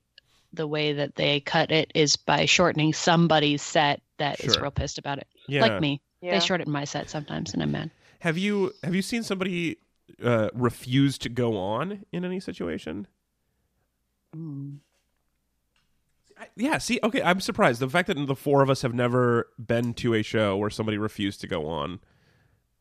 the 0.54 0.68
way 0.68 0.94
that 0.94 1.16
they 1.16 1.40
cut 1.40 1.72
it 1.72 1.92
is 1.96 2.16
by 2.16 2.46
shortening 2.46 2.94
somebody's 2.94 3.62
set 3.62 4.02
that 4.20 4.40
is 4.40 4.54
Sure. 4.54 4.64
real 4.64 4.72
pissed 4.72 4.98
about 4.98 5.18
it. 5.18 5.28
yeah. 5.48 5.62
Like 5.62 5.82
me. 5.82 6.02
Yeah. 6.22 6.40
They 6.40 6.46
shorten 6.46 6.72
my 6.72 6.84
set 6.86 7.10
sometimes 7.10 7.54
and 7.54 7.62
I'm 7.64 7.72
mad. 7.72 7.92
Have 8.20 8.38
you 8.38 8.72
have 8.84 8.96
you 8.96 9.02
seen 9.02 9.24
somebody 9.24 9.78
uh 10.24 10.50
refuse 10.54 11.18
to 11.20 11.30
go 11.30 11.58
on 11.58 12.06
in 12.14 12.24
any 12.24 12.40
situation? 12.40 13.08
Mm. 14.36 14.78
I- 16.40 16.48
Yeah, 16.56 16.78
see, 16.78 17.00
okay, 17.04 17.22
I'm 17.22 17.40
surprised. 17.42 17.80
The 17.82 17.90
fact 17.90 18.08
that 18.08 18.16
the 18.28 18.36
four 18.36 18.62
of 18.64 18.70
us 18.70 18.82
have 18.82 18.94
never 18.94 19.50
been 19.60 19.94
to 19.96 20.14
a 20.14 20.24
show 20.24 20.56
where 20.58 20.70
somebody 20.70 20.98
refused 20.98 21.42
to 21.42 21.48
go 21.48 21.68
on 21.68 22.00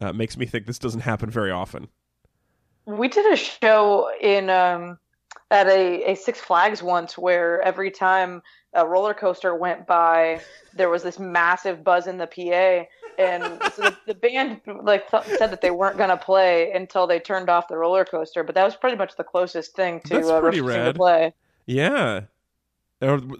uh, 0.00 0.12
makes 0.12 0.36
me 0.36 0.46
think 0.46 0.66
this 0.66 0.78
doesn't 0.78 1.00
happen 1.02 1.30
very 1.30 1.50
often. 1.50 1.88
We 2.86 3.08
did 3.08 3.32
a 3.32 3.36
show 3.36 4.10
in 4.20 4.50
um, 4.50 4.98
at 5.52 5.68
a, 5.68 6.12
a 6.12 6.14
Six 6.16 6.40
Flags 6.40 6.82
once 6.82 7.16
where 7.16 7.60
every 7.62 7.90
time 7.90 8.42
a 8.72 8.86
roller 8.86 9.12
coaster 9.12 9.54
went 9.54 9.86
by, 9.86 10.40
there 10.74 10.88
was 10.88 11.02
this 11.02 11.18
massive 11.18 11.84
buzz 11.84 12.06
in 12.06 12.16
the 12.16 12.26
PA, 12.26 12.86
and 13.22 13.44
so 13.74 13.82
the, 13.82 13.96
the 14.06 14.14
band 14.14 14.62
like 14.82 15.10
th- 15.10 15.24
said 15.36 15.48
that 15.50 15.60
they 15.60 15.70
weren't 15.70 15.98
gonna 15.98 16.16
play 16.16 16.72
until 16.72 17.06
they 17.06 17.20
turned 17.20 17.50
off 17.50 17.68
the 17.68 17.76
roller 17.76 18.04
coaster. 18.04 18.42
But 18.42 18.54
that 18.54 18.64
was 18.64 18.74
pretty 18.74 18.96
much 18.96 19.16
the 19.16 19.24
closest 19.24 19.76
thing 19.76 20.00
to 20.06 20.14
That's 20.14 20.28
uh, 20.28 20.40
pretty 20.40 20.62
rad. 20.62 20.86
to 20.86 20.94
play. 20.94 21.34
Yeah. 21.66 22.22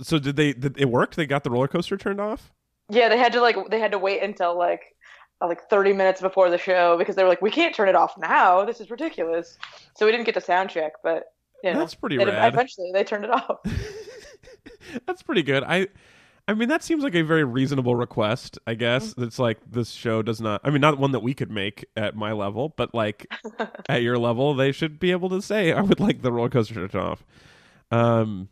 So 0.02 0.18
did 0.18 0.36
they? 0.36 0.52
Did 0.52 0.78
it 0.78 0.90
worked? 0.90 1.16
They 1.16 1.26
got 1.26 1.44
the 1.44 1.50
roller 1.50 1.68
coaster 1.68 1.96
turned 1.96 2.20
off. 2.20 2.52
Yeah, 2.90 3.08
they 3.08 3.16
had 3.16 3.32
to 3.32 3.40
like 3.40 3.56
they 3.70 3.80
had 3.80 3.92
to 3.92 3.98
wait 3.98 4.22
until 4.22 4.58
like 4.58 4.96
uh, 5.40 5.46
like 5.46 5.68
30 5.70 5.94
minutes 5.94 6.20
before 6.20 6.50
the 6.50 6.58
show 6.58 6.98
because 6.98 7.16
they 7.16 7.22
were 7.22 7.28
like, 7.28 7.40
we 7.40 7.50
can't 7.50 7.74
turn 7.74 7.88
it 7.88 7.94
off 7.94 8.18
now. 8.18 8.64
This 8.66 8.80
is 8.80 8.90
ridiculous. 8.90 9.56
So 9.96 10.04
we 10.04 10.12
didn't 10.12 10.26
get 10.26 10.34
to 10.34 10.40
sound 10.40 10.68
check, 10.68 10.92
but 11.02 11.32
you 11.62 11.72
know, 11.72 11.78
That's 11.80 11.94
pretty 11.94 12.18
rad. 12.18 12.52
eventually 12.52 12.90
they 12.92 13.04
turned 13.04 13.24
it 13.24 13.30
off. 13.30 13.58
That's 15.06 15.22
pretty 15.22 15.42
good. 15.42 15.62
I, 15.64 15.88
I 16.48 16.54
mean, 16.54 16.68
that 16.68 16.82
seems 16.82 17.04
like 17.04 17.14
a 17.14 17.22
very 17.22 17.44
reasonable 17.44 17.94
request. 17.94 18.58
I 18.66 18.74
guess 18.74 19.14
it's 19.16 19.38
like 19.38 19.58
this 19.70 19.90
show 19.90 20.22
does 20.22 20.40
not. 20.40 20.60
I 20.64 20.70
mean, 20.70 20.80
not 20.80 20.98
one 20.98 21.12
that 21.12 21.20
we 21.20 21.34
could 21.34 21.50
make 21.50 21.84
at 21.96 22.16
my 22.16 22.32
level, 22.32 22.74
but 22.76 22.94
like 22.94 23.32
at 23.88 24.02
your 24.02 24.18
level, 24.18 24.54
they 24.54 24.72
should 24.72 24.98
be 24.98 25.12
able 25.12 25.28
to 25.30 25.40
say, 25.40 25.72
"I 25.72 25.80
would 25.80 26.00
like 26.00 26.22
the 26.22 26.32
roller 26.32 26.48
coaster 26.48 26.74
turned 26.74 26.94
off." 26.96 27.24
Um. 27.90 28.48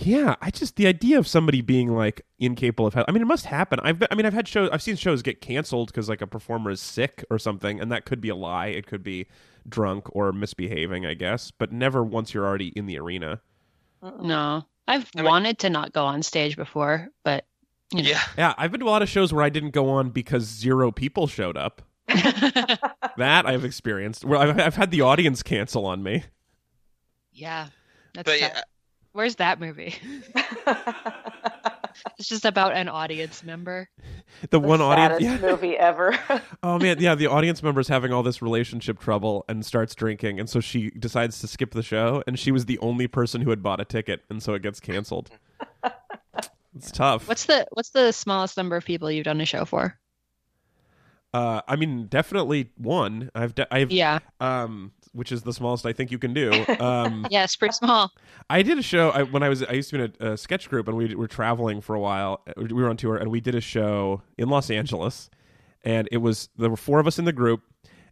Yeah, 0.00 0.36
I 0.40 0.50
just 0.50 0.76
the 0.76 0.86
idea 0.86 1.18
of 1.18 1.26
somebody 1.26 1.60
being 1.60 1.88
like 1.92 2.24
incapable 2.38 2.86
of. 2.86 2.96
I 2.96 3.10
mean, 3.10 3.20
it 3.20 3.26
must 3.26 3.46
happen. 3.46 3.80
I've 3.82 4.00
I 4.10 4.14
mean, 4.14 4.26
I've 4.26 4.32
had 4.32 4.46
shows. 4.46 4.70
I've 4.72 4.80
seen 4.82 4.94
shows 4.94 5.22
get 5.22 5.40
canceled 5.40 5.88
because 5.88 6.08
like 6.08 6.22
a 6.22 6.26
performer 6.26 6.70
is 6.70 6.80
sick 6.80 7.24
or 7.30 7.38
something, 7.38 7.80
and 7.80 7.90
that 7.90 8.04
could 8.04 8.20
be 8.20 8.28
a 8.28 8.36
lie. 8.36 8.68
It 8.68 8.86
could 8.86 9.02
be 9.02 9.26
drunk 9.68 10.06
or 10.14 10.32
misbehaving, 10.32 11.04
I 11.04 11.14
guess, 11.14 11.50
but 11.50 11.72
never 11.72 12.04
once 12.04 12.32
you're 12.32 12.46
already 12.46 12.68
in 12.68 12.86
the 12.86 12.96
arena. 12.98 13.40
No. 14.22 14.64
I've 14.86 15.10
I 15.16 15.22
mean- 15.22 15.24
wanted 15.26 15.58
to 15.60 15.70
not 15.70 15.92
go 15.92 16.04
on 16.04 16.22
stage 16.22 16.54
before, 16.56 17.08
but 17.24 17.44
you 17.92 18.04
know. 18.04 18.08
yeah 18.10 18.22
Yeah, 18.38 18.54
I've 18.56 18.70
been 18.70 18.80
to 18.80 18.86
a 18.86 18.90
lot 18.90 19.02
of 19.02 19.08
shows 19.08 19.32
where 19.32 19.42
I 19.44 19.48
didn't 19.48 19.70
go 19.70 19.90
on 19.90 20.10
because 20.10 20.44
zero 20.44 20.92
people 20.92 21.26
showed 21.26 21.56
up. 21.56 21.82
That 23.16 23.46
I've 23.46 23.64
experienced. 23.64 24.24
Where 24.24 24.38
I've, 24.38 24.60
I've 24.60 24.76
had 24.76 24.92
the 24.92 25.00
audience 25.00 25.42
cancel 25.42 25.86
on 25.86 26.04
me. 26.04 26.22
yeah. 27.32 27.66
That's 28.14 28.24
but 28.24 28.38
tough. 28.38 28.52
yeah 28.54 28.60
Where's 29.12 29.36
that 29.36 29.60
movie? 29.60 29.94
It's 32.16 32.28
just 32.28 32.44
about 32.44 32.74
an 32.74 32.88
audience 32.88 33.42
member. 33.42 33.88
The 34.50 34.60
one 34.60 34.80
audience. 34.80 35.20
Yeah. 35.22 35.38
movie 35.38 35.76
ever. 35.76 36.16
Oh 36.62 36.78
man, 36.78 36.98
yeah. 37.00 37.14
The 37.16 37.26
audience 37.26 37.62
member 37.62 37.80
is 37.80 37.88
having 37.88 38.12
all 38.12 38.22
this 38.22 38.40
relationship 38.42 38.98
trouble 39.00 39.44
and 39.48 39.64
starts 39.66 39.94
drinking, 39.94 40.38
and 40.38 40.48
so 40.48 40.60
she 40.60 40.90
decides 40.90 41.40
to 41.40 41.48
skip 41.48 41.72
the 41.72 41.82
show. 41.82 42.22
And 42.26 42.38
she 42.38 42.50
was 42.52 42.66
the 42.66 42.78
only 42.80 43.06
person 43.08 43.40
who 43.40 43.50
had 43.50 43.62
bought 43.62 43.80
a 43.80 43.84
ticket, 43.84 44.22
and 44.30 44.42
so 44.42 44.54
it 44.54 44.62
gets 44.62 44.78
canceled. 44.80 45.30
It's 46.76 46.90
tough. 46.92 47.26
What's 47.28 47.46
the 47.46 47.66
what's 47.72 47.90
the 47.90 48.12
smallest 48.12 48.56
number 48.56 48.76
of 48.76 48.84
people 48.84 49.10
you've 49.10 49.24
done 49.24 49.40
a 49.40 49.44
show 49.46 49.64
for? 49.64 49.98
Uh, 51.34 51.60
I 51.68 51.76
mean, 51.76 52.06
definitely 52.06 52.70
one. 52.76 53.30
I've, 53.34 53.54
de- 53.54 53.72
I've, 53.74 53.90
Yeah. 53.92 54.20
um, 54.40 54.92
which 55.18 55.32
is 55.32 55.42
the 55.42 55.52
smallest 55.52 55.84
I 55.84 55.92
think 55.92 56.10
you 56.12 56.18
can 56.18 56.32
do. 56.32 56.52
Um, 56.78 57.26
Yeah, 57.30 57.44
pretty 57.58 57.72
small. 57.72 58.12
I 58.48 58.62
did 58.62 58.78
a 58.78 58.82
show 58.82 59.10
I, 59.10 59.24
when 59.24 59.42
I 59.42 59.48
was 59.48 59.62
I 59.64 59.72
used 59.72 59.90
to 59.90 59.98
be 59.98 60.04
in 60.04 60.14
a, 60.20 60.32
a 60.32 60.36
sketch 60.36 60.68
group 60.68 60.86
and 60.86 60.96
we 60.96 61.14
were 61.14 61.26
traveling 61.26 61.80
for 61.80 61.94
a 61.94 62.00
while. 62.00 62.44
We 62.56 62.72
were 62.72 62.88
on 62.88 62.96
tour 62.96 63.16
and 63.16 63.30
we 63.30 63.40
did 63.40 63.54
a 63.54 63.60
show 63.60 64.22
in 64.38 64.48
Los 64.48 64.70
Angeles, 64.70 65.28
and 65.84 66.08
it 66.12 66.18
was 66.18 66.48
there 66.56 66.70
were 66.70 66.76
four 66.76 67.00
of 67.00 67.06
us 67.06 67.18
in 67.18 67.24
the 67.24 67.32
group, 67.32 67.62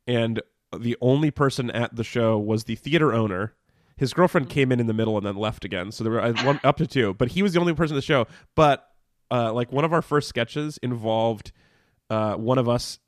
and 0.07 0.43
the 0.77 0.97
only 1.01 1.31
person 1.31 1.71
at 1.71 1.95
the 1.95 2.05
show 2.05 2.37
was 2.39 2.65
the 2.65 2.75
theater 2.75 3.13
owner. 3.15 3.55
His 3.97 4.13
girlfriend 4.13 4.51
came 4.51 4.73
in 4.73 4.81
in 4.81 4.89
the 4.89 4.93
middle 4.93 5.17
and 5.17 5.25
then 5.25 5.37
left 5.37 5.65
again, 5.65 5.93
so 5.93 6.05
there 6.05 6.13
were 6.13 6.21
uh, 6.21 6.35
one 6.45 6.61
up 6.65 6.77
to 6.79 6.87
two. 6.87 7.15
But 7.15 7.29
he 7.29 7.43
was 7.43 7.55
the 7.55 7.61
only 7.61 7.73
person 7.73 7.95
at 7.97 7.99
the 7.99 8.03
show. 8.03 8.27
But 8.55 8.87
uh, 9.31 9.53
like 9.53 9.73
one 9.73 9.85
of 9.85 9.93
our 9.93 10.03
first 10.03 10.29
sketches 10.29 10.79
involved 10.83 11.53
uh, 12.11 12.35
one 12.35 12.59
of 12.59 12.69
us 12.69 12.99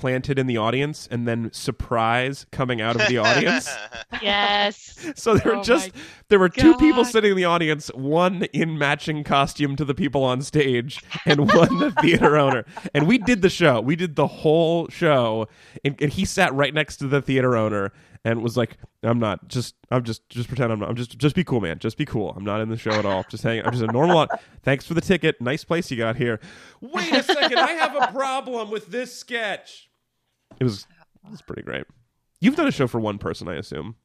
planted 0.00 0.38
in 0.38 0.46
the 0.46 0.56
audience 0.56 1.06
and 1.10 1.28
then 1.28 1.52
surprise 1.52 2.46
coming 2.50 2.80
out 2.80 3.00
of 3.00 3.06
the 3.06 3.18
audience. 3.18 3.68
Yes. 4.20 5.12
So 5.14 5.36
there 5.36 5.52
were 5.52 5.58
Oh 5.60 5.62
just 5.62 5.92
there 6.28 6.38
were 6.38 6.48
two 6.48 6.76
people 6.76 7.04
sitting 7.04 7.30
in 7.30 7.36
the 7.36 7.44
audience, 7.44 7.88
one 7.94 8.42
in 8.52 8.76
matching 8.76 9.24
costume 9.24 9.76
to 9.76 9.84
the 9.84 9.94
people 9.94 10.24
on 10.24 10.42
stage, 10.42 11.02
and 11.24 11.50
one 11.52 11.78
the 11.78 11.90
theater 12.02 12.36
owner. 12.36 12.66
And 12.92 13.06
we 13.06 13.16
did 13.16 13.40
the 13.40 13.48
show. 13.48 13.80
We 13.80 13.96
did 13.96 14.16
the 14.16 14.26
whole 14.26 14.88
show, 14.88 15.48
and, 15.84 15.96
and 16.02 16.12
he 16.12 16.24
sat 16.24 16.52
right 16.54 16.74
next 16.74 16.98
to 16.98 17.06
the 17.06 17.22
theater 17.22 17.56
owner 17.56 17.92
and 18.24 18.42
was 18.42 18.56
like, 18.56 18.76
"I'm 19.02 19.18
not 19.18 19.48
just. 19.48 19.74
I'm 19.90 20.04
just. 20.04 20.28
Just 20.28 20.48
pretend 20.48 20.72
I'm 20.72 20.80
not. 20.80 20.88
I'm 20.90 20.96
just. 20.96 21.18
Just 21.18 21.34
be 21.34 21.44
cool, 21.44 21.60
man. 21.60 21.78
Just 21.78 21.96
be 21.96 22.04
cool. 22.04 22.34
I'm 22.36 22.44
not 22.44 22.60
in 22.60 22.68
the 22.68 22.76
show 22.76 22.92
at 22.92 23.06
all. 23.06 23.24
Just 23.30 23.42
hanging. 23.42 23.64
I'm 23.64 23.72
just 23.72 23.84
a 23.84 23.92
normal. 23.92 24.26
Thanks 24.62 24.86
for 24.86 24.94
the 24.94 25.00
ticket. 25.00 25.40
Nice 25.40 25.64
place 25.64 25.90
you 25.90 25.96
got 25.96 26.16
here. 26.16 26.40
Wait 26.80 27.12
a 27.12 27.22
second. 27.22 27.58
I 27.58 27.72
have 27.72 27.96
a 27.96 28.12
problem 28.12 28.70
with 28.70 28.88
this 28.88 29.14
sketch. 29.14 29.89
It 30.60 30.64
was. 30.64 30.86
It 31.24 31.30
was 31.30 31.42
pretty 31.42 31.62
great. 31.62 31.84
You've 32.40 32.56
done 32.56 32.68
a 32.68 32.72
show 32.72 32.86
for 32.86 33.00
one 33.00 33.18
person, 33.18 33.48
I 33.48 33.54
assume. 33.56 33.96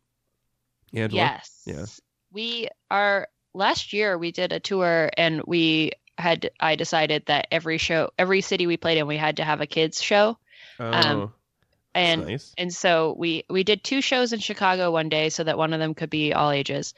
Angela. 0.93 1.22
Yes. 1.22 1.62
Yeah. 1.66 1.86
we 2.32 2.68
are 2.91 3.28
last 3.53 3.93
year 3.93 4.18
we 4.18 4.32
did 4.32 4.51
a 4.51 4.60
tour 4.60 5.10
and 5.18 5.41
we 5.45 5.91
had 6.18 6.49
I 6.60 6.76
decided 6.76 7.24
that 7.28 7.47
every 7.51 7.78
show 7.78 8.10
every 8.18 8.41
city 8.41 8.68
we 8.68 8.78
played 8.78 8.97
in 8.97 9.08
we 9.08 9.18
had 9.18 9.38
to 9.38 9.43
have 9.43 9.62
a 9.62 9.66
kids 9.68 10.01
show 10.01 10.38
Oh, 10.80 10.91
Um, 10.91 11.34
and 11.93 12.26
nice. 12.28 12.53
and 12.58 12.74
so 12.74 13.16
we 13.18 13.43
we 13.49 13.64
did 13.64 13.84
two 13.84 14.01
shows 14.01 14.34
in 14.34 14.39
Chicago 14.39 14.91
one 14.91 15.08
day 15.10 15.30
so 15.30 15.43
that 15.43 15.58
one 15.58 15.74
of 15.74 15.80
them 15.80 15.93
could 15.93 16.10
be 16.10 16.34
all 16.34 16.51
ages. 16.51 16.93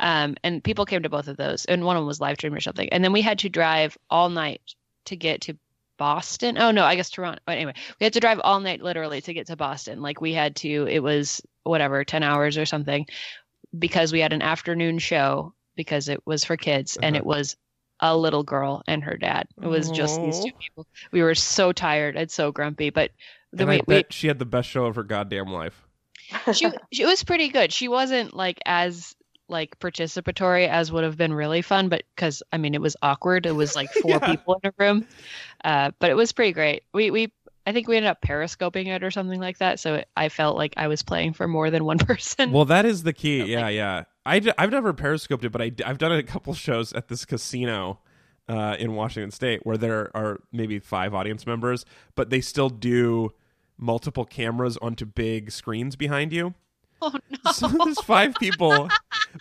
Um, 0.00 0.36
and 0.44 0.62
people 0.64 0.86
came 0.86 1.02
to 1.02 1.08
both 1.10 1.26
of 1.28 1.36
those, 1.36 1.64
and 1.64 1.84
one 1.84 1.96
of 1.96 2.00
them 2.02 2.06
was 2.06 2.20
live 2.20 2.36
stream 2.36 2.54
or 2.54 2.60
something. 2.60 2.88
And 2.90 3.02
then 3.04 3.12
we 3.12 3.20
had 3.20 3.40
to 3.40 3.48
drive 3.48 3.98
all 4.08 4.30
night 4.30 4.62
to 5.06 5.16
get 5.16 5.40
to 5.42 5.58
Boston. 5.98 6.56
Oh 6.58 6.70
no, 6.70 6.84
I 6.84 6.94
guess 6.96 7.10
Toronto. 7.10 7.40
But 7.44 7.56
anyway, 7.58 7.74
we 8.00 8.04
had 8.04 8.14
to 8.14 8.20
drive 8.20 8.40
all 8.42 8.60
night 8.60 8.80
literally 8.80 9.20
to 9.20 9.34
get 9.34 9.48
to 9.48 9.56
Boston. 9.56 10.00
Like 10.00 10.20
we 10.22 10.32
had 10.32 10.56
to. 10.56 10.86
It 10.88 11.00
was 11.02 11.42
whatever, 11.64 12.04
ten 12.04 12.22
hours 12.22 12.56
or 12.56 12.64
something, 12.64 13.06
because 13.78 14.12
we 14.12 14.20
had 14.20 14.32
an 14.32 14.40
afternoon 14.42 14.98
show 14.98 15.52
because 15.76 16.08
it 16.08 16.20
was 16.26 16.44
for 16.44 16.56
kids, 16.56 16.96
and 16.96 17.14
Uh-huh. 17.14 17.20
it 17.22 17.26
was 17.26 17.56
a 18.00 18.16
little 18.16 18.44
girl 18.44 18.82
and 18.86 19.02
her 19.04 19.16
dad. 19.16 19.46
It 19.60 19.66
was 19.66 19.90
just 19.90 20.22
these 20.22 20.44
two 20.44 20.52
people. 20.52 20.86
We 21.10 21.22
were 21.22 21.34
so 21.34 21.72
tired 21.72 22.16
and 22.16 22.30
so 22.30 22.52
grumpy, 22.52 22.90
but 22.90 23.10
the 23.52 23.64
and 23.64 23.68
way 23.68 23.80
I 23.80 23.82
we, 23.86 24.04
she 24.10 24.28
had 24.28 24.38
the 24.38 24.44
best 24.46 24.68
show 24.68 24.86
of 24.86 24.94
her 24.96 25.02
goddamn 25.02 25.52
life. 25.52 25.82
she 26.54 26.70
she 26.92 27.04
was 27.04 27.24
pretty 27.24 27.48
good. 27.48 27.72
She 27.72 27.88
wasn't 27.88 28.34
like 28.34 28.58
as 28.66 29.16
like 29.48 29.78
participatory 29.80 30.68
as 30.68 30.92
would 30.92 31.04
have 31.04 31.16
been 31.16 31.32
really 31.32 31.62
fun, 31.62 31.88
but 31.88 32.02
because 32.14 32.42
I 32.52 32.58
mean 32.58 32.74
it 32.74 32.80
was 32.80 32.96
awkward. 33.02 33.46
It 33.46 33.52
was 33.52 33.74
like 33.74 33.90
four 34.02 34.10
Yeah. 34.22 34.26
people 34.30 34.60
in 34.62 34.70
a 34.70 34.72
room, 34.78 35.06
uh, 35.64 35.90
but 35.98 36.10
it 36.10 36.14
was 36.14 36.32
pretty 36.32 36.52
great. 36.52 36.84
We 36.92 37.10
we 37.10 37.32
I 37.66 37.72
think 37.72 37.86
we 37.86 37.96
ended 37.96 38.10
up 38.10 38.22
periscoping 38.22 38.86
it 38.86 39.04
or 39.04 39.10
something 39.10 39.40
like 39.40 39.58
that. 39.58 39.78
So 39.78 39.96
it, 39.96 40.08
I 40.16 40.30
felt 40.30 40.56
like 40.56 40.72
I 40.78 40.88
was 40.88 41.02
playing 41.02 41.34
for 41.34 41.46
more 41.46 41.70
than 41.70 41.84
one 41.84 41.98
person. 41.98 42.50
Well, 42.50 42.64
that 42.66 42.86
is 42.86 43.02
the 43.02 43.12
key. 43.12 43.44
Yeah, 43.44 43.68
yeah. 43.68 44.04
I, 44.24 44.38
d- 44.38 44.52
I've 44.56 44.70
never 44.70 44.94
periscoped 44.94 45.44
it, 45.44 45.50
but 45.52 45.60
I, 45.60 45.68
d- 45.70 45.84
I've 45.84 45.98
done 45.98 46.12
a 46.12 46.22
couple 46.22 46.54
shows 46.54 46.94
at 46.94 47.08
this 47.08 47.26
casino 47.26 48.00
uh, 48.48 48.76
in 48.78 48.94
Washington 48.94 49.30
State 49.30 49.60
where 49.64 49.76
there 49.76 50.10
are 50.16 50.40
maybe 50.50 50.78
five 50.78 51.12
audience 51.12 51.46
members, 51.46 51.84
but 52.14 52.30
they 52.30 52.40
still 52.40 52.70
do 52.70 53.34
multiple 53.76 54.24
cameras 54.24 54.78
onto 54.78 55.04
big 55.04 55.50
screens 55.50 55.94
behind 55.94 56.32
you. 56.32 56.54
oh 57.02 57.14
no! 57.44 57.52
So 57.52 57.68
there's 57.68 58.00
five 58.00 58.34
people, 58.36 58.88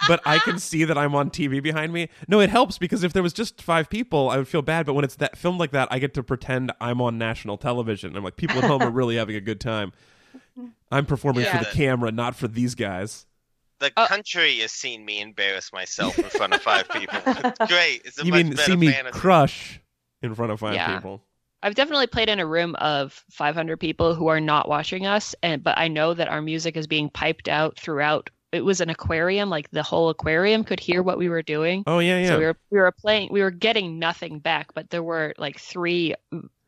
but 0.08 0.22
I 0.26 0.40
can 0.40 0.60
see 0.60 0.84
that 0.84 0.98
I'm 0.98 1.16
on 1.16 1.30
TV 1.30 1.62
behind 1.62 1.92
me. 1.94 2.10
No, 2.28 2.40
it 2.40 2.50
helps 2.50 2.78
because 2.78 3.04
if 3.04 3.14
there 3.14 3.24
was 3.24 3.34
just 3.34 3.62
five 3.62 3.90
people, 3.90 4.30
I 4.30 4.38
would 4.38 4.48
feel 4.48 4.62
bad. 4.62 4.86
But 4.86 4.94
when 4.94 5.04
it's 5.06 5.16
that 5.16 5.38
filmed 5.38 5.60
like 5.60 5.72
that, 5.72 5.88
I 5.92 6.00
get 6.00 6.14
to 6.16 6.24
pretend 6.24 6.72
I'm 6.80 7.02
on 7.02 7.18
national 7.18 7.58
television. 7.58 8.16
I'm 8.16 8.24
like, 8.24 8.36
people 8.38 8.58
at 8.58 8.64
home 8.66 8.82
are 8.82 8.92
really 8.92 9.16
having 9.16 9.36
a 9.36 9.42
good 9.42 9.60
time. 9.60 9.92
I'm 10.92 11.06
performing 11.06 11.46
for 11.46 11.58
the 11.60 11.70
camera, 11.72 12.12
not 12.12 12.36
for 12.36 12.48
these 12.48 12.76
guys. 12.76 13.26
The 13.80 13.92
Uh, 13.96 14.08
country 14.08 14.58
has 14.60 14.72
seen 14.72 15.06
me 15.06 15.22
embarrass 15.22 15.72
myself 15.72 16.18
in 16.18 16.26
front 16.26 16.54
of 16.54 16.62
five 16.64 16.90
people. 16.90 17.20
It's 17.26 17.60
great. 17.68 18.02
It's 18.06 18.20
a 18.20 18.26
you 18.26 18.32
much 18.32 18.44
mean 18.46 18.58
see 18.58 18.76
me 18.76 18.92
fantasy. 18.92 19.20
crush 19.20 19.80
in 20.24 20.34
front 20.34 20.52
of 20.52 20.60
five 20.60 20.74
Yeah. 20.74 20.96
people? 20.96 21.22
I've 21.64 21.76
definitely 21.76 22.08
played 22.08 22.30
in 22.30 22.40
a 22.40 22.46
room 22.46 22.76
of 22.76 23.24
500 23.32 23.80
people 23.80 24.14
who 24.16 24.28
are 24.28 24.40
not 24.40 24.70
watching 24.70 25.06
us, 25.06 25.36
and 25.42 25.64
but 25.64 25.78
I 25.78 25.88
know 25.88 26.14
that 26.14 26.28
our 26.28 26.42
music 26.42 26.78
is 26.78 26.88
being 26.88 27.10
piped 27.10 27.48
out 27.50 27.78
throughout. 27.78 28.30
It 28.52 28.62
was 28.62 28.80
an 28.80 28.90
aquarium, 28.90 29.50
like 29.50 29.70
the 29.72 29.84
whole 29.84 30.10
aquarium 30.10 30.64
could 30.64 30.80
hear 30.80 31.04
what 31.04 31.18
we 31.18 31.30
were 31.30 31.42
doing. 31.42 31.84
Oh 31.88 32.00
yeah, 32.00 32.20
yeah. 32.20 32.28
So 32.30 32.40
we 32.40 32.46
were 32.46 32.58
we 32.70 32.80
were 32.80 32.92
playing, 32.92 33.30
we 33.32 33.42
were 33.42 33.52
getting 33.52 34.00
nothing 34.00 34.40
back, 34.40 34.74
but 34.74 34.90
there 34.90 35.04
were 35.04 35.34
like 35.38 35.60
three 35.60 36.14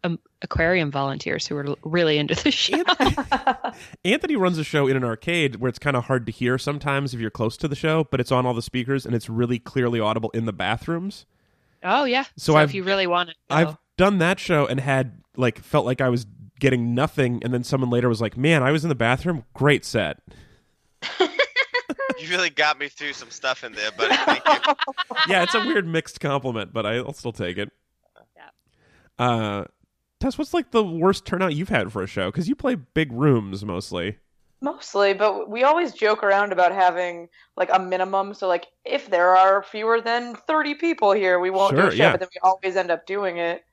um, 0.03 0.19
aquarium 0.41 0.91
volunteers 0.91 1.45
who 1.45 1.55
were 1.55 1.75
really 1.83 2.17
into 2.17 2.35
the 2.35 2.51
show. 2.51 2.83
Anthony 4.05 4.35
runs 4.35 4.57
a 4.57 4.63
show 4.63 4.87
in 4.87 4.97
an 4.97 5.03
arcade 5.03 5.57
where 5.57 5.69
it's 5.69 5.79
kind 5.79 5.95
of 5.95 6.05
hard 6.05 6.25
to 6.25 6.31
hear 6.31 6.57
sometimes 6.57 7.13
if 7.13 7.19
you're 7.19 7.29
close 7.29 7.57
to 7.57 7.67
the 7.67 7.75
show, 7.75 8.05
but 8.05 8.19
it's 8.19 8.31
on 8.31 8.45
all 8.45 8.53
the 8.53 8.61
speakers 8.61 9.05
and 9.05 9.13
it's 9.13 9.29
really 9.29 9.59
clearly 9.59 9.99
audible 9.99 10.29
in 10.31 10.45
the 10.45 10.53
bathrooms. 10.53 11.25
oh 11.83 12.05
yeah. 12.05 12.23
So 12.37 12.53
So, 12.53 12.57
if 12.59 12.73
you 12.73 12.83
really 12.83 13.07
want 13.07 13.29
to, 13.29 13.35
I've 13.49 13.77
done 13.99 14.17
that 14.19 14.39
show 14.39 14.65
and 14.65 14.79
had 14.79 15.21
like 15.35 15.59
felt 15.59 15.85
like 15.85 15.99
I 15.99 16.07
was 16.07 16.25
getting 16.57 16.95
nothing, 16.95 17.41
and 17.43 17.53
then 17.53 17.65
someone 17.65 17.89
later 17.89 18.07
was 18.07 18.21
like, 18.21 18.37
"Man, 18.37 18.63
I 18.63 18.71
was 18.71 18.83
in 18.83 18.89
the 18.89 18.95
bathroom. 18.95 19.43
Great 19.53 19.83
set." 19.83 20.21
You 22.19 22.27
really 22.29 22.49
got 22.49 22.77
me 22.77 22.89
through 22.89 23.13
some 23.13 23.29
stuff 23.29 23.63
in 23.63 23.71
there, 23.71 23.91
buddy. 23.91 24.13
Thank 24.13 24.45
you. 24.45 24.73
yeah, 25.29 25.43
it's 25.43 25.55
a 25.55 25.59
weird 25.59 25.87
mixed 25.87 26.19
compliment, 26.19 26.73
but 26.73 26.85
I'll 26.85 27.13
still 27.13 27.31
take 27.31 27.57
it. 27.57 27.71
Yeah. 28.35 29.25
Uh, 29.25 29.65
Tess, 30.19 30.37
what's 30.37 30.53
like 30.53 30.71
the 30.71 30.83
worst 30.83 31.25
turnout 31.25 31.55
you've 31.55 31.69
had 31.69 31.93
for 31.93 32.03
a 32.03 32.07
show? 32.07 32.29
Because 32.29 32.49
you 32.49 32.55
play 32.55 32.75
big 32.75 33.13
rooms 33.13 33.63
mostly. 33.63 34.17
Mostly, 34.59 35.13
but 35.13 35.49
we 35.49 35.63
always 35.63 35.93
joke 35.93 36.21
around 36.21 36.51
about 36.51 36.73
having 36.73 37.29
like 37.55 37.69
a 37.71 37.79
minimum. 37.79 38.33
So 38.33 38.49
like 38.49 38.67
if 38.83 39.09
there 39.09 39.37
are 39.37 39.63
fewer 39.63 40.01
than 40.01 40.35
30 40.35 40.75
people 40.75 41.13
here, 41.13 41.39
we 41.39 41.49
won't 41.49 41.77
do 41.77 41.87
a 41.87 41.91
show, 41.91 41.95
yeah. 41.95 42.11
but 42.11 42.19
then 42.19 42.29
we 42.35 42.39
always 42.43 42.75
end 42.75 42.91
up 42.91 43.05
doing 43.05 43.37
it. 43.37 43.63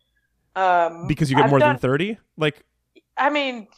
Um 0.56 1.06
Because 1.06 1.30
you 1.30 1.36
get 1.36 1.44
I've 1.44 1.50
more 1.50 1.60
than 1.60 1.78
thirty, 1.78 2.18
like 2.36 2.64
I 3.16 3.30
mean 3.30 3.68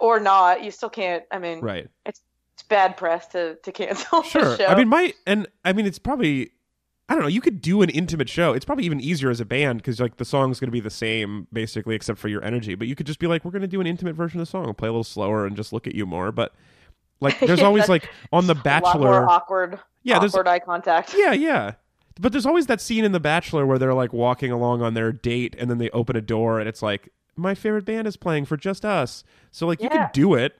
or 0.00 0.20
not, 0.20 0.62
you 0.62 0.70
still 0.70 0.90
can't 0.90 1.24
I 1.30 1.38
mean 1.38 1.60
right? 1.60 1.88
it's 2.04 2.20
it's 2.54 2.62
bad 2.64 2.96
press 2.96 3.26
to 3.28 3.54
to 3.56 3.72
cancel 3.72 4.22
Sure. 4.24 4.42
the 4.44 4.56
show. 4.58 4.66
I 4.66 4.74
mean, 4.76 4.88
my 4.88 5.12
and 5.26 5.46
I 5.64 5.72
mean, 5.72 5.86
it's 5.86 5.98
probably 5.98 6.50
I 7.08 7.14
don't 7.14 7.22
know. 7.22 7.28
You 7.28 7.40
could 7.42 7.60
do 7.60 7.82
an 7.82 7.90
intimate 7.90 8.28
show. 8.30 8.52
It's 8.54 8.64
probably 8.64 8.84
even 8.84 8.98
easier 9.00 9.28
as 9.28 9.38
a 9.40 9.44
band 9.44 9.78
because 9.78 10.00
like 10.00 10.16
the 10.16 10.24
song's 10.24 10.58
going 10.58 10.68
to 10.68 10.72
be 10.72 10.80
the 10.80 10.88
same 10.88 11.46
basically, 11.52 11.94
except 11.94 12.18
for 12.18 12.28
your 12.28 12.42
energy. 12.44 12.74
But 12.76 12.86
you 12.88 12.94
could 12.94 13.06
just 13.06 13.18
be 13.18 13.26
like, 13.26 13.44
we're 13.44 13.50
going 13.50 13.62
to 13.62 13.68
do 13.68 13.80
an 13.80 13.86
intimate 13.86 14.14
version 14.16 14.40
of 14.40 14.46
the 14.46 14.50
song, 14.50 14.72
play 14.74 14.88
a 14.88 14.92
little 14.92 15.04
slower, 15.04 15.46
and 15.46 15.54
just 15.56 15.72
look 15.72 15.86
at 15.86 15.94
you 15.94 16.06
more. 16.06 16.32
But 16.32 16.54
like, 17.20 17.38
there's 17.46 17.58
Yeah, 17.60 17.66
always 17.66 17.88
like 17.90 18.08
on 18.32 18.46
The 18.46 18.54
a 18.54 18.56
lot 18.56 18.64
Bachelor. 18.64 19.00
more 19.00 19.28
awkward 19.30 19.80
Yeah, 20.02 20.18
there's- 20.18 20.32
awkward 20.32 20.48
eye 20.48 20.60
contact. 20.60 21.14
Yeah, 21.16 21.32
yeah. 21.32 21.72
But 22.20 22.32
there's 22.32 22.46
always 22.46 22.66
that 22.66 22.80
scene 22.80 23.04
in 23.04 23.12
The 23.12 23.20
Bachelor 23.20 23.66
where 23.66 23.78
they're 23.78 23.94
like 23.94 24.12
walking 24.12 24.50
along 24.52 24.82
on 24.82 24.94
their 24.94 25.10
date 25.12 25.56
and 25.58 25.68
then 25.70 25.78
they 25.78 25.90
open 25.90 26.14
a 26.16 26.20
door 26.20 26.60
and 26.60 26.68
it's 26.68 26.82
like, 26.82 27.08
my 27.36 27.54
favorite 27.54 27.84
band 27.84 28.06
is 28.06 28.16
playing 28.16 28.44
for 28.44 28.56
just 28.56 28.84
us. 28.84 29.24
So 29.50 29.66
like 29.66 29.82
you 29.82 29.88
can 29.88 30.08
do 30.12 30.34
it. 30.34 30.54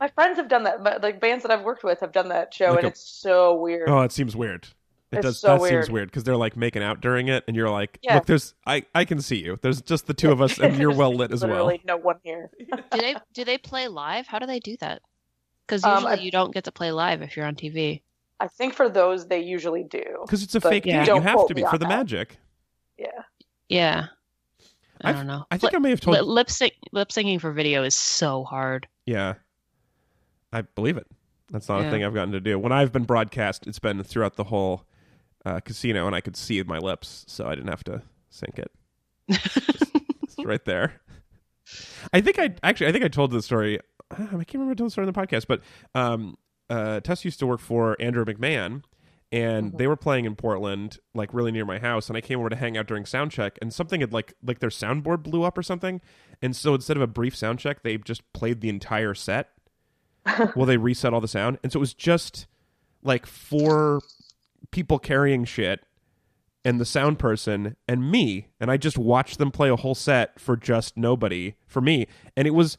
My 0.00 0.08
friends 0.08 0.38
have 0.38 0.48
done 0.48 0.62
that. 0.64 0.82
but, 0.82 1.02
Like 1.02 1.20
bands 1.20 1.42
that 1.42 1.50
I've 1.50 1.62
worked 1.64 1.84
with 1.84 2.00
have 2.00 2.12
done 2.12 2.28
that 2.28 2.54
show 2.54 2.70
Like 2.70 2.76
and 2.78 2.84
a- 2.86 2.88
it's 2.88 3.00
so 3.06 3.54
weird. 3.54 3.88
Oh, 3.90 4.00
it 4.02 4.12
seems 4.12 4.34
weird. 4.34 4.68
It 5.12 5.18
It's 5.18 5.22
does. 5.24 5.40
so 5.40 5.48
that 5.48 5.60
seems 5.60 5.70
weird. 5.70 5.88
weird 5.90 6.08
because 6.08 6.24
they're 6.24 6.36
like 6.36 6.56
making 6.56 6.82
out 6.82 7.00
during 7.00 7.28
it, 7.28 7.44
and 7.46 7.54
you're 7.56 7.70
like, 7.70 7.96
Yeah. 8.02 8.16
"Look, 8.16 8.26
there's 8.26 8.54
I 8.66 8.84
I 8.92 9.04
can 9.04 9.20
see 9.20 9.36
you. 9.36 9.56
There's 9.62 9.80
just 9.80 10.08
the 10.08 10.14
two 10.14 10.32
of 10.32 10.42
us, 10.42 10.58
and 10.58 10.76
you're 10.78 10.92
well 10.92 11.14
lit 11.14 11.30
as 11.30 11.42
well." 11.44 11.50
Literally 11.66 11.80
no 11.84 11.96
one 11.96 12.16
here. 12.24 12.50
do 12.58 12.98
they 12.98 13.14
do 13.32 13.44
they 13.44 13.56
play 13.56 13.86
live? 13.86 14.26
How 14.26 14.40
do 14.40 14.46
they 14.46 14.58
do 14.58 14.76
that? 14.80 15.02
Because 15.64 15.84
Um, 15.84 15.94
usually 16.02 16.12
I- 16.12 16.22
you 16.22 16.30
don't 16.32 16.52
get 16.52 16.64
to 16.64 16.72
play 16.72 16.90
live 16.90 17.22
if 17.22 17.36
you're 17.36 17.46
on 17.46 17.54
TV. 17.54 18.02
I 18.40 18.48
think 18.48 18.74
for 18.74 18.88
those 18.88 19.26
they 19.28 19.40
usually 19.40 19.84
do. 19.84 20.02
Because 20.22 20.42
it's 20.42 20.54
a 20.54 20.60
But 20.60 20.70
fake 20.70 20.86
yeah. 20.86 21.00
You 21.00 21.06
don't 21.06 21.22
have 21.22 21.46
to 21.48 21.54
be 21.54 21.62
for 21.62 21.78
the 21.78 21.86
that. 21.86 21.88
magic. 21.88 22.36
Yeah. 22.98 23.06
Yeah. 23.68 24.06
I 25.02 25.10
I've- 25.10 25.18
don't 25.18 25.26
know. 25.26 25.44
I 25.50 25.58
think 25.58 25.74
I 25.74 25.78
may 25.78 25.90
have 25.90 26.00
told. 26.00 26.16
Lip, 26.16 26.26
lip 26.26 26.50
sync 26.50 26.72
lip 26.92 27.08
syncing 27.08 27.40
for 27.40 27.52
video 27.52 27.82
is 27.84 27.94
so 27.94 28.44
hard. 28.44 28.88
Yeah, 29.04 29.34
I 30.52 30.62
believe 30.62 30.96
it. 30.96 31.06
That's 31.50 31.68
not 31.68 31.84
a 31.84 31.90
thing 31.90 32.02
I've 32.04 32.14
gotten 32.14 32.32
to 32.32 32.40
do. 32.40 32.58
When 32.58 32.72
I've 32.72 32.92
been 32.92 33.04
broadcast, 33.04 33.66
it's 33.66 33.78
been 33.78 34.02
throughout 34.02 34.34
the 34.36 34.44
whole 34.44 34.82
uh, 35.44 35.60
casino, 35.60 36.06
and 36.06 36.16
I 36.16 36.20
could 36.20 36.36
see 36.36 36.60
my 36.64 36.78
lips, 36.78 37.24
so 37.28 37.46
I 37.46 37.54
didn't 37.54 37.68
have 37.68 37.84
to 37.84 38.02
sync 38.30 38.58
it. 38.58 38.70
It's 40.22 40.44
right 40.44 40.64
there. 40.64 41.00
I 42.12 42.20
think 42.20 42.38
I 42.38 42.54
actually 42.62 42.88
I 42.88 42.92
think 42.92 43.04
I 43.04 43.08
told 43.08 43.30
the 43.30 43.42
story. 43.42 43.78
I 44.10 44.16
can't 44.16 44.30
remember 44.54 44.72
if 44.72 44.76
I 44.76 44.78
told 44.78 44.86
the 44.88 44.90
story 44.90 45.06
on 45.06 45.12
the 45.12 45.18
podcast, 45.20 45.46
but 45.46 45.60
um, 45.94 46.36
uh, 46.70 47.00
Tess 47.00 47.24
used 47.24 47.38
to 47.40 47.46
work 47.46 47.60
for 47.60 47.96
Andrew 48.00 48.24
McMahon, 48.24 48.82
and 49.32 49.72
Mhm. 49.72 49.78
they 49.78 49.86
were 49.86 49.96
playing 49.96 50.24
in 50.24 50.36
Portland, 50.36 50.98
like 51.14 51.32
really 51.34 51.52
near 51.52 51.64
my 51.64 51.78
house. 51.78 52.08
And 52.08 52.16
I 52.16 52.20
came 52.20 52.38
over 52.40 52.48
to 52.48 52.56
hang 52.56 52.76
out 52.76 52.86
during 52.86 53.04
sound 53.06 53.30
check, 53.32 53.58
and 53.60 53.72
something 53.72 54.00
had 54.00 54.12
like 54.12 54.34
like 54.42 54.60
their 54.60 54.70
soundboard 54.70 55.22
blew 55.22 55.42
up 55.42 55.56
or 55.58 55.62
something. 55.62 56.00
And 56.42 56.54
so 56.54 56.74
instead 56.74 56.96
of 56.96 57.02
a 57.02 57.06
brief 57.06 57.34
sound 57.36 57.58
check, 57.58 57.82
they 57.82 57.96
just 57.98 58.30
played 58.32 58.60
the 58.60 58.68
entire 58.68 59.14
set. 59.14 59.50
well, 60.56 60.66
they 60.66 60.76
reset 60.76 61.12
all 61.14 61.20
the 61.20 61.28
sound, 61.28 61.58
and 61.62 61.70
so 61.72 61.78
it 61.78 61.80
was 61.80 61.94
just 61.94 62.46
like 63.02 63.26
four 63.26 64.00
people 64.72 64.98
carrying 64.98 65.44
shit 65.44 65.84
and 66.64 66.80
the 66.80 66.84
sound 66.84 67.16
person 67.20 67.76
and 67.86 68.10
me 68.10 68.48
and 68.58 68.68
i 68.68 68.76
just 68.76 68.98
watched 68.98 69.38
them 69.38 69.52
play 69.52 69.68
a 69.70 69.76
whole 69.76 69.94
set 69.94 70.40
for 70.40 70.56
just 70.56 70.96
nobody 70.96 71.54
for 71.68 71.80
me 71.80 72.08
and 72.36 72.48
it 72.48 72.50
was 72.50 72.76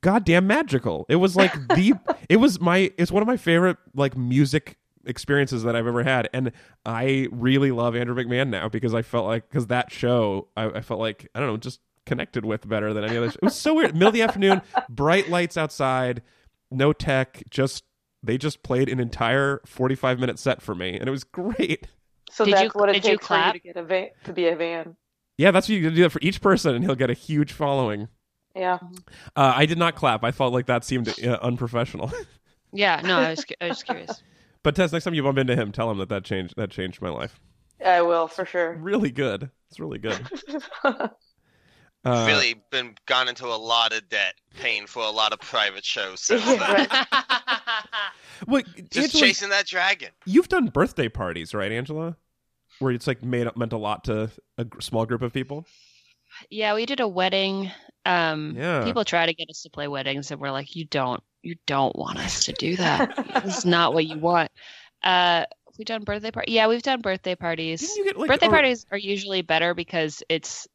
goddamn 0.00 0.46
magical 0.46 1.04
it 1.08 1.16
was 1.16 1.36
like 1.36 1.52
the 1.68 1.92
it 2.28 2.36
was 2.38 2.60
my 2.60 2.90
it's 2.96 3.12
one 3.12 3.22
of 3.22 3.26
my 3.26 3.36
favorite 3.36 3.76
like 3.94 4.16
music 4.16 4.78
experiences 5.04 5.62
that 5.62 5.76
i've 5.76 5.86
ever 5.86 6.02
had 6.02 6.28
and 6.32 6.52
i 6.86 7.28
really 7.30 7.70
love 7.70 7.94
andrew 7.94 8.14
mcmahon 8.14 8.48
now 8.48 8.68
because 8.68 8.94
i 8.94 9.02
felt 9.02 9.26
like 9.26 9.48
because 9.48 9.66
that 9.66 9.90
show 9.92 10.48
I, 10.56 10.64
I 10.66 10.80
felt 10.80 11.00
like 11.00 11.28
i 11.34 11.38
don't 11.40 11.48
know 11.48 11.56
just 11.58 11.80
connected 12.06 12.44
with 12.46 12.66
better 12.66 12.94
than 12.94 13.04
any 13.04 13.16
other 13.18 13.30
show. 13.30 13.36
it 13.36 13.44
was 13.44 13.54
so 13.56 13.74
weird 13.74 13.92
middle 13.92 14.08
of 14.08 14.14
the 14.14 14.22
afternoon 14.22 14.62
bright 14.88 15.28
lights 15.28 15.56
outside 15.58 16.22
no 16.70 16.92
tech 16.94 17.42
just 17.50 17.84
they 18.22 18.38
just 18.38 18.62
played 18.62 18.88
an 18.88 19.00
entire 19.00 19.60
45 19.66 20.18
minute 20.18 20.38
set 20.38 20.62
for 20.62 20.74
me 20.74 20.98
and 20.98 21.06
it 21.06 21.10
was 21.10 21.24
great 21.24 21.86
So 22.30 22.44
Did 22.46 22.54
that's 22.54 22.64
you- 22.64 22.70
what 22.80 22.88
it 22.88 22.94
did 22.94 23.04
you 23.04 23.10
takes 23.12 23.26
for 23.26 23.34
you 23.34 23.40
clap? 23.40 23.52
to 23.54 23.60
get 23.60 23.76
a 23.76 23.82
van 23.82 24.08
to 24.24 24.32
be 24.32 24.48
a 24.48 24.56
van. 24.56 24.96
Yeah, 25.38 25.50
that's 25.52 25.68
what 25.68 25.76
you 25.76 25.82
can 25.84 25.94
do 25.94 26.02
that 26.02 26.10
for 26.10 26.18
each 26.20 26.40
person, 26.40 26.74
and 26.74 26.84
he'll 26.84 26.96
get 26.96 27.10
a 27.10 27.14
huge 27.14 27.52
following. 27.52 28.08
Yeah. 28.54 28.78
Uh, 29.36 29.52
I 29.54 29.66
did 29.66 29.78
not 29.78 29.94
clap. 29.94 30.24
I 30.24 30.30
felt 30.32 30.52
like 30.52 30.66
that 30.66 30.84
seemed 30.84 31.08
uh, 31.24 31.38
unprofessional. 31.42 32.12
Yeah, 32.70 33.00
no, 33.02 33.16
I 33.18 33.30
was 33.30 33.46
cu- 33.46 33.54
I 33.62 33.68
was 33.68 33.82
curious. 33.82 34.22
But 34.62 34.76
Tess, 34.76 34.92
next 34.92 35.04
time 35.04 35.14
you 35.14 35.22
bump 35.22 35.38
into 35.38 35.56
him, 35.56 35.72
tell 35.72 35.90
him 35.90 35.96
that 35.98 36.10
that 36.10 36.24
changed 36.24 36.52
that 36.58 36.68
changed 36.70 37.00
my 37.00 37.08
life. 37.08 37.40
I 37.82 38.02
will 38.02 38.28
for 38.28 38.44
sure. 38.44 38.74
Really 38.74 39.10
good. 39.10 39.50
It's 39.70 39.80
really 39.80 39.98
good. 39.98 40.20
Uh, 42.04 42.24
really 42.28 42.54
been 42.70 42.94
gone 43.06 43.28
into 43.28 43.44
a 43.46 43.56
lot 43.56 43.92
of 43.92 44.08
debt, 44.08 44.34
paying 44.56 44.86
for 44.86 45.02
a 45.02 45.10
lot 45.10 45.32
of 45.32 45.40
private 45.40 45.84
shows 45.84 46.20
since 46.20 46.44
then. 46.44 46.86
Wait, 48.46 48.66
Just 48.90 49.14
Angela, 49.14 49.20
chasing 49.20 49.48
that 49.48 49.66
dragon. 49.66 50.10
you've 50.24 50.48
done 50.48 50.68
birthday 50.68 51.08
parties, 51.08 51.54
right, 51.54 51.72
Angela? 51.72 52.16
Where 52.78 52.92
it's 52.92 53.08
like 53.08 53.22
made 53.24 53.48
meant 53.56 53.72
a 53.72 53.78
lot 53.78 54.04
to 54.04 54.30
a 54.56 54.66
small 54.80 55.06
group 55.06 55.22
of 55.22 55.32
people. 55.32 55.66
Yeah, 56.50 56.74
we 56.74 56.86
did 56.86 57.00
a 57.00 57.08
wedding. 57.08 57.72
Um, 58.08 58.54
Yeah. 58.56 58.84
people 58.84 59.04
try 59.04 59.26
to 59.26 59.34
get 59.34 59.50
us 59.50 59.62
to 59.62 59.70
play 59.70 59.86
weddings, 59.88 60.30
and 60.30 60.40
we're 60.40 60.50
like, 60.50 60.74
you 60.74 60.84
don't, 60.86 61.22
you 61.42 61.56
don't 61.66 61.94
want 61.94 62.18
us 62.18 62.44
to 62.44 62.52
do 62.52 62.76
that. 62.76 63.12
it's 63.44 63.64
not 63.64 63.92
what 63.94 64.06
you 64.06 64.18
want. 64.18 64.50
Uh, 65.02 65.44
we 65.78 65.84
done 65.84 66.02
birthday 66.04 66.30
party. 66.30 66.52
Yeah, 66.52 66.66
we've 66.68 66.82
done 66.82 67.00
birthday 67.02 67.34
parties. 67.36 67.88
Get 68.04 68.16
like 68.16 68.28
birthday 68.28 68.46
a- 68.46 68.50
parties 68.50 68.86
are 68.90 68.98
usually 68.98 69.42
better 69.42 69.74
because 69.74 70.22
it's, 70.28 70.66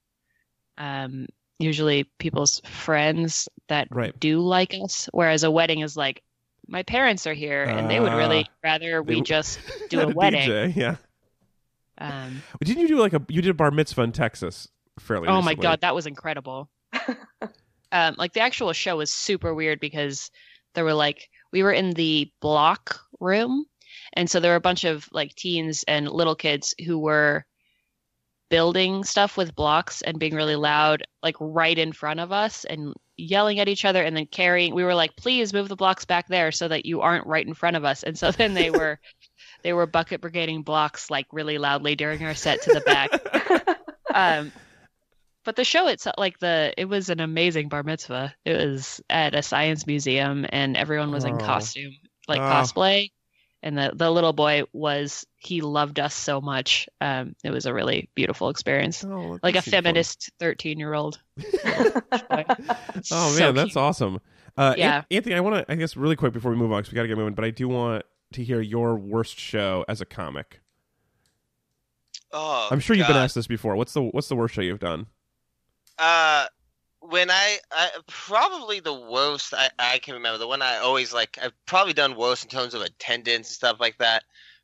um, 0.78 1.26
usually 1.60 2.04
people's 2.20 2.62
friends 2.66 3.48
that 3.68 3.88
Right. 3.92 4.18
do 4.20 4.40
like 4.40 4.74
us, 4.74 5.10
whereas 5.12 5.44
a 5.44 5.52
wedding 5.52 5.80
is 5.80 5.98
like, 5.98 6.22
my 6.68 6.84
parents 6.84 7.28
are 7.28 7.34
here, 7.34 7.64
and 7.64 7.90
they 7.90 8.00
would 8.00 8.14
really 8.14 8.46
rather 8.64 9.02
we 9.04 9.16
w- 9.16 9.24
just 9.26 9.60
do 9.90 10.00
a 10.02 10.08
wedding. 10.08 10.50
DJ, 10.50 10.76
yeah. 10.76 10.96
Um, 11.98 12.42
Didn't 12.64 12.82
you 12.82 12.88
do 12.88 12.98
like 13.00 13.14
a 13.14 13.22
you 13.30 13.42
did 13.42 13.50
a 13.52 13.54
bar 13.54 13.70
mitzvah 13.72 14.02
in 14.04 14.12
Texas 14.14 14.68
fairly? 15.00 15.28
Oh 15.28 15.42
my 15.42 15.54
god, 15.56 15.82
that 15.82 15.94
was 15.94 16.08
incredible. 16.08 16.70
um, 17.92 18.16
like 18.18 18.34
the 18.34 18.42
actual 18.42 18.74
show 18.74 18.98
was 18.98 19.12
super 19.12 19.54
weird 19.54 19.80
because 19.80 20.32
there 20.74 20.84
were 20.84 20.94
like 20.94 21.30
we 21.52 21.64
were 21.64 21.72
in 21.72 21.92
the 21.92 22.32
block 22.42 23.00
room, 23.20 23.66
and 24.14 24.30
so 24.30 24.40
there 24.40 24.52
were 24.52 24.58
a 24.58 24.62
bunch 24.62 24.84
of 24.84 25.08
like 25.12 25.36
teens 25.36 25.84
and 25.88 26.10
little 26.10 26.36
kids 26.36 26.74
who 26.86 26.98
were 26.98 27.46
building 28.50 29.04
stuff 29.04 29.36
with 29.38 29.56
blocks 29.56 30.02
and 30.02 30.20
being 30.20 30.36
really 30.36 30.56
loud, 30.56 31.04
like 31.24 31.36
right 31.40 31.78
in 31.78 31.92
front 31.92 32.20
of 32.20 32.32
us 32.32 32.66
and 32.66 32.94
yelling 33.18 33.60
at 33.60 33.68
each 33.70 33.86
other 33.86 34.02
and 34.02 34.18
then 34.18 34.26
carrying 34.26 34.74
we 34.74 34.84
were 34.84 34.96
like 34.96 35.16
please 35.16 35.54
move 35.54 35.68
the 35.68 35.76
blocks 35.76 36.04
back 36.04 36.28
there 36.28 36.52
so 36.52 36.68
that 36.68 36.84
you 36.84 37.02
aren't 37.02 37.28
right 37.28 37.48
in 37.48 37.54
front 37.54 37.76
of 37.76 37.86
us. 37.86 38.04
And 38.04 38.18
so 38.18 38.32
then 38.32 38.54
they 38.54 38.70
were 38.70 39.00
they 39.64 39.74
were 39.74 39.86
bucket 39.86 40.22
brigading 40.22 40.64
blocks 40.64 41.10
like 41.10 41.28
really 41.32 41.58
loudly 41.58 41.96
during 41.96 42.24
our 42.24 42.36
set 42.36 42.62
to 42.64 42.74
the 42.74 42.82
back. 42.82 43.10
Um 44.14 44.52
but 45.44 45.56
the 45.56 45.64
show 45.64 45.88
itself 45.88 46.16
like 46.18 46.40
the 46.40 46.74
it 46.78 46.86
was 46.86 47.10
an 47.10 47.20
amazing 47.20 47.70
bar 47.70 47.84
mitzvah 47.84 48.34
it 48.46 48.58
was 48.58 49.02
at 49.10 49.36
a 49.36 49.42
science 49.42 49.86
museum 49.88 50.46
and 50.50 50.76
everyone 50.78 51.12
was 51.12 51.24
in 51.26 51.34
Oh. 51.36 51.38
costume 51.38 51.94
like 52.28 52.40
Oh. 52.40 52.44
cosplay 52.44 53.12
and 53.62 53.78
the 53.78 53.92
the 53.96 54.10
little 54.12 54.34
boy 54.34 54.64
was 54.74 55.26
he 55.38 55.62
loved 55.62 56.00
us 56.00 56.14
so 56.14 56.42
much 56.42 56.88
um 57.02 57.36
it 57.44 57.52
was 57.52 57.66
a 57.66 57.74
really 57.74 58.10
beautiful 58.16 58.50
experience 58.50 59.04
Oh, 59.04 59.40
like 59.44 59.56
a 59.56 59.62
feminist 59.62 60.32
13 60.40 60.80
year 60.80 60.94
old 60.94 61.20
Oh 63.12 63.36
man, 63.38 63.56
that's 63.56 63.76
awesome. 63.76 64.20
Uh, 64.58 64.74
An- 64.74 64.80
Yeah. 64.80 65.04
Anthony, 65.10 65.36
I 65.36 65.40
want 65.40 65.56
to, 65.68 65.72
I 65.72 65.76
guess, 65.76 65.96
really 65.98 66.16
quick 66.16 66.34
before 66.34 66.52
we 66.52 66.58
move 66.58 66.72
on, 66.72 66.80
because 66.82 66.92
we 66.92 66.96
got 66.96 67.02
to 67.04 67.08
get 67.08 67.18
moving. 67.18 67.34
But 67.34 67.46
I 67.46 67.50
do 67.50 67.68
want 67.68 68.04
to 68.34 68.44
hear 68.44 68.62
your 68.62 68.96
worst 68.98 69.40
show 69.40 69.84
as 69.88 70.00
a 70.02 70.06
comic. 70.06 70.62
Oh, 72.32 72.68
I'm 72.72 72.80
sure 72.80 72.96
you've 72.96 73.08
been 73.08 73.16
asked 73.16 73.36
this 73.36 73.48
before. 73.48 73.76
What's 73.76 73.94
the 73.94 74.02
What's 74.04 74.28
the 74.28 74.36
worst 74.36 74.54
show 74.56 74.62
you've 74.62 74.80
done? 74.80 75.08
Uh, 75.98 76.48
when 77.00 77.30
I, 77.30 77.58
I 77.72 77.90
probably 78.08 78.80
the 78.80 78.94
worst 78.94 79.54
I, 79.54 79.70
I 79.78 80.00
can 80.00 80.14
remember. 80.14 80.38
The 80.38 80.48
one 80.48 80.62
I 80.62 80.78
always 80.78 81.14
like. 81.14 81.38
I've 81.42 81.54
probably 81.66 81.94
done 81.94 82.16
worse 82.16 82.44
in 82.44 82.50
terms 82.50 82.74
of 82.74 82.82
attendance 82.82 83.48
and 83.50 83.56
stuff 83.56 83.78
like 83.80 83.98
that. 83.98 84.24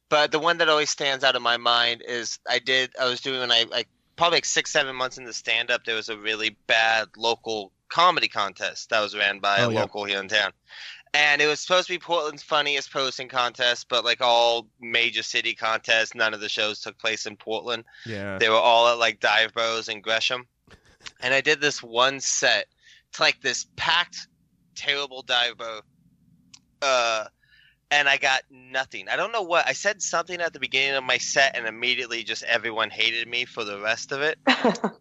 But 0.10 0.32
the 0.32 0.40
one 0.40 0.58
that 0.58 0.70
always 0.70 0.90
stands 0.90 1.24
out 1.24 1.36
in 1.36 1.42
my 1.44 1.58
mind 1.58 2.02
is 2.08 2.40
I 2.50 2.60
did. 2.60 2.92
I 3.00 3.06
was 3.10 3.22
doing 3.22 3.40
when 3.42 3.52
I 3.52 3.66
like 3.70 3.88
probably 4.16 4.38
like 4.38 4.46
six 4.46 4.72
seven 4.72 4.96
months 4.96 5.18
into 5.18 5.34
stand 5.34 5.70
up. 5.70 5.84
There 5.86 5.96
was 5.96 6.10
a 6.10 6.18
really 6.18 6.56
bad 6.68 7.10
local 7.18 7.72
comedy 7.90 8.28
contest 8.28 8.90
that 8.90 9.02
was 9.02 9.16
ran 9.16 9.40
by 9.40 9.60
Oh, 9.60 9.70
a 9.70 9.74
yeah. 9.74 9.82
local 9.82 10.06
here 10.06 10.20
in 10.20 10.28
town. 10.28 10.52
And 11.14 11.42
it 11.42 11.48
was 11.48 11.60
supposed 11.60 11.88
to 11.88 11.94
be 11.94 11.98
Portland's 12.00 12.44
funniest 12.44 12.94
posting 12.94 13.30
contest, 13.30 13.88
but 13.90 14.06
like 14.06 14.22
all 14.22 14.68
major 14.80 15.24
city 15.24 15.56
contests, 15.56 16.14
none 16.14 16.36
of 16.36 16.40
the 16.40 16.50
shows 16.50 16.80
took 16.82 17.00
place 17.00 17.26
in 17.26 17.36
Portland. 17.36 17.84
Yeah. 18.06 18.38
They 18.38 18.48
were 18.48 18.56
all 18.56 18.88
at 18.88 19.00
like 19.00 19.20
Dive 19.20 19.54
Bros 19.54 19.90
and 19.90 20.04
Gresham. 20.04 20.46
And 21.20 21.34
I 21.34 21.41
did 21.41 21.62
this 21.62 21.84
one 21.84 22.20
set 22.20 22.68
to 23.14 23.22
like 23.22 23.41
this 23.41 23.66
packed, 23.76 24.28
terrible 24.76 25.22
dive 25.22 25.58
bow. 25.58 25.82
Uh, 26.82 27.26
and 27.91 28.08
I 28.08 28.18
got 28.18 28.44
nothing. 28.52 29.10
I 29.10 29.16
don't 29.16 29.32
know 29.32 29.41
what. 29.41 29.68
I 29.68 29.74
said 29.74 30.02
something 30.02 30.40
at 30.40 30.54
the 30.54 30.60
beginning 30.60 30.96
of 30.96 31.04
my 31.04 31.18
set, 31.18 31.58
and 31.58 31.66
immediately 31.68 32.24
just 32.24 32.44
everyone 32.44 32.90
hated 32.90 33.28
me 33.28 33.46
for 33.46 33.64
the 33.64 33.80
rest 33.80 34.12
of 34.12 34.22
it. 34.22 34.38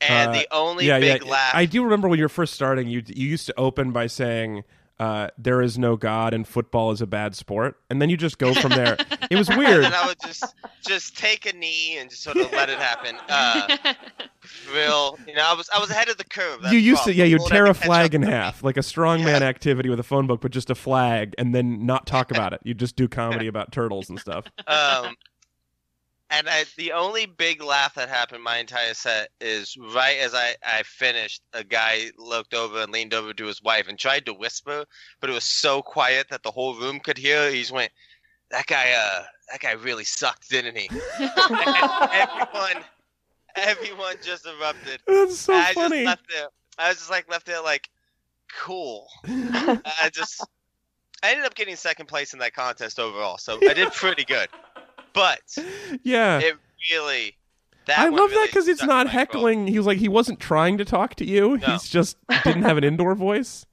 And 0.00 0.30
Uh, 0.30 0.32
the 0.32 0.48
only 0.50 0.86
yeah, 0.86 0.98
big 0.98 1.24
yeah. 1.24 1.30
laugh. 1.30 1.54
I 1.54 1.64
do 1.64 1.82
remember 1.82 2.08
when 2.08 2.18
you 2.18 2.24
were 2.24 2.28
first 2.28 2.52
starting, 2.52 2.88
you 2.88 3.02
you 3.06 3.26
used 3.26 3.46
to 3.46 3.54
open 3.58 3.90
by 3.92 4.06
saying, 4.06 4.64
uh, 4.98 5.28
"There 5.38 5.60
is 5.62 5.78
no 5.78 5.96
God 5.96 6.32
and 6.34 6.46
football 6.46 6.90
is 6.92 7.00
a 7.00 7.06
bad 7.06 7.34
sport," 7.34 7.76
and 7.90 8.00
then 8.00 8.08
you 8.10 8.16
just 8.16 8.38
go 8.38 8.54
from 8.54 8.70
there. 8.70 8.96
it 9.30 9.36
was 9.36 9.48
weird. 9.48 9.84
and 9.86 9.94
I 9.94 10.06
would 10.06 10.18
just 10.24 10.44
just 10.86 11.16
take 11.16 11.46
a 11.46 11.52
knee 11.56 11.96
and 11.98 12.10
just 12.10 12.22
sort 12.22 12.36
of 12.36 12.50
let 12.52 12.68
it 12.70 12.78
happen. 12.78 13.16
Uh, 13.28 13.94
real, 14.72 15.18
you 15.26 15.34
know, 15.34 15.42
I 15.44 15.54
was 15.54 15.68
I 15.74 15.78
was 15.78 15.90
ahead 15.90 16.08
of 16.08 16.16
the 16.16 16.24
curve. 16.24 16.60
That's 16.62 16.72
you 16.72 16.80
the 16.80 16.84
used 16.86 17.04
to, 17.04 17.14
yeah, 17.14 17.24
you'd 17.24 17.42
tear 17.46 17.66
a 17.66 17.74
flag 17.74 18.14
in 18.14 18.22
half, 18.22 18.62
like 18.62 18.76
a 18.76 18.80
strongman 18.80 19.40
Yeah. 19.40 19.46
activity 19.46 19.88
with 19.88 20.00
a 20.00 20.04
phone 20.04 20.26
book, 20.26 20.40
but 20.40 20.50
just 20.52 20.70
a 20.70 20.74
flag, 20.74 21.34
and 21.38 21.54
then 21.54 21.86
not 21.86 22.06
talk 22.06 22.30
about 22.30 22.52
it. 22.52 22.60
You 22.64 22.74
just 22.74 22.96
do 22.96 23.08
comedy 23.08 23.46
about 23.46 23.72
turtles 23.72 24.08
and 24.10 24.18
stuff. 24.18 24.44
um, 24.66 25.14
and 26.38 26.48
I, 26.48 26.64
the 26.76 26.92
only 26.92 27.26
big 27.26 27.62
laugh 27.62 27.94
that 27.94 28.08
happened 28.08 28.42
my 28.42 28.58
entire 28.58 28.94
set 28.94 29.30
is 29.40 29.76
right 29.94 30.18
as 30.18 30.34
I, 30.34 30.54
I 30.64 30.82
finished, 30.82 31.42
a 31.52 31.64
guy 31.64 32.10
looked 32.18 32.54
over 32.54 32.82
and 32.82 32.92
leaned 32.92 33.14
over 33.14 33.32
to 33.32 33.46
his 33.46 33.62
wife 33.62 33.88
and 33.88 33.98
tried 33.98 34.26
to 34.26 34.34
whisper, 34.34 34.84
but 35.20 35.30
it 35.30 35.32
was 35.32 35.44
so 35.44 35.82
quiet 35.82 36.28
that 36.30 36.42
the 36.42 36.50
whole 36.50 36.74
room 36.74 37.00
could 37.00 37.18
hear. 37.18 37.50
He 37.50 37.60
just 37.60 37.72
went, 37.72 37.92
"That 38.50 38.66
guy, 38.66 38.92
uh, 38.92 39.24
that 39.52 39.60
guy 39.60 39.72
really 39.72 40.04
sucked, 40.04 40.50
didn't 40.50 40.76
he?" 40.76 40.90
everyone, 41.20 42.84
everyone 43.56 44.16
just 44.22 44.46
erupted. 44.46 45.00
That's 45.06 45.40
so 45.40 45.54
I 45.54 45.72
funny. 45.72 46.04
just 46.04 46.06
left 46.06 46.30
there. 46.30 46.48
I 46.78 46.88
was 46.88 46.98
just 46.98 47.10
like 47.10 47.30
left 47.30 47.46
there 47.46 47.62
like, 47.62 47.88
cool. 48.60 49.08
I 49.26 50.10
just 50.12 50.44
I 51.22 51.30
ended 51.30 51.46
up 51.46 51.54
getting 51.54 51.76
second 51.76 52.06
place 52.06 52.34
in 52.34 52.38
that 52.40 52.54
contest 52.54 53.00
overall, 53.00 53.38
so 53.38 53.58
I 53.68 53.74
did 53.74 53.92
pretty 53.92 54.24
good. 54.24 54.48
But 55.14 55.40
yeah. 56.02 56.40
it 56.40 56.56
really 56.92 57.36
that 57.86 57.98
I 57.98 58.10
one 58.10 58.20
love 58.20 58.30
that 58.30 58.46
because 58.46 58.68
it's 58.68 58.82
not 58.82 59.02
in 59.02 59.06
my 59.06 59.12
heckling. 59.12 59.66
He 59.66 59.78
was 59.78 59.86
like 59.86 59.98
he 59.98 60.08
wasn't 60.08 60.40
trying 60.40 60.78
to 60.78 60.84
talk 60.84 61.14
to 61.16 61.24
you. 61.24 61.58
No. 61.58 61.66
He's 61.66 61.88
just 61.88 62.16
didn't 62.44 62.62
have 62.62 62.78
an 62.78 62.84
indoor 62.84 63.14
voice. 63.14 63.66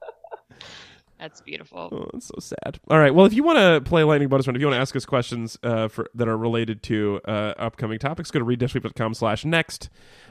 That's 1.18 1.40
beautiful. 1.40 1.88
Oh, 1.90 2.10
it's 2.14 2.26
so 2.26 2.36
sad. 2.38 2.78
All 2.88 2.98
right. 2.98 3.12
Well, 3.12 3.26
if 3.26 3.32
you 3.32 3.42
want 3.42 3.58
to 3.58 3.80
play 3.88 4.04
lightning 4.04 4.28
bonus 4.28 4.46
round, 4.46 4.56
if 4.56 4.60
you 4.60 4.68
want 4.68 4.76
to 4.76 4.80
ask 4.80 4.94
us 4.94 5.04
questions 5.04 5.58
uh, 5.64 5.88
for 5.88 6.08
that 6.14 6.28
are 6.28 6.36
related 6.36 6.82
to 6.84 7.20
uh, 7.26 7.54
upcoming 7.58 7.98
topics, 7.98 8.30
go 8.30 8.38
to 8.38 8.44
readdeathsweep.com 8.44 9.14
slash 9.14 9.44
next. 9.44 9.90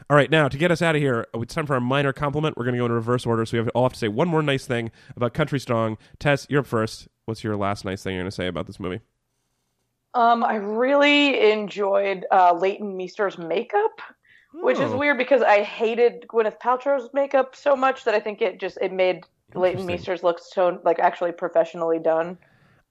All 0.09 0.15
right. 0.15 0.31
Now 0.31 0.47
to 0.47 0.57
get 0.57 0.71
us 0.71 0.81
out 0.81 0.95
of 0.95 1.01
here, 1.01 1.27
it's 1.33 1.53
time 1.53 1.65
for 1.65 1.75
a 1.75 1.81
minor 1.81 2.13
compliment. 2.13 2.57
We're 2.57 2.63
going 2.63 2.75
to 2.75 2.79
go 2.79 2.85
in 2.85 2.93
reverse 2.93 3.25
order, 3.25 3.45
so 3.45 3.57
we 3.57 3.59
have 3.59 3.69
all 3.75 3.83
have 3.83 3.93
to 3.93 3.99
say 3.99 4.07
one 4.07 4.29
more 4.29 4.41
nice 4.41 4.65
thing 4.65 4.91
about 5.17 5.33
Country 5.33 5.59
Strong. 5.59 5.97
Tess, 6.19 6.47
you're 6.49 6.61
up 6.61 6.67
first. 6.67 7.09
What's 7.25 7.43
your 7.43 7.57
last 7.57 7.83
nice 7.83 8.01
thing 8.01 8.15
you're 8.15 8.23
going 8.23 8.31
to 8.31 8.35
say 8.35 8.47
about 8.47 8.67
this 8.67 8.79
movie? 8.79 9.01
Um, 10.17 10.43
I 10.43 10.55
really 10.55 11.51
enjoyed 11.51 12.25
uh, 12.31 12.57
Leighton 12.59 12.97
Meester's 12.97 13.37
makeup, 13.37 14.01
which 14.51 14.79
is 14.79 14.91
weird 14.91 15.19
because 15.19 15.43
I 15.43 15.61
hated 15.61 16.25
Gwyneth 16.27 16.59
Paltrow's 16.59 17.07
makeup 17.13 17.55
so 17.55 17.75
much 17.75 18.03
that 18.05 18.15
I 18.15 18.19
think 18.19 18.41
it 18.41 18.59
just 18.59 18.79
it 18.81 18.91
made 18.91 19.25
Leighton 19.53 19.85
Meester's 19.85 20.23
look 20.23 20.39
so 20.39 20.81
like 20.83 20.97
actually 20.97 21.33
professionally 21.33 21.99
done. 21.99 22.39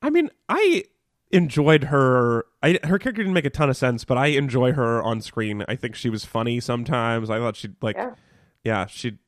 I 0.03 0.11
mean, 0.11 0.31
I 0.49 0.85
enjoyed 1.33 1.85
her. 1.85 2.47
I, 2.63 2.79
her 2.85 2.99
character 3.01 3.23
didn't 3.25 3.33
make 3.33 3.45
a 3.45 3.51
ton 3.51 3.71
of 3.71 3.77
sense, 3.77 4.05
but 4.05 4.17
I 4.17 4.27
enjoy 4.27 4.71
her 4.75 5.03
on 5.03 5.21
screen. 5.21 5.65
I 5.67 5.75
think 5.75 5.97
she 5.97 6.09
was 6.09 6.25
funny 6.25 6.61
sometimes. 6.61 7.29
I 7.29 7.39
thought 7.39 7.57
she 7.57 7.71
like, 7.83 7.97
yeah, 7.97 8.15
Yeah. 8.63 8.87
she. 8.87 9.19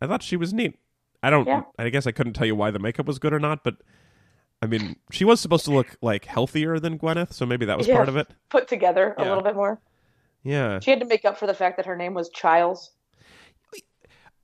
I 0.00 0.06
thought 0.06 0.22
she 0.22 0.38
was 0.38 0.54
neat. 0.54 0.78
I 1.22 1.28
don't. 1.28 1.46
Yeah. 1.46 1.64
I 1.78 1.90
guess 1.90 2.06
I 2.06 2.12
couldn't 2.12 2.32
tell 2.32 2.46
you 2.46 2.56
why 2.56 2.70
the 2.70 2.78
makeup 2.78 3.04
was 3.06 3.18
good 3.18 3.34
or 3.34 3.38
not, 3.38 3.62
but 3.62 3.76
I 4.62 4.66
mean, 4.66 4.96
she 5.10 5.24
was 5.24 5.40
supposed 5.40 5.64
to 5.64 5.72
look 5.72 5.96
like 6.00 6.24
healthier 6.24 6.78
than 6.78 6.98
Gwyneth, 6.98 7.32
so 7.32 7.44
maybe 7.44 7.66
that 7.66 7.76
was 7.76 7.88
Yeah. 7.88 7.96
part 7.96 8.08
of 8.08 8.16
it. 8.16 8.28
Put 8.48 8.68
together 8.68 9.14
a 9.18 9.22
little 9.24 9.42
bit 9.42 9.56
more. 9.56 9.80
Yeah. 10.44 10.78
She 10.80 10.90
had 10.90 11.00
to 11.00 11.06
make 11.06 11.24
up 11.24 11.36
for 11.36 11.46
the 11.46 11.54
fact 11.54 11.76
that 11.76 11.86
her 11.86 11.96
name 11.96 12.14
was 12.14 12.28
Chiles. 12.30 12.92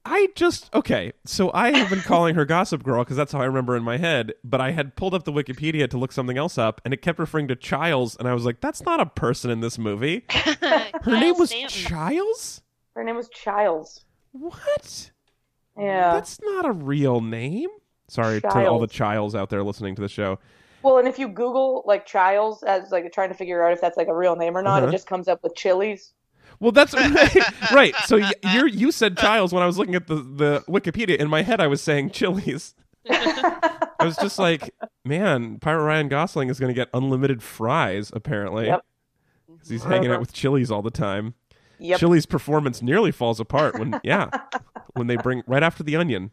I 0.04 0.28
just 0.34 0.72
okay. 0.74 1.12
So 1.26 1.50
I 1.52 1.76
have 1.76 1.90
been 1.90 2.00
calling 2.00 2.34
her 2.34 2.46
Gossip 2.46 2.82
Girl 2.82 3.04
because 3.04 3.16
that's 3.16 3.32
how 3.32 3.40
I 3.40 3.44
remember 3.44 3.76
in 3.76 3.82
my 3.82 3.98
head. 3.98 4.32
But 4.42 4.60
I 4.60 4.70
had 4.70 4.96
pulled 4.96 5.12
up 5.12 5.24
the 5.24 5.32
Wikipedia 5.32 5.88
to 5.90 5.98
look 5.98 6.12
something 6.12 6.38
else 6.38 6.56
up, 6.56 6.80
and 6.84 6.94
it 6.94 7.02
kept 7.02 7.18
referring 7.18 7.46
to 7.48 7.56
Chiles, 7.56 8.16
and 8.16 8.26
I 8.26 8.32
was 8.32 8.46
like, 8.46 8.60
"That's 8.62 8.82
not 8.84 9.00
a 9.00 9.06
person 9.06 9.50
in 9.50 9.60
this 9.60 9.76
movie." 9.76 10.24
Her 10.30 11.20
name 11.20 11.34
was 11.36 11.50
Chiles. 11.50 12.62
Her 12.94 13.04
name 13.04 13.16
was 13.16 13.28
Chiles. 13.28 14.04
What? 14.32 15.10
Yeah. 15.76 16.14
That's 16.14 16.40
not 16.42 16.64
a 16.64 16.72
real 16.72 17.20
name. 17.20 17.68
Sorry 18.08 18.40
to 18.40 18.66
all 18.68 18.78
the 18.78 18.86
Chiles 18.86 19.34
out 19.34 19.50
there 19.50 19.62
listening 19.62 19.94
to 19.96 20.02
the 20.02 20.08
show. 20.08 20.38
Well, 20.82 20.98
and 20.98 21.08
if 21.08 21.18
you 21.18 21.28
Google 21.28 21.82
like 21.86 22.06
Chiles 22.06 22.62
as 22.62 22.90
like 22.90 23.12
trying 23.12 23.28
to 23.28 23.34
figure 23.34 23.62
out 23.66 23.72
if 23.72 23.80
that's 23.80 23.96
like 23.96 24.08
a 24.08 24.14
real 24.14 24.36
name 24.36 24.56
or 24.56 24.62
not, 24.62 24.78
Uh-huh. 24.82 24.88
it 24.88 24.92
just 24.92 25.06
comes 25.06 25.28
up 25.28 25.42
with 25.42 25.54
Chili's. 25.54 26.14
Well, 26.60 26.72
that's 26.72 26.94
right. 27.72 27.94
So 28.06 28.16
you're 28.52 28.66
you 28.66 28.90
said 28.92 29.16
Chiles 29.18 29.52
when 29.52 29.62
I 29.62 29.66
was 29.66 29.76
looking 29.78 29.94
at 29.94 30.06
the 30.06 30.16
the 30.16 30.64
Wikipedia. 30.68 31.16
In 31.16 31.28
my 31.28 31.42
head, 31.42 31.60
I 31.60 31.66
was 31.66 31.82
saying 31.82 32.10
Chili's. 32.10 32.74
I 33.10 34.04
was 34.04 34.16
just 34.16 34.38
like, 34.38 34.70
man, 35.04 35.58
Pirate 35.58 35.82
Ryan 35.84 36.08
Gosling 36.08 36.50
is 36.50 36.58
going 36.60 36.68
to 36.68 36.74
get 36.74 36.88
unlimited 36.94 37.42
fries 37.42 38.10
apparently. 38.14 38.66
Yep. 38.66 38.84
'Cause 39.58 39.68
he's 39.68 39.82
hanging 39.84 40.10
out 40.12 40.20
with 40.20 40.32
Chili's 40.32 40.70
all 40.70 40.82
the 40.82 40.90
time. 40.90 41.34
Yep. 41.80 41.98
Chili's 42.00 42.26
performance 42.26 42.80
nearly 42.82 43.10
falls 43.12 43.40
apart 43.40 43.78
when 43.78 44.00
yeah, 44.04 44.30
when 44.94 45.06
they 45.08 45.16
bring 45.16 45.42
right 45.46 45.62
after 45.62 45.82
the 45.82 45.96
onion. 45.96 46.30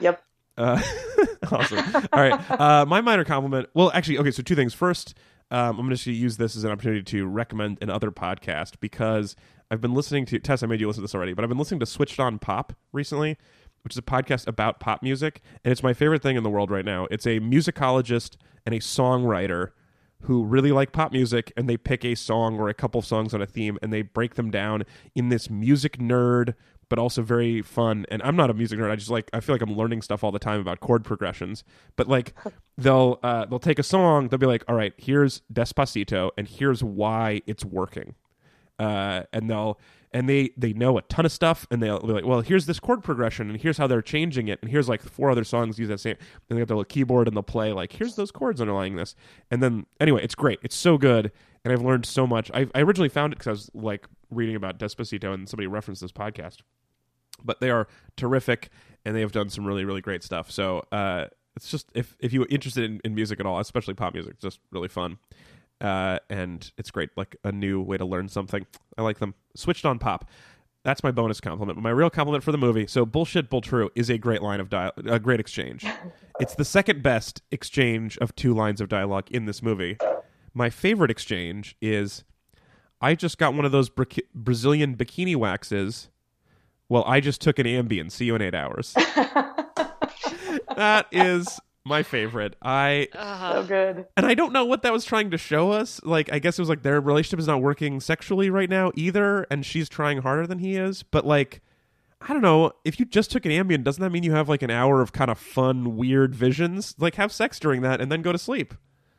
Yep. 0.00 0.22
Uh, 0.58 0.82
awesome. 1.52 1.78
All 2.12 2.20
right. 2.20 2.50
Uh, 2.50 2.84
my 2.84 3.00
minor 3.00 3.24
compliment. 3.24 3.68
Well, 3.74 3.90
actually, 3.92 4.18
okay. 4.18 4.30
So 4.30 4.42
two 4.42 4.54
things. 4.54 4.74
First, 4.74 5.14
um, 5.50 5.78
I'm 5.78 5.86
going 5.86 5.96
to 5.96 6.12
use 6.12 6.36
this 6.36 6.56
as 6.56 6.64
an 6.64 6.70
opportunity 6.70 7.02
to 7.02 7.26
recommend 7.26 7.78
another 7.80 8.10
podcast 8.10 8.74
because 8.80 9.36
I've 9.70 9.80
been 9.80 9.94
listening 9.94 10.26
to 10.26 10.38
Tess. 10.38 10.62
I 10.62 10.66
made 10.66 10.80
you 10.80 10.86
listen 10.86 11.00
to 11.00 11.04
this 11.04 11.14
already, 11.14 11.32
but 11.32 11.44
I've 11.44 11.48
been 11.48 11.58
listening 11.58 11.80
to 11.80 11.86
Switched 11.86 12.20
On 12.20 12.38
Pop 12.38 12.72
recently, 12.92 13.38
which 13.82 13.94
is 13.94 13.98
a 13.98 14.02
podcast 14.02 14.46
about 14.46 14.80
pop 14.80 15.02
music, 15.02 15.40
and 15.64 15.72
it's 15.72 15.82
my 15.82 15.94
favorite 15.94 16.22
thing 16.22 16.36
in 16.36 16.42
the 16.42 16.50
world 16.50 16.70
right 16.70 16.84
now. 16.84 17.06
It's 17.10 17.26
a 17.26 17.40
musicologist 17.40 18.36
and 18.66 18.74
a 18.74 18.78
songwriter 18.78 19.68
who 20.22 20.44
really 20.44 20.72
like 20.72 20.92
pop 20.92 21.12
music 21.12 21.52
and 21.56 21.68
they 21.68 21.76
pick 21.76 22.04
a 22.04 22.14
song 22.14 22.58
or 22.58 22.68
a 22.68 22.74
couple 22.74 23.00
songs 23.02 23.32
on 23.32 23.40
a 23.40 23.46
theme 23.46 23.78
and 23.80 23.92
they 23.92 24.02
break 24.02 24.34
them 24.34 24.50
down 24.50 24.82
in 25.14 25.28
this 25.28 25.48
music 25.48 25.98
nerd 25.98 26.54
but 26.88 26.98
also 26.98 27.22
very 27.22 27.62
fun. 27.62 28.06
And 28.10 28.22
i'm 28.22 28.36
not 28.36 28.50
a 28.50 28.54
music 28.54 28.78
nerd. 28.78 28.90
I 28.90 28.96
just 28.96 29.10
like 29.10 29.30
i 29.32 29.40
feel 29.40 29.54
like 29.54 29.62
i'm 29.62 29.76
learning 29.76 30.02
stuff 30.02 30.24
all 30.24 30.32
the 30.32 30.38
time 30.38 30.60
about 30.60 30.80
chord 30.80 31.04
progressions. 31.04 31.64
But 31.96 32.08
like 32.08 32.34
they'll 32.78 33.18
uh, 33.22 33.46
they'll 33.46 33.58
take 33.58 33.78
a 33.78 33.84
song 33.84 34.28
they'll 34.28 34.38
be 34.38 34.46
like 34.46 34.64
all 34.68 34.74
right 34.74 34.94
here's 34.96 35.42
despacito 35.52 36.30
and 36.36 36.48
here's 36.48 36.82
why 36.82 37.42
it's 37.46 37.64
working. 37.64 38.14
Uh, 38.78 39.24
and 39.32 39.50
they'll 39.50 39.78
and 40.12 40.28
they 40.28 40.50
they 40.56 40.72
know 40.72 40.98
a 40.98 41.02
ton 41.02 41.26
of 41.26 41.32
stuff 41.32 41.66
and 41.70 41.82
they'll 41.82 42.00
be 42.00 42.12
like 42.12 42.24
well 42.24 42.40
here's 42.40 42.66
this 42.66 42.80
chord 42.80 43.02
progression 43.02 43.50
and 43.50 43.60
here's 43.60 43.76
how 43.76 43.86
they're 43.86 44.02
changing 44.02 44.48
it 44.48 44.58
and 44.62 44.70
here's 44.70 44.88
like 44.88 45.02
four 45.02 45.30
other 45.30 45.44
songs 45.44 45.78
use 45.78 45.88
that 45.88 46.00
same 46.00 46.16
and 46.48 46.56
they 46.56 46.60
got 46.60 46.68
their 46.68 46.76
little 46.76 46.84
keyboard 46.84 47.28
and 47.28 47.36
they'll 47.36 47.42
play 47.42 47.72
like 47.72 47.92
here's 47.92 48.14
those 48.14 48.30
chords 48.30 48.60
underlying 48.60 48.96
this. 48.96 49.14
And 49.50 49.62
then 49.62 49.86
anyway 50.00 50.22
it's 50.22 50.34
great. 50.34 50.58
It's 50.62 50.76
so 50.76 50.96
good 50.98 51.32
and 51.64 51.72
i've 51.72 51.82
learned 51.82 52.06
so 52.06 52.26
much. 52.26 52.50
I, 52.54 52.66
I 52.74 52.80
originally 52.80 53.08
found 53.08 53.32
it 53.32 53.38
because 53.38 53.46
i 53.46 53.50
was 53.50 53.70
like 53.74 54.06
reading 54.30 54.56
about 54.56 54.78
despacito 54.78 55.34
and 55.34 55.48
somebody 55.48 55.66
referenced 55.66 56.02
this 56.02 56.12
podcast 56.12 56.58
but 57.44 57.60
they 57.60 57.70
are 57.70 57.86
terrific 58.16 58.70
and 59.04 59.14
they 59.14 59.20
have 59.20 59.32
done 59.32 59.48
some 59.48 59.64
really 59.64 59.84
really 59.84 60.00
great 60.00 60.22
stuff 60.22 60.50
so 60.50 60.82
uh 60.92 61.26
it's 61.56 61.70
just 61.70 61.90
if 61.94 62.16
if 62.20 62.32
you're 62.32 62.46
interested 62.50 62.84
in, 62.84 63.00
in 63.04 63.14
music 63.14 63.40
at 63.40 63.46
all 63.46 63.58
especially 63.58 63.94
pop 63.94 64.14
music 64.14 64.34
it's 64.34 64.42
just 64.42 64.60
really 64.72 64.88
fun 64.88 65.18
uh, 65.80 66.18
and 66.28 66.70
it's 66.76 66.90
great, 66.90 67.10
like 67.16 67.36
a 67.44 67.52
new 67.52 67.80
way 67.80 67.96
to 67.96 68.04
learn 68.04 68.28
something. 68.28 68.66
I 68.96 69.02
like 69.02 69.18
them. 69.18 69.34
Switched 69.54 69.84
on 69.84 69.98
pop. 69.98 70.28
That's 70.84 71.02
my 71.02 71.10
bonus 71.10 71.40
compliment. 71.40 71.76
But 71.76 71.82
my 71.82 71.90
real 71.90 72.10
compliment 72.10 72.42
for 72.42 72.52
the 72.52 72.58
movie. 72.58 72.86
So 72.86 73.04
bullshit, 73.04 73.48
bull 73.50 73.60
true 73.60 73.90
is 73.94 74.10
a 74.10 74.18
great 74.18 74.42
line 74.42 74.60
of 74.60 74.70
dial, 74.70 74.92
a 75.06 75.18
great 75.18 75.40
exchange. 75.40 75.84
it's 76.40 76.54
the 76.54 76.64
second 76.64 77.02
best 77.02 77.42
exchange 77.50 78.18
of 78.18 78.34
two 78.34 78.54
lines 78.54 78.80
of 78.80 78.88
dialogue 78.88 79.30
in 79.30 79.44
this 79.44 79.62
movie. 79.62 79.98
My 80.54 80.70
favorite 80.70 81.10
exchange 81.10 81.76
is, 81.80 82.24
"I 83.00 83.14
just 83.14 83.38
got 83.38 83.54
one 83.54 83.64
of 83.64 83.72
those 83.72 83.88
Bra- 83.88 84.06
Brazilian 84.34 84.96
bikini 84.96 85.36
waxes." 85.36 86.08
Well, 86.88 87.04
I 87.06 87.20
just 87.20 87.40
took 87.40 87.58
an 87.58 87.66
Ambien. 87.66 88.10
See 88.10 88.24
you 88.24 88.34
in 88.34 88.42
eight 88.42 88.54
hours. 88.54 88.94
that 90.76 91.06
is 91.12 91.60
my 91.84 92.02
favorite. 92.02 92.56
I 92.62 93.08
uh-huh. 93.12 93.52
So 93.52 93.66
good. 93.66 94.06
and 94.16 94.26
I 94.26 94.34
don't 94.34 94.52
know 94.52 94.64
what 94.64 94.82
that 94.82 94.92
was 94.92 95.04
trying 95.04 95.30
to 95.30 95.38
show 95.38 95.72
us. 95.72 96.00
Like, 96.04 96.32
I 96.32 96.38
guess 96.38 96.58
it 96.58 96.62
was 96.62 96.68
like 96.68 96.82
their 96.82 97.00
relationship 97.00 97.40
is 97.40 97.46
not 97.46 97.60
working 97.60 98.00
sexually 98.00 98.50
right 98.50 98.70
now 98.70 98.92
either, 98.94 99.46
and 99.50 99.64
she's 99.66 99.88
trying 99.88 100.18
harder 100.18 100.46
than 100.46 100.58
he 100.58 100.76
is. 100.76 101.02
But 101.02 101.26
like, 101.26 101.60
I 102.20 102.32
don't 102.32 102.42
know. 102.42 102.72
If 102.84 102.98
you 102.98 103.06
just 103.06 103.30
took 103.30 103.44
an 103.44 103.52
Ambien, 103.52 103.84
doesn't 103.84 104.02
that 104.02 104.10
mean 104.10 104.22
you 104.22 104.32
have 104.32 104.48
like 104.48 104.62
an 104.62 104.70
hour 104.70 105.00
of 105.00 105.12
kind 105.12 105.30
of 105.30 105.38
fun, 105.38 105.96
weird 105.96 106.34
visions? 106.34 106.94
Like, 106.98 107.16
have 107.16 107.32
sex 107.32 107.58
during 107.58 107.82
that 107.82 108.00
and 108.00 108.10
then 108.10 108.22
go 108.22 108.32
to 108.32 108.38
sleep. 108.38 108.74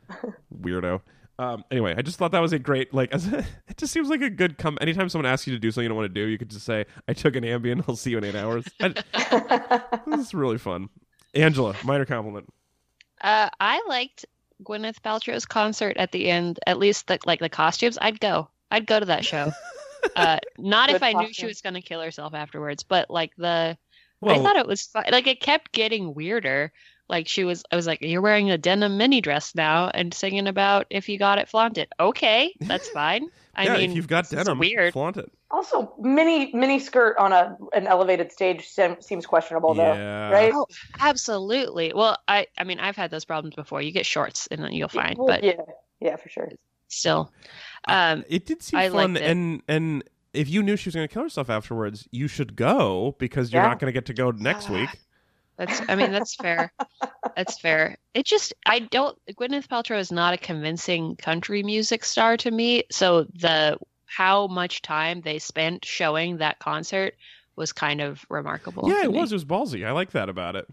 Weirdo. 0.54 1.02
Um, 1.40 1.64
anyway, 1.70 1.94
I 1.96 2.02
just 2.02 2.18
thought 2.18 2.32
that 2.32 2.40
was 2.40 2.52
a 2.52 2.58
great 2.58 2.92
like. 2.92 3.12
As 3.14 3.26
a, 3.32 3.38
it 3.66 3.78
just 3.78 3.94
seems 3.94 4.10
like 4.10 4.20
a 4.20 4.28
good 4.28 4.58
come. 4.58 4.76
Anytime 4.80 5.08
someone 5.08 5.24
asks 5.24 5.46
you 5.46 5.54
to 5.54 5.58
do 5.58 5.70
something 5.70 5.84
you 5.84 5.88
don't 5.88 5.96
want 5.96 6.14
to 6.14 6.20
do, 6.20 6.26
you 6.26 6.36
could 6.36 6.50
just 6.50 6.66
say, 6.66 6.84
"I 7.08 7.14
took 7.14 7.34
an 7.34 7.44
Ambien. 7.44 7.82
I'll 7.88 7.96
see 7.96 8.10
you 8.10 8.18
in 8.18 8.24
eight 8.24 8.34
hours." 8.34 8.66
I, 8.80 9.82
this 10.06 10.20
is 10.20 10.34
really 10.34 10.58
fun. 10.58 10.90
Angela, 11.34 11.74
minor 11.82 12.04
compliment. 12.04 12.46
Uh, 13.22 13.48
I 13.58 13.82
liked 13.88 14.26
Gwyneth 14.64 15.00
Paltrow's 15.00 15.46
concert 15.46 15.96
at 15.96 16.12
the 16.12 16.28
end. 16.28 16.60
At 16.66 16.78
least 16.78 17.06
the 17.06 17.18
like 17.24 17.40
the 17.40 17.48
costumes. 17.48 17.96
I'd 18.02 18.20
go. 18.20 18.50
I'd 18.70 18.86
go 18.86 19.00
to 19.00 19.06
that 19.06 19.24
show. 19.24 19.50
uh, 20.16 20.40
not 20.58 20.90
if 20.90 21.00
Good 21.00 21.04
I 21.04 21.12
knew 21.14 21.32
she 21.32 21.46
was 21.46 21.62
going 21.62 21.74
to 21.74 21.80
kill 21.80 22.02
herself 22.02 22.34
afterwards, 22.34 22.82
but 22.82 23.08
like 23.08 23.34
the 23.36 23.78
Well, 24.20 24.38
I 24.38 24.42
thought 24.42 24.56
it 24.56 24.66
was 24.66 24.82
fun. 24.82 25.04
like 25.10 25.26
it 25.26 25.40
kept 25.40 25.72
getting 25.72 26.14
weirder. 26.14 26.70
Like 27.10 27.28
she 27.28 27.44
was, 27.44 27.62
I 27.70 27.76
was 27.76 27.86
like, 27.86 28.00
"You're 28.00 28.22
wearing 28.22 28.50
a 28.50 28.56
denim 28.56 28.96
mini 28.96 29.20
dress 29.20 29.54
now 29.54 29.90
and 29.92 30.14
singing 30.14 30.46
about 30.46 30.86
if 30.90 31.08
you 31.08 31.18
got 31.18 31.38
it, 31.38 31.48
flaunt 31.48 31.76
it." 31.76 31.92
Okay, 31.98 32.54
that's 32.60 32.88
fine. 33.00 33.28
I 33.54 33.64
yeah, 33.64 33.74
mean, 33.76 33.90
if 33.90 33.96
you've 33.96 34.08
got 34.08 34.30
denim, 34.30 34.58
weird. 34.58 34.92
flaunt 34.92 35.16
it. 35.16 35.30
Also, 35.50 35.92
mini 35.98 36.52
mini 36.54 36.78
skirt 36.78 37.18
on 37.18 37.32
a 37.32 37.56
an 37.74 37.86
elevated 37.88 38.30
stage 38.30 38.68
sem- 38.68 39.00
seems 39.02 39.26
questionable 39.26 39.74
though, 39.74 39.92
Yeah. 39.94 40.30
right? 40.30 40.52
Oh, 40.54 40.66
absolutely. 41.00 41.92
Well, 41.94 42.16
I, 42.28 42.46
I 42.56 42.62
mean, 42.64 42.78
I've 42.78 42.96
had 42.96 43.10
those 43.10 43.24
problems 43.24 43.56
before. 43.56 43.82
You 43.82 43.90
get 43.90 44.06
shorts 44.06 44.46
and 44.52 44.62
then 44.62 44.72
you'll 44.72 44.88
find, 44.88 45.18
Well, 45.18 45.26
but 45.26 45.42
yeah, 45.42 45.60
yeah, 46.00 46.14
for 46.16 46.28
sure. 46.28 46.48
still, 46.88 47.32
um, 47.88 48.24
it 48.28 48.46
did 48.46 48.62
seem 48.62 48.78
I 48.78 48.88
fun, 48.88 49.16
and 49.16 49.62
and 49.66 50.04
if 50.32 50.48
you 50.48 50.62
knew 50.62 50.76
she 50.76 50.86
was 50.88 50.94
going 50.94 51.08
to 51.08 51.12
kill 51.12 51.24
herself 51.24 51.50
afterwards, 51.50 52.06
you 52.12 52.28
should 52.28 52.54
go 52.54 53.16
because 53.18 53.52
you're 53.52 53.62
Yeah. 53.62 53.68
not 53.68 53.80
going 53.80 53.92
to 53.92 53.92
get 53.92 54.06
to 54.06 54.14
go 54.14 54.30
next 54.30 54.70
week. 54.70 54.90
That's 55.60 55.82
I 55.90 55.94
mean 55.94 56.10
that's 56.10 56.34
fair. 56.36 56.72
That's 57.36 57.60
fair. 57.60 57.98
It 58.14 58.24
just 58.24 58.54
I 58.64 58.78
don't 58.78 59.18
Gwyneth 59.32 59.68
Paltrow 59.68 59.98
is 59.98 60.10
not 60.10 60.32
a 60.32 60.38
convincing 60.38 61.16
country 61.16 61.62
music 61.62 62.02
star 62.02 62.38
to 62.38 62.50
me. 62.50 62.84
So 62.90 63.26
the 63.34 63.78
how 64.06 64.46
much 64.46 64.80
time 64.80 65.20
they 65.20 65.38
spent 65.38 65.84
showing 65.84 66.38
that 66.38 66.60
concert 66.60 67.14
was 67.56 67.74
kind 67.74 68.00
of 68.00 68.24
remarkable. 68.30 68.88
yeah, 68.88 69.04
it 69.04 69.12
me. 69.12 69.18
was. 69.18 69.32
It 69.32 69.34
was 69.34 69.44
ballsy. 69.44 69.86
I 69.86 69.92
like 69.92 70.12
that 70.12 70.30
about 70.30 70.56
it. 70.56 70.66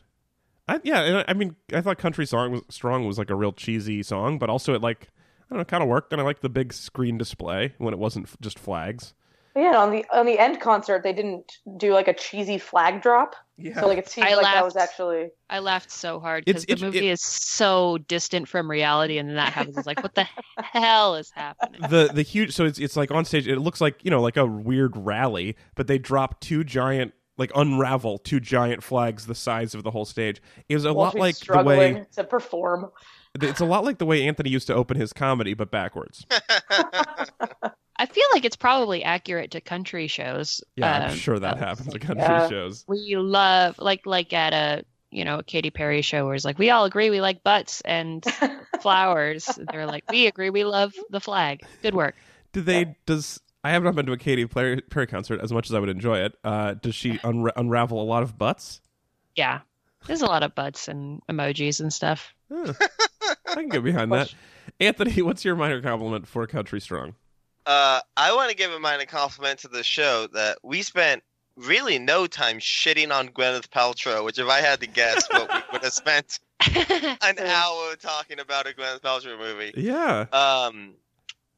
I, 0.69 0.80
yeah, 0.84 1.01
and 1.01 1.18
I, 1.18 1.26
I 1.27 1.34
mean, 1.34 1.57
I 1.73 1.81
thought 1.81 1.97
"Country 1.97 2.26
Song 2.26 2.53
was, 2.53 2.61
Strong" 2.69 3.05
was 3.05 3.18
like 3.18 3.30
a 3.30 3.35
real 3.35 3.51
cheesy 3.51 4.01
song, 4.03 4.39
but 4.39 4.49
also 4.49 4.73
it 4.73 4.81
like 4.81 5.09
I 5.51 5.55
don't 5.55 5.59
know, 5.59 5.65
kind 5.65 5.84
of 5.84 5.89
worked, 5.89 6.14
and 6.14 6.22
I 6.22 6.26
liked 6.26 6.41
the 6.41 6.49
big 6.49 6.72
screen 6.72 7.18
display 7.18 7.73
when 7.77 7.93
it 7.93 7.99
wasn't 7.99 8.27
f- 8.27 8.38
just 8.39 8.57
flags. 8.57 9.14
But 9.57 9.63
yeah, 9.63 9.77
on 9.79 9.89
the 9.89 10.05
on 10.13 10.27
the 10.27 10.38
end 10.38 10.61
concert, 10.61 11.01
they 11.01 11.13
didn't 11.13 11.51
do 11.77 11.91
like 11.91 12.07
a 12.07 12.13
cheesy 12.13 12.59
flag 12.59 13.01
drop, 13.01 13.35
Yeah, 13.57 13.79
so 13.79 13.88
like 13.88 13.97
it 13.97 14.07
seemed 14.07 14.27
I 14.27 14.35
like 14.35 14.43
that 14.43 14.63
was 14.63 14.75
actually. 14.75 15.29
I 15.49 15.57
laughed 15.57 15.89
so 15.89 16.19
hard 16.19 16.45
because 16.45 16.65
the 16.65 16.73
it- 16.73 16.81
movie 16.81 16.97
it- 16.99 17.05
is 17.05 17.23
so 17.23 17.97
distant 17.97 18.47
from 18.47 18.69
reality, 18.69 19.17
and 19.17 19.27
then 19.27 19.35
that 19.38 19.53
happens. 19.53 19.75
It's 19.75 19.88
like, 19.88 20.03
what 20.03 20.13
the 20.13 20.27
hell 20.59 21.15
is 21.15 21.31
happening? 21.31 21.81
the 21.89 22.11
the 22.13 22.21
huge. 22.21 22.53
So 22.53 22.65
it's 22.65 22.77
it's 22.77 22.95
like 22.95 23.09
on 23.09 23.25
stage. 23.25 23.47
It 23.47 23.57
looks 23.57 23.81
like 23.81 24.05
you 24.05 24.11
know 24.11 24.21
like 24.21 24.38
a 24.38 24.45
weird 24.45 24.95
rally, 24.95 25.55
but 25.73 25.88
they 25.88 25.97
drop 25.97 26.39
two 26.39 26.63
giant. 26.63 27.13
Like 27.39 27.51
unravel 27.55 28.17
two 28.19 28.39
giant 28.39 28.84
flags 28.84 29.25
the 29.27 29.35
size 29.35 29.73
of 29.75 29.84
the 29.84 29.91
whole 29.91 30.05
stage. 30.05 30.39
It 30.69 30.73
was 30.75 30.85
a 30.85 30.93
while 30.93 31.05
lot 31.05 31.13
she's 31.13 31.19
like 31.49 31.63
the 31.63 31.63
way 31.63 32.05
to 32.13 32.23
perform. 32.23 32.91
It's 33.39 33.59
a 33.59 33.65
lot 33.65 33.84
like 33.85 33.99
the 33.99 34.07
way 34.07 34.27
Anthony 34.27 34.49
used 34.49 34.65
to 34.67 34.73
open 34.73 34.97
his 34.99 35.13
comedy, 35.13 35.53
but 35.53 35.69
backwards. 35.69 36.25
I 37.99 38.06
feel 38.06 38.26
like 38.34 38.45
it's 38.45 38.56
probably 38.56 39.03
accurate 39.03 39.52
to 39.52 39.61
country 39.61 40.07
shows. 40.07 40.64
Yeah, 40.76 40.94
I'm 41.06 41.10
Um, 41.11 41.15
sure 41.18 41.40
that 41.40 41.56
uh, 41.56 41.57
happens 41.57 41.94
at 41.95 42.02
country 42.02 42.24
Yeah. 42.24 42.48
shows. 42.49 42.86
we 42.88 43.15
love 43.18 43.78
like 43.80 44.06
like 44.06 44.34
at 44.34 44.53
a 44.53 44.84
you 45.10 45.26
know 45.26 45.40
a 45.40 45.44
Katy 45.44 45.72
Perry 45.72 46.02
show 46.02 46.26
where 46.26 46.36
it's 46.36 46.45
like 46.45 46.60
we 46.60 46.69
all 46.69 46.86
agree 46.86 47.10
we 47.10 47.22
like 47.22 47.44
butts 47.44 47.82
and 47.82 48.24
flowers. 48.82 49.48
They're 49.72 49.86
like 49.86 50.03
we 50.11 50.28
agree 50.28 50.49
we 50.49 50.64
love 50.64 50.94
the 51.10 51.19
flag. 51.19 51.64
Good 51.82 51.95
work. 51.95 52.15
Do 52.53 52.61
they? 52.61 52.95
Does 53.06 53.40
I 53.64 53.72
have 53.72 53.84
not 53.84 53.95
been 53.95 54.06
to 54.06 54.11
a 54.14 54.18
Katy 54.18 54.45
Perry, 54.48 54.82
Perry 54.82 55.07
concert 55.07 55.41
as 55.41 55.52
much 55.52 55.69
as 55.69 55.74
I 55.74 55.80
would 55.80 55.90
enjoy 55.90 56.19
it. 56.19 56.34
Uh, 56.44 56.76
does 56.76 56.95
she 56.95 57.18
unra- 57.19 57.52
unravel 57.56 58.02
a 58.02 58.06
lot 58.06 58.24
of 58.24 58.38
butts? 58.38 58.80
Yeah, 59.36 59.61
there's 60.06 60.22
a 60.22 60.26
lot 60.28 60.44
of 60.44 60.56
butts 60.56 60.88
and 60.88 61.22
emojis 61.30 61.80
and 61.80 61.91
stuff. 61.91 62.34
Huh. 62.52 62.74
I 63.48 63.53
can 63.56 63.69
get 63.69 63.84
behind 63.84 64.11
that. 64.11 64.34
Anthony, 64.80 65.22
what's 65.22 65.44
your 65.44 65.56
minor 65.56 65.82
compliment 65.82 66.28
for 66.28 66.45
Country 66.48 66.80
Strong? 66.80 67.15
Uh, 67.68 67.99
I 68.15 68.34
want 68.34 68.49
to 68.49 68.56
give 68.56 68.72
a 68.72 68.80
minor 68.80 69.06
compliment 69.06 69.60
to 69.60 69.68
the 69.68 69.84
show 69.84 70.27
that 70.34 70.57
we 70.64 70.81
spent 70.81 71.22
really 71.57 71.99
no 71.99 72.26
time 72.27 72.60
shitting 72.60 73.11
on 73.11 73.27
Gwyneth 73.30 73.68
Paltrow, 73.69 74.23
which 74.23 74.39
if 74.39 74.48
I 74.48 74.61
had 74.61 74.80
to 74.80 74.88
guess, 74.88 75.27
what 75.30 75.49
we 75.53 75.60
would 75.73 75.84
have 75.84 75.91
spent 75.94 76.39
an 76.76 77.39
hour 77.39 77.95
talking 77.98 78.39
about 78.39 78.68
a 78.68 78.69
Gwyneth 78.72 79.02
Paltrow 79.02 79.38
movie. 79.38 79.73
Yeah, 79.76 80.26
Um, 80.31 80.94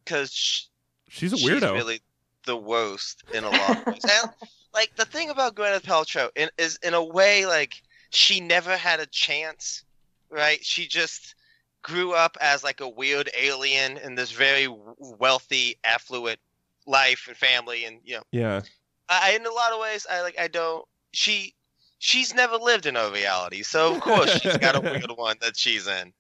because 0.04 0.68
she's 1.10 1.32
a 1.34 1.38
she's 1.38 1.48
weirdo. 1.50 1.74
really 1.76 2.02
the 2.46 2.58
worst 2.58 3.24
in 3.34 3.44
a 3.44 3.50
lot 3.50 3.78
of 3.78 3.86
ways. 3.86 4.02
and 4.04 4.32
like 4.74 4.96
the 4.96 5.06
thing 5.06 5.30
about 5.30 5.54
Gwyneth 5.56 5.84
Paltrow 5.84 6.30
in, 6.36 6.50
is 6.58 6.80
in 6.82 6.94
a 6.96 7.04
way 7.04 7.46
like 7.46 7.74
she 8.10 8.40
never 8.40 8.76
had 8.78 9.00
a 9.00 9.06
chance, 9.06 9.84
right? 10.32 10.64
She 10.66 10.88
just 10.88 11.36
grew 11.82 12.14
up 12.14 12.38
as 12.42 12.64
like 12.64 12.82
a 12.82 12.90
weird 12.90 13.30
alien 13.38 13.98
in 13.98 14.16
this 14.16 14.32
very 14.32 14.68
wealthy, 14.98 15.78
affluent 15.84 16.40
life 16.86 17.26
and 17.28 17.38
family, 17.38 17.86
and 17.86 18.00
you 18.04 18.16
know, 18.16 18.24
Yeah. 18.32 18.62
I, 19.08 19.32
in 19.32 19.46
a 19.46 19.52
lot 19.52 19.74
of 19.74 19.80
ways, 19.80 20.06
I 20.10 20.22
like. 20.22 20.40
I 20.40 20.48
don't. 20.48 20.86
She, 21.12 21.56
she's 21.98 22.34
never 22.36 22.58
lived 22.58 22.86
in 22.86 22.96
a 22.96 23.10
reality, 23.10 23.64
so 23.64 23.96
of 23.96 24.02
course 24.02 24.40
she's 24.40 24.58
got 24.58 24.76
a 24.76 24.82
weird 24.82 25.10
one 25.16 25.38
that 25.42 25.58
she's 25.58 25.88
in. 25.88 26.14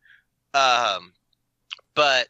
Um, 0.55 1.13
but 1.93 2.29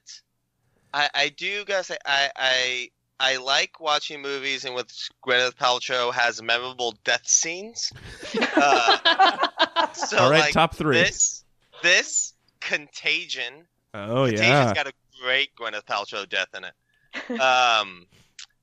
I, 0.93 1.09
I 1.15 1.29
do 1.29 1.63
gotta 1.63 1.85
say, 1.85 1.97
I, 2.05 2.29
I, 2.35 2.89
I 3.21 3.37
like 3.37 3.79
watching 3.79 4.21
movies 4.21 4.65
in 4.65 4.73
which 4.73 5.09
Gwyneth 5.25 5.55
Paltrow 5.55 6.13
has 6.13 6.41
memorable 6.41 6.95
death 7.05 7.25
scenes. 7.27 7.93
Uh, 8.55 9.47
so 9.93 10.17
All 10.17 10.29
right, 10.29 10.39
like 10.41 10.53
top 10.53 10.75
three. 10.75 10.97
this, 10.97 11.45
this 11.83 12.33
Contagion. 12.69 13.65
oh 13.93 14.25
Contagion's 14.25 14.39
yeah. 14.41 14.73
got 14.73 14.87
a 14.87 14.93
great 15.21 15.49
Gwyneth 15.55 15.85
Paltrow 15.85 16.27
death 16.27 16.49
in 16.55 16.63
it. 16.65 16.73
Um, 17.41 18.05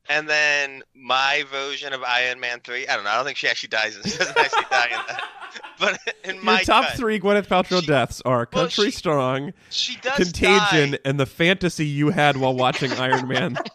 and 0.09 0.29
then 0.29 0.83
my 0.95 1.45
version 1.51 1.93
of 1.93 2.03
Iron 2.05 2.39
Man 2.39 2.61
three. 2.63 2.87
I 2.87 2.95
don't 2.95 3.03
know. 3.05 3.11
I 3.11 3.17
don't 3.17 3.25
think 3.25 3.37
she 3.37 3.49
actually 3.49 3.71
dies. 3.71 3.99
She 4.05 4.17
doesn't 4.17 4.37
actually 4.39 4.63
die 4.71 4.87
in 4.87 5.01
that. 5.09 5.23
But 5.81 5.99
in 6.25 6.43
my 6.45 6.57
Your 6.59 6.65
top 6.65 6.85
cut, 6.87 6.97
three 6.97 7.19
Gwyneth 7.21 7.49
Paltrow 7.49 7.81
She- 7.81 7.87
deaths 7.87 8.23
are 8.25 8.49
well, 8.53 8.65
Country 8.65 8.87
she 8.87 8.91
Strong, 8.93 9.53
she 9.71 9.97
does 9.97 10.17
Contagion, 10.17 10.93
die. 10.93 10.99
and 11.05 11.19
the 11.21 11.27
fantasy 11.27 11.87
you 11.87 12.11
had 12.11 12.37
while 12.37 12.55
watching 12.55 12.93
Iron 12.93 13.27
Man. 13.29 13.57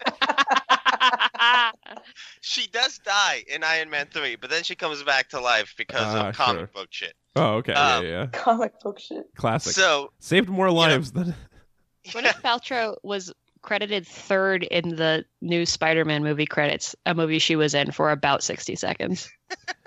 She 2.41 2.67
does 2.67 2.97
die 2.99 3.43
in 3.47 3.63
Iron 3.63 3.89
Man 3.89 4.07
three, 4.11 4.35
but 4.35 4.49
then 4.49 4.63
she 4.63 4.75
comes 4.75 5.01
back 5.03 5.29
to 5.29 5.39
life 5.39 5.73
because 5.77 6.01
Ah, 6.15 6.29
of 6.29 6.35
comic 6.35 6.59
sure. 6.59 6.67
book 6.73 6.87
shit. 6.91 7.13
Oh, 7.35 7.53
okay. 7.57 7.73
Um, 7.73 8.03
yeah, 8.03 8.09
yeah. 8.09 8.25
Comic 8.27 8.79
book 8.81 8.99
shit. 8.99 9.23
Classic. 9.37 9.73
So 9.73 10.11
Saved 10.19 10.49
more 10.49 10.71
lives 10.71 11.11
than. 11.11 11.35
Gwyneth 12.07 12.41
Paltrow 12.41 12.95
was 13.03 13.31
credited 13.61 14.07
third 14.07 14.63
in 14.63 14.95
the 14.95 15.23
new 15.41 15.67
Spider-Man 15.67 16.23
movie 16.23 16.47
credits, 16.47 16.95
a 17.05 17.13
movie 17.13 17.37
she 17.37 17.55
was 17.55 17.75
in 17.75 17.91
for 17.91 18.09
about 18.09 18.41
60 18.41 18.75
seconds. 18.75 19.29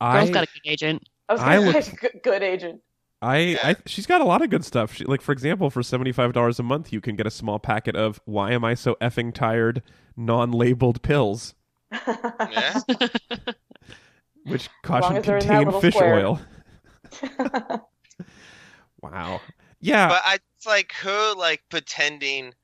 Girl's 0.00 0.30
got 0.30 0.36
I, 0.36 0.42
a 0.42 0.46
good 0.46 0.46
agent. 0.66 1.02
I 1.28 1.32
was 1.32 1.40
I 1.42 1.56
gonna 1.56 1.66
look- 1.72 1.82
say 1.84 1.92
good, 2.00 2.20
good 2.22 2.42
agent. 2.44 2.80
I, 3.26 3.58
I, 3.62 3.76
she's 3.86 4.06
got 4.06 4.20
a 4.20 4.24
lot 4.24 4.42
of 4.42 4.50
good 4.50 4.64
stuff. 4.64 4.94
She, 4.94 5.04
like, 5.04 5.20
for 5.20 5.32
example, 5.32 5.70
for 5.70 5.82
seventy-five 5.82 6.32
dollars 6.32 6.58
a 6.58 6.62
month, 6.62 6.92
you 6.92 7.00
can 7.00 7.16
get 7.16 7.26
a 7.26 7.30
small 7.30 7.58
packet 7.58 7.96
of 7.96 8.20
"Why 8.24 8.52
am 8.52 8.64
I 8.64 8.74
so 8.74 8.96
effing 9.00 9.34
tired?" 9.34 9.82
non-labeled 10.16 11.02
pills, 11.02 11.54
yeah, 11.92 12.80
which 14.46 14.68
caution 14.82 15.16
as 15.16 15.24
they're 15.24 15.38
in 15.38 15.46
that 15.46 15.64
contain 15.64 15.80
fish 15.80 15.94
square. 15.94 16.14
oil. 16.14 16.40
Wow. 19.02 19.40
Yeah. 19.80 20.08
but 20.08 20.22
I 20.24 20.38
it's 20.56 20.66
like 20.66 20.92
her 20.94 21.34
like 21.34 21.62
pretending 21.68 22.54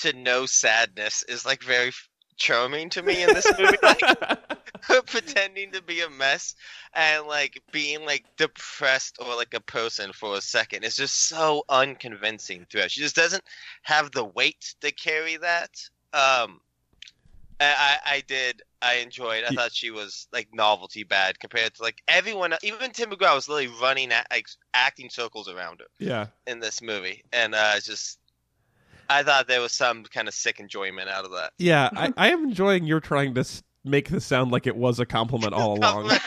to 0.00 0.12
know 0.14 0.46
sadness 0.46 1.22
is 1.28 1.44
like 1.46 1.62
very 1.62 1.88
f- 1.88 2.08
charming 2.42 2.90
to 2.90 3.02
me 3.02 3.22
in 3.22 3.28
this 3.28 3.46
movie. 3.58 3.76
like 3.82 4.00
pretending 5.06 5.70
to 5.72 5.82
be 5.82 6.00
a 6.00 6.10
mess 6.10 6.56
and 6.92 7.26
like 7.26 7.62
being 7.70 8.04
like 8.04 8.24
depressed 8.36 9.16
or 9.20 9.36
like 9.36 9.54
a 9.54 9.60
person 9.60 10.12
for 10.12 10.36
a 10.36 10.40
second 10.40 10.84
It's 10.84 10.96
just 10.96 11.28
so 11.28 11.64
unconvincing 11.68 12.66
throughout. 12.68 12.90
She 12.90 13.00
just 13.00 13.16
doesn't 13.16 13.44
have 13.82 14.10
the 14.10 14.24
weight 14.24 14.74
to 14.80 14.90
carry 14.90 15.36
that. 15.36 15.70
Um, 16.12 16.60
I, 17.60 17.96
I 18.04 18.22
did. 18.26 18.62
I 18.80 18.94
enjoyed. 18.94 19.44
I 19.44 19.54
thought 19.54 19.72
she 19.72 19.92
was 19.92 20.26
like 20.32 20.48
novelty 20.52 21.04
bad 21.04 21.38
compared 21.38 21.74
to 21.74 21.82
like 21.82 22.02
everyone. 22.08 22.54
Even 22.64 22.90
Tim 22.90 23.10
McGraw 23.10 23.36
was 23.36 23.48
literally 23.48 23.78
running 23.80 24.10
at 24.10 24.26
like 24.32 24.48
acting 24.74 25.08
circles 25.08 25.48
around 25.48 25.78
her 25.78 25.86
yeah. 26.00 26.26
in 26.48 26.58
this 26.58 26.82
movie, 26.82 27.22
and 27.32 27.54
uh, 27.54 27.78
just 27.78 28.18
I 29.08 29.22
thought 29.22 29.48
there 29.48 29.60
was 29.60 29.72
some 29.72 30.04
kind 30.04 30.28
of 30.28 30.34
sick 30.34 30.60
enjoyment 30.60 31.08
out 31.08 31.24
of 31.24 31.32
that. 31.32 31.52
Yeah. 31.58 31.90
I, 31.94 32.12
I 32.16 32.30
am 32.30 32.44
enjoying 32.44 32.84
your 32.84 33.00
trying 33.00 33.34
to 33.34 33.44
make 33.84 34.08
this 34.08 34.24
sound 34.24 34.52
like 34.52 34.66
it 34.66 34.76
was 34.76 35.00
a 35.00 35.06
compliment 35.06 35.54
all 35.54 35.78
along. 35.78 36.10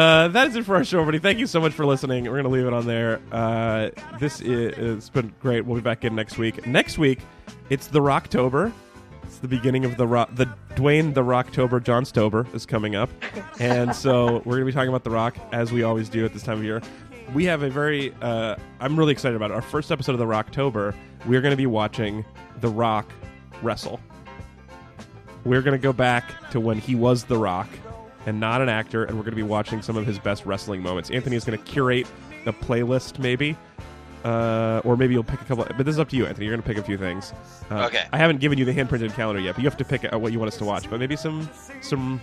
Uh, 0.00 0.28
that 0.28 0.46
is 0.46 0.56
it 0.56 0.64
for 0.64 0.76
our 0.76 0.82
show, 0.82 0.98
everybody. 0.98 1.18
Thank 1.18 1.38
you 1.38 1.46
so 1.46 1.60
much 1.60 1.74
for 1.74 1.84
listening. 1.84 2.24
We're 2.24 2.42
going 2.42 2.44
to 2.44 2.48
leave 2.48 2.64
it 2.64 2.72
on 2.72 2.86
there. 2.86 3.20
Uh, 3.30 3.90
this 4.18 4.40
is, 4.40 4.72
it's 4.96 5.10
been 5.10 5.30
great. 5.40 5.66
We'll 5.66 5.74
be 5.74 5.82
back 5.82 6.06
in 6.06 6.14
next 6.14 6.38
week. 6.38 6.66
Next 6.66 6.96
week, 6.96 7.18
it's 7.68 7.88
the 7.88 8.00
Rocktober. 8.00 8.72
It's 9.24 9.36
the 9.40 9.48
beginning 9.48 9.84
of 9.84 9.98
the 9.98 10.06
rock. 10.06 10.34
The 10.34 10.46
Dwayne 10.70 11.12
the 11.12 11.20
Rocktober 11.20 11.82
Johnstober 11.82 12.46
is 12.54 12.64
coming 12.64 12.96
up, 12.96 13.10
and 13.58 13.94
so 13.94 14.38
we're 14.46 14.54
going 14.54 14.60
to 14.60 14.64
be 14.64 14.72
talking 14.72 14.88
about 14.88 15.04
the 15.04 15.10
Rock 15.10 15.36
as 15.52 15.70
we 15.70 15.82
always 15.82 16.08
do 16.08 16.24
at 16.24 16.32
this 16.32 16.44
time 16.44 16.56
of 16.56 16.64
year. 16.64 16.80
We 17.34 17.44
have 17.44 17.62
a 17.62 17.68
very. 17.68 18.14
Uh, 18.22 18.56
I'm 18.80 18.98
really 18.98 19.12
excited 19.12 19.36
about 19.36 19.50
it. 19.50 19.54
Our 19.54 19.60
first 19.62 19.92
episode 19.92 20.12
of 20.12 20.18
the 20.18 20.24
Rocktober. 20.24 20.94
We're 21.26 21.42
going 21.42 21.52
to 21.52 21.58
be 21.58 21.66
watching 21.66 22.24
the 22.62 22.70
Rock 22.70 23.12
wrestle. 23.60 24.00
We're 25.44 25.60
going 25.60 25.78
to 25.78 25.82
go 25.82 25.92
back 25.92 26.50
to 26.52 26.58
when 26.58 26.78
he 26.78 26.94
was 26.94 27.24
the 27.24 27.36
Rock 27.36 27.68
and 28.30 28.38
not 28.40 28.62
an 28.62 28.68
actor, 28.68 29.04
and 29.04 29.16
we're 29.16 29.24
going 29.24 29.32
to 29.32 29.36
be 29.36 29.42
watching 29.42 29.82
some 29.82 29.96
of 29.96 30.06
his 30.06 30.18
best 30.18 30.46
wrestling 30.46 30.80
moments. 30.80 31.10
Anthony 31.10 31.34
is 31.36 31.44
going 31.44 31.58
to 31.58 31.64
curate 31.64 32.06
a 32.46 32.52
playlist, 32.52 33.18
maybe, 33.18 33.56
uh, 34.24 34.80
or 34.84 34.96
maybe 34.96 35.12
you'll 35.14 35.24
pick 35.24 35.40
a 35.42 35.44
couple. 35.44 35.64
But 35.76 35.84
this 35.84 35.94
is 35.94 35.98
up 35.98 36.08
to 36.10 36.16
you, 36.16 36.26
Anthony. 36.26 36.46
You're 36.46 36.54
going 36.56 36.62
to 36.62 36.68
pick 36.68 36.78
a 36.78 36.82
few 36.86 36.96
things. 36.96 37.34
Uh, 37.70 37.86
Okay. 37.86 38.04
I 38.12 38.18
haven't 38.18 38.38
given 38.40 38.56
you 38.56 38.64
the 38.64 38.72
hand-printed 38.72 39.12
calendar 39.14 39.40
yet, 39.42 39.56
but 39.56 39.64
you 39.64 39.68
have 39.68 39.76
to 39.78 39.84
pick 39.84 40.04
what 40.12 40.32
you 40.32 40.38
want 40.38 40.52
us 40.52 40.58
to 40.58 40.64
watch. 40.64 40.88
But 40.88 41.00
maybe 41.00 41.16
some 41.16 41.50
some 41.80 42.20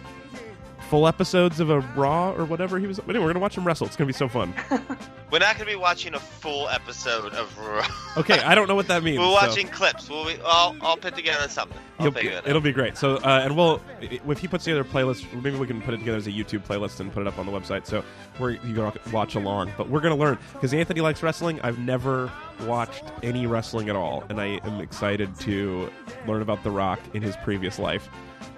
full 0.89 1.07
episodes 1.07 1.59
of 1.59 1.69
a 1.69 1.79
Raw 1.95 2.31
or 2.33 2.45
whatever 2.45 2.79
he 2.79 2.87
was. 2.87 2.99
Anyway, 2.99 3.15
we're 3.15 3.25
going 3.25 3.33
to 3.35 3.39
watch 3.39 3.57
him 3.57 3.65
wrestle. 3.65 3.87
It's 3.87 3.95
going 3.95 4.07
to 4.07 4.13
be 4.13 4.17
so 4.17 4.27
fun. 4.27 4.53
We're 5.29 5.39
not 5.39 5.55
going 5.57 5.67
to 5.67 5.73
be 5.73 5.75
watching 5.75 6.13
a 6.13 6.19
full 6.19 6.69
episode 6.69 7.33
of 7.33 7.57
Raw. 7.57 7.85
Okay, 8.17 8.39
I 8.39 8.55
don't 8.55 8.67
know 8.67 8.73
what 8.73 8.87
that 8.87 9.03
means. 9.03 9.19
We're 9.19 9.25
so- 9.25 9.31
watching 9.47 9.67
clips. 9.67 10.09
We'll 10.09 10.25
be, 10.25 10.39
I'll, 10.43 10.75
I'll 10.81 10.97
put 10.97 11.15
together 11.15 11.47
something. 11.49 11.77
I'll 11.99 12.11
figure 12.11 12.31
it 12.31 12.37
out. 12.37 12.47
it'll 12.47 12.61
be 12.61 12.71
great. 12.71 12.97
So, 12.97 13.17
uh, 13.17 13.41
and 13.43 13.55
we'll 13.55 13.79
if 14.01 14.39
he 14.39 14.47
puts 14.47 14.63
together 14.63 14.81
a 14.81 14.85
playlist, 14.85 15.31
maybe 15.39 15.55
we 15.57 15.67
can 15.67 15.81
put 15.83 15.93
it 15.93 15.97
together 15.97 16.17
as 16.17 16.25
a 16.25 16.31
YouTube 16.31 16.65
playlist 16.65 16.99
and 16.99 17.13
put 17.13 17.21
it 17.21 17.27
up 17.27 17.37
on 17.37 17.45
the 17.45 17.51
website. 17.51 17.85
So 17.85 18.03
we're 18.39 18.51
you 18.51 18.73
can 18.73 18.91
watch 19.11 19.35
along. 19.35 19.71
But 19.77 19.89
we're 19.89 19.99
gonna 19.99 20.15
learn 20.15 20.39
because 20.53 20.73
Anthony 20.73 21.01
likes 21.01 21.21
wrestling. 21.21 21.59
I've 21.61 21.77
never 21.77 22.31
watched 22.65 23.03
any 23.21 23.45
wrestling 23.45 23.89
at 23.89 23.95
all, 23.95 24.23
and 24.29 24.41
I 24.41 24.59
am 24.63 24.79
excited 24.81 25.37
to 25.41 25.91
learn 26.25 26.41
about 26.41 26.63
The 26.63 26.71
Rock 26.71 26.99
in 27.13 27.21
his 27.21 27.35
previous 27.37 27.77
life. 27.77 28.09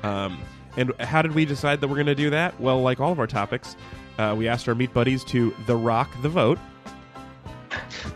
Um, 0.04 0.40
and 0.78 0.94
how 1.00 1.22
did 1.22 1.34
we 1.34 1.46
decide 1.46 1.82
that 1.82 1.88
we're 1.88 1.98
gonna 1.98 2.16
do 2.16 2.30
that? 2.30 2.60
Well, 2.60 2.82
like 2.82 3.00
all 3.00 3.12
of 3.12 3.20
our 3.20 3.28
topics, 3.28 3.76
uh, 4.18 4.36
we 4.38 4.48
asked 4.48 4.68
our 4.68 4.76
meat 4.76 4.94
buddies 4.94 5.24
to 5.26 5.54
The 5.66 5.76
Rock 5.76 6.10
the 6.22 6.30
vote 6.30 6.60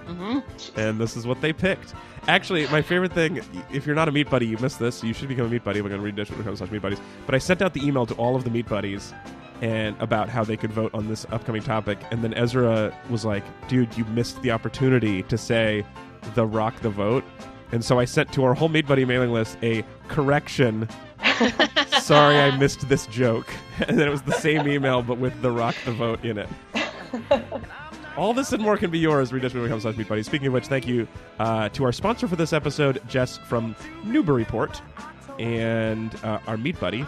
hmm 0.06 0.40
and 0.76 1.00
this 1.00 1.16
is 1.16 1.28
what 1.28 1.42
they 1.42 1.54
picked. 1.54 1.94
Actually, 2.28 2.66
my 2.68 2.82
favorite 2.82 3.12
thing, 3.12 3.42
if 3.72 3.86
you're 3.86 3.96
not 3.96 4.08
a 4.08 4.12
meat 4.12 4.30
buddy, 4.30 4.48
you 4.48 4.58
missed 4.60 4.80
this. 4.80 5.04
You 5.04 5.14
should 5.14 5.28
become 5.28 5.46
a 5.46 5.50
meat 5.50 5.64
buddy. 5.64 5.82
We're 5.82 5.90
going 5.90 6.00
to 6.00 6.06
read 6.06 6.16
dish.com 6.16 6.56
slash 6.56 6.72
meat 6.72 6.82
buddies. 6.82 7.00
But 7.26 7.36
I 7.36 7.38
sent 7.38 7.62
out 7.62 7.74
the 7.74 7.86
email 7.86 8.06
to 8.06 8.14
all 8.16 8.36
of 8.36 8.46
the 8.46 8.50
meat 8.50 8.68
buddies 8.68 9.14
and 9.62 9.96
about 10.02 10.30
how 10.30 10.44
they 10.44 10.56
could 10.56 10.72
vote 10.72 10.92
on 10.94 11.08
this 11.10 11.26
upcoming 11.32 11.62
topic. 11.62 12.00
And 12.12 12.24
then 12.24 12.34
Ezra 12.34 12.98
was 13.10 13.26
like, 13.26 13.44
dude, 13.68 13.98
you 13.98 14.06
missed 14.06 14.42
the 14.42 14.52
opportunity 14.52 15.24
to 15.24 15.38
say 15.38 15.86
the 16.34 16.46
rock 16.46 16.80
the 16.80 16.90
vote. 16.90 17.26
And 17.74 17.84
so 17.84 18.00
I 18.00 18.06
sent 18.06 18.32
to 18.34 18.44
our 18.46 18.54
whole 18.54 18.70
meat 18.70 18.88
buddy 18.88 19.04
mailing 19.04 19.34
list 19.34 19.58
a 19.62 19.84
correction. 20.08 20.88
Sorry, 22.04 22.38
I 22.38 22.58
missed 22.58 22.90
this 22.90 23.08
joke. 23.08 23.48
And 23.88 23.98
then 23.98 24.08
it 24.08 24.12
was 24.12 24.22
the 24.22 24.34
same 24.34 24.68
email, 24.68 25.02
but 25.02 25.18
with 25.18 25.42
the 25.42 25.50
rock 25.50 25.74
the 25.84 25.94
vote 25.94 26.24
in 26.24 26.38
it. 26.38 26.48
All 28.18 28.34
this 28.34 28.54
and 28.54 28.62
more 28.62 28.78
can 28.78 28.92
be 28.92 29.00
yours. 29.00 29.32
Redish.com 29.32 29.80
slash 29.80 29.98
meat 29.98 30.08
buddy. 30.08 30.22
Speaking 30.22 30.48
of 30.48 30.54
which, 30.54 30.68
thank 30.68 30.86
you 30.86 31.08
uh, 31.40 31.70
to 31.70 31.84
our 31.86 31.92
sponsor 31.92 32.28
for 32.28 32.36
this 32.36 32.54
episode, 32.54 33.02
Jess 33.08 33.38
from 33.38 33.76
Newburyport, 34.04 34.80
and 35.40 36.14
uh, 36.24 36.40
our 36.46 36.56
meat 36.56 36.80
buddy, 36.80 37.04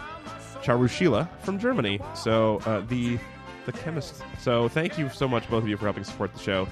Charusheela 0.62 1.28
from 1.42 1.60
Germany. 1.60 2.00
So 2.14 2.58
uh, 2.66 2.80
the 2.88 3.18
the 3.64 3.72
chemist. 3.72 4.22
So 4.40 4.68
thank 4.68 4.98
you 4.98 5.08
so 5.10 5.28
much, 5.28 5.48
both 5.48 5.62
of 5.62 5.68
you, 5.68 5.76
for 5.76 5.84
helping 5.84 6.04
support 6.04 6.32
the 6.32 6.40
show, 6.40 6.66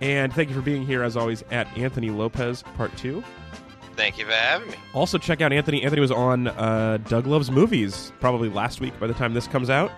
and 0.00 0.32
thank 0.32 0.50
you 0.50 0.54
for 0.54 0.62
being 0.62 0.86
here 0.86 1.02
as 1.02 1.16
always 1.16 1.42
at 1.50 1.66
Anthony 1.76 2.10
Lopez 2.10 2.62
Part 2.76 2.96
Two. 2.96 3.24
Thank 3.94 4.18
you 4.18 4.24
for 4.24 4.32
having 4.32 4.70
me. 4.70 4.76
Also, 4.94 5.18
check 5.18 5.40
out 5.40 5.52
Anthony. 5.52 5.82
Anthony 5.82 6.00
was 6.00 6.10
on 6.10 6.48
uh, 6.48 6.98
Doug 7.08 7.26
Loves 7.26 7.50
Movies 7.50 8.12
probably 8.20 8.48
last 8.48 8.80
week 8.80 8.98
by 8.98 9.06
the 9.06 9.14
time 9.14 9.34
this 9.34 9.46
comes 9.46 9.70
out. 9.70 9.92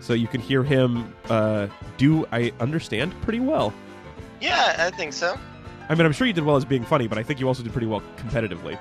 So 0.00 0.12
you 0.12 0.28
can 0.28 0.40
hear 0.40 0.62
him 0.62 1.14
uh, 1.30 1.68
do, 1.96 2.26
I 2.32 2.52
understand, 2.60 3.18
pretty 3.22 3.40
well. 3.40 3.72
Yeah, 4.40 4.74
I 4.78 4.90
think 4.90 5.12
so. 5.12 5.38
I 5.88 5.94
mean, 5.94 6.04
I'm 6.04 6.12
sure 6.12 6.26
you 6.26 6.32
did 6.32 6.44
well 6.44 6.56
as 6.56 6.64
being 6.64 6.84
funny, 6.84 7.08
but 7.08 7.18
I 7.18 7.22
think 7.22 7.40
you 7.40 7.48
also 7.48 7.62
did 7.62 7.72
pretty 7.72 7.86
well 7.86 8.02
competitively. 8.16 8.78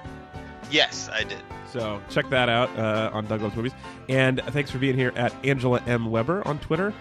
Yes, 0.72 1.10
I 1.14 1.24
did. 1.24 1.38
So 1.72 2.02
check 2.10 2.30
that 2.30 2.50
out 2.50 2.70
uh, 2.78 3.10
on 3.14 3.26
Doug 3.26 3.42
Loves 3.42 3.56
Movies. 3.56 3.74
And 4.10 4.42
thanks 4.48 4.70
for 4.70 4.78
being 4.80 4.96
here 4.96 5.12
at 5.16 5.34
Angela 5.46 5.82
M. 5.88 6.12
Webber 6.12 6.46
on 6.48 6.60
Twitter. 6.60 6.94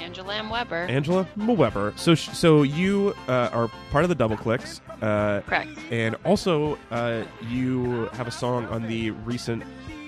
Angela 0.00 0.36
M. 0.36 0.50
Webber. 0.50 0.86
Angela 0.88 1.26
Webber. 1.36 1.92
So, 1.96 2.14
sh- 2.14 2.28
so 2.30 2.62
you 2.62 3.14
uh, 3.28 3.50
are 3.52 3.68
part 3.90 4.04
of 4.04 4.08
the 4.08 4.14
Double 4.14 4.36
Clicks, 4.36 4.80
uh, 5.02 5.40
Correct. 5.46 5.68
and 5.90 6.16
also 6.24 6.78
uh, 6.90 7.24
you 7.48 8.06
have 8.12 8.26
a 8.26 8.30
song 8.30 8.66
on 8.66 8.82
the 8.86 9.10
recent 9.10 9.62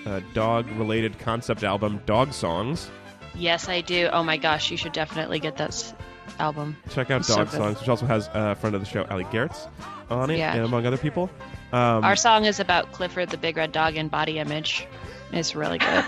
uh, 0.06 0.20
dog-related 0.34 1.18
concept 1.18 1.64
album, 1.64 2.00
Dog 2.06 2.32
Songs. 2.32 2.90
Yes, 3.34 3.68
I 3.68 3.80
do. 3.80 4.08
Oh 4.12 4.22
my 4.22 4.36
gosh, 4.36 4.70
you 4.70 4.76
should 4.76 4.92
definitely 4.92 5.38
get 5.38 5.56
this 5.56 5.94
album. 6.38 6.76
Check 6.90 7.10
out 7.10 7.24
So 7.24 7.36
Dog 7.36 7.50
good. 7.50 7.56
Songs, 7.58 7.80
which 7.80 7.88
also 7.88 8.06
has 8.06 8.28
a 8.34 8.54
friend 8.56 8.74
of 8.74 8.80
the 8.82 8.86
show, 8.86 9.04
Ali 9.10 9.24
Gertz, 9.24 9.68
on 10.10 10.30
it, 10.30 10.38
Yeah. 10.38 10.54
and 10.54 10.64
among 10.64 10.86
other 10.86 10.96
people. 10.98 11.30
Um, 11.72 12.02
Our 12.04 12.16
song 12.16 12.46
is 12.46 12.60
about 12.60 12.92
Clifford 12.92 13.28
the 13.28 13.36
Big 13.36 13.56
Red 13.56 13.72
Dog 13.72 13.96
and 13.96 14.10
body 14.10 14.38
image. 14.38 14.86
It's 15.32 15.54
really 15.54 15.78
good. 15.78 16.04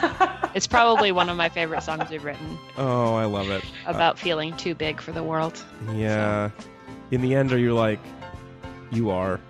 it's 0.55 0.67
probably 0.67 1.13
one 1.13 1.29
of 1.29 1.37
my 1.37 1.49
favorite 1.49 1.83
songs 1.83 2.09
we've 2.11 2.25
written 2.25 2.59
oh, 2.79 3.15
I 3.15 3.25
love 3.27 3.51
it. 3.51 3.63
about 3.87 4.19
feeling 4.19 4.57
too 4.57 4.75
big 4.75 5.01
for 5.01 5.13
the 5.13 5.23
world. 5.23 5.63
Yeah. 5.95 6.51
In 7.11 7.21
the 7.21 7.35
end, 7.35 7.53
are 7.53 7.59
you 7.59 7.75
like, 7.75 7.99
you 8.91 9.11
are. 9.11 9.41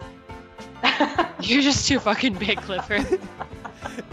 You're 1.41 1.63
just 1.63 1.87
too 1.89 1.99
fucking 2.01 2.35
big, 2.35 2.59
Clifford. 2.63 3.21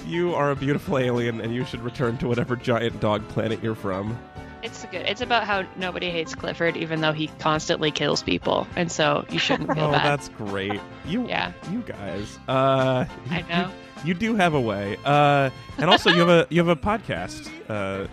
You 0.05 0.33
are 0.35 0.51
a 0.51 0.55
beautiful 0.55 0.97
alien, 0.97 1.41
and 1.41 1.53
you 1.53 1.65
should 1.65 1.81
return 1.81 2.17
to 2.19 2.27
whatever 2.29 2.55
giant 2.55 3.01
dog 3.01 3.27
planet 3.27 3.61
you're 3.61 3.75
from. 3.75 4.17
It's 4.63 4.85
good. 4.85 5.05
It's 5.05 5.19
about 5.19 5.43
how 5.43 5.65
nobody 5.75 6.09
hates 6.09 6.33
Clifford, 6.33 6.77
even 6.77 7.01
though 7.01 7.11
he 7.11 7.27
constantly 7.39 7.91
kills 7.91 8.23
people, 8.23 8.65
and 8.77 8.89
so 8.89 9.25
you 9.29 9.37
shouldn't 9.37 9.73
feel 9.73 9.83
oh, 9.87 9.91
bad. 9.91 10.05
that's 10.05 10.29
great. 10.29 10.79
You, 11.05 11.27
Yeah. 11.27 11.51
you 11.69 11.81
guys. 11.81 12.39
Uh, 12.47 13.03
I 13.29 13.41
know. 13.49 13.69
You, 14.05 14.13
do 14.13 14.35
have 14.35 14.53
a 14.53 14.61
way. 14.61 14.97
Uh, 15.05 15.49
and 15.77 15.89
also 15.89 16.09
you 16.11 16.19
have 16.19 16.29
a 16.29 16.47
you 16.49 16.63
have 16.63 16.67
a 16.67 16.75
podcast. 16.75 17.49
Uh, 17.69 18.07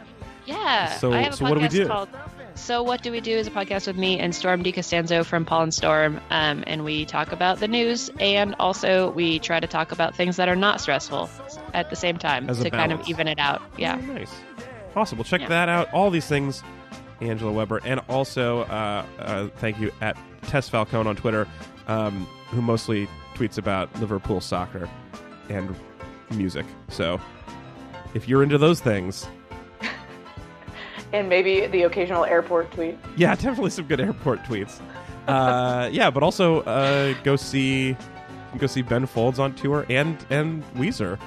Yeah. 0.46 0.96
So- 0.96 1.12
I 1.12 1.22
have 1.22 1.32
a 1.34 1.36
so 1.36 1.44
what 1.44 1.54
do 1.54 1.60
we 1.60 1.68
do? 1.68 1.86
called 1.86 2.08
So 2.56 2.82
What 2.82 3.02
Do 3.02 3.10
We 3.10 3.20
Do 3.20 3.32
is 3.32 3.46
a 3.48 3.50
podcast 3.50 3.86
with 3.88 3.96
me 3.96 4.18
and 4.20 4.32
Storm 4.34 4.62
DiCostanzo 4.62 5.24
from 5.24 5.44
Paul 5.44 5.62
and 5.64 5.74
Storm. 5.74 6.20
Um, 6.30 6.62
and 6.66 6.84
we 6.84 7.04
talk 7.04 7.32
about 7.32 7.58
the 7.60 7.66
news 7.68 8.10
and 8.20 8.54
also 8.60 9.10
we 9.10 9.38
try 9.40 9.58
to 9.58 9.66
talk 9.66 9.90
about 9.90 10.14
things 10.14 10.36
that 10.36 10.48
are 10.48 10.54
not 10.56 10.80
stressful 10.80 11.28
at 11.72 11.90
the 11.90 11.96
same 11.96 12.16
time 12.16 12.46
to 12.46 12.70
kind 12.70 12.92
of 12.92 13.06
even 13.08 13.26
it 13.26 13.38
out. 13.40 13.60
Yeah. 13.76 13.98
Oh, 14.00 14.06
nice. 14.12 14.32
Awesome. 14.94 15.18
Well, 15.18 15.24
check 15.24 15.40
Yeah. 15.42 15.48
that 15.48 15.68
out. 15.68 15.92
All 15.92 16.10
these 16.10 16.26
things, 16.26 16.62
Angela 17.20 17.50
Webber, 17.52 17.80
and 17.84 18.00
also 18.08 18.60
uh, 18.62 19.04
uh, 19.18 19.48
thank 19.56 19.80
you 19.80 19.90
at 20.00 20.16
Tess 20.42 20.68
Falcone 20.68 21.08
on 21.08 21.16
Twitter, 21.16 21.48
um, 21.88 22.26
who 22.50 22.62
mostly 22.62 23.08
tweets 23.34 23.58
about 23.58 23.92
Liverpool 23.98 24.40
soccer 24.40 24.88
and 25.48 25.74
music. 26.30 26.66
So, 26.88 27.20
if 28.14 28.28
you're 28.28 28.42
into 28.42 28.58
those 28.58 28.80
things, 28.80 29.26
and 31.12 31.28
maybe 31.28 31.66
the 31.66 31.82
occasional 31.82 32.24
airport 32.24 32.70
tweet. 32.72 32.98
yeah, 33.16 33.34
definitely 33.34 33.70
some 33.70 33.86
good 33.86 34.00
airport 34.00 34.42
tweets. 34.44 34.80
Uh, 35.28 35.88
yeah, 35.92 36.10
but 36.10 36.22
also 36.22 36.60
uh, 36.62 37.14
go 37.22 37.36
see 37.36 37.96
go 38.58 38.66
see 38.66 38.82
Ben 38.82 39.06
Folds 39.06 39.38
on 39.38 39.54
tour 39.54 39.86
and 39.88 40.16
and 40.30 40.62
Weezer. 40.74 41.18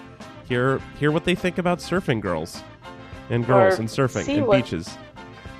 Hear 0.47 0.79
hear 0.99 1.11
what 1.11 1.25
they 1.25 1.35
think 1.35 1.57
about 1.57 1.79
surfing 1.79 2.21
girls 2.21 2.61
and 3.29 3.45
girls 3.45 3.75
Or 3.77 3.81
and 3.81 3.89
surfing 3.89 4.27
and 4.37 4.47
what- 4.47 4.63
beaches. 4.63 4.97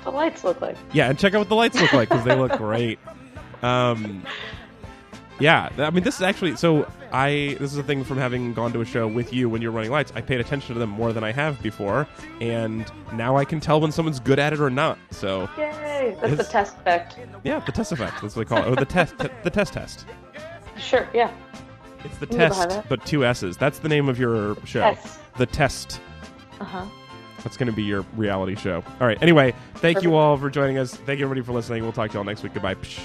The 0.04 0.10
lights 0.10 0.44
look 0.44 0.60
like. 0.62 0.76
Yeah, 0.94 1.10
and 1.10 1.18
check 1.18 1.34
out 1.34 1.40
what 1.40 1.48
the 1.50 1.54
lights 1.56 1.78
look 1.80 1.92
like 1.92 2.08
because 2.08 2.24
they 2.24 2.34
look 2.36 2.52
great. 2.56 2.98
Um, 3.60 4.22
yeah, 5.40 5.68
I 5.78 5.90
mean, 5.90 6.04
this 6.04 6.16
is 6.16 6.22
actually 6.22 6.56
so. 6.56 6.90
I 7.12 7.56
this 7.58 7.72
is 7.72 7.78
a 7.78 7.82
thing 7.82 8.04
from 8.04 8.18
having 8.18 8.52
gone 8.52 8.72
to 8.74 8.80
a 8.80 8.84
show 8.84 9.06
with 9.08 9.32
you 9.32 9.48
when 9.48 9.62
you're 9.62 9.70
running 9.70 9.90
lights. 9.90 10.12
I 10.14 10.20
paid 10.20 10.40
attention 10.40 10.74
to 10.74 10.78
them 10.78 10.90
more 10.90 11.12
than 11.12 11.24
I 11.24 11.32
have 11.32 11.62
before, 11.62 12.06
and 12.40 12.90
now 13.14 13.36
I 13.36 13.44
can 13.44 13.60
tell 13.60 13.80
when 13.80 13.92
someone's 13.92 14.20
good 14.20 14.38
at 14.38 14.52
it 14.52 14.60
or 14.60 14.68
not. 14.68 14.98
So 15.10 15.48
Yay! 15.56 16.16
That's 16.20 16.36
the 16.36 16.44
test 16.44 16.76
effect. 16.76 17.16
yeah, 17.44 17.60
the 17.60 17.72
test 17.72 17.92
effect. 17.92 18.20
That's 18.20 18.36
what 18.36 18.46
they 18.46 18.54
call 18.54 18.64
it. 18.64 18.70
Oh, 18.70 18.74
the 18.74 18.84
test, 18.84 19.18
t- 19.18 19.28
the 19.42 19.50
test 19.50 19.72
test. 19.72 20.06
Sure. 20.78 21.08
Yeah. 21.14 21.30
It's 22.04 22.18
the 22.18 22.26
test, 22.26 22.80
but 22.88 23.04
two 23.06 23.24
S's. 23.24 23.56
That's 23.56 23.80
the 23.80 23.88
name 23.88 24.08
of 24.08 24.18
your 24.18 24.56
show. 24.64 24.80
Test. 24.80 25.18
The 25.36 25.46
test. 25.46 26.00
Uh 26.60 26.64
huh. 26.64 26.86
That's 27.42 27.56
going 27.56 27.68
to 27.68 27.72
be 27.72 27.82
your 27.84 28.02
reality 28.16 28.54
show. 28.56 28.82
All 29.00 29.06
right. 29.06 29.20
Anyway, 29.22 29.54
thank 29.76 30.02
you 30.02 30.14
all 30.14 30.36
for 30.36 30.50
joining 30.50 30.78
us. 30.78 30.94
Thank 30.94 31.20
you 31.20 31.24
everybody 31.24 31.44
for 31.44 31.52
listening. 31.52 31.82
We'll 31.82 31.92
talk 31.92 32.10
to 32.10 32.14
you 32.14 32.18
all 32.18 32.24
next 32.24 32.42
week. 32.42 32.52
Goodbye. 32.54 32.74
Psh. 32.74 33.00